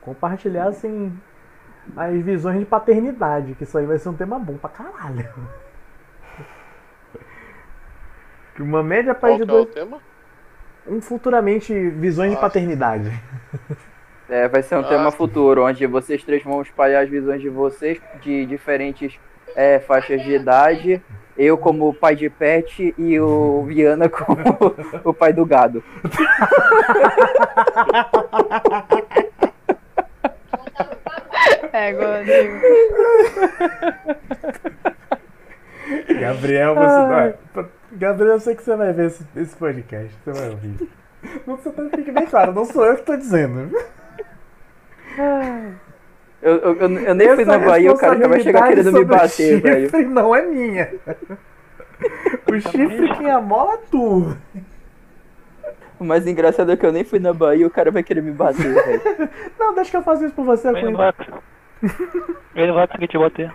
compartilhassem 0.00 1.12
as 1.96 2.20
visões 2.22 2.58
de 2.58 2.66
paternidade, 2.66 3.54
que 3.54 3.62
isso 3.64 3.78
aí 3.78 3.86
vai 3.86 3.98
ser 3.98 4.08
um 4.08 4.14
tema 4.14 4.38
bom 4.38 4.56
pra 4.56 4.70
caralho. 4.70 5.28
Que 8.54 8.62
uma 8.62 8.82
média 8.82 9.14
Qual 9.14 9.34
de 9.36 9.42
é 9.42 9.44
o 9.44 9.46
dois. 9.46 9.68
tema? 9.74 9.98
Um 10.86 11.00
futuramente 11.00 11.72
visões 11.90 12.30
de 12.30 12.36
Ah. 12.36 12.40
paternidade. 12.40 13.10
É, 14.28 14.46
vai 14.48 14.62
ser 14.62 14.76
um 14.76 14.80
Ah, 14.80 14.84
tema 14.88 15.10
futuro, 15.10 15.64
onde 15.64 15.84
vocês 15.86 16.22
três 16.22 16.42
vão 16.42 16.62
espalhar 16.62 17.02
as 17.02 17.10
visões 17.10 17.40
de 17.40 17.48
vocês 17.48 18.00
de 18.22 18.46
diferentes 18.46 19.18
é, 19.56 19.78
faixas 19.80 20.22
de 20.22 20.32
idade. 20.32 21.02
Eu 21.36 21.56
como 21.58 21.92
pai 21.94 22.14
de 22.14 22.28
pet 22.28 22.94
e 22.98 23.18
o 23.18 23.64
Viana 23.64 24.08
como 24.10 24.40
o 25.04 25.12
pai 25.14 25.32
do 25.32 25.44
gado. 25.46 25.82
É, 31.72 31.90
Rodrigo. 31.92 32.60
Gabriel, 36.20 36.74
você 36.74 37.08
vai. 37.08 37.34
Gabriel, 37.92 38.34
eu 38.34 38.40
sei 38.40 38.54
que 38.54 38.62
você 38.62 38.76
vai 38.76 38.92
ver 38.92 39.06
esse, 39.06 39.24
esse 39.36 39.56
podcast. 39.56 40.14
Você 40.24 40.32
vai 40.40 40.50
ouvir. 40.50 40.88
Não, 41.46 41.56
você 41.56 41.70
tá- 41.70 41.82
fique 41.94 42.10
bem 42.12 42.26
claro, 42.26 42.52
não 42.52 42.64
sou 42.64 42.84
eu 42.86 42.96
que 42.96 43.02
tô 43.02 43.16
dizendo. 43.16 43.70
Eu, 46.42 46.52
eu, 46.56 46.74
eu, 46.76 46.98
eu 47.00 47.14
nem 47.14 47.34
fui 47.34 47.44
na 47.44 47.58
Bahia, 47.58 47.92
o 47.92 47.98
cara 47.98 48.16
já 48.18 48.26
vai 48.28 48.40
chegar 48.40 48.68
querendo 48.68 48.92
me 48.92 49.04
bater, 49.04 49.58
o 49.58 49.60
velho. 49.60 49.80
chifre 49.82 50.04
não 50.06 50.34
é 50.34 50.42
minha. 50.46 50.94
O 52.50 52.60
chifre 52.60 53.14
quem 53.18 53.30
amola 53.30 53.74
é 53.74 53.78
tu. 53.90 54.36
O 55.98 56.04
mais 56.04 56.26
engraçado 56.26 56.72
é 56.72 56.76
que 56.78 56.86
eu 56.86 56.92
nem 56.92 57.04
fui 57.04 57.18
na 57.18 57.34
Bahia, 57.34 57.66
o 57.66 57.70
cara 57.70 57.90
vai 57.90 58.02
querer 58.02 58.22
me 58.22 58.30
bater, 58.32 58.72
velho. 58.72 59.28
Não, 59.58 59.74
deixa 59.74 59.90
que 59.90 59.96
eu 59.98 60.02
faço 60.02 60.24
isso 60.24 60.34
por 60.34 60.46
você. 60.46 60.68
Ele 60.68 60.82
não 60.90 60.96
vai, 60.96 61.12
ele 62.54 62.66
não 62.68 62.74
vai 62.74 62.86
conseguir 62.86 63.08
te 63.08 63.18
bater. 63.18 63.52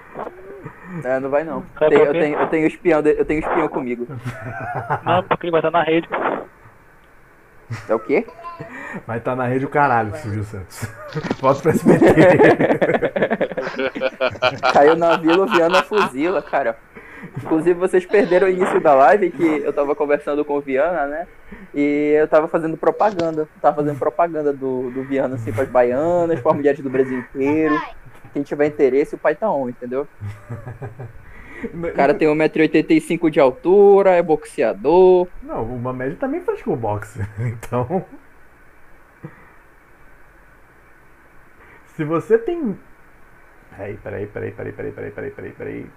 É, 1.04 1.20
não 1.20 1.30
vai 1.30 1.44
não. 1.44 1.62
Tem- 1.80 2.00
eu, 2.00 2.12
tenho, 2.14 2.40
eu 2.40 2.48
tenho 2.48 2.68
espião, 2.68 3.02
eu 3.02 3.26
tenho 3.26 3.40
espião 3.40 3.68
comigo. 3.68 4.08
Não, 5.04 5.24
porque 5.24 5.46
ele 5.46 5.52
vai 5.52 5.60
estar 5.60 5.72
na 5.72 5.84
rede. 5.84 6.08
É 7.90 7.96
o 7.96 8.00
quê? 8.00 8.26
Vai 9.08 9.18
estar 9.18 9.36
na 9.36 9.46
rede 9.48 9.66
o 9.66 9.70
caralho, 9.70 10.16
Silvio 10.18 10.44
Santos. 10.44 10.88
Volta 11.42 11.62
pra 11.64 11.72
SBT. 11.72 12.06
Caiu 14.74 14.96
na 14.96 15.18
vila, 15.18 15.46
o 15.46 15.48
Viana 15.50 15.82
fuzila, 15.84 16.42
cara. 16.42 16.78
Inclusive, 17.38 17.74
vocês 17.74 18.06
perderam 18.06 18.48
o 18.48 18.50
início 18.52 18.80
da 18.80 18.94
live 18.94 19.32
que 19.32 19.44
eu 19.44 19.74
tava 19.74 19.96
conversando 19.96 20.46
com 20.46 20.58
o 20.58 20.62
Viana, 20.62 21.08
né? 21.08 21.28
E 21.74 22.14
eu 22.20 22.28
tava 22.28 22.48
fazendo 22.48 22.78
propaganda. 22.78 23.48
Tava 23.62 23.78
fazendo 23.78 23.98
propaganda 23.98 24.54
do, 24.54 24.92
do 24.92 25.04
Viana, 25.04 25.36
assim, 25.36 25.52
pras 25.52 25.68
baianas, 25.68 26.40
pras 26.40 26.56
mulheres 26.56 26.80
do 26.80 26.90
Brasil 26.90 27.20
inteiro. 27.20 27.76
Quem 28.36 28.44
tiver 28.44 28.68
interesse, 28.68 29.16
o 29.16 29.18
pai 29.18 29.34
tá 29.34 29.50
on, 29.50 29.70
entendeu? 29.70 30.06
O 31.74 31.94
cara 31.96 32.14
tem 32.14 32.28
1,85m 32.28 33.30
de 33.30 33.40
altura, 33.40 34.12
é 34.12 34.22
boxeador. 34.22 35.26
Não, 35.42 35.64
o 35.64 35.80
Mamed 35.80 36.18
também 36.18 36.42
faz 36.42 36.62
com 36.62 36.76
boxe. 36.76 37.18
Então. 37.40 38.06
Se 41.96 42.04
você 42.04 42.38
tem. 42.38 42.78
Peraí, 43.72 43.98
peraí, 43.98 44.28
peraí, 44.28 44.52
peraí, 44.52 44.72
peraí, 44.74 44.92
peraí, 44.92 45.12
peraí, 45.12 45.32
peraí, 45.32 45.52
peraí. 45.54 45.90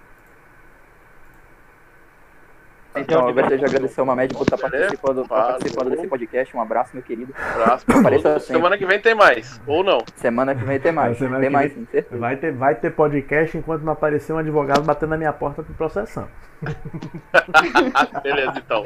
Então, 2.95 3.27
eu 3.27 3.33
gostaria 3.33 3.57
de 3.57 3.65
agradecer 3.65 3.99
ao 3.99 4.05
Mamed 4.05 4.33
por 4.33 4.41
estar 4.41 4.57
participando, 4.57 5.15
por 5.17 5.21
estar 5.23 5.47
participando 5.53 5.89
desse 5.91 6.07
podcast. 6.07 6.57
Um 6.57 6.61
abraço, 6.61 6.89
meu 6.93 7.03
querido. 7.03 7.33
Abraço 7.55 7.85
Apareça. 7.89 8.39
Semana 8.39 8.77
que 8.77 8.85
vem 8.85 8.99
tem 8.99 9.13
mais. 9.15 9.61
Ou 9.67 9.83
não. 9.83 9.99
Semana 10.15 10.55
que 10.55 10.63
vem 10.63 10.79
tem 10.79 10.91
mais. 10.91 11.17
Semana 11.17 11.39
Tem 11.39 11.49
que 11.49 11.53
mais, 11.53 11.71
vem- 11.73 11.85
sim, 11.85 11.91
certeza. 11.91 12.17
Vai 12.19 12.35
ter, 12.37 12.51
vai 12.51 12.75
ter 12.75 12.91
podcast 12.91 13.57
enquanto 13.57 13.83
não 13.83 13.93
aparecer 13.93 14.33
um 14.33 14.37
advogado 14.39 14.81
batendo 14.81 15.09
na 15.11 15.17
minha 15.17 15.33
porta 15.33 15.61
me 15.61 15.73
processando. 15.75 16.29
Beleza, 18.23 18.53
então. 18.57 18.85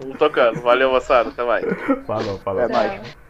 Vamos 0.00 0.18
tocando. 0.18 0.60
Valeu, 0.60 0.90
moçada. 0.90 1.28
Até 1.28 1.44
mais. 1.44 1.64
Falou, 2.06 2.38
falou. 2.38 2.62
Até 2.64 2.72
mais. 2.72 3.21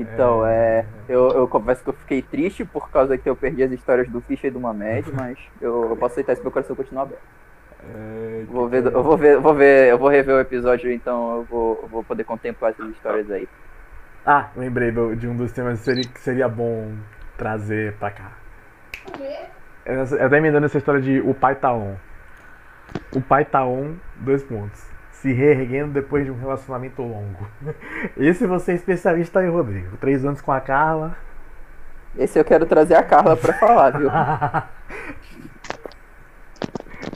Então, 0.00 0.44
é. 0.46 0.88
Eu, 1.08 1.30
eu 1.34 1.48
confesso 1.48 1.82
que 1.82 1.90
eu 1.90 1.94
fiquei 1.94 2.22
triste 2.22 2.64
por 2.64 2.90
causa 2.90 3.16
que 3.18 3.28
eu 3.28 3.36
perdi 3.36 3.62
as 3.62 3.72
histórias 3.72 4.08
do 4.10 4.22
Fischer 4.22 4.48
e 4.50 4.52
do 4.52 4.60
Mamed, 4.60 5.10
mas 5.14 5.38
eu, 5.60 5.90
eu 5.90 5.96
posso 5.96 6.12
aceitar 6.14 6.36
se 6.36 6.42
meu 6.42 6.52
coração 6.52 6.76
continuar 6.76 7.02
aberto. 7.02 7.22
É, 7.80 8.44
Vou 8.46 8.68
ver, 8.68 8.86
eu 8.86 9.02
vou 9.02 9.16
ver, 9.16 9.34
eu 9.34 9.42
vou 9.42 9.54
ver, 9.54 9.90
eu 9.90 9.98
vou 9.98 10.08
rever 10.08 10.34
o 10.36 10.40
episódio, 10.40 10.90
então 10.92 11.36
eu 11.36 11.44
vou, 11.44 11.80
eu 11.82 11.88
vou 11.88 12.04
poder 12.04 12.24
contemplar 12.24 12.72
essas 12.72 12.90
histórias 12.90 13.30
aí. 13.30 13.48
Ah, 14.24 14.52
lembrei 14.56 14.92
do- 14.92 15.16
de 15.16 15.26
um 15.26 15.36
dos 15.36 15.52
temas 15.52 15.78
que 15.80 15.84
seria, 15.84 16.04
que 16.04 16.20
seria 16.20 16.48
bom 16.48 16.96
trazer 17.36 17.98
pra 17.98 18.10
cá. 18.10 18.38
Eu 19.86 20.28
tô 20.28 20.36
emendando 20.36 20.66
essa 20.66 20.78
história 20.78 21.00
de 21.00 21.20
o 21.20 21.34
pai 21.34 21.56
tá 21.56 21.72
on. 21.72 21.96
O 23.10 23.20
pai 23.20 23.44
tá 23.44 23.64
on, 23.66 23.96
dois 24.14 24.42
pontos. 24.42 24.80
Se 25.20 25.32
reerguendo 25.32 25.92
depois 25.92 26.24
de 26.24 26.30
um 26.30 26.38
relacionamento 26.38 27.02
longo. 27.02 27.46
Esse 28.16 28.46
você 28.46 28.72
é 28.72 28.74
especialista 28.76 29.40
aí, 29.40 29.48
Rodrigo. 29.48 29.96
Três 29.96 30.24
anos 30.24 30.40
com 30.40 30.52
a 30.52 30.60
Carla. 30.60 31.16
Esse 32.16 32.38
eu 32.38 32.44
quero 32.44 32.64
trazer 32.66 32.94
a 32.94 33.02
Carla 33.02 33.36
pra 33.36 33.52
falar, 33.54 33.90
viu? 33.98 34.08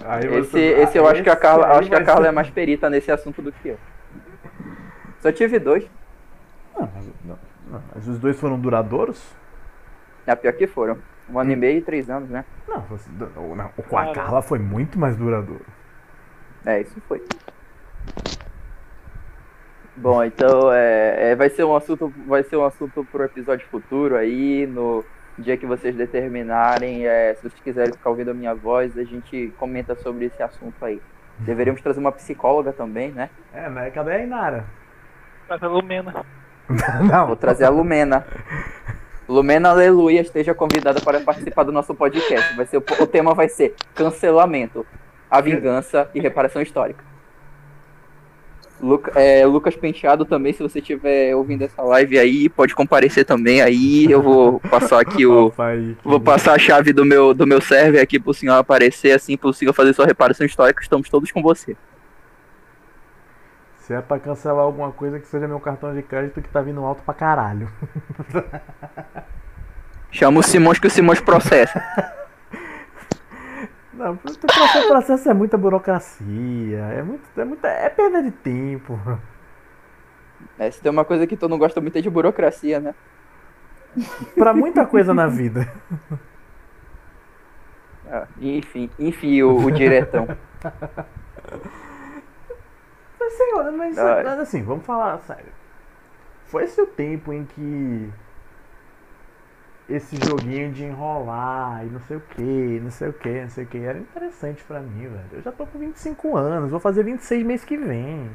Aí 0.04 0.26
Esse, 0.26 0.50
você- 0.50 0.58
esse 0.80 0.98
eu 0.98 1.06
acho 1.06 1.22
que 1.22 1.28
a 1.30 1.32
esse 1.32 1.42
Carla, 1.42 1.66
acho 1.78 1.88
que 1.88 1.94
a 1.94 2.04
Carla 2.04 2.22
ser- 2.22 2.28
é 2.28 2.32
mais 2.32 2.50
perita 2.50 2.90
nesse 2.90 3.10
assunto 3.10 3.40
do 3.40 3.52
que 3.52 3.68
eu. 3.68 3.78
Só 5.20 5.30
tive 5.30 5.58
dois. 5.58 5.88
Não, 6.76 6.88
mas, 6.92 7.06
não, 7.24 7.38
não, 7.68 7.82
mas 7.94 8.08
os 8.08 8.18
dois 8.18 8.38
foram 8.38 8.58
duradouros? 8.58 9.22
É 10.26 10.34
pior 10.34 10.52
que 10.54 10.66
foram. 10.66 10.98
Um 11.30 11.38
ano 11.38 11.52
e 11.52 11.56
meio 11.56 11.78
e 11.78 11.82
três 11.82 12.10
anos, 12.10 12.28
né? 12.28 12.44
Não, 12.68 12.80
você- 12.82 13.08
não, 13.36 13.54
não, 13.54 13.70
o 13.76 13.82
com 13.82 13.96
a 13.96 14.12
Carla 14.12 14.42
foi 14.42 14.58
muito 14.58 14.98
mais 14.98 15.16
duradouro. 15.16 15.64
É, 16.66 16.80
isso 16.80 17.00
foi. 17.06 17.22
Bom, 19.94 20.24
então 20.24 20.72
é, 20.72 21.30
é, 21.30 21.36
vai 21.36 21.50
ser 21.50 21.64
um 21.64 21.76
assunto, 21.76 22.12
vai 22.26 22.42
ser 22.42 22.56
um 22.56 22.64
assunto 22.64 23.06
pro 23.12 23.24
episódio 23.24 23.66
futuro 23.68 24.16
aí, 24.16 24.66
no 24.66 25.04
dia 25.38 25.56
que 25.56 25.66
vocês 25.66 25.94
determinarem. 25.94 27.06
é, 27.06 27.34
se 27.34 27.42
vocês 27.42 27.62
quiserem 27.62 27.92
ficar 27.92 28.10
ouvindo 28.10 28.30
a 28.30 28.34
minha 28.34 28.54
voz, 28.54 28.96
a 28.96 29.04
gente 29.04 29.52
comenta 29.58 29.94
sobre 29.94 30.24
esse 30.24 30.42
assunto 30.42 30.82
aí. 30.84 31.00
Deveríamos 31.38 31.82
trazer 31.82 32.00
uma 32.00 32.12
psicóloga 32.12 32.72
também, 32.72 33.10
né? 33.10 33.28
É, 33.52 33.68
mas 33.68 33.92
cadê 33.92 34.12
a 34.12 34.18
Inara? 34.20 34.64
Mas 35.48 35.62
a 35.62 35.68
Lumena. 35.68 36.24
Não. 37.08 37.26
Vou 37.26 37.36
trazer 37.36 37.64
a 37.64 37.68
Lumena. 37.68 38.26
Lumena 39.28 39.70
Aleluia 39.70 40.20
esteja 40.20 40.54
convidada 40.54 41.00
para 41.00 41.20
participar 41.20 41.64
do 41.64 41.72
nosso 41.72 41.94
podcast. 41.94 42.56
Vai 42.56 42.66
ser, 42.66 42.78
o, 42.78 42.84
o 43.00 43.06
tema 43.06 43.34
vai 43.34 43.48
ser 43.48 43.74
cancelamento, 43.94 44.86
a 45.30 45.40
vingança 45.40 46.10
e 46.14 46.20
reparação 46.20 46.60
histórica. 46.60 47.11
Luca- 48.82 49.12
é, 49.14 49.46
Lucas 49.46 49.76
Penteado 49.76 50.24
também, 50.24 50.52
se 50.52 50.60
você 50.62 50.80
estiver 50.80 51.36
ouvindo 51.36 51.62
essa 51.62 51.80
live 51.82 52.18
aí, 52.18 52.48
pode 52.48 52.74
comparecer 52.74 53.24
também 53.24 53.62
aí. 53.62 54.10
Eu 54.10 54.20
vou 54.20 54.58
passar 54.58 55.00
aqui 55.00 55.24
o. 55.24 55.50
Vou 56.02 56.18
passar 56.20 56.54
a 56.54 56.58
chave 56.58 56.92
do 56.92 57.04
meu, 57.04 57.32
do 57.32 57.46
meu 57.46 57.60
server 57.60 58.02
aqui 58.02 58.18
pro 58.18 58.34
senhor 58.34 58.54
aparecer, 58.54 59.12
assim, 59.12 59.36
pro 59.36 59.52
senhor 59.52 59.72
fazer 59.72 59.92
sua 59.94 60.04
reparação 60.06 60.44
histórica. 60.44 60.82
Estamos 60.82 61.08
todos 61.08 61.30
com 61.30 61.40
você. 61.40 61.76
Se 63.78 63.94
é 63.94 64.00
pra 64.00 64.18
cancelar 64.18 64.64
alguma 64.64 64.90
coisa, 64.92 65.18
que 65.20 65.26
seja 65.28 65.46
meu 65.46 65.60
cartão 65.60 65.94
de 65.94 66.02
crédito 66.02 66.40
que 66.42 66.48
tá 66.48 66.60
vindo 66.60 66.80
alto 66.84 67.02
pra 67.04 67.14
caralho. 67.14 67.68
Chama 70.10 70.40
o 70.40 70.42
Simões 70.42 70.78
que 70.78 70.86
o 70.86 70.90
Simões 70.90 71.20
processa. 71.20 71.82
Não, 74.02 74.14
o 74.14 74.16
processo, 74.16 74.88
processo 74.88 75.30
é 75.30 75.34
muita 75.34 75.56
burocracia, 75.56 76.78
é, 76.78 77.02
muito, 77.04 77.22
é, 77.36 77.44
muita, 77.44 77.68
é 77.68 77.88
perda 77.88 78.20
de 78.20 78.32
tempo. 78.32 78.98
É, 80.58 80.68
se 80.72 80.80
tem 80.80 80.90
uma 80.90 81.04
coisa 81.04 81.24
que 81.24 81.36
tu 81.36 81.48
não 81.48 81.56
gosta 81.56 81.80
muito 81.80 81.96
é 81.96 82.00
de 82.00 82.10
burocracia, 82.10 82.80
né? 82.80 82.96
Pra 84.34 84.52
muita 84.52 84.84
coisa 84.84 85.14
na 85.14 85.28
vida. 85.28 85.70
Ah, 88.14 88.26
enfim, 88.38 88.90
enfim, 88.98 89.40
o, 89.40 89.56
o 89.56 89.70
diretão. 89.70 90.28
Mas, 93.18 93.32
sei 93.32 93.54
lá, 93.54 93.72
mas, 93.72 93.96
Ah, 93.96 94.20
mas 94.22 94.38
assim, 94.40 94.62
vamos 94.62 94.84
falar 94.84 95.18
sério. 95.20 95.50
Foi 96.44 96.64
esse 96.64 96.78
o 96.82 96.86
tempo 96.86 97.32
em 97.32 97.46
que 97.46 98.12
esse 99.88 100.16
joguinho 100.24 100.72
de 100.72 100.84
enrolar 100.84 101.84
e 101.84 101.90
não 101.90 102.00
sei 102.00 102.16
o 102.16 102.20
que, 102.20 102.80
não 102.82 102.90
sei 102.90 103.08
o 103.08 103.12
que, 103.12 103.28
não 103.42 103.50
sei 103.50 103.64
o 103.64 103.66
que, 103.66 103.78
era 103.78 103.98
interessante 103.98 104.62
pra 104.64 104.80
mim, 104.80 105.02
velho. 105.08 105.24
Eu 105.32 105.42
já 105.42 105.52
tô 105.52 105.66
com 105.66 105.78
25 105.78 106.36
anos, 106.36 106.70
vou 106.70 106.80
fazer 106.80 107.02
26 107.02 107.44
mês 107.44 107.64
que 107.64 107.76
vem. 107.76 108.30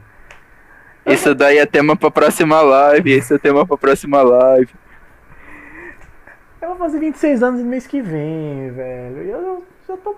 Isso 1.05 1.33
daí 1.33 1.57
é 1.57 1.65
tema 1.65 1.95
pra 1.95 2.11
próxima 2.11 2.59
live. 2.61 3.11
Esse 3.13 3.33
é 3.33 3.37
tema 3.37 3.65
pra 3.65 3.77
próxima 3.77 4.21
live. 4.21 4.73
Eu 6.61 6.69
vou 6.69 6.77
fazer 6.77 6.99
26 6.99 7.41
anos 7.43 7.61
no 7.61 7.65
mês 7.67 7.87
que 7.87 8.01
vem, 8.01 8.71
velho. 8.71 9.23
E 9.23 9.29
eu 9.29 9.63
já 9.87 9.95
tô, 9.97 10.17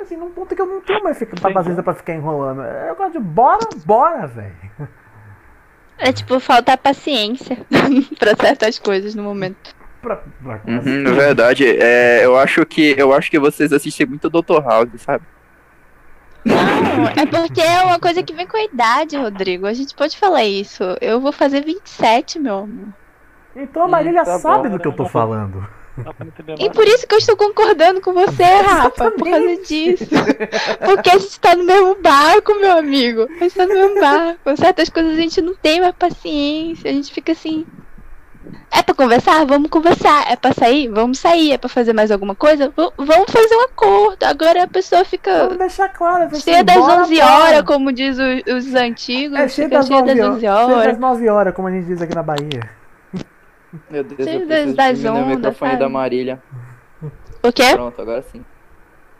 assim, 0.00 0.16
num 0.16 0.30
ponto 0.30 0.54
que 0.56 0.62
eu 0.62 0.66
não 0.66 0.80
tenho 0.80 1.04
mais 1.04 1.18
fica- 1.18 1.36
paciência 1.52 1.82
pra 1.82 1.92
ficar 1.94 2.14
enrolando. 2.14 2.62
Eu 2.62 2.96
gosto 2.96 3.12
de 3.12 3.18
bora, 3.18 3.68
bora, 3.84 4.26
velho. 4.26 4.54
É 5.98 6.10
tipo, 6.12 6.40
falta 6.40 6.76
paciência 6.76 7.58
pra 8.18 8.34
certas 8.34 8.78
coisas 8.78 9.14
no 9.14 9.22
momento. 9.22 9.74
Pra, 10.04 10.16
pra 10.16 10.60
Uhum, 10.66 11.02
na 11.02 11.12
verdade, 11.12 11.66
é, 11.66 12.22
eu 12.22 12.36
acho 12.36 12.66
que 12.66 12.94
eu 12.98 13.14
acho 13.14 13.30
que 13.30 13.38
vocês 13.38 13.72
assistem 13.72 14.06
muito 14.06 14.28
Dr. 14.28 14.62
House, 14.62 14.90
sabe? 14.98 15.24
Não, 16.44 17.08
é 17.08 17.24
porque 17.24 17.62
é 17.62 17.80
uma 17.82 17.98
coisa 17.98 18.22
que 18.22 18.34
vem 18.34 18.46
com 18.46 18.58
a 18.58 18.64
idade, 18.64 19.16
Rodrigo. 19.16 19.66
A 19.66 19.72
gente 19.72 19.94
pode 19.94 20.18
falar 20.18 20.44
isso. 20.44 20.82
Eu 21.00 21.20
vou 21.22 21.32
fazer 21.32 21.64
27, 21.64 22.38
meu 22.38 22.58
amor. 22.58 22.88
Então 23.56 23.84
a 23.84 23.88
Marília 23.88 24.24
tá 24.24 24.38
sabe 24.38 24.68
bom. 24.68 24.76
do 24.76 24.82
que 24.82 24.88
eu 24.88 24.92
tô 24.92 25.06
falando. 25.06 25.66
E 26.58 26.68
por 26.70 26.86
isso 26.86 27.06
que 27.06 27.14
eu 27.14 27.18
estou 27.18 27.36
concordando 27.36 28.00
com 28.00 28.12
você, 28.12 28.42
Rafa, 28.66 29.10
por 29.12 29.24
causa 29.30 29.56
disso. 29.62 30.04
Porque 30.84 31.08
a 31.08 31.18
gente 31.18 31.40
tá 31.40 31.54
no 31.54 31.64
mesmo 31.64 31.94
barco, 32.02 32.54
meu 32.56 32.72
amigo. 32.76 33.26
A 33.40 33.44
gente 33.44 33.54
tá 33.54 33.66
no 33.66 33.72
mesmo 33.72 34.00
barco. 34.00 34.56
Certas 34.56 34.90
coisas 34.90 35.12
a 35.16 35.20
gente 35.20 35.40
não 35.40 35.54
tem 35.54 35.80
mais 35.80 35.94
paciência. 35.94 36.90
A 36.90 36.92
gente 36.92 37.10
fica 37.12 37.32
assim. 37.32 37.64
É 38.70 38.82
pra 38.82 38.94
conversar? 38.94 39.44
Vamos 39.46 39.70
conversar. 39.70 40.30
É 40.30 40.36
pra 40.36 40.52
sair? 40.52 40.88
Vamos 40.88 41.18
sair. 41.18 41.52
É 41.52 41.58
pra 41.58 41.68
fazer 41.68 41.92
mais 41.92 42.10
alguma 42.10 42.34
coisa? 42.34 42.68
V- 42.68 42.92
vamos 42.98 43.30
fazer 43.30 43.54
um 43.56 43.62
acordo. 43.64 44.22
Agora 44.24 44.64
a 44.64 44.66
pessoa 44.68 45.04
fica. 45.04 45.44
Vamos 45.44 45.58
deixar 45.58 45.88
claro, 45.90 46.34
Cheia 46.36 46.62
das 46.64 46.76
bora, 46.76 47.02
11 47.02 47.14
bora. 47.20 47.32
horas, 47.32 47.62
como 47.62 47.92
diz 47.92 48.16
o- 48.18 48.56
os 48.56 48.74
antigos. 48.74 49.38
É 49.38 49.42
das 49.42 49.54
cheia 49.54 49.68
9 49.68 49.80
das 49.80 49.90
horas. 49.90 50.20
11 50.34 50.40
Cheio 50.40 50.52
horas. 50.52 50.86
das 50.86 50.98
9 50.98 51.28
horas, 51.28 51.54
como 51.54 51.68
a 51.68 51.70
gente 51.70 51.86
diz 51.86 52.02
aqui 52.02 52.14
na 52.14 52.22
Bahia. 52.22 52.70
Meu 53.90 54.04
Deus, 54.04 54.22
Cheio 54.28 54.42
eu 54.42 54.46
das- 54.46 54.56
preciso 54.58 54.76
das 54.76 54.98
diminuir 54.98 55.18
o 55.18 55.22
ondas, 55.24 55.36
microfone 55.36 55.70
sabe? 55.72 55.82
da 55.82 55.88
Marília. 55.88 56.42
O 57.42 57.52
quê? 57.52 57.70
Pronto, 57.72 58.00
agora 58.02 58.22
sim. 58.32 58.44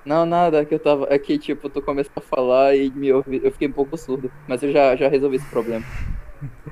Não, 0.04 0.26
nada, 0.26 0.58
é 0.60 0.64
que 0.64 0.74
eu 0.74 0.78
tava. 0.78 1.06
É 1.10 1.18
que, 1.18 1.38
tipo, 1.38 1.68
tu 1.70 1.80
começou 1.80 2.12
a 2.16 2.20
falar 2.20 2.74
e 2.76 2.90
me 2.90 3.10
ouvi, 3.12 3.40
eu 3.42 3.50
fiquei 3.50 3.68
um 3.68 3.72
pouco 3.72 3.96
surdo. 3.96 4.30
Mas 4.46 4.62
eu 4.62 4.70
já, 4.70 4.94
já 4.96 5.08
resolvi 5.08 5.36
esse 5.36 5.46
problema. 5.46 5.84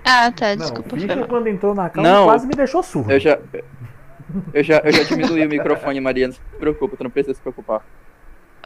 Ah, 0.04 0.32
tá, 0.32 0.50
Não, 0.50 0.56
desculpa. 0.56 0.86
o 0.86 0.90
foi 0.90 1.00
Fischer, 1.00 1.16
mal. 1.18 1.28
quando 1.28 1.46
entrou 1.48 1.74
na 1.74 1.88
calma, 1.90 2.10
Não. 2.10 2.24
quase 2.24 2.46
me 2.46 2.54
deixou 2.54 2.82
surdo. 2.82 3.10
Eu 3.12 3.20
já. 3.20 3.38
Eu 4.54 4.62
já, 4.62 4.78
eu 4.78 4.92
já 4.92 5.02
diminuí 5.02 5.44
o 5.44 5.48
microfone, 5.48 6.00
Maria, 6.00 6.26
não 6.28 6.34
se 6.34 6.40
preocupa, 6.58 6.96
tu 6.96 7.04
não 7.04 7.10
precisa 7.10 7.34
se 7.34 7.40
preocupar. 7.40 7.84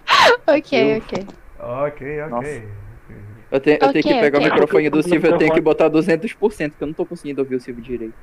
Ok, 0.46 0.98
ok. 0.98 1.26
Ok, 1.58 2.20
ok. 2.22 2.28
Nossa. 2.28 2.62
Eu, 3.50 3.60
tenho, 3.60 3.78
eu 3.80 3.92
tenho 3.92 4.04
que 4.04 4.14
pegar 4.20 4.38
ok. 4.38 4.48
o 4.48 4.52
microfone 4.52 4.90
do 4.90 5.02
Silvio, 5.02 5.30
eu 5.30 5.38
tenho 5.38 5.52
que 5.52 5.60
botar 5.60 5.90
200%, 5.90 6.72
que 6.76 6.82
eu 6.82 6.86
não 6.86 6.94
tô 6.94 7.04
conseguindo 7.06 7.40
ouvir 7.40 7.56
o 7.56 7.60
Silvio 7.60 7.82
direito. 7.82 8.14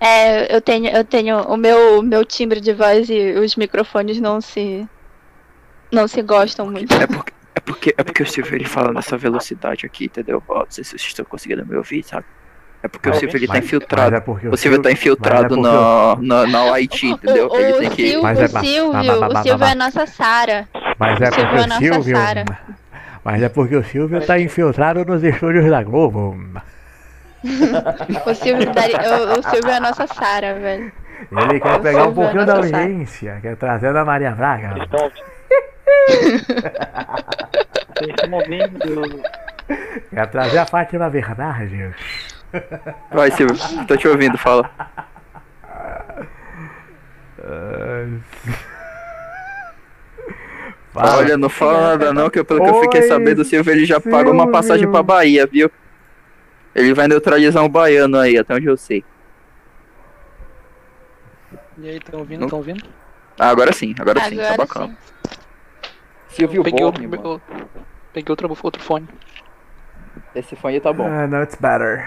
É, 0.00 0.54
eu 0.54 0.60
tenho, 0.60 0.88
eu 0.88 1.04
tenho 1.04 1.38
o 1.42 1.56
meu, 1.56 2.02
meu 2.02 2.24
timbre 2.24 2.60
de 2.60 2.72
voz 2.72 3.08
e 3.08 3.32
os 3.38 3.56
microfones 3.56 4.20
não 4.20 4.40
se 4.40 4.86
não 5.92 6.08
se 6.08 6.20
gostam 6.22 6.66
muito. 6.70 6.92
É 6.94 7.06
porque, 7.06 7.32
porque, 7.64 7.94
é 7.96 8.02
porque 8.02 8.22
o 8.22 8.26
Silvio 8.26 8.54
ele 8.54 8.64
fala 8.66 8.92
nessa 8.92 9.16
velocidade 9.16 9.86
aqui, 9.86 10.06
entendeu? 10.06 10.42
Ó, 10.48 10.60
não 10.60 10.66
sei 10.68 10.84
se 10.84 10.90
vocês 10.90 11.02
estão 11.02 11.24
conseguindo 11.24 11.64
me 11.66 11.76
ouvir, 11.76 12.02
sabe? 12.02 12.24
É 12.82 12.88
porque 12.88 13.08
o 13.08 13.14
Silvio 13.14 13.38
ele 13.38 13.46
tá 13.46 13.56
infiltrado. 13.58 14.14
é 14.14 14.22
o 14.50 14.56
Silvio 14.58 14.82
tá 14.82 14.92
infiltrado 14.92 15.54
é 15.54 15.58
na, 15.58 16.16
na, 16.20 16.46
na 16.46 16.64
Light, 16.64 17.06
entendeu? 17.06 17.48
O, 17.48 17.56
Ele 17.56 17.72
tem 17.78 17.90
que. 17.90 18.02
Silvio, 18.10 18.22
Mas 18.22 18.38
é 18.38 18.44
o 18.44 18.48
Silvio, 18.48 19.26
o 19.26 19.42
Silvio 19.42 19.64
é 19.64 19.70
a 19.70 19.74
nossa 19.74 20.06
Sara. 20.06 20.68
Mas 20.98 21.20
é 21.20 21.28
O 21.30 21.32
Silvio 21.32 21.48
porque 21.48 21.56
é 21.56 21.60
o 21.60 21.64
a 21.64 21.66
nossa 21.66 21.80
Silvio. 21.80 22.16
Sara. 22.16 22.44
Mas 23.24 23.42
é 23.42 23.48
porque 23.48 23.76
o 23.76 23.82
Silvio 23.84 24.26
tá 24.26 24.38
infiltrado 24.38 25.02
nos 25.06 25.24
estúdios 25.24 25.70
da 25.70 25.82
Globo. 25.82 26.36
O 28.26 28.34
Silvio, 28.34 28.70
daria, 28.74 28.98
o, 28.98 29.38
o 29.38 29.42
Silvio 29.42 29.70
é 29.70 29.76
a 29.76 29.80
nossa 29.80 30.06
Sara, 30.06 30.54
velho. 30.58 30.92
Ele 31.32 31.60
quer 31.60 31.76
O 31.76 31.80
pegar 31.80 32.06
um 32.06 32.10
é 32.10 32.14
pouquinho 32.14 32.44
da 32.46 32.56
audiência, 32.56 33.38
quer 33.40 33.56
trazer 33.56 33.94
da 33.94 34.04
Maria 34.04 34.32
Braga. 34.32 34.74
Estão 34.82 35.04
ouvindo? 35.04 35.33
Quer 40.10 40.26
trazer 40.26 40.58
a 40.58 40.66
Fátima 40.66 41.08
Verdade. 41.08 41.94
Vai, 43.12 43.30
Silvio, 43.30 43.56
tô 43.86 43.96
te 43.96 44.06
ouvindo, 44.06 44.36
fala. 44.38 44.70
Fala. 50.92 51.16
Olha, 51.16 51.36
não 51.36 51.48
fala 51.48 51.88
nada 51.88 52.12
não, 52.12 52.30
que 52.30 52.44
pelo 52.44 52.62
que 52.62 52.70
eu 52.70 52.80
fiquei 52.82 53.00
Oi, 53.00 53.08
sabendo, 53.08 53.42
o 53.42 53.44
Silvio 53.44 53.72
ele 53.72 53.84
já 53.84 54.00
pagou 54.00 54.32
uma 54.32 54.48
passagem 54.50 54.84
Silvio. 54.84 54.92
pra 54.92 55.02
Bahia, 55.02 55.46
viu? 55.46 55.70
Ele 56.74 56.94
vai 56.94 57.08
neutralizar 57.08 57.64
um 57.64 57.68
baiano 57.68 58.18
aí, 58.18 58.38
até 58.38 58.54
onde 58.54 58.66
eu 58.66 58.76
sei. 58.76 59.04
E 61.78 61.88
aí, 61.88 61.96
estão 61.96 62.20
ouvindo? 62.20 62.40
Não. 62.40 62.46
Estão 62.46 62.58
ouvindo? 62.60 62.84
Ah, 63.38 63.48
agora 63.48 63.72
sim, 63.72 63.94
agora, 63.98 64.20
sim, 64.20 64.36
tá 64.36 64.66
Agora 66.42 66.62
bacana. 66.62 66.62
Silvio 66.62 66.62
peguei 66.64 66.80
Borne, 66.80 67.06
outro, 67.06 67.22
mano. 67.22 67.40
peguei 68.12 68.32
outro, 68.32 68.56
outro 68.62 68.82
fone. 68.82 69.08
Esse 70.34 70.56
fone 70.56 70.80
tá 70.80 70.92
bom. 70.92 71.06
Ah, 71.06 71.26
now 71.26 71.42
it's 71.42 71.54
better. 71.56 72.04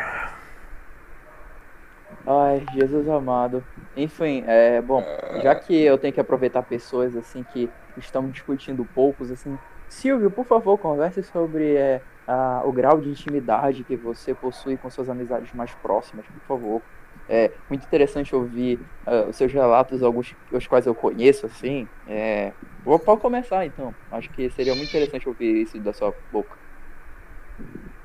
Ai, 2.25 2.65
Jesus 2.73 3.07
amado. 3.07 3.63
Enfim, 3.95 4.43
é 4.47 4.81
bom, 4.81 5.03
já 5.41 5.55
que 5.55 5.73
eu 5.81 5.97
tenho 5.97 6.13
que 6.13 6.19
aproveitar 6.19 6.61
pessoas 6.61 7.15
assim 7.15 7.43
que 7.53 7.69
estão 7.97 8.29
discutindo 8.29 8.85
poucos, 8.93 9.31
assim, 9.31 9.57
Silvio, 9.87 10.29
por 10.29 10.45
favor, 10.45 10.77
converse 10.77 11.23
sobre 11.23 11.75
é, 11.75 12.01
a- 12.27 12.61
o 12.65 12.71
grau 12.73 12.99
de 12.99 13.09
intimidade 13.09 13.85
que 13.85 13.95
você 13.95 14.33
possui 14.33 14.75
com 14.75 14.89
suas 14.89 15.09
amizades 15.09 15.53
mais 15.53 15.73
próximas, 15.75 16.25
por 16.25 16.41
favor. 16.45 16.81
É 17.29 17.51
muito 17.69 17.85
interessante 17.85 18.33
ouvir 18.35 18.79
ah, 19.05 19.27
os 19.29 19.35
seus 19.35 19.51
relatos, 19.51 20.01
alguns 20.01 20.33
os 20.51 20.67
quais 20.67 20.85
eu 20.85 20.95
conheço, 20.95 21.45
assim. 21.45 21.87
É, 22.05 22.53
vou, 22.83 22.99
pode 22.99 23.21
começar 23.21 23.65
então. 23.65 23.95
Acho 24.11 24.29
que 24.31 24.49
seria 24.51 24.75
muito 24.75 24.89
interessante 24.89 25.27
ouvir 25.27 25.63
isso 25.63 25.79
da 25.81 25.93
sua 25.93 26.13
boca. 26.31 26.57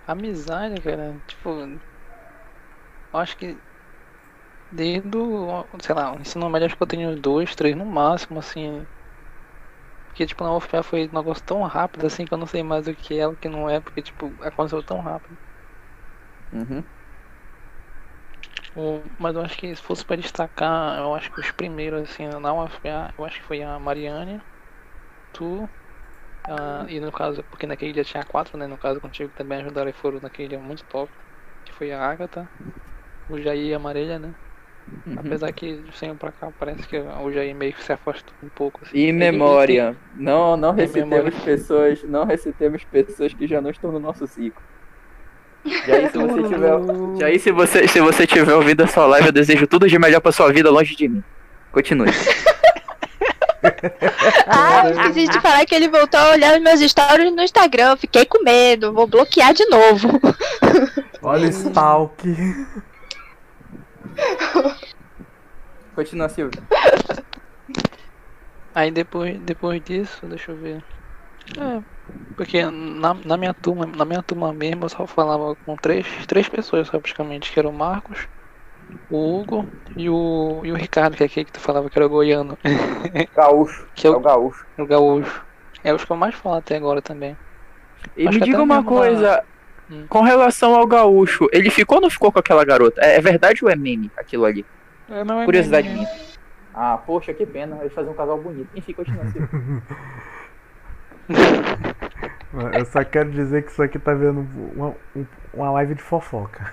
Amizade, 0.06 0.80
cara, 0.80 1.20
tipo. 1.26 1.50
Acho 3.12 3.36
que. 3.36 3.56
Desde 4.70 5.16
o. 5.16 5.68
Sei 5.80 5.94
lá, 5.94 6.12
o 6.14 6.20
ensino 6.20 6.48
médio 6.50 6.66
acho 6.66 6.76
que 6.76 6.82
eu 6.82 6.86
tenho 6.86 7.20
dois, 7.20 7.54
três 7.54 7.76
no 7.76 7.84
máximo, 7.86 8.38
assim. 8.40 8.86
Porque, 10.06 10.26
tipo, 10.26 10.44
na 10.44 10.54
UFPA 10.56 10.82
foi 10.82 11.08
um 11.08 11.12
negócio 11.12 11.42
tão 11.44 11.62
rápido 11.62 12.06
assim 12.06 12.24
que 12.24 12.32
eu 12.34 12.38
não 12.38 12.46
sei 12.46 12.62
mais 12.62 12.86
o 12.86 12.94
que 12.94 13.18
é, 13.18 13.26
o 13.26 13.36
que 13.36 13.48
não 13.48 13.68
é, 13.68 13.80
porque, 13.80 14.02
tipo, 14.02 14.36
aconteceu 14.42 14.82
tão 14.82 15.00
rápido. 15.00 15.36
Uhum. 16.52 16.84
O- 18.76 19.02
Mas 19.18 19.34
eu 19.34 19.42
acho 19.42 19.56
que 19.58 19.74
se 19.74 19.82
fosse 19.82 20.04
pra 20.04 20.16
destacar, 20.16 20.98
eu 20.98 21.14
acho 21.14 21.30
que 21.30 21.40
os 21.40 21.50
primeiros, 21.52 22.02
assim, 22.02 22.26
na 22.28 22.54
UFPA, 22.54 23.12
eu 23.18 23.24
acho 23.24 23.40
que 23.40 23.46
foi 23.46 23.62
a 23.62 23.78
Mariane, 23.78 24.40
tu, 25.32 25.68
a- 26.44 26.86
e 26.88 27.00
no 27.00 27.12
caso, 27.12 27.42
porque 27.44 27.66
naquele 27.66 27.92
dia 27.92 28.04
tinha 28.04 28.24
quatro, 28.24 28.56
né? 28.58 28.66
No 28.66 28.78
caso 28.78 29.00
contigo 29.00 29.30
também 29.36 29.58
ajudaram 29.60 29.90
e 29.90 29.92
foram 29.92 30.20
naquele 30.20 30.48
dia 30.48 30.58
muito 30.60 30.84
top, 30.84 31.12
que 31.64 31.72
foi 31.72 31.92
a 31.92 32.00
Agatha, 32.00 32.48
o 33.28 33.38
Jair 33.40 33.66
e 33.66 33.74
a 33.74 33.78
Marília, 33.78 34.18
né? 34.18 34.34
Uhum. 35.06 35.14
Apesar 35.16 35.52
que 35.52 35.80
de 35.82 35.96
sempre 35.96 36.18
pra 36.18 36.32
cá 36.32 36.50
parece 36.58 36.88
que 36.88 36.98
o 36.98 37.30
Jair 37.32 37.54
meio 37.54 37.72
que 37.72 37.82
se 37.84 37.92
afastou 37.92 38.34
um 38.42 38.48
pouco. 38.48 38.80
Assim. 38.84 38.96
E 38.96 39.02
Ele- 39.04 39.12
memória. 39.12 39.96
Não, 40.16 40.56
não 40.56 40.72
Em 40.72 40.76
recitemos 40.76 41.34
pessoas, 41.44 42.02
não 42.04 42.24
recitemos 42.24 42.84
pessoas 42.84 43.32
que 43.32 43.46
já 43.46 43.60
não 43.60 43.70
estão 43.70 43.92
no 43.92 44.00
nosso 44.00 44.26
ciclo. 44.26 44.62
E 45.64 45.92
aí, 45.92 46.10
se 46.10 46.18
você 46.18 46.42
tiver, 46.48 47.20
E 47.20 47.24
aí, 47.24 47.38
se 47.38 47.52
você, 47.52 47.88
se 47.88 48.00
você 48.00 48.26
tiver 48.26 48.54
ouvindo 48.54 48.82
essa 48.82 49.06
live, 49.06 49.28
eu 49.28 49.32
desejo 49.32 49.66
tudo 49.66 49.88
de 49.88 49.98
melhor 49.98 50.20
pra 50.20 50.32
sua 50.32 50.52
vida 50.52 50.70
longe 50.70 50.96
de 50.96 51.08
mim. 51.08 51.22
Continue. 51.70 52.10
Ah, 54.48 54.88
eu 54.88 55.00
esqueci 55.00 55.28
de 55.28 55.40
falar 55.40 55.64
que 55.64 55.72
ele 55.72 55.88
voltou 55.88 56.18
a 56.18 56.30
olhar 56.30 56.56
os 56.56 56.62
meus 56.62 56.80
stories 56.80 57.32
no 57.32 57.42
Instagram. 57.42 57.96
Fiquei 57.96 58.24
com 58.26 58.42
medo, 58.42 58.92
vou 58.92 59.06
bloquear 59.06 59.54
de 59.54 59.64
novo. 59.66 60.20
Olha 61.22 61.46
o 61.46 61.50
Stalk. 61.50 62.24
Continua, 65.94 66.28
Silvio. 66.28 66.60
Aí 68.74 68.90
depois, 68.90 69.38
depois 69.40 69.82
disso, 69.84 70.26
deixa 70.26 70.50
eu 70.50 70.56
ver. 70.56 70.82
É, 71.58 71.82
porque 72.36 72.64
na, 72.64 73.14
na 73.14 73.36
minha 73.36 73.54
turma, 73.54 73.86
na 73.86 74.04
minha 74.04 74.22
turma 74.22 74.52
mesmo 74.52 74.84
eu 74.84 74.88
só 74.88 75.06
falava 75.06 75.54
com 75.64 75.76
três, 75.76 76.06
três 76.26 76.48
pessoas 76.48 76.86
só 76.88 76.98
praticamente, 76.98 77.52
que 77.52 77.58
era 77.58 77.68
o 77.68 77.72
Marcos, 77.72 78.26
o 79.10 79.40
Hugo 79.40 79.66
e 79.96 80.08
o, 80.08 80.60
e 80.64 80.72
o 80.72 80.76
Ricardo, 80.76 81.16
que 81.16 81.22
é 81.22 81.26
aquele 81.26 81.46
que 81.46 81.52
tu 81.52 81.60
falava 81.60 81.88
que 81.90 81.98
era 81.98 82.06
o 82.06 82.10
goiano. 82.10 82.58
Gaúcho. 83.36 83.86
Que 83.94 84.06
é 84.06 84.10
o, 84.10 84.20
gaúcho. 84.20 84.66
o 84.78 84.86
gaúcho. 84.86 85.44
É 85.84 85.92
os 85.92 86.04
que 86.04 86.10
eu 86.12 86.16
mais 86.16 86.34
falo 86.34 86.56
até 86.56 86.76
agora 86.76 87.02
também. 87.02 87.36
E 88.16 88.26
Acho 88.28 88.38
me 88.38 88.44
diga 88.44 88.62
uma 88.62 88.76
na- 88.76 88.84
coisa, 88.84 89.42
Hum. 89.90 90.06
com 90.08 90.20
relação 90.22 90.74
ao 90.74 90.86
gaúcho, 90.86 91.48
ele 91.52 91.68
ficou 91.68 91.96
ou 91.98 92.02
não 92.02 92.08
ficou 92.10 92.32
com 92.32 92.38
aquela 92.38 92.64
garota? 92.64 93.00
É, 93.04 93.16
é 93.16 93.20
verdade 93.20 93.64
ou 93.64 93.70
é 93.70 93.76
meme 93.76 94.10
aquilo 94.16 94.44
ali? 94.44 94.64
É, 95.10 95.22
não 95.24 95.40
é 95.40 95.44
Curiosidade 95.44 95.88
meme, 95.88 96.00
minha. 96.00 96.10
Ah, 96.72 96.96
poxa, 96.96 97.34
que 97.34 97.44
pena. 97.44 97.76
Eles 97.80 97.92
fazem 97.92 98.10
um 98.10 98.14
casal 98.14 98.40
bonito. 98.40 98.70
Enfim, 98.74 98.94
continua, 98.94 99.24
Silvio. 99.26 99.48
Eu 102.78 102.84
só 102.86 103.02
quero 103.04 103.30
dizer 103.30 103.62
que 103.64 103.70
isso 103.72 103.82
aqui 103.82 103.98
tá 103.98 104.12
vendo 104.12 104.46
uma, 104.76 104.94
um- 105.16 105.26
uma 105.54 105.70
live 105.72 105.94
de 105.94 106.02
fofoca. 106.02 106.70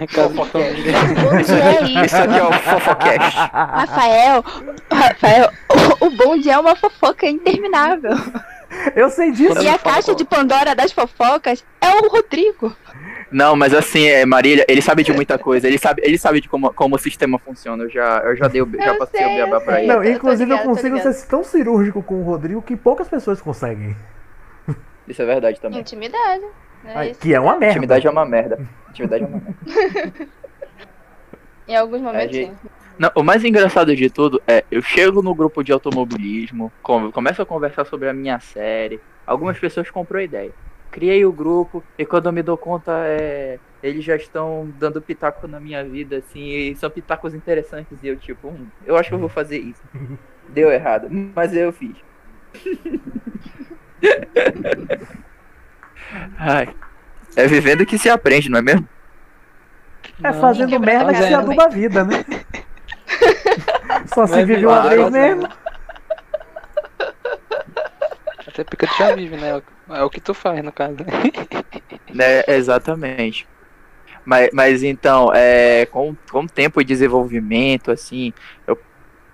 É 0.00 1.82
isso? 1.82 2.04
Isso 2.04 2.16
aqui 2.16 2.38
é 2.38 2.42
o 2.44 2.52
Fofocast. 2.52 3.36
Rafael, 3.52 4.44
Rafael, 4.92 5.50
o, 6.00 6.06
o 6.06 6.10
bonde 6.10 6.50
é 6.50 6.58
uma 6.58 6.74
fofoca 6.76 7.26
interminável. 7.26 8.12
Eu 8.94 9.10
sei 9.10 9.30
disso. 9.32 9.60
E 9.62 9.68
a 9.68 9.78
caixa 9.78 10.14
de 10.14 10.24
Pandora 10.24 10.74
das 10.74 10.92
fofocas 10.92 11.64
é 11.80 11.88
o 12.00 12.08
Rodrigo. 12.08 12.74
Não, 13.30 13.56
mas 13.56 13.74
assim, 13.74 14.06
é, 14.06 14.24
Marília, 14.24 14.64
ele 14.68 14.80
sabe 14.80 15.02
de 15.02 15.12
muita 15.12 15.36
coisa. 15.38 15.66
Ele 15.66 15.78
sabe, 15.78 16.02
ele 16.04 16.16
sabe 16.18 16.40
de 16.40 16.48
como, 16.48 16.72
como 16.72 16.94
o 16.94 16.98
sistema 16.98 17.38
funciona. 17.38 17.82
Eu 17.84 17.90
já, 17.90 18.18
eu 18.24 18.36
já 18.36 18.46
dei 18.48 18.62
o, 18.62 18.70
já 18.76 18.86
Eu 18.92 18.98
passei 18.98 19.20
sei, 19.20 19.32
o 19.32 19.34
beabá 19.36 19.60
pra 19.60 19.78
ele. 19.80 19.88
Não, 19.92 20.04
inclusive 20.04 20.44
ligada, 20.44 20.62
eu 20.62 20.68
consigo 20.74 20.98
ser 21.00 21.26
tão 21.26 21.42
cirúrgico 21.42 22.02
com 22.02 22.20
o 22.20 22.24
Rodrigo 22.24 22.62
que 22.62 22.76
poucas 22.76 23.08
pessoas 23.08 23.40
conseguem. 23.40 23.96
Isso 25.08 25.20
é 25.20 25.26
verdade 25.26 25.60
também. 25.60 25.80
Intimidade. 25.80 26.44
né? 26.84 27.12
Que 27.20 27.34
é 27.34 27.40
uma 27.40 27.52
merda. 27.56 27.72
Intimidade 27.72 28.06
é 28.06 28.10
uma 28.10 28.24
merda. 28.24 28.58
Intimidade 28.90 29.24
é 29.24 29.26
uma 29.26 29.40
merda. 29.40 30.28
Em 31.66 31.76
alguns 31.76 32.00
momentos, 32.02 32.34
gente- 32.36 32.50
sim. 32.50 32.68
Não, 32.98 33.10
o 33.16 33.22
mais 33.22 33.44
engraçado 33.44 33.94
de 33.94 34.08
tudo 34.08 34.40
é, 34.46 34.64
eu 34.70 34.80
chego 34.80 35.20
no 35.22 35.34
grupo 35.34 35.62
de 35.64 35.72
automobilismo, 35.72 36.72
com- 36.82 37.10
começo 37.10 37.42
a 37.42 37.46
conversar 37.46 37.84
sobre 37.84 38.08
a 38.08 38.14
minha 38.14 38.38
série, 38.38 39.00
algumas 39.26 39.58
pessoas 39.58 39.90
compram 39.90 40.20
a 40.20 40.22
ideia. 40.22 40.52
Criei 40.92 41.24
o 41.26 41.32
grupo 41.32 41.82
e 41.98 42.06
quando 42.06 42.26
eu 42.26 42.32
me 42.32 42.42
dou 42.42 42.56
conta, 42.56 42.92
é, 43.06 43.58
eles 43.82 44.04
já 44.04 44.14
estão 44.14 44.72
dando 44.78 45.02
pitaco 45.02 45.48
na 45.48 45.58
minha 45.58 45.82
vida, 45.82 46.18
assim, 46.18 46.44
e 46.44 46.76
são 46.76 46.88
pitacos 46.88 47.34
interessantes 47.34 47.98
e 48.00 48.06
eu 48.06 48.16
tipo, 48.16 48.48
hum, 48.48 48.66
eu 48.86 48.96
acho 48.96 49.08
que 49.08 49.14
eu 49.16 49.18
vou 49.18 49.28
fazer 49.28 49.58
isso. 49.58 49.82
Deu 50.48 50.70
errado, 50.70 51.08
mas 51.34 51.54
eu 51.54 51.72
fiz. 51.72 51.96
Ai, 56.38 56.68
é 57.34 57.46
vivendo 57.48 57.84
que 57.84 57.98
se 57.98 58.08
aprende, 58.08 58.48
não 58.48 58.58
é 58.58 58.62
mesmo? 58.62 58.88
É 60.22 60.32
fazendo 60.34 60.78
merda 60.78 61.12
que 61.12 61.22
se 61.22 61.34
aduba 61.34 61.64
a 61.64 61.68
vida, 61.68 62.04
né? 62.04 62.24
Só 64.14 64.26
se 64.26 64.44
vive 64.44 64.66
uma 64.66 64.88
vez 64.88 65.10
mesmo. 65.10 65.48
Até 68.46 68.62
porque 68.64 68.86
tu 68.86 68.96
já 68.96 69.14
vive, 69.14 69.36
né? 69.36 69.60
É 69.90 70.02
o 70.02 70.10
que 70.10 70.20
tu 70.20 70.32
faz, 70.32 70.62
no 70.62 70.72
caso. 70.72 70.96
Né, 72.14 72.44
exatamente. 72.46 73.44
Mas, 74.24 74.48
mas 74.52 74.82
então, 74.84 75.32
é, 75.34 75.84
com, 75.86 76.14
com 76.30 76.42
o 76.42 76.48
tempo 76.48 76.80
de 76.80 76.86
desenvolvimento, 76.86 77.90
assim, 77.90 78.32
eu, 78.68 78.78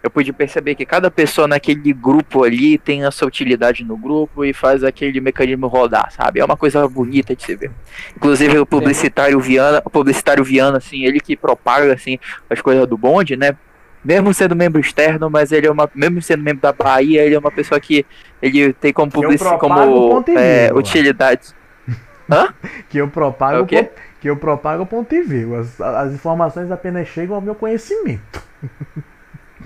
eu 0.02 0.10
pude 0.10 0.32
perceber 0.32 0.74
que 0.74 0.86
cada 0.86 1.10
pessoa 1.10 1.46
naquele 1.46 1.92
grupo 1.92 2.42
ali 2.42 2.78
tem 2.78 3.04
a 3.04 3.10
sua 3.10 3.28
utilidade 3.28 3.84
no 3.84 3.98
grupo 3.98 4.44
e 4.44 4.54
faz 4.54 4.82
aquele 4.82 5.20
mecanismo 5.20 5.66
rodar, 5.66 6.10
sabe? 6.10 6.40
É 6.40 6.44
uma 6.44 6.56
coisa 6.56 6.88
bonita 6.88 7.36
de 7.36 7.42
se 7.42 7.54
ver. 7.54 7.70
Inclusive 8.16 8.58
o 8.58 8.66
publicitário 8.66 9.38
Viana, 9.38 9.82
o 9.84 9.90
publicitário 9.90 10.42
Viana, 10.42 10.78
assim, 10.78 11.04
ele 11.04 11.20
que 11.20 11.36
propaga 11.36 11.92
assim, 11.92 12.18
as 12.48 12.62
coisas 12.62 12.86
do 12.86 12.96
bonde, 12.96 13.36
né? 13.36 13.56
Mesmo 14.04 14.32
sendo 14.32 14.56
membro 14.56 14.80
externo, 14.80 15.28
mas 15.28 15.52
ele 15.52 15.66
é 15.66 15.70
uma. 15.70 15.88
Mesmo 15.94 16.22
sendo 16.22 16.42
membro 16.42 16.62
da 16.62 16.72
Bahia, 16.72 17.22
ele 17.22 17.34
é 17.34 17.38
uma 17.38 17.50
pessoa 17.50 17.78
que 17.78 18.06
ele 18.40 18.72
tem 18.72 18.92
como 18.92 19.08
eu 19.08 19.20
publici, 19.20 19.44
propago 19.44 19.92
como 19.92 20.24
é, 20.38 20.70
utilidade. 20.72 21.54
Hã? 22.30 22.54
Que 22.88 22.98
eu 22.98 23.08
propago 23.08 23.66
É 23.74 23.90
que 24.20 24.28
eu 24.28 24.36
propago 24.36 24.84
ponto 24.86 25.14
e 25.14 25.22
vírgula. 25.22 25.60
As, 25.60 25.80
as 25.80 26.12
informações 26.12 26.70
apenas 26.70 27.08
chegam 27.08 27.34
ao 27.36 27.40
meu 27.40 27.54
conhecimento. 27.54 28.42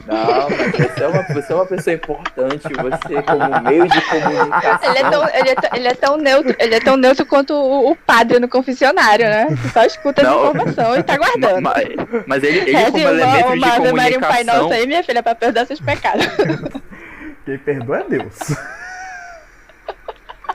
Não, 0.06 0.50
mas 0.50 0.72
você 0.72 1.02
é, 1.02 1.08
uma, 1.08 1.22
você 1.22 1.52
é 1.52 1.56
uma 1.56 1.66
pessoa 1.66 1.94
importante, 1.94 2.62
você 2.62 3.22
como 3.22 3.60
meio 3.62 3.88
de 3.88 4.00
comunicação. 4.02 4.90
Ele 4.90 4.98
é, 4.98 5.10
tão, 5.10 5.28
ele, 5.28 5.50
é 5.50 5.76
ele 5.76 5.88
é 5.88 5.94
tão 5.94 6.16
neutro, 6.16 6.56
ele 6.58 6.74
é 6.74 6.80
tão 6.80 6.96
neutro 6.96 7.24
quanto 7.24 7.54
o, 7.54 7.90
o 7.90 7.96
padre 7.96 8.38
no 8.38 8.48
confessionário, 8.48 9.24
né? 9.26 9.46
Que 9.46 9.68
só 9.70 9.82
escuta 9.84 10.22
Não. 10.22 10.50
informações 10.50 10.98
e 10.98 11.02
tá 11.02 11.16
guardando. 11.16 11.62
Mas, 11.62 11.84
mas 12.26 12.42
ele, 12.42 12.58
ele 12.58 12.72
Reze 12.72 12.90
como 12.90 13.04
uma, 13.04 13.10
elemento 13.10 13.52
de 13.52 13.58
uma 13.58 13.74
Ave 13.74 13.92
Maria 13.92 14.18
um 14.18 14.20
Pai 14.20 14.30
comunicação. 14.30 14.62
Nosso 14.62 14.74
aí, 14.74 14.86
minha 14.86 15.02
filha, 15.02 15.22
pra 15.22 15.34
perdoar 15.34 15.66
seus 15.66 15.80
pecados. 15.80 16.26
Quem 17.46 17.58
perdoa 17.58 17.98
é 18.00 18.04
Deus. 18.04 18.34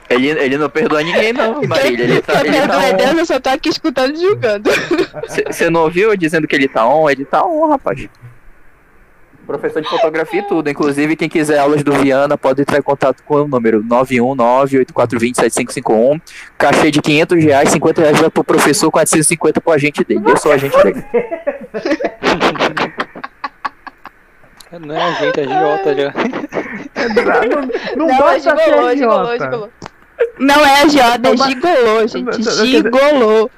Ele, 0.08 0.28
ele 0.28 0.58
não 0.58 0.68
perdoa 0.68 1.02
ninguém, 1.02 1.32
não, 1.32 1.62
Marília. 1.62 2.04
Ele 2.04 2.22
tá, 2.22 2.40
ele 2.40 2.52
tá 2.52 2.58
perdoa 2.58 2.84
é 2.84 2.92
Deus, 2.92 3.14
on. 3.14 3.18
eu 3.18 3.26
só 3.26 3.40
tô 3.40 3.48
aqui 3.48 3.68
escutando 3.68 4.14
e 4.14 4.20
julgando. 4.20 4.70
Você 5.46 5.70
não 5.70 5.82
ouviu 5.82 6.10
eu 6.10 6.16
dizendo 6.16 6.48
que 6.48 6.56
ele 6.56 6.68
tá 6.68 6.86
on? 6.86 7.08
Ele 7.08 7.24
tá 7.24 7.44
on, 7.44 7.68
rapaz. 7.68 8.08
Professor 9.50 9.82
de 9.82 9.88
fotografia 9.88 10.40
e 10.42 10.44
tudo. 10.44 10.70
Inclusive, 10.70 11.16
quem 11.16 11.28
quiser 11.28 11.58
aulas 11.58 11.82
do 11.82 11.92
Viana 11.92 12.38
pode 12.38 12.62
entrar 12.62 12.78
em 12.78 12.82
contato 12.82 13.20
com 13.24 13.34
o 13.34 13.48
número 13.48 13.82
919-8420-7551. 13.82 16.20
Cachê 16.56 16.88
de 16.92 17.02
500 17.02 17.42
reais, 17.42 17.68
50 17.70 18.00
reais 18.00 18.20
vai 18.20 18.30
pro 18.30 18.44
professor, 18.44 18.92
450 18.92 19.60
pro 19.60 19.72
agente 19.72 20.04
dele. 20.04 20.22
Eu 20.24 20.36
sou 20.36 20.52
agente 20.52 20.80
dele. 20.84 21.02
Não 24.78 24.94
é 24.94 25.02
a 25.02 25.10
gente, 25.14 25.40
é 25.40 25.48
Jota 25.48 25.96
já. 25.96 26.14
Não, 27.96 28.06
Não, 28.06 28.14
é 28.14 28.18
basta 28.20 28.56
ser 28.56 28.64
gigolô, 28.66 28.94
gigolô, 28.94 29.34
idiota. 29.34 29.44
gigolô. 29.44 29.68
Não 30.38 30.64
é 30.64 30.82
agiota, 30.82 31.28
é 31.28 31.36
gigolô, 31.36 32.06
gente. 32.06 32.40
Gigolô. 32.68 33.50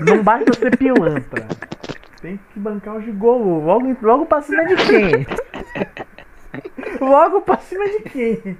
Não 0.00 0.22
basta 0.22 0.52
ser 0.52 0.76
pilantra. 0.76 1.48
Tem 2.20 2.38
que 2.52 2.58
bancar 2.58 2.96
o 2.96 3.02
gigolô. 3.02 3.60
Logo, 3.60 3.96
logo 4.02 4.26
pra 4.26 4.42
cima 4.42 4.64
de 4.64 4.76
quem? 4.76 5.26
Logo 7.00 7.40
pra 7.42 7.58
cima 7.58 7.84
de 7.86 8.00
quem? 8.10 8.56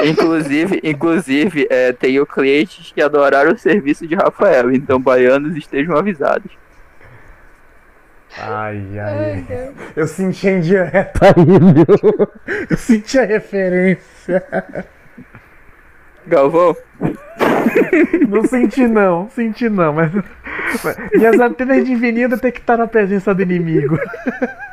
Inclusive, 0.00 0.80
inclusive 0.84 1.66
é, 1.70 1.92
tenho 1.92 2.26
clientes 2.26 2.92
que 2.92 3.00
adoraram 3.00 3.52
o 3.52 3.58
serviço 3.58 4.06
de 4.06 4.14
Rafael, 4.14 4.70
então 4.70 5.00
baianos 5.00 5.56
estejam 5.56 5.96
avisados. 5.96 6.52
Ai, 8.36 8.98
ai. 8.98 9.74
Eu 9.96 10.06
senti 10.06 10.48
a 10.48 10.52
indireta 10.52 11.26
aí? 11.26 12.66
Eu 12.70 12.76
senti 12.76 13.18
a 13.18 13.24
referência. 13.24 14.44
Galvão? 16.26 16.76
Não 18.28 18.44
senti 18.44 18.86
não, 18.86 19.28
senti 19.30 19.68
não, 19.68 19.92
mas. 19.92 20.12
mas 20.12 20.96
minhas 21.12 21.40
antenas 21.40 21.84
de 21.84 21.94
vinil 21.94 22.28
que 22.38 22.46
estar 22.48 22.76
na 22.76 22.86
presença 22.86 23.34
do 23.34 23.42
inimigo. 23.42 23.98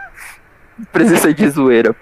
Presença 0.91 1.33
de 1.33 1.47
zoeira. 1.49 1.95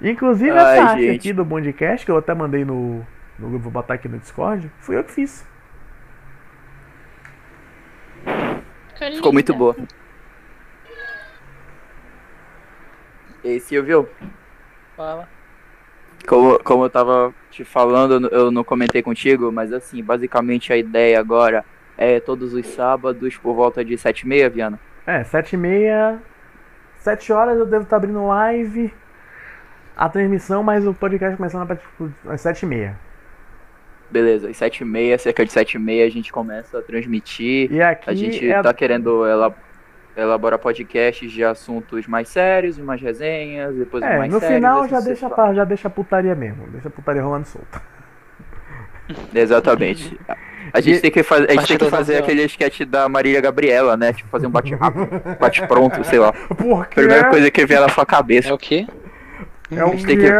Inclusive 0.00 0.50
Ai, 0.50 0.78
essa 0.78 0.90
arte 0.90 1.10
aqui 1.10 1.32
do 1.32 1.44
Bondcast, 1.44 2.04
que 2.04 2.10
eu 2.10 2.18
até 2.18 2.34
mandei 2.34 2.64
no, 2.64 3.06
no 3.38 3.48
grupo, 3.48 3.64
vou 3.64 3.72
botar 3.72 3.94
aqui 3.94 4.08
no 4.08 4.18
Discord, 4.18 4.70
fui 4.80 4.96
eu 4.96 5.04
que 5.04 5.12
fiz. 5.12 5.46
Ficou 9.14 9.32
muito 9.32 9.54
boa. 9.54 9.76
E 13.42 13.48
aí, 13.48 13.60
Silvio? 13.60 14.08
Fala. 14.96 15.28
Como, 16.26 16.58
como 16.60 16.84
eu 16.84 16.90
tava 16.90 17.34
te 17.50 17.64
falando, 17.64 18.28
eu 18.28 18.50
não 18.50 18.64
comentei 18.64 19.02
contigo, 19.02 19.52
mas 19.52 19.72
assim, 19.72 20.02
basicamente 20.02 20.72
a 20.72 20.76
ideia 20.76 21.20
agora 21.20 21.64
é 21.98 22.18
todos 22.18 22.54
os 22.54 22.66
sábados 22.66 23.36
por 23.36 23.54
volta 23.54 23.84
de 23.84 23.94
7h30, 23.94 24.50
Viana. 24.50 24.80
É, 25.06 25.22
7 25.22 25.52
e 25.52 25.56
meia. 25.56 26.18
7 26.98 27.32
horas 27.32 27.58
eu 27.58 27.66
devo 27.66 27.84
estar 27.84 27.96
abrindo 27.96 28.26
live. 28.26 28.92
A 29.96 30.08
transmissão, 30.08 30.62
mas 30.62 30.84
o 30.86 30.92
podcast 30.94 31.36
começando 31.36 31.62
a 31.62 31.66
partir 31.66 31.86
tipo, 31.86 32.12
às 32.26 32.40
7 32.40 32.62
e 32.62 32.66
meia. 32.66 32.98
Beleza, 34.10 34.48
às 34.48 34.56
7h30, 34.56 35.18
cerca 35.18 35.44
de 35.44 35.52
7h30 35.52 36.06
a 36.06 36.10
gente 36.10 36.32
começa 36.32 36.78
a 36.78 36.82
transmitir. 36.82 37.70
E 37.72 37.80
aqui 37.82 38.10
a 38.10 38.14
gente 38.14 38.50
é 38.50 38.62
tá 38.62 38.72
querendo 38.72 39.24
ela- 39.26 39.54
elaborar 40.16 40.58
podcasts 40.58 41.30
de 41.32 41.42
assuntos 41.44 42.06
mais 42.06 42.28
sérios, 42.28 42.78
umas 42.78 43.00
resenhas, 43.00 43.74
depois 43.74 44.02
É, 44.02 44.18
mais 44.18 44.32
no 44.32 44.38
sérios, 44.40 44.56
final 44.56 44.88
já 44.88 45.00
deixa, 45.00 45.28
já 45.54 45.64
deixa 45.64 45.88
a 45.88 45.90
putaria 45.90 46.34
mesmo. 46.34 46.66
Deixa 46.68 46.88
a 46.88 46.90
putaria 46.90 47.22
rolando 47.22 47.46
solta. 47.46 47.82
Exatamente. 49.34 50.18
A 50.72 50.80
gente 50.80 50.96
E- 50.96 51.00
tem 51.00 51.10
que 51.10 51.22
fazer, 51.22 51.50
a 51.50 51.54
gente 51.54 51.66
tem 51.66 51.78
que 51.78 51.90
fazer 51.90 52.16
aquele 52.16 52.42
sketch 52.44 52.82
da 52.82 53.08
Marília 53.08 53.40
Gabriela, 53.40 53.96
né? 53.96 54.12
Tipo, 54.12 54.28
fazer 54.30 54.46
um 54.46 54.50
bate 54.50 54.74
rápido, 54.74 55.06
bate 55.38 55.66
pronto, 55.66 56.02
sei 56.04 56.18
lá. 56.18 56.32
Por 56.32 56.86
quê? 56.86 56.94
Primeira 56.94 57.28
coisa 57.28 57.50
que 57.50 57.66
vier 57.66 57.80
na 57.80 57.88
sua 57.90 58.06
cabeça. 58.06 58.48
É 58.48 58.52
o 58.52 58.58
quê? 58.58 58.86
É 59.70 59.84
o 59.84 59.90
gente 59.90 60.06
tem 60.06 60.18
quê? 60.18 60.30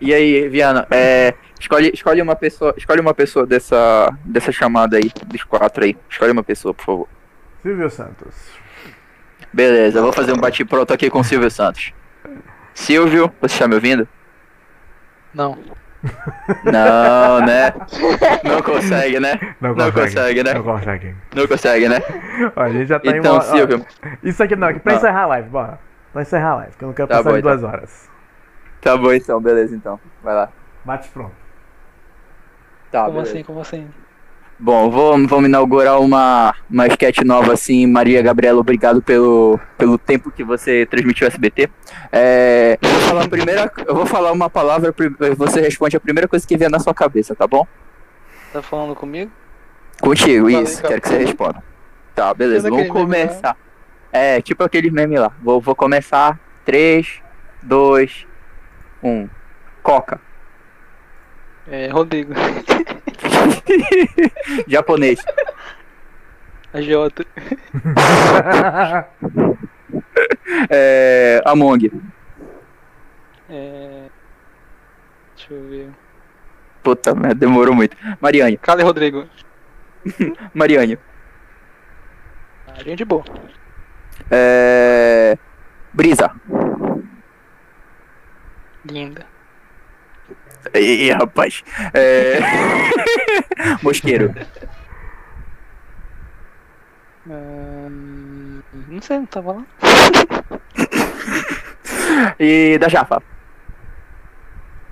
E 0.00 0.12
aí, 0.14 0.48
Viana, 0.48 0.86
é, 0.90 1.34
escolhe, 1.58 1.90
escolhe 1.92 2.20
uma 2.22 2.36
pessoa, 2.36 2.74
escolhe 2.76 3.00
uma 3.00 3.14
pessoa 3.14 3.46
dessa, 3.46 4.12
dessa 4.24 4.52
chamada 4.52 4.96
aí, 4.96 5.10
dos 5.26 5.42
quatro 5.42 5.82
aí. 5.84 5.96
Escolhe 6.08 6.30
uma 6.30 6.42
pessoa, 6.42 6.72
por 6.74 6.84
favor. 6.84 7.08
Silvio 7.64 7.88
Santos. 7.90 8.34
Beleza, 9.52 9.98
eu 9.98 10.02
vou 10.02 10.12
fazer 10.12 10.32
um 10.34 10.36
bate 10.36 10.64
pronto 10.66 10.92
aqui 10.92 11.08
com 11.08 11.20
o 11.20 11.24
Silvio 11.24 11.50
Santos. 11.50 11.94
Silvio, 12.74 13.32
você 13.40 13.54
está 13.54 13.66
me 13.66 13.74
ouvindo? 13.74 14.06
Não. 15.32 15.56
Não, 16.64 17.40
né? 17.46 17.72
Não 18.44 18.60
consegue, 18.62 19.18
né? 19.18 19.56
Não 19.60 19.70
Não 19.74 19.90
consegue, 19.90 20.00
consegue, 20.02 20.42
né? 20.42 20.54
Não 20.54 20.62
consegue. 20.62 21.16
Não 21.34 21.46
consegue, 21.46 21.88
né? 21.88 21.96
Ó, 22.54 22.60
a 22.62 22.68
gente 22.68 22.86
já 22.88 23.00
tá 23.00 23.08
Então, 23.10 23.32
em 23.32 23.36
uma... 23.36 23.38
ó, 23.38 23.40
Silvio. 23.40 23.86
Isso 24.22 24.42
aqui 24.42 24.54
não, 24.54 24.68
aqui 24.68 24.80
pra 24.80 24.92
Ah. 24.92 24.96
encerrar 24.96 25.22
a 25.22 25.26
live, 25.26 25.48
bora. 25.48 25.78
Pra 26.12 26.20
encerrar 26.22 26.50
a 26.50 26.54
live, 26.56 26.76
que 26.76 26.84
eu 26.84 26.88
não 26.88 26.94
quero 26.94 27.08
Tá 27.08 27.16
passar 27.16 27.30
bom, 27.30 27.36
de 27.36 27.42
duas 27.42 27.58
então. 27.58 27.70
horas. 27.70 28.10
Tá 28.82 28.96
bom 28.98 29.12
então, 29.14 29.40
beleza 29.40 29.74
então. 29.74 29.98
Vai 30.22 30.34
lá. 30.34 30.50
Bate 30.84 31.08
pronto. 31.08 31.32
Tá, 32.92 33.00
Como 33.06 33.12
beleza. 33.14 33.32
assim, 33.32 33.42
como 33.42 33.60
assim? 33.62 33.88
Bom, 34.64 34.90
vamos, 34.90 35.28
vamos 35.28 35.46
inaugurar 35.46 36.00
uma, 36.00 36.54
uma 36.70 36.86
sketch 36.86 37.18
nova 37.18 37.52
assim. 37.52 37.86
Maria 37.86 38.22
Gabriela, 38.22 38.58
obrigado 38.58 39.02
pelo, 39.02 39.60
pelo 39.76 39.98
tempo 39.98 40.30
que 40.30 40.42
você 40.42 40.86
transmitiu 40.86 41.26
SBT. 41.26 41.68
É, 42.10 42.78
eu, 42.80 42.88
vou 42.88 43.00
falar 43.00 43.24
a 43.24 43.28
primeira, 43.28 43.70
eu 43.86 43.94
vou 43.94 44.06
falar 44.06 44.32
uma 44.32 44.48
palavra, 44.48 44.94
você 45.36 45.60
responde 45.60 45.98
a 45.98 46.00
primeira 46.00 46.26
coisa 46.26 46.48
que 46.48 46.56
vier 46.56 46.70
na 46.70 46.78
sua 46.78 46.94
cabeça, 46.94 47.34
tá 47.34 47.46
bom? 47.46 47.66
Tá 48.54 48.62
falando 48.62 48.94
comigo? 48.94 49.30
Contigo, 50.00 50.48
isso, 50.48 50.80
quero 50.80 51.02
que 51.02 51.08
você 51.08 51.18
responda. 51.18 51.62
Tá, 52.14 52.32
beleza, 52.32 52.70
vamos 52.70 52.88
começar. 52.88 53.58
É, 54.10 54.40
tipo 54.40 54.64
aqueles 54.64 54.90
memes 54.90 55.20
lá. 55.20 55.30
Vou, 55.42 55.60
vou 55.60 55.74
começar. 55.74 56.40
3, 56.64 57.20
2, 57.62 58.26
1. 59.02 59.28
Coca. 59.82 60.18
É, 61.68 61.88
Rodrigo. 61.88 62.32
Japonês. 64.68 65.20
A 66.72 66.80
Jota. 66.80 67.24
É, 70.70 71.42
Among. 71.44 71.90
É. 73.48 74.08
Deixa 75.36 75.52
eu 75.52 75.68
ver. 75.68 75.90
Puta 76.82 77.14
merda, 77.14 77.34
demorou 77.34 77.74
muito. 77.74 77.96
Mariane. 78.20 78.56
Cala 78.58 78.80
aí, 78.80 78.84
Rodrigo. 78.84 79.26
Mariane. 80.54 80.98
A 82.66 82.82
gente 82.82 83.04
boa. 83.04 83.24
É... 84.30 85.38
Brisa. 85.92 86.30
Linda. 88.84 89.26
Ih, 90.72 91.10
rapaz. 91.18 91.62
É... 91.92 92.38
Mosqueiro. 93.82 94.34
Ahn, 97.28 98.62
não 98.88 99.02
sei, 99.02 99.18
não 99.18 99.26
tava 99.26 99.52
lá. 99.52 99.64
E 102.38 102.78
da 102.78 102.88
Jafa. 102.88 103.22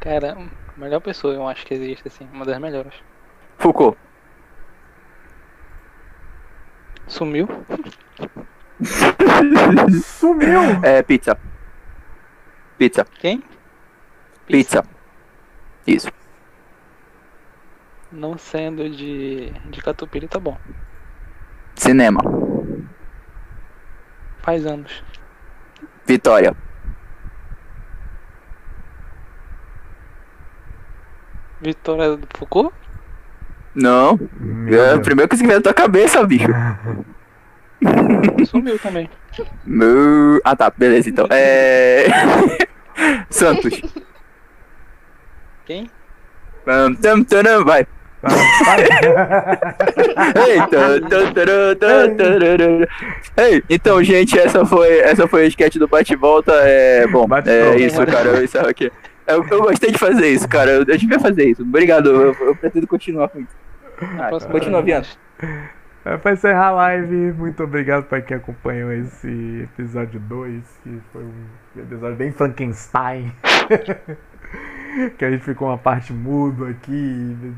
Cara, 0.01 0.37
melhor 0.77 1.01
pessoa 1.01 1.35
eu 1.35 1.47
acho 1.47 1.65
que 1.67 1.75
existe, 1.75 2.09
assim. 2.09 2.29
Uma 2.33 2.45
das 2.45 2.59
melhores. 2.59 2.95
Foucault. 3.59 3.97
Sumiu. 7.07 7.49
Sumiu! 10.03 10.61
É, 10.83 11.03
pizza. 11.03 11.39
Pizza. 12.79 13.05
Quem? 13.21 13.43
Pizza. 14.47 14.85
Isso. 15.87 16.09
Não 18.11 18.37
sendo 18.37 18.89
de, 18.91 19.51
de 19.71 19.81
Catupiry, 19.81 20.29
tá 20.29 20.39
bom. 20.39 20.57
Cinema. 21.75 22.21
Faz 24.43 24.67
anos. 24.67 25.03
Vitória. 26.07 26.55
Vitória 31.61 32.17
do 32.17 32.27
Foucault? 32.37 32.75
Não. 33.75 34.19
É 34.69 34.99
primeira 34.99 35.29
coisa 35.29 35.43
que 35.43 35.47
vem 35.47 35.57
na 35.57 35.63
tua 35.63 35.73
cabeça, 35.73 36.27
bicho. 36.27 36.49
Sumiu 38.47 38.79
também. 38.79 39.09
Ah 40.45 40.57
tá, 40.57 40.71
beleza 40.77 41.09
então. 41.09 41.27
É. 41.31 42.07
Santos. 43.31 43.81
Quem? 45.73 45.91
Vai. 47.65 47.87
Ei, 53.39 53.65
então, 53.71 54.05
gente, 54.05 54.39
essa 54.39 54.67
foi, 54.67 54.99
essa 54.99 55.27
foi 55.27 55.45
a 55.45 55.47
sketch 55.47 55.77
do 55.77 55.89
bate-volta. 55.89 56.53
É, 56.53 57.07
bom, 57.07 57.27
é 57.47 57.77
isso, 57.79 58.05
cara. 58.05 58.29
Eu 58.29 58.45
encerro 58.45 58.69
aqui. 58.69 58.93
Eu, 59.27 59.45
eu 59.51 59.63
gostei 59.63 59.91
de 59.91 59.99
fazer 59.99 60.29
isso, 60.29 60.47
cara. 60.47 60.71
Eu, 60.73 60.85
eu 60.87 60.99
devia 60.99 61.19
fazer 61.19 61.49
isso. 61.49 61.63
Obrigado, 61.63 62.11
eu, 62.11 62.37
eu 62.39 62.55
pretendo 62.55 62.87
continuar 62.87 63.29
com 63.31 63.41
isso. 63.41 63.57
Ah, 64.21 64.29
continua, 64.51 64.83
Viana. 64.83 65.07
É, 66.05 66.17
pra 66.19 66.33
encerrar 66.33 66.67
a 66.67 66.73
live, 66.73 67.33
muito 67.33 67.63
obrigado 67.63 68.05
pra 68.05 68.21
quem 68.21 68.37
acompanhou 68.37 68.93
esse 68.93 69.63
episódio 69.63 70.21
2, 70.21 70.63
que 70.83 71.01
foi 71.13 71.23
um 71.23 71.81
episódio 71.81 72.17
bem 72.17 72.31
Frankenstein. 72.31 73.33
que 75.19 75.25
a 75.25 75.31
gente 75.31 75.45
ficou 75.45 75.69
uma 75.69 75.79
parte 75.79 76.13
mudo 76.13 76.67
aqui, 76.67 77.55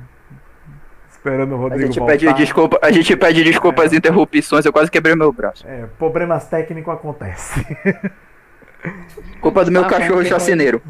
esperando 1.11 1.53
o 1.53 1.59
A 1.71 1.77
Rodrigo 1.77 1.77
gente, 1.77 1.99
voltar. 1.99 2.13
pede 2.13 2.33
desculpa, 2.35 2.79
a 2.83 2.91
gente 2.93 3.17
pede 3.17 3.45
desculpa 3.45 3.85
às 3.85 3.93
interrupções, 3.93 4.65
eu 4.65 4.73
quase 4.73 4.91
quebrei 4.91 5.15
meu 5.15 5.33
braço. 5.33 5.67
É, 5.67 5.87
problemas 5.99 6.47
técnicos 6.49 6.95
acontecem. 6.95 7.65
Culpa 9.41 9.65
do 9.65 9.73
meu 9.73 9.85
Ah, 9.85 9.87
cachorro 9.87 10.21
ok. 10.21 10.25
chacineiro. 10.25 10.83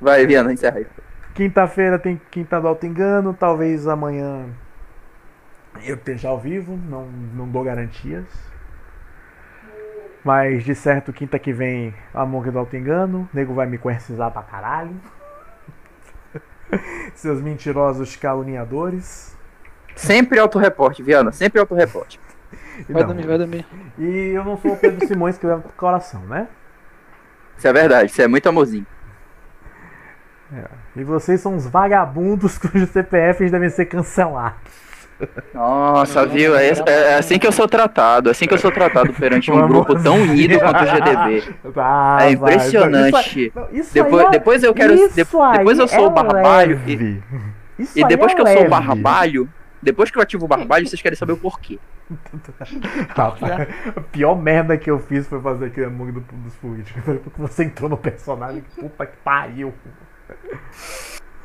Vai, 0.00 0.26
Viana, 0.26 0.52
encerra 0.52 0.78
aí. 0.78 0.86
Quinta-feira 1.34 1.98
tem 1.98 2.20
Quinta 2.30 2.60
do 2.60 2.68
Alto 2.68 2.86
Engano, 2.86 3.34
talvez 3.34 3.86
amanhã 3.88 4.46
eu 5.84 5.96
esteja 5.96 6.28
ao 6.28 6.38
vivo, 6.38 6.76
não, 6.76 7.06
não 7.06 7.48
dou 7.48 7.64
garantias. 7.64 8.24
Mas 10.24 10.64
de 10.64 10.74
certo, 10.74 11.12
quinta 11.12 11.38
que 11.38 11.52
vem, 11.52 11.94
Among 12.14 12.50
do 12.50 12.58
Alto 12.58 12.74
Engano, 12.74 13.28
o 13.32 13.36
nego 13.36 13.52
vai 13.52 13.66
me 13.66 13.76
coercizar 13.76 14.30
pra 14.30 14.42
caralho. 14.42 14.96
Seus 17.14 17.42
mentirosos 17.42 18.16
caluniadores. 18.16 19.36
Sempre 19.94 20.38
autorreporte, 20.38 21.02
Viana, 21.02 21.30
sempre 21.30 21.60
autorreporte. 21.60 22.18
Vai 22.88 23.02
Não. 23.02 23.08
dormir, 23.08 23.26
vai 23.26 23.38
dormir. 23.38 23.66
E 23.98 24.32
eu 24.34 24.42
não 24.44 24.56
sou 24.56 24.72
o 24.72 24.76
Pedro 24.76 25.06
Simões 25.06 25.38
que 25.38 25.46
leva 25.46 25.60
pro 25.60 25.72
coração, 25.72 26.22
né? 26.22 26.48
Isso 27.56 27.68
é 27.68 27.72
verdade, 27.72 28.10
isso 28.10 28.20
é 28.20 28.26
muito 28.26 28.48
amorzinho. 28.48 28.86
É. 30.52 30.64
E 30.96 31.04
vocês 31.04 31.40
são 31.40 31.54
os 31.54 31.66
vagabundos 31.66 32.58
cujos 32.58 32.90
CPFs 32.90 33.50
devem 33.50 33.68
ser 33.68 33.86
cancelados. 33.86 34.72
Nossa, 35.52 36.26
viu? 36.26 36.54
É, 36.56 36.68
é- 36.68 36.82
é 36.86 37.14
assim 37.16 37.38
que 37.38 37.46
eu 37.46 37.52
sou 37.52 37.66
tratado, 37.68 38.28
é 38.28 38.32
assim 38.32 38.46
que 38.46 38.54
eu 38.54 38.58
sou 38.58 38.70
tratado 38.72 39.12
perante 39.12 39.50
um 39.50 39.66
grupo 39.68 39.94
tão 40.02 40.16
unido 40.22 40.58
quanto 40.58 40.82
o 40.82 40.86
GDB. 40.86 41.54
É 42.20 42.30
impressionante. 42.30 43.52
Isso 43.72 43.92
Depois, 43.94 44.26
é- 44.26 44.30
depois 44.30 44.62
eu 44.62 44.74
quero. 44.74 44.94
depois 45.14 45.78
eu 45.78 45.88
sou 45.88 46.04
é 46.04 46.06
o 46.06 46.10
barbalho. 46.10 46.76
leve. 46.78 47.22
E, 47.78 48.00
e 48.00 48.04
depois 48.04 48.32
é 48.32 48.34
que 48.34 48.40
eu 48.42 48.46
sou 48.46 48.66
o 48.66 48.68
barbalho, 48.68 49.48
depois 49.82 50.10
que 50.10 50.18
eu 50.18 50.22
ativo 50.22 50.44
o 50.44 50.48
barbalho, 50.48 50.86
vocês 50.86 51.00
querem 51.02 51.16
saber 51.16 51.32
o 51.32 51.36
porquê. 51.36 51.78
Rapaz, 53.16 53.68
a 53.96 54.00
pior 54.00 54.34
merda 54.36 54.76
que 54.76 54.90
eu 54.90 54.98
fiz 54.98 55.26
foi 55.26 55.40
fazer 55.40 55.66
aquele 55.66 55.88
do- 55.90 56.20
dos 56.20 56.54
políticos. 56.56 57.02
Porque 57.02 57.40
você 57.40 57.64
entrou 57.64 57.88
no 57.88 57.96
personagem. 57.96 58.62
Puta 58.78 59.06
que 59.06 59.16
pariu. 59.24 59.72